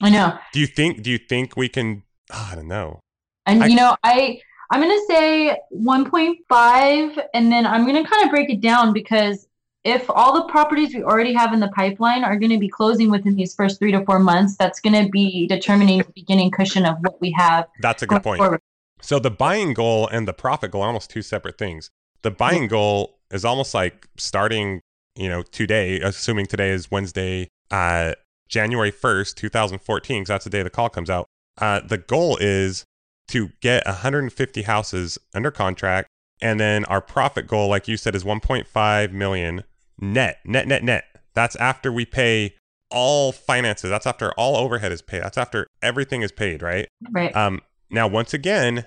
I 0.00 0.08
know. 0.08 0.38
Do 0.52 0.60
you 0.60 0.66
think? 0.66 1.02
Do 1.02 1.10
you 1.10 1.18
think 1.18 1.56
we 1.56 1.68
can? 1.68 2.04
Oh, 2.32 2.48
I 2.52 2.54
don't 2.54 2.68
know. 2.68 3.00
And 3.44 3.64
I- 3.64 3.66
you 3.66 3.76
know, 3.76 3.96
I 4.02 4.40
I'm 4.70 4.80
gonna 4.80 4.98
say 5.08 5.58
1.5, 5.72 7.26
and 7.34 7.52
then 7.52 7.66
I'm 7.66 7.84
gonna 7.86 8.06
kind 8.06 8.24
of 8.24 8.30
break 8.30 8.50
it 8.50 8.60
down 8.60 8.92
because 8.92 9.46
if 9.84 10.08
all 10.10 10.34
the 10.34 10.44
properties 10.52 10.94
we 10.94 11.02
already 11.02 11.32
have 11.32 11.52
in 11.52 11.60
the 11.60 11.68
pipeline 11.68 12.22
are 12.22 12.36
going 12.36 12.50
to 12.50 12.58
be 12.58 12.68
closing 12.68 13.10
within 13.10 13.34
these 13.34 13.54
first 13.54 13.78
three 13.78 13.92
to 13.92 14.04
four 14.04 14.18
months, 14.18 14.56
that's 14.56 14.78
going 14.78 15.04
to 15.04 15.10
be 15.10 15.46
determining 15.46 15.98
the 15.98 16.12
beginning 16.14 16.50
cushion 16.50 16.84
of 16.84 16.96
what 17.00 17.18
we 17.20 17.32
have 17.32 17.66
That's 17.80 18.02
a 18.02 18.06
good 18.06 18.22
point. 18.22 18.38
forward. 18.40 18.59
So 19.00 19.18
the 19.18 19.30
buying 19.30 19.74
goal 19.74 20.08
and 20.08 20.26
the 20.28 20.32
profit 20.32 20.70
goal 20.70 20.82
are 20.82 20.88
almost 20.88 21.10
two 21.10 21.22
separate 21.22 21.58
things. 21.58 21.90
The 22.22 22.30
buying 22.30 22.68
goal 22.68 23.18
is 23.30 23.44
almost 23.44 23.74
like 23.74 24.08
starting, 24.16 24.80
you 25.16 25.28
know, 25.28 25.42
today, 25.42 26.00
assuming 26.00 26.46
today 26.46 26.70
is 26.70 26.90
Wednesday, 26.90 27.48
uh, 27.70 28.14
January 28.48 28.92
1st, 28.92 29.36
2014, 29.36 30.22
because 30.22 30.28
that's 30.28 30.44
the 30.44 30.50
day 30.50 30.62
the 30.62 30.70
call 30.70 30.88
comes 30.88 31.08
out. 31.08 31.26
Uh, 31.58 31.80
the 31.80 31.98
goal 31.98 32.36
is 32.40 32.84
to 33.28 33.50
get 33.60 33.86
150 33.86 34.62
houses 34.62 35.18
under 35.34 35.50
contract. 35.50 36.08
And 36.42 36.58
then 36.58 36.84
our 36.86 37.00
profit 37.00 37.46
goal, 37.46 37.68
like 37.68 37.86
you 37.86 37.96
said, 37.96 38.14
is 38.14 38.24
1.5 38.24 39.12
million 39.12 39.64
net, 40.00 40.38
net, 40.44 40.66
net, 40.66 40.82
net. 40.82 41.04
That's 41.34 41.54
after 41.56 41.92
we 41.92 42.04
pay 42.04 42.54
all 42.90 43.30
finances. 43.30 43.90
That's 43.90 44.06
after 44.06 44.32
all 44.32 44.56
overhead 44.56 44.90
is 44.90 45.02
paid. 45.02 45.22
That's 45.22 45.38
after 45.38 45.66
everything 45.82 46.22
is 46.22 46.32
paid, 46.32 46.62
right? 46.62 46.88
Right. 47.10 47.34
Um, 47.36 47.60
now, 47.90 48.06
once 48.06 48.32
again, 48.34 48.86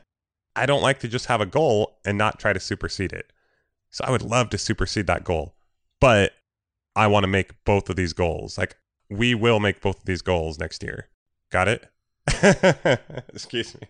I 0.56 0.66
don't 0.66 0.82
like 0.82 0.99
to 0.99 1.08
just 1.08 1.26
have 1.28 1.41
a 1.41 1.45
goal 1.45 1.97
and 2.06 2.18
not 2.18 2.39
try 2.39 2.54
to 2.54 2.60
supersede 2.60 3.14
it. 3.14 3.32
So 3.89 4.04
I 4.06 4.12
would 4.12 4.22
love 4.22 4.49
to 4.51 4.58
supersede 4.58 5.08
that 5.08 5.24
goal, 5.24 5.56
but 5.99 6.34
I 6.95 7.08
want 7.08 7.24
to 7.24 7.28
make 7.28 7.51
both 7.66 7.89
of 7.89 7.95
these 7.95 8.14
goals. 8.14 8.58
Like 8.58 8.76
we 9.10 9.36
will 9.36 9.60
make 9.60 9.82
both 9.82 9.99
of 9.99 10.06
these 10.06 10.22
goals 10.22 10.60
next 10.60 10.82
year. 10.84 11.10
Got 11.51 11.68
it? 11.68 11.89
Excuse 13.34 13.76
me. 13.76 13.88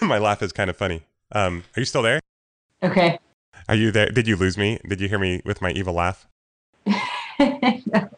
My 0.06 0.18
laugh 0.18 0.42
is 0.42 0.52
kind 0.52 0.70
of 0.70 0.76
funny. 0.76 1.02
Um, 1.32 1.64
are 1.76 1.80
you 1.80 1.86
still 1.86 2.02
there? 2.02 2.20
okay. 2.82 3.18
Are 3.68 3.74
you 3.74 3.90
there? 3.90 4.10
Did 4.10 4.28
you 4.28 4.36
lose 4.36 4.56
me? 4.56 4.78
Did 4.88 5.00
you 5.00 5.08
hear 5.08 5.18
me 5.18 5.42
with 5.44 5.60
my 5.60 5.72
evil 5.72 5.94
laugh? 5.94 6.28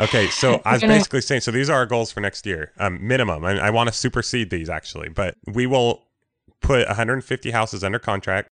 Okay, 0.00 0.28
so 0.28 0.60
I 0.64 0.74
was 0.74 0.82
basically 0.82 1.20
saying, 1.20 1.42
so 1.42 1.50
these 1.50 1.70
are 1.70 1.76
our 1.76 1.86
goals 1.86 2.12
for 2.12 2.20
next 2.20 2.46
year, 2.46 2.72
um, 2.78 3.06
minimum. 3.06 3.44
I, 3.44 3.58
I 3.58 3.70
want 3.70 3.88
to 3.88 3.94
supersede 3.94 4.50
these 4.50 4.68
actually, 4.68 5.08
but 5.08 5.36
we 5.46 5.66
will 5.66 6.04
put 6.60 6.86
150 6.86 7.50
houses 7.50 7.84
under 7.84 7.98
contract, 7.98 8.48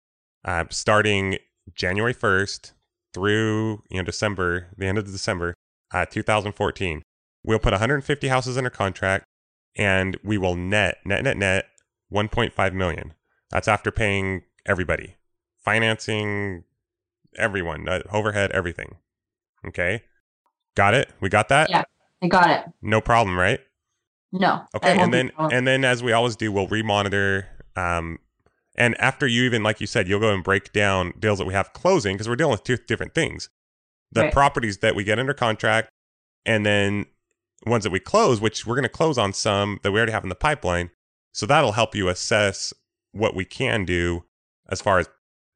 uh, 0.45 0.65
starting 0.71 1.39
January 1.75 2.15
1st 2.15 2.73
through 3.13 3.83
you 3.91 3.97
know 3.97 4.03
December, 4.03 4.69
the 4.77 4.87
end 4.87 4.99
of 4.99 5.07
December, 5.07 5.55
uh, 5.93 6.05
2014. 6.05 7.03
We'll 7.45 7.59
put 7.59 7.73
150 7.73 8.29
houses 8.29 8.59
under 8.59 8.71
contract, 8.71 9.25
and 9.77 10.17
we 10.23 10.39
will 10.39 10.57
net 10.57 10.99
net 11.05 11.25
net 11.25 11.37
net 11.37 11.67
1.5 12.13 12.73
million. 12.73 13.15
That's 13.51 13.69
after 13.69 13.91
paying 13.91 14.43
everybody, 14.67 15.17
financing, 15.65 16.65
everyone, 17.37 17.89
uh, 17.89 18.03
overhead, 18.13 18.51
everything. 18.53 18.97
Okay, 19.67 20.03
got 20.77 20.95
it. 20.95 21.11
We 21.21 21.29
got 21.29 21.49
that. 21.49 21.69
Yeah. 21.71 21.83
I 22.23 22.29
got 22.29 22.49
it. 22.49 22.65
No 22.81 23.01
problem, 23.01 23.39
right? 23.39 23.61
No. 24.33 24.63
Okay, 24.75 24.99
and 24.99 25.13
then 25.13 25.31
and 25.39 25.67
then 25.67 25.85
as 25.85 26.03
we 26.03 26.13
always 26.13 26.37
do, 26.37 26.51
we'll 26.53 26.69
remonitor. 26.69 27.47
Um, 27.77 28.19
and 28.75 28.99
after 29.01 29.27
you 29.27 29.45
even 29.45 29.63
like 29.63 29.81
you 29.81 29.87
said, 29.87 30.09
you'll 30.09 30.21
go 30.21 30.33
and 30.33 30.43
break 30.45 30.73
down 30.73 31.13
deals 31.19 31.39
that 31.39 31.47
we 31.47 31.55
have 31.55 31.73
closing 31.73 32.15
because 32.15 32.29
we're 32.29 32.37
dealing 32.37 32.53
with 32.53 32.65
two 32.65 32.77
different 32.77 33.15
things: 33.15 33.49
the 34.13 34.23
Right. 34.23 34.33
properties 34.33 34.79
that 34.79 34.95
we 34.95 35.05
get 35.05 35.19
under 35.19 35.35
contract, 35.35 35.91
and 36.45 36.65
then 36.65 37.07
ones 37.67 37.85
that 37.85 37.91
we 37.91 38.01
close, 38.01 38.41
which 38.41 38.67
we're 38.67 38.75
going 38.75 38.83
to 38.83 38.89
close 38.89 39.19
on 39.19 39.33
some 39.33 39.79
that 39.83 39.93
we 39.93 39.99
already 39.99 40.13
have 40.13 40.23
in 40.23 40.29
the 40.29 40.35
pipeline. 40.35 40.91
So 41.33 41.47
that'll 41.47 41.73
help 41.73 41.95
you 41.95 42.09
assess 42.09 42.73
what 43.13 43.35
we 43.35 43.45
can 43.45 43.85
do 43.85 44.25
as 44.71 44.81
far 44.81 44.99
as 44.99 45.09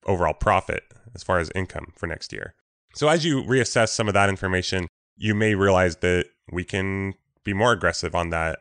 overall 0.06 0.34
profit, 0.34 0.84
as 1.14 1.22
far 1.22 1.38
as 1.38 1.50
income 1.54 1.92
for 1.96 2.06
next 2.06 2.32
year. 2.32 2.54
So 2.94 3.08
as 3.08 3.24
you 3.24 3.42
reassess 3.42 3.88
some 3.88 4.08
of 4.08 4.14
that 4.14 4.28
information, 4.28 4.86
you 5.16 5.34
may 5.34 5.54
realize 5.54 5.96
that 5.96 6.26
we 6.52 6.64
can 6.64 7.14
be 7.44 7.52
more 7.52 7.72
aggressive 7.72 8.14
on 8.14 8.30
that 8.30 8.60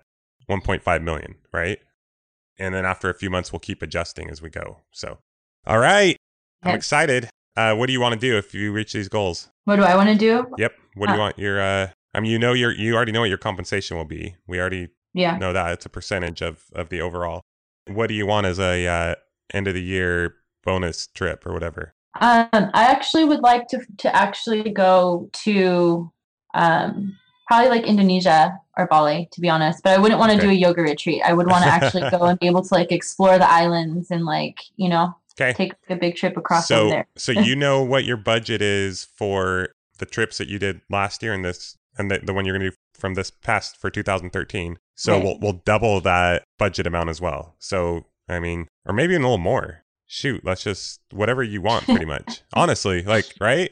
1.5 0.50 1.04
million, 1.04 1.36
right? 1.54 1.80
And 2.58 2.74
then 2.74 2.86
after 2.86 3.10
a 3.10 3.14
few 3.14 3.30
months, 3.30 3.52
we'll 3.54 3.60
keep 3.60 3.82
adjusting 3.82 4.30
as 4.30 4.42
we 4.42 4.50
go. 4.50 4.80
So, 4.92 5.20
all 5.66 5.80
right, 5.80 6.18
I'm 6.64 6.76
excited. 6.76 7.30
Uh, 7.56 7.76
what 7.76 7.88
do 7.88 7.94
you 7.94 8.02
want 8.02 8.14
to 8.14 8.20
do 8.20 8.38
if 8.38 8.54
you 8.54 8.72
reach 8.72 8.94
these 8.94 9.10
goals? 9.10 9.50
what 9.66 9.76
do 9.76 9.84
I 9.84 9.96
want 9.96 10.10
to 10.10 10.16
do? 10.16 10.48
Yep. 10.58 10.74
What 10.96 11.08
do 11.08 11.14
you 11.14 11.20
Uh, 11.20 11.24
want? 11.24 11.38
Your, 11.38 11.62
uh, 11.62 11.90
I 12.14 12.20
mean, 12.20 12.32
you 12.32 12.40
know, 12.40 12.54
your, 12.54 12.72
you 12.72 12.96
already 12.96 13.12
know 13.12 13.20
what 13.20 13.30
your 13.30 13.38
compensation 13.38 13.98
will 13.98 14.06
be. 14.06 14.36
We 14.48 14.60
already 14.60 14.90
Yeah. 15.14 15.38
know 15.38 15.54
that 15.54 15.72
it's 15.74 15.86
a 15.86 15.90
percentage 15.90 16.42
of 16.42 16.66
of 16.74 16.90
the 16.90 17.02
overall. 17.02 17.42
What 17.88 18.08
do 18.08 18.14
you 18.16 18.26
want 18.26 18.48
as 18.48 18.60
a 18.60 18.88
uh, 18.88 19.16
end 19.54 19.68
of 19.68 19.74
the 19.76 19.82
year 19.84 20.36
bonus 20.64 21.08
trip 21.08 21.46
or 21.46 21.54
whatever? 21.54 21.94
Um, 22.20 22.48
I 22.52 22.86
actually 22.86 23.26
would 23.26 23.42
like 23.42 23.68
to 23.68 23.80
to 24.00 24.16
actually 24.16 24.72
go 24.72 25.30
to 25.46 26.12
um, 26.54 27.18
probably 27.48 27.70
like 27.70 27.84
Indonesia 27.86 28.60
or 28.78 28.88
Bali, 28.88 29.28
to 29.32 29.42
be 29.42 29.50
honest. 29.50 29.84
But 29.84 29.98
I 29.98 30.02
wouldn't 30.02 30.20
want 30.20 30.32
to 30.34 30.38
do 30.40 30.50
a 30.50 30.54
yoga 30.54 30.82
retreat. 30.82 31.22
I 31.26 31.34
would 31.34 31.48
want 31.48 31.64
to 31.64 31.70
actually 31.74 32.10
go 32.10 32.24
and 32.26 32.40
be 32.40 32.48
able 32.48 32.62
to 32.64 32.74
like 32.74 32.92
explore 32.92 33.38
the 33.38 33.50
islands 33.50 34.12
and 34.12 34.26
like 34.26 34.60
you 34.78 34.90
know 34.90 35.16
Okay. 35.40 35.54
take 35.54 35.74
a 35.90 35.96
big 35.96 36.18
trip 36.18 36.36
across 36.36 36.68
so 36.68 36.90
there. 36.90 37.08
so 37.16 37.32
you 37.32 37.56
know 37.56 37.82
what 37.82 38.04
your 38.04 38.18
budget 38.18 38.62
is 38.62 39.06
for 39.16 39.70
the 39.98 40.06
trips 40.06 40.38
that 40.38 40.50
you 40.50 40.60
did 40.60 40.82
last 40.90 41.24
year 41.24 41.32
and 41.34 41.46
this 41.46 41.78
and 41.98 42.12
the, 42.12 42.20
the 42.20 42.34
one 42.34 42.44
you're 42.46 42.58
going 42.58 42.66
to 42.70 42.72
do 42.72 42.76
from 42.94 43.14
this 43.14 43.32
past 43.32 43.78
for 43.78 43.90
2013 43.90 44.78
so 44.96 45.14
Right. 45.14 45.24
we'll 45.24 45.40
we'll 45.40 45.62
double 45.64 46.02
that 46.02 46.44
budget 46.58 46.86
amount 46.86 47.10
as 47.10 47.22
well 47.22 47.56
so 47.58 48.06
i 48.28 48.38
mean 48.42 48.68
or 48.86 48.92
maybe 48.94 49.16
a 49.16 49.20
little 49.20 49.38
more 49.38 49.84
shoot 50.08 50.44
let's 50.44 50.64
just 50.64 51.00
whatever 51.14 51.42
you 51.42 51.62
want 51.62 51.86
pretty 51.86 52.04
much 52.16 52.42
honestly 52.54 53.02
like 53.04 53.34
right 53.40 53.72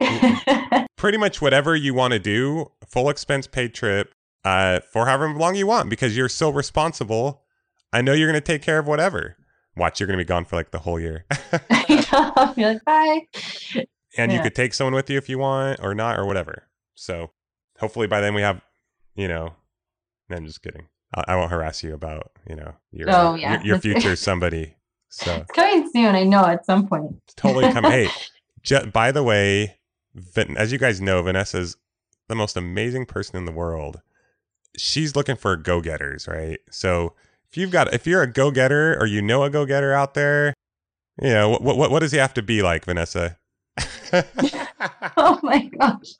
pretty 1.00 1.16
much 1.16 1.40
whatever 1.40 1.74
you 1.74 1.94
want 1.94 2.12
to 2.12 2.18
do 2.18 2.70
full 2.86 3.08
expense 3.08 3.46
paid 3.46 3.72
trip 3.72 4.12
uh 4.44 4.80
for 4.92 5.06
however 5.06 5.32
long 5.32 5.54
you 5.54 5.66
want 5.66 5.88
because 5.88 6.14
you're 6.14 6.28
so 6.28 6.50
responsible 6.50 7.42
i 7.90 8.02
know 8.02 8.12
you're 8.12 8.28
going 8.28 8.34
to 8.40 8.46
take 8.46 8.60
care 8.60 8.78
of 8.78 8.86
whatever 8.86 9.34
watch 9.76 9.98
you're 9.98 10.06
going 10.06 10.18
to 10.18 10.22
be 10.22 10.28
gone 10.28 10.44
for 10.44 10.56
like 10.56 10.72
the 10.72 10.78
whole 10.80 11.00
year 11.00 11.24
I'll 12.12 12.52
be 12.54 12.64
like, 12.64 12.84
bye. 12.84 13.20
and 14.18 14.30
you 14.30 14.40
could 14.42 14.54
take 14.54 14.74
someone 14.74 14.92
with 14.94 15.08
you 15.08 15.16
if 15.16 15.26
you 15.30 15.38
want 15.38 15.80
or 15.82 15.94
not 15.94 16.18
or 16.18 16.26
whatever 16.26 16.64
so 16.94 17.30
hopefully 17.78 18.06
by 18.06 18.20
then 18.20 18.34
we 18.34 18.42
have 18.42 18.60
you 19.14 19.26
know 19.26 19.54
no, 20.28 20.36
i'm 20.36 20.44
just 20.44 20.62
kidding 20.62 20.86
i, 21.14 21.24
I 21.28 21.36
won't 21.36 21.50
harass 21.50 21.82
you 21.82 21.94
about 21.94 22.30
you 22.46 22.56
know 22.56 22.74
your 22.90 23.08
Oh, 23.10 23.34
yeah. 23.36 23.54
your, 23.62 23.68
your 23.68 23.78
future 23.86 24.16
somebody 24.16 24.74
so 25.08 25.32
It's 25.36 25.50
coming 25.52 25.88
soon. 25.92 26.14
I 26.14 26.24
know 26.24 26.44
at 26.44 26.66
some 26.66 26.86
point. 26.86 27.16
it's 27.24 27.34
totally 27.34 27.72
come 27.72 27.84
hey 27.84 28.08
by 28.92 29.12
the 29.12 29.22
way 29.22 29.78
as 30.56 30.72
you 30.72 30.78
guys 30.78 31.00
know 31.00 31.22
vanessa's 31.22 31.76
the 32.28 32.34
most 32.34 32.56
amazing 32.56 33.06
person 33.06 33.36
in 33.36 33.44
the 33.44 33.52
world 33.52 34.00
she's 34.76 35.14
looking 35.16 35.36
for 35.36 35.56
go-getters 35.56 36.26
right 36.28 36.58
so 36.70 37.12
if 37.50 37.56
you've 37.56 37.70
got 37.70 37.92
if 37.94 38.06
you're 38.06 38.22
a 38.22 38.32
go-getter 38.32 38.96
or 39.00 39.06
you 39.06 39.20
know 39.22 39.42
a 39.44 39.50
go-getter 39.50 39.92
out 39.92 40.14
there 40.14 40.54
you 41.20 41.30
know 41.30 41.48
what 41.50 41.62
what, 41.62 41.90
what 41.90 41.98
does 42.00 42.12
he 42.12 42.18
have 42.18 42.34
to 42.34 42.42
be 42.42 42.62
like 42.62 42.84
vanessa 42.84 43.36
Oh 45.16 45.38
my 45.42 45.66
gosh. 45.78 46.14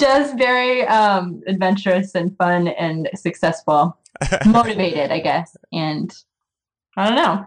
Just 0.00 0.36
very 0.38 0.82
um 0.86 1.42
adventurous 1.46 2.14
and 2.14 2.36
fun 2.36 2.68
and 2.68 3.08
successful. 3.14 3.96
Motivated, 4.46 5.10
I 5.12 5.20
guess. 5.20 5.56
And 5.72 6.12
I 6.96 7.06
don't 7.06 7.16
know. 7.16 7.46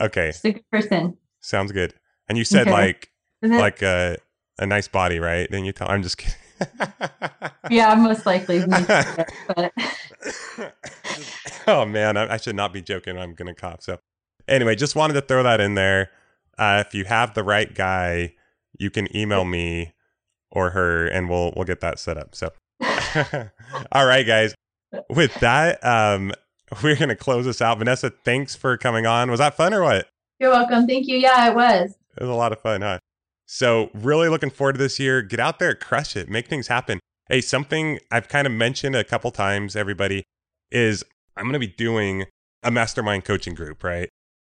okay 0.00 0.32
good 0.42 0.62
person. 0.70 1.16
sounds 1.40 1.72
good 1.72 1.94
and 2.28 2.36
you 2.38 2.44
said 2.44 2.62
Okay. 2.62 2.72
like 2.72 3.10
like 3.42 3.82
a 3.82 4.16
a 4.62 4.66
nice 4.66 4.88
body, 4.88 5.18
right? 5.18 5.48
Then 5.50 5.64
you 5.64 5.72
tell. 5.72 5.90
I'm 5.90 6.02
just 6.02 6.18
kidding. 6.18 6.36
yeah, 7.70 7.94
most 7.94 8.24
likely. 8.24 8.64
but 8.66 9.72
oh 11.66 11.84
man, 11.84 12.16
I, 12.16 12.34
I 12.34 12.36
should 12.36 12.56
not 12.56 12.72
be 12.72 12.80
joking. 12.80 13.18
I'm 13.18 13.34
gonna 13.34 13.54
cough. 13.54 13.82
So 13.82 13.98
anyway, 14.48 14.76
just 14.76 14.94
wanted 14.94 15.14
to 15.14 15.22
throw 15.22 15.42
that 15.42 15.60
in 15.60 15.74
there. 15.74 16.10
Uh, 16.56 16.84
if 16.86 16.94
you 16.94 17.04
have 17.04 17.34
the 17.34 17.42
right 17.42 17.74
guy, 17.74 18.34
you 18.78 18.90
can 18.90 19.14
email 19.16 19.44
me 19.44 19.92
or 20.50 20.70
her, 20.70 21.06
and 21.06 21.28
we'll 21.28 21.52
we'll 21.56 21.64
get 21.64 21.80
that 21.80 21.98
set 21.98 22.16
up. 22.16 22.34
So 22.34 22.50
all 23.92 24.06
right, 24.06 24.26
guys. 24.26 24.54
With 25.08 25.34
that, 25.40 25.82
um, 25.84 26.32
we're 26.82 26.96
gonna 26.96 27.16
close 27.16 27.46
this 27.46 27.60
out. 27.60 27.78
Vanessa, 27.78 28.10
thanks 28.10 28.54
for 28.54 28.76
coming 28.76 29.06
on. 29.06 29.30
Was 29.30 29.40
that 29.40 29.56
fun 29.56 29.74
or 29.74 29.82
what? 29.82 30.06
you're 30.38 30.50
welcome. 30.50 30.86
Thank 30.86 31.06
you. 31.06 31.16
Yeah, 31.16 31.50
it 31.50 31.54
was. 31.54 31.94
It 32.16 32.20
was 32.20 32.28
a 32.28 32.34
lot 32.34 32.52
of 32.52 32.60
fun, 32.60 32.82
huh? 32.82 32.98
So, 33.54 33.90
really 33.92 34.30
looking 34.30 34.48
forward 34.48 34.72
to 34.72 34.78
this 34.78 34.98
year. 34.98 35.20
Get 35.20 35.38
out 35.38 35.58
there, 35.58 35.74
crush 35.74 36.16
it, 36.16 36.30
make 36.30 36.48
things 36.48 36.68
happen. 36.68 37.00
Hey, 37.28 37.42
something 37.42 37.98
I've 38.10 38.26
kind 38.26 38.46
of 38.46 38.52
mentioned 38.54 38.96
a 38.96 39.04
couple 39.04 39.30
times, 39.30 39.76
everybody, 39.76 40.24
is 40.70 41.04
I'm 41.36 41.44
going 41.44 41.52
to 41.52 41.58
be 41.58 41.66
doing 41.66 42.24
a 42.62 42.70
mastermind 42.70 43.26
coaching 43.26 43.54
group, 43.54 43.84
right? 43.84 44.08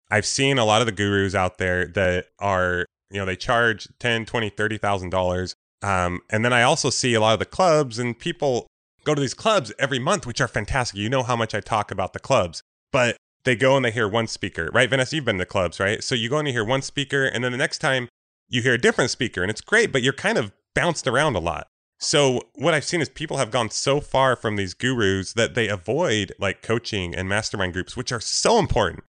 I've 0.08 0.24
seen 0.24 0.56
a 0.56 0.64
lot 0.64 0.82
of 0.82 0.86
the 0.86 0.92
gurus 0.92 1.34
out 1.34 1.58
there 1.58 1.88
that 1.88 2.26
are, 2.38 2.86
you 3.10 3.18
know, 3.18 3.26
they 3.26 3.34
charge 3.34 3.88
10, 3.98 4.24
20, 4.24 4.50
30,000 4.50 5.10
dollars. 5.10 5.56
Um, 5.82 6.20
and 6.30 6.44
then 6.44 6.52
I 6.52 6.62
also 6.62 6.88
see 6.88 7.14
a 7.14 7.20
lot 7.20 7.32
of 7.32 7.40
the 7.40 7.44
clubs 7.44 7.98
and 7.98 8.16
people 8.16 8.68
go 9.02 9.16
to 9.16 9.20
these 9.20 9.34
clubs 9.34 9.72
every 9.80 9.98
month, 9.98 10.28
which 10.28 10.40
are 10.40 10.46
fantastic. 10.46 10.96
You 10.96 11.08
know 11.08 11.24
how 11.24 11.34
much 11.34 11.56
I 11.56 11.60
talk 11.60 11.90
about 11.90 12.12
the 12.12 12.20
clubs, 12.20 12.62
but 12.92 13.16
they 13.42 13.56
go 13.56 13.74
and 13.74 13.84
they 13.84 13.90
hear 13.90 14.06
one 14.06 14.28
speaker, 14.28 14.70
right? 14.72 14.88
Vanessa, 14.88 15.16
you've 15.16 15.24
been 15.24 15.38
to 15.38 15.44
clubs, 15.44 15.80
right? 15.80 16.04
So 16.04 16.14
you 16.14 16.28
go 16.28 16.38
and 16.38 16.46
you 16.46 16.54
hear 16.54 16.64
one 16.64 16.82
speaker, 16.82 17.24
and 17.24 17.42
then 17.42 17.50
the 17.50 17.58
next 17.58 17.78
time 17.78 18.06
you 18.52 18.62
hear 18.62 18.74
a 18.74 18.78
different 18.78 19.10
speaker, 19.10 19.42
and 19.42 19.50
it's 19.50 19.62
great, 19.62 19.90
but 19.90 20.02
you're 20.02 20.12
kind 20.12 20.36
of 20.36 20.52
bounced 20.74 21.08
around 21.08 21.34
a 21.34 21.40
lot. 21.40 21.66
So 21.98 22.42
what 22.54 22.74
I've 22.74 22.84
seen 22.84 23.00
is 23.00 23.08
people 23.08 23.38
have 23.38 23.50
gone 23.50 23.70
so 23.70 24.00
far 24.00 24.36
from 24.36 24.56
these 24.56 24.74
gurus 24.74 25.32
that 25.32 25.54
they 25.54 25.68
avoid 25.68 26.32
like 26.38 26.60
coaching 26.60 27.14
and 27.14 27.28
mastermind 27.28 27.72
groups, 27.72 27.96
which 27.96 28.12
are 28.12 28.20
so 28.20 28.58
important 28.58 29.04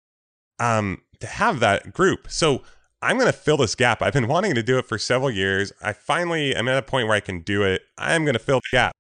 um, 0.60 1.02
to 1.20 1.28
have 1.28 1.60
that 1.60 1.92
group. 1.92 2.28
So 2.30 2.62
I'm 3.02 3.18
going 3.18 3.32
to 3.32 3.38
fill 3.38 3.58
this 3.58 3.76
gap. 3.76 4.02
I've 4.02 4.14
been 4.14 4.28
wanting 4.28 4.56
to 4.56 4.64
do 4.64 4.78
it 4.78 4.86
for 4.86 4.98
several 4.98 5.30
years. 5.30 5.74
I 5.82 5.92
finally 5.92 6.56
am 6.56 6.70
at 6.70 6.78
a 6.78 6.82
point 6.82 7.08
where 7.08 7.18
I 7.18 7.20
can 7.20 7.42
do 7.42 7.64
it. 7.64 7.82
I'm 7.98 8.24
going 8.24 8.34
to 8.34 8.40
fill 8.40 8.62
the 8.72 8.78
gap. 8.78 8.94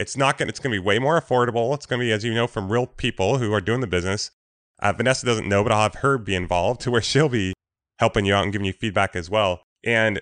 It's 0.00 0.16
not 0.16 0.38
going. 0.38 0.48
It's 0.48 0.58
going 0.58 0.72
to 0.74 0.80
be 0.80 0.86
way 0.86 0.98
more 0.98 1.20
affordable. 1.20 1.74
It's 1.74 1.84
going 1.84 2.00
to 2.00 2.06
be, 2.06 2.12
as 2.12 2.24
you 2.24 2.32
know, 2.32 2.46
from 2.46 2.72
real 2.72 2.86
people 2.86 3.38
who 3.38 3.52
are 3.52 3.60
doing 3.60 3.80
the 3.80 3.86
business. 3.86 4.30
Uh, 4.80 4.92
Vanessa 4.92 5.26
doesn't 5.26 5.48
know, 5.48 5.62
but 5.62 5.72
I'll 5.72 5.82
have 5.82 5.96
her 5.96 6.16
be 6.16 6.34
involved 6.34 6.80
to 6.82 6.90
where 6.90 7.02
she'll 7.02 7.28
be 7.28 7.54
helping 7.98 8.24
you 8.24 8.34
out 8.34 8.44
and 8.44 8.52
giving 8.52 8.66
you 8.66 8.72
feedback 8.72 9.16
as 9.16 9.28
well. 9.28 9.62
And 9.86 10.20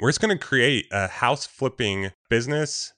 we're 0.00 0.08
just 0.08 0.20
going 0.20 0.36
to 0.36 0.44
create 0.44 0.86
a 0.90 1.06
house 1.06 1.46
flipping 1.46 2.10
business 2.28 2.92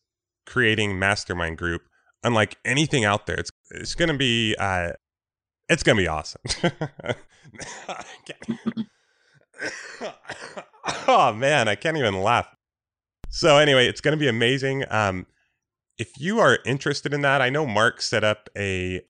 creating 0.46 0.98
mastermind 0.98 1.58
group, 1.58 1.82
unlike 2.22 2.56
anything 2.64 3.04
out 3.04 3.26
there. 3.26 3.36
It's 3.36 3.50
it's 3.70 3.94
going 3.94 4.10
to 4.10 4.16
be 4.16 4.54
uh, 4.58 4.92
it's 5.68 5.82
going 5.82 5.96
to 5.96 6.02
be 6.02 6.08
awesome. 6.08 6.42
oh 11.08 11.32
man, 11.32 11.68
I 11.68 11.74
can't 11.74 11.96
even 11.96 12.22
laugh. 12.22 12.54
So 13.30 13.58
anyway, 13.58 13.88
it's 13.88 14.00
going 14.00 14.16
to 14.16 14.20
be 14.20 14.28
amazing. 14.28 14.84
Um, 14.90 15.26
if 15.98 16.18
you 16.18 16.40
are 16.40 16.58
interested 16.64 17.14
in 17.14 17.22
that, 17.22 17.40
I 17.40 17.50
know 17.50 17.66
Mark 17.66 18.02
set 18.02 18.24
up 18.24 18.48
a 18.56 19.02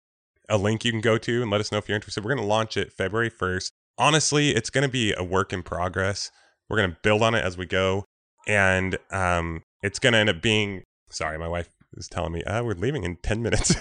a 0.48 0.58
link 0.58 0.84
you 0.84 0.92
can 0.92 1.00
go 1.00 1.18
to 1.18 1.42
and 1.42 1.50
let 1.50 1.60
us 1.60 1.72
know 1.72 1.78
if 1.78 1.88
you're 1.88 1.96
interested. 1.96 2.22
We're 2.22 2.34
going 2.34 2.44
to 2.44 2.48
launch 2.48 2.76
it 2.76 2.92
February 2.92 3.30
1st. 3.30 3.72
Honestly, 3.96 4.50
it's 4.50 4.68
going 4.68 4.82
to 4.82 4.90
be 4.90 5.14
a 5.16 5.24
work 5.24 5.54
in 5.54 5.62
progress. 5.62 6.30
We're 6.68 6.78
going 6.78 6.90
to 6.90 6.96
build 7.02 7.22
on 7.22 7.34
it 7.34 7.44
as 7.44 7.56
we 7.56 7.66
go, 7.66 8.04
and 8.46 8.98
um, 9.10 9.62
it's 9.82 9.98
going 9.98 10.12
to 10.12 10.18
end 10.18 10.30
up 10.30 10.42
being. 10.42 10.82
Sorry, 11.10 11.38
my 11.38 11.48
wife 11.48 11.68
is 11.96 12.08
telling 12.08 12.32
me 12.32 12.42
uh, 12.44 12.62
we're 12.62 12.74
leaving 12.74 13.04
in 13.04 13.16
10 13.22 13.42
minutes. 13.42 13.76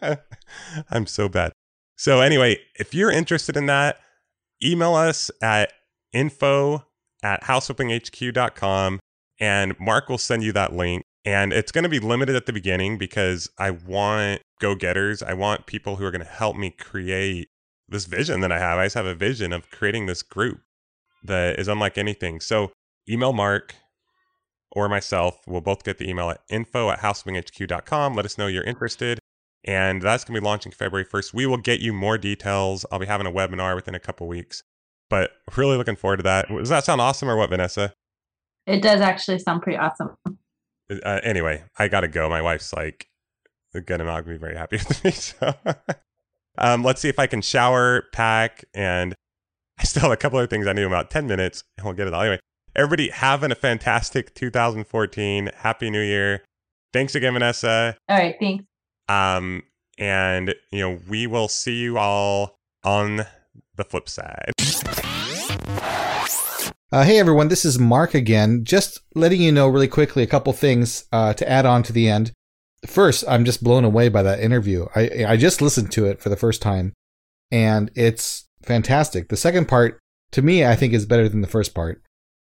I'm 0.90 1.06
so 1.06 1.28
bad. 1.28 1.52
So 1.96 2.20
anyway, 2.20 2.58
if 2.78 2.94
you're 2.94 3.10
interested 3.10 3.56
in 3.56 3.66
that, 3.66 3.98
email 4.62 4.94
us 4.94 5.30
at 5.40 5.72
info 6.12 6.84
at 7.22 7.42
houseflippinghq.com 7.44 9.00
and 9.40 9.80
Mark 9.80 10.08
will 10.08 10.18
send 10.18 10.42
you 10.42 10.52
that 10.52 10.72
link. 10.72 11.02
And 11.24 11.52
it's 11.52 11.72
going 11.72 11.84
to 11.84 11.88
be 11.88 12.00
limited 12.00 12.36
at 12.36 12.46
the 12.46 12.52
beginning 12.52 12.98
because 12.98 13.48
I 13.58 13.70
want 13.70 14.42
go 14.60 14.74
getters. 14.74 15.22
I 15.22 15.32
want 15.32 15.66
people 15.66 15.96
who 15.96 16.04
are 16.04 16.10
going 16.10 16.24
to 16.24 16.30
help 16.30 16.56
me 16.56 16.70
create 16.70 17.48
this 17.88 18.04
vision 18.04 18.40
that 18.40 18.52
I 18.52 18.58
have. 18.58 18.78
I 18.78 18.86
just 18.86 18.94
have 18.94 19.06
a 19.06 19.14
vision 19.14 19.52
of 19.52 19.70
creating 19.70 20.06
this 20.06 20.22
group 20.22 20.60
that 21.24 21.58
is 21.58 21.68
unlike 21.68 21.98
anything. 21.98 22.40
So 22.40 22.72
email 23.08 23.32
Mark 23.32 23.74
or 24.72 24.88
myself. 24.88 25.40
We'll 25.46 25.60
both 25.60 25.84
get 25.84 25.98
the 25.98 26.08
email 26.08 26.30
at 26.30 26.40
info 26.48 26.90
at 26.90 27.00
houseflippinghq.com. 27.00 28.14
Let 28.14 28.24
us 28.24 28.38
know 28.38 28.46
you're 28.46 28.64
interested. 28.64 29.18
And 29.66 30.02
that's 30.02 30.24
going 30.24 30.34
to 30.34 30.40
be 30.40 30.44
launching 30.44 30.72
February 30.72 31.06
1st. 31.06 31.32
We 31.32 31.46
will 31.46 31.56
get 31.56 31.80
you 31.80 31.92
more 31.92 32.18
details. 32.18 32.84
I'll 32.92 32.98
be 32.98 33.06
having 33.06 33.26
a 33.26 33.32
webinar 33.32 33.74
within 33.74 33.94
a 33.94 34.00
couple 34.00 34.26
weeks. 34.26 34.62
But 35.08 35.30
really 35.56 35.76
looking 35.76 35.96
forward 35.96 36.18
to 36.18 36.22
that. 36.24 36.48
Does 36.48 36.68
that 36.68 36.84
sound 36.84 37.00
awesome 37.00 37.30
or 37.30 37.36
what, 37.36 37.48
Vanessa? 37.48 37.94
It 38.66 38.82
does 38.82 39.00
actually 39.00 39.38
sound 39.38 39.62
pretty 39.62 39.78
awesome. 39.78 40.16
Uh, 40.90 41.20
anyway, 41.22 41.64
I 41.78 41.88
got 41.88 42.00
to 42.00 42.08
go. 42.08 42.28
My 42.28 42.42
wife's 42.42 42.72
like, 42.74 43.08
gonna 43.80 44.04
not 44.04 44.26
be 44.26 44.36
very 44.36 44.56
happy 44.56 44.76
with 44.88 45.04
me. 45.04 45.10
So 45.10 45.54
um, 46.58 46.82
let's 46.82 47.00
see 47.00 47.08
if 47.08 47.18
I 47.18 47.26
can 47.26 47.40
shower, 47.40 48.04
pack, 48.12 48.64
and 48.74 49.14
I 49.78 49.84
still 49.84 50.02
have 50.02 50.12
a 50.12 50.16
couple 50.16 50.38
other 50.38 50.46
things 50.46 50.66
I 50.66 50.72
need 50.72 50.82
in 50.82 50.88
about 50.88 51.10
10 51.10 51.26
minutes, 51.26 51.64
and 51.76 51.84
we'll 51.84 51.94
get 51.94 52.06
it 52.06 52.14
all. 52.14 52.22
Anyway, 52.22 52.40
everybody 52.76 53.10
having 53.10 53.50
a 53.50 53.56
fantastic 53.56 54.34
2014. 54.34 55.50
Happy 55.56 55.90
New 55.90 56.02
Year. 56.02 56.44
Thanks 56.92 57.14
again, 57.14 57.32
Vanessa. 57.32 57.96
All 58.08 58.16
right, 58.16 58.36
thanks. 58.38 58.64
Um, 59.08 59.64
and, 59.98 60.54
you 60.70 60.80
know, 60.80 61.00
we 61.08 61.26
will 61.26 61.48
see 61.48 61.76
you 61.76 61.98
all 61.98 62.56
on 62.84 63.26
the 63.76 63.84
flip 63.84 64.08
side. 64.08 64.52
Uh, 66.92 67.02
hey 67.02 67.18
everyone, 67.18 67.48
this 67.48 67.64
is 67.64 67.76
Mark 67.76 68.14
again. 68.14 68.62
Just 68.62 69.00
letting 69.16 69.40
you 69.40 69.50
know 69.50 69.66
really 69.66 69.88
quickly 69.88 70.22
a 70.22 70.28
couple 70.28 70.52
things 70.52 71.06
uh, 71.10 71.34
to 71.34 71.48
add 71.48 71.66
on 71.66 71.82
to 71.82 71.92
the 71.92 72.08
end. 72.08 72.30
First, 72.86 73.24
I'm 73.26 73.44
just 73.44 73.64
blown 73.64 73.84
away 73.84 74.08
by 74.08 74.22
that 74.22 74.38
interview. 74.38 74.86
I 74.94 75.24
I 75.26 75.36
just 75.36 75.60
listened 75.60 75.90
to 75.92 76.06
it 76.06 76.20
for 76.20 76.28
the 76.28 76.36
first 76.36 76.62
time, 76.62 76.92
and 77.50 77.90
it's 77.96 78.43
fantastic. 78.64 79.28
The 79.28 79.36
second 79.36 79.68
part, 79.68 79.98
to 80.32 80.42
me, 80.42 80.64
I 80.64 80.74
think 80.74 80.92
is 80.92 81.06
better 81.06 81.28
than 81.28 81.40
the 81.40 81.48
first 81.48 81.74
part, 81.74 82.02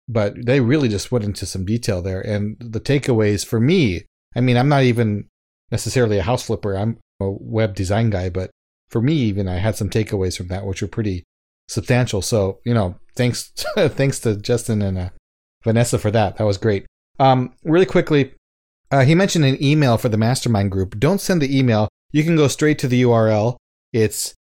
but 0.08 0.34
they 0.44 0.60
really 0.60 0.88
just 0.88 1.12
went 1.12 1.24
into 1.24 1.46
some 1.46 1.64
detail 1.64 2.02
there. 2.02 2.20
And 2.20 2.56
the 2.58 2.80
takeaways 2.80 3.44
for 3.44 3.60
me, 3.60 4.06
I 4.34 4.40
mean, 4.40 4.56
I'm 4.56 4.68
not 4.68 4.82
even 4.82 5.28
necessarily 5.70 6.18
a 6.18 6.22
house 6.22 6.46
flipper. 6.46 6.76
I'm 6.76 6.98
a 7.20 7.30
web 7.30 7.74
design 7.74 8.10
guy, 8.10 8.28
but 8.28 8.50
for 8.88 9.00
me, 9.00 9.14
even 9.14 9.48
I 9.48 9.56
had 9.56 9.76
some 9.76 9.90
takeaways 9.90 10.36
from 10.36 10.48
that, 10.48 10.66
which 10.66 10.82
were 10.82 10.88
pretty 10.88 11.24
substantial. 11.68 12.22
So 12.22 12.60
you 12.64 12.74
know, 12.74 12.96
thanks 13.14 13.52
thanks 13.76 14.20
to 14.20 14.36
Justin 14.36 14.82
and 14.82 14.98
uh, 14.98 15.08
Vanessa 15.64 15.98
for 15.98 16.10
that. 16.10 16.36
That 16.36 16.44
was 16.44 16.58
great. 16.58 16.86
Um, 17.18 17.54
really 17.64 17.86
quickly, 17.86 18.34
uh, 18.90 19.04
he 19.04 19.14
mentioned 19.14 19.44
an 19.44 19.62
email 19.62 19.96
for 19.96 20.08
the 20.08 20.18
mastermind 20.18 20.70
group. 20.70 20.98
Don't 20.98 21.20
send 21.20 21.42
the 21.42 21.56
email. 21.56 21.88
You 22.12 22.24
can 22.24 22.36
go 22.36 22.48
straight 22.48 22.78
to 22.80 22.88
the 22.88 23.02
URL. 23.02 23.56
It's 23.92 24.34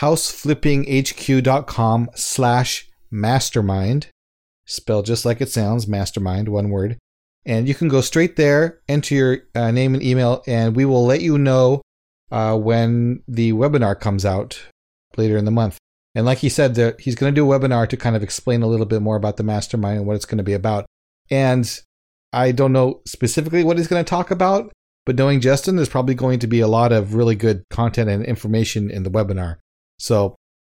houseflippinghq.com 0.00 2.10
slash 2.14 2.88
mastermind. 3.10 4.08
Spelled 4.66 5.06
just 5.06 5.24
like 5.24 5.40
it 5.40 5.50
sounds, 5.50 5.86
mastermind, 5.86 6.48
one 6.48 6.70
word. 6.70 6.98
And 7.46 7.68
you 7.68 7.74
can 7.74 7.88
go 7.88 8.00
straight 8.00 8.36
there, 8.36 8.80
enter 8.88 9.14
your 9.14 9.38
uh, 9.54 9.70
name 9.70 9.94
and 9.94 10.02
email, 10.02 10.42
and 10.46 10.74
we 10.74 10.86
will 10.86 11.04
let 11.04 11.20
you 11.20 11.36
know 11.36 11.82
uh, 12.30 12.56
when 12.56 13.22
the 13.28 13.52
webinar 13.52 13.98
comes 13.98 14.24
out 14.24 14.62
later 15.16 15.36
in 15.36 15.44
the 15.44 15.50
month. 15.50 15.78
And 16.14 16.24
like 16.24 16.38
he 16.38 16.48
said, 16.48 16.96
he's 16.98 17.16
going 17.16 17.34
to 17.34 17.40
do 17.40 17.52
a 17.52 17.58
webinar 17.58 17.88
to 17.88 17.96
kind 17.96 18.16
of 18.16 18.22
explain 18.22 18.62
a 18.62 18.66
little 18.66 18.86
bit 18.86 19.02
more 19.02 19.16
about 19.16 19.36
the 19.36 19.42
mastermind 19.42 19.98
and 19.98 20.06
what 20.06 20.16
it's 20.16 20.24
going 20.24 20.38
to 20.38 20.44
be 20.44 20.54
about. 20.54 20.86
And 21.30 21.80
I 22.32 22.52
don't 22.52 22.72
know 22.72 23.00
specifically 23.06 23.64
what 23.64 23.78
he's 23.78 23.88
going 23.88 24.04
to 24.04 24.08
talk 24.08 24.30
about, 24.30 24.72
but 25.04 25.16
knowing 25.16 25.40
Justin, 25.40 25.76
there's 25.76 25.88
probably 25.88 26.14
going 26.14 26.38
to 26.38 26.46
be 26.46 26.60
a 26.60 26.68
lot 26.68 26.92
of 26.92 27.14
really 27.14 27.34
good 27.34 27.64
content 27.68 28.08
and 28.08 28.24
information 28.24 28.90
in 28.90 29.02
the 29.02 29.10
webinar. 29.10 29.56
So 29.98 30.36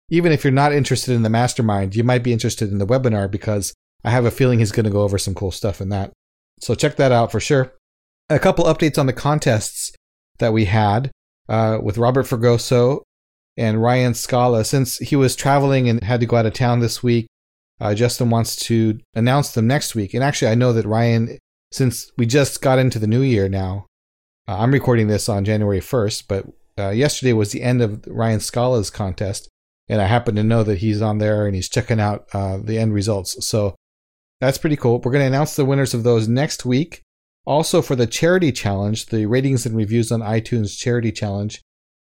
even 0.09 0.33
if 0.33 0.45
you're 0.45 0.53
not 0.53 0.73
interested 0.73 1.15
in 1.15 1.23
the 1.23 1.31
mastermind, 1.31 1.97
you 1.97 2.05
might 2.05 2.23
be 2.23 2.33
interested 2.33 2.71
in 2.71 2.79
the 2.79 2.87
webinar 2.87 3.31
because 3.31 3.75
I 4.05 4.11
have 4.11 4.25
a 4.25 4.31
feeling 4.31 4.59
he's 4.59 4.73
going 4.73 4.85
to 4.85 4.91
go 4.91 5.03
over 5.03 5.19
some 5.19 5.35
cool 5.35 5.51
stuff 5.51 5.81
in 5.81 5.89
that. 5.89 6.13
So 6.61 6.75
check 6.75 6.97
that 6.97 7.13
out 7.13 7.33
for 7.33 7.41
sure. 7.41 7.73
A 8.31 8.39
couple 8.39 8.65
updates 8.65 8.99
on 8.99 9.07
the 9.07 9.13
contests 9.13 9.93
that 10.39 10.53
we 10.53 10.67
had 10.67 11.11
uh, 11.49 11.79
with 11.83 11.99
Robert 11.99 12.27
Fergoso 12.27 13.03
and 13.57 13.83
Ryan 13.83 14.15
Scala. 14.15 14.65
Since 14.65 14.99
he 14.99 15.17
was 15.17 15.37
traveling 15.37 15.89
and 15.89 16.03
had 16.03 16.21
to 16.21 16.27
go 16.27 16.37
out 16.37 16.47
of 16.47 16.53
town 16.53 16.81
this 16.81 17.03
week, 17.03 17.27
uh, 17.81 17.95
Justin 17.95 18.31
wants 18.31 18.57
to 18.57 18.99
announce 19.15 19.53
them 19.53 19.67
next 19.67 19.95
week. 19.95 20.15
And 20.15 20.23
actually, 20.23 20.51
I 20.51 20.55
know 20.55 20.73
that 20.73 20.87
Ryan, 20.87 21.39
since 21.73 22.11
we 22.17 22.27
just 22.27 22.63
got 22.63 22.79
into 22.79 22.99
the 22.99 23.07
new 23.07 23.23
year 23.23 23.49
now, 23.49 23.87
uh, 24.49 24.59
I'm 24.59 24.73
recording 24.73 25.09
this 25.09 25.29
on 25.29 25.45
January 25.45 25.81
1st, 25.81 26.25
but 26.29 26.47
uh, 26.79 26.91
yesterday 26.91 27.33
was 27.33 27.53
the 27.53 27.63
end 27.63 27.83
of 27.83 28.07
Ryan 28.07 28.41
Scala's 28.41 28.91
contest. 28.91 29.49
And 29.89 30.01
I 30.01 30.07
happen 30.07 30.35
to 30.35 30.43
know 30.43 30.63
that 30.65 30.79
he's 30.79 31.01
on 31.01 31.19
there 31.19 31.47
and 31.47 31.55
he's 31.55 31.69
checking 31.69 32.01
out 32.01 32.27
uh, 32.33 32.59
the 32.59 32.79
end 32.79 32.93
results. 32.93 33.47
So 33.47 33.77
that's 34.41 34.59
pretty 34.59 34.77
cool. 34.77 35.01
We're 35.01 35.13
going 35.13 35.23
to 35.23 35.29
announce 35.29 35.57
the 35.57 35.65
winners 35.65 35.95
of 35.95 36.03
those 36.03 36.29
next 36.29 36.65
week. 36.65 37.03
Also, 37.45 37.81
for 37.81 37.95
the 37.95 38.09
charity 38.09 38.51
challenge, 38.51 39.07
the 39.07 39.27
ratings 39.27 39.65
and 39.65 39.77
reviews 39.77 40.11
on 40.11 40.21
iTunes 40.21 40.77
charity 40.77 41.13
challenge, 41.13 41.63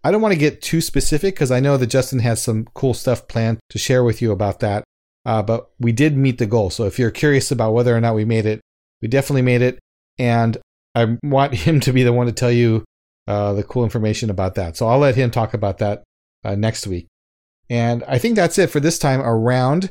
I 0.04 0.10
don't 0.10 0.22
want 0.22 0.34
to 0.34 0.40
get 0.40 0.62
too 0.62 0.82
specific 0.82 1.36
because 1.36 1.52
I 1.52 1.60
know 1.60 1.78
that 1.78 1.88
Justin 1.88 2.20
has 2.20 2.42
some 2.42 2.66
cool 2.74 2.96
stuff 2.96 3.28
planned 3.28 3.60
to 3.70 3.78
share 3.78 4.04
with 4.04 4.22
you 4.22 4.32
about 4.32 4.60
that. 4.62 4.84
Uh, 5.26 5.44
but 5.44 5.70
we 5.80 5.92
did 5.92 6.18
meet 6.18 6.40
the 6.40 6.46
goal. 6.46 6.70
So 6.70 6.86
if 6.86 6.98
you're 6.98 7.12
curious 7.12 7.52
about 7.52 7.74
whether 7.74 7.96
or 7.96 8.02
not 8.02 8.16
we 8.16 8.26
made 8.26 8.46
it, 8.46 8.62
we 9.02 9.08
definitely 9.08 9.42
made 9.44 9.62
it. 9.62 9.80
And 10.18 10.58
I 10.96 11.18
want 11.24 11.54
him 11.66 11.80
to 11.82 11.94
be 11.94 12.04
the 12.04 12.14
one 12.14 12.26
to 12.26 12.34
tell 12.34 12.52
you 12.52 12.84
uh, 13.28 13.54
the 13.54 13.64
cool 13.64 13.84
information 13.84 14.30
about 14.30 14.56
that. 14.56 14.78
So 14.78 14.88
I'll 14.88 15.00
let 15.00 15.16
him 15.16 15.32
talk 15.32 15.54
about 15.54 15.80
that 15.80 16.04
uh, 16.44 16.56
next 16.56 16.88
week. 16.88 17.08
And 17.70 18.04
I 18.08 18.18
think 18.18 18.36
that's 18.36 18.58
it 18.58 18.70
for 18.70 18.80
this 18.80 18.98
time 18.98 19.22
around. 19.22 19.90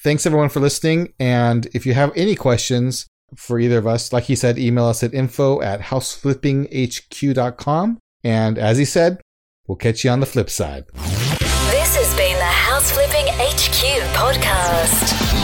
thanks 0.00 0.24
everyone 0.26 0.48
for 0.48 0.60
listening. 0.60 1.12
And 1.18 1.66
if 1.74 1.84
you 1.84 1.92
have 1.94 2.12
any 2.16 2.36
questions 2.36 3.06
for 3.36 3.58
either 3.58 3.76
of 3.78 3.86
us, 3.86 4.12
like 4.12 4.24
he 4.24 4.36
said, 4.36 4.58
email 4.58 4.86
us 4.86 5.02
at 5.02 5.12
info 5.12 5.60
at 5.60 5.80
houseflippinghq.com. 5.80 7.98
And 8.24 8.58
as 8.58 8.78
he 8.78 8.84
said, 8.84 9.20
we'll 9.66 9.76
catch 9.76 10.04
you 10.04 10.10
on 10.10 10.20
the 10.20 10.26
flip 10.26 10.50
side. 10.50 10.84
This 10.94 11.96
has 11.96 12.14
been 12.16 12.38
the 12.38 12.44
House 12.44 12.92
Flipping 12.92 13.26
HQ 13.26 14.02
podcast. 14.14 15.27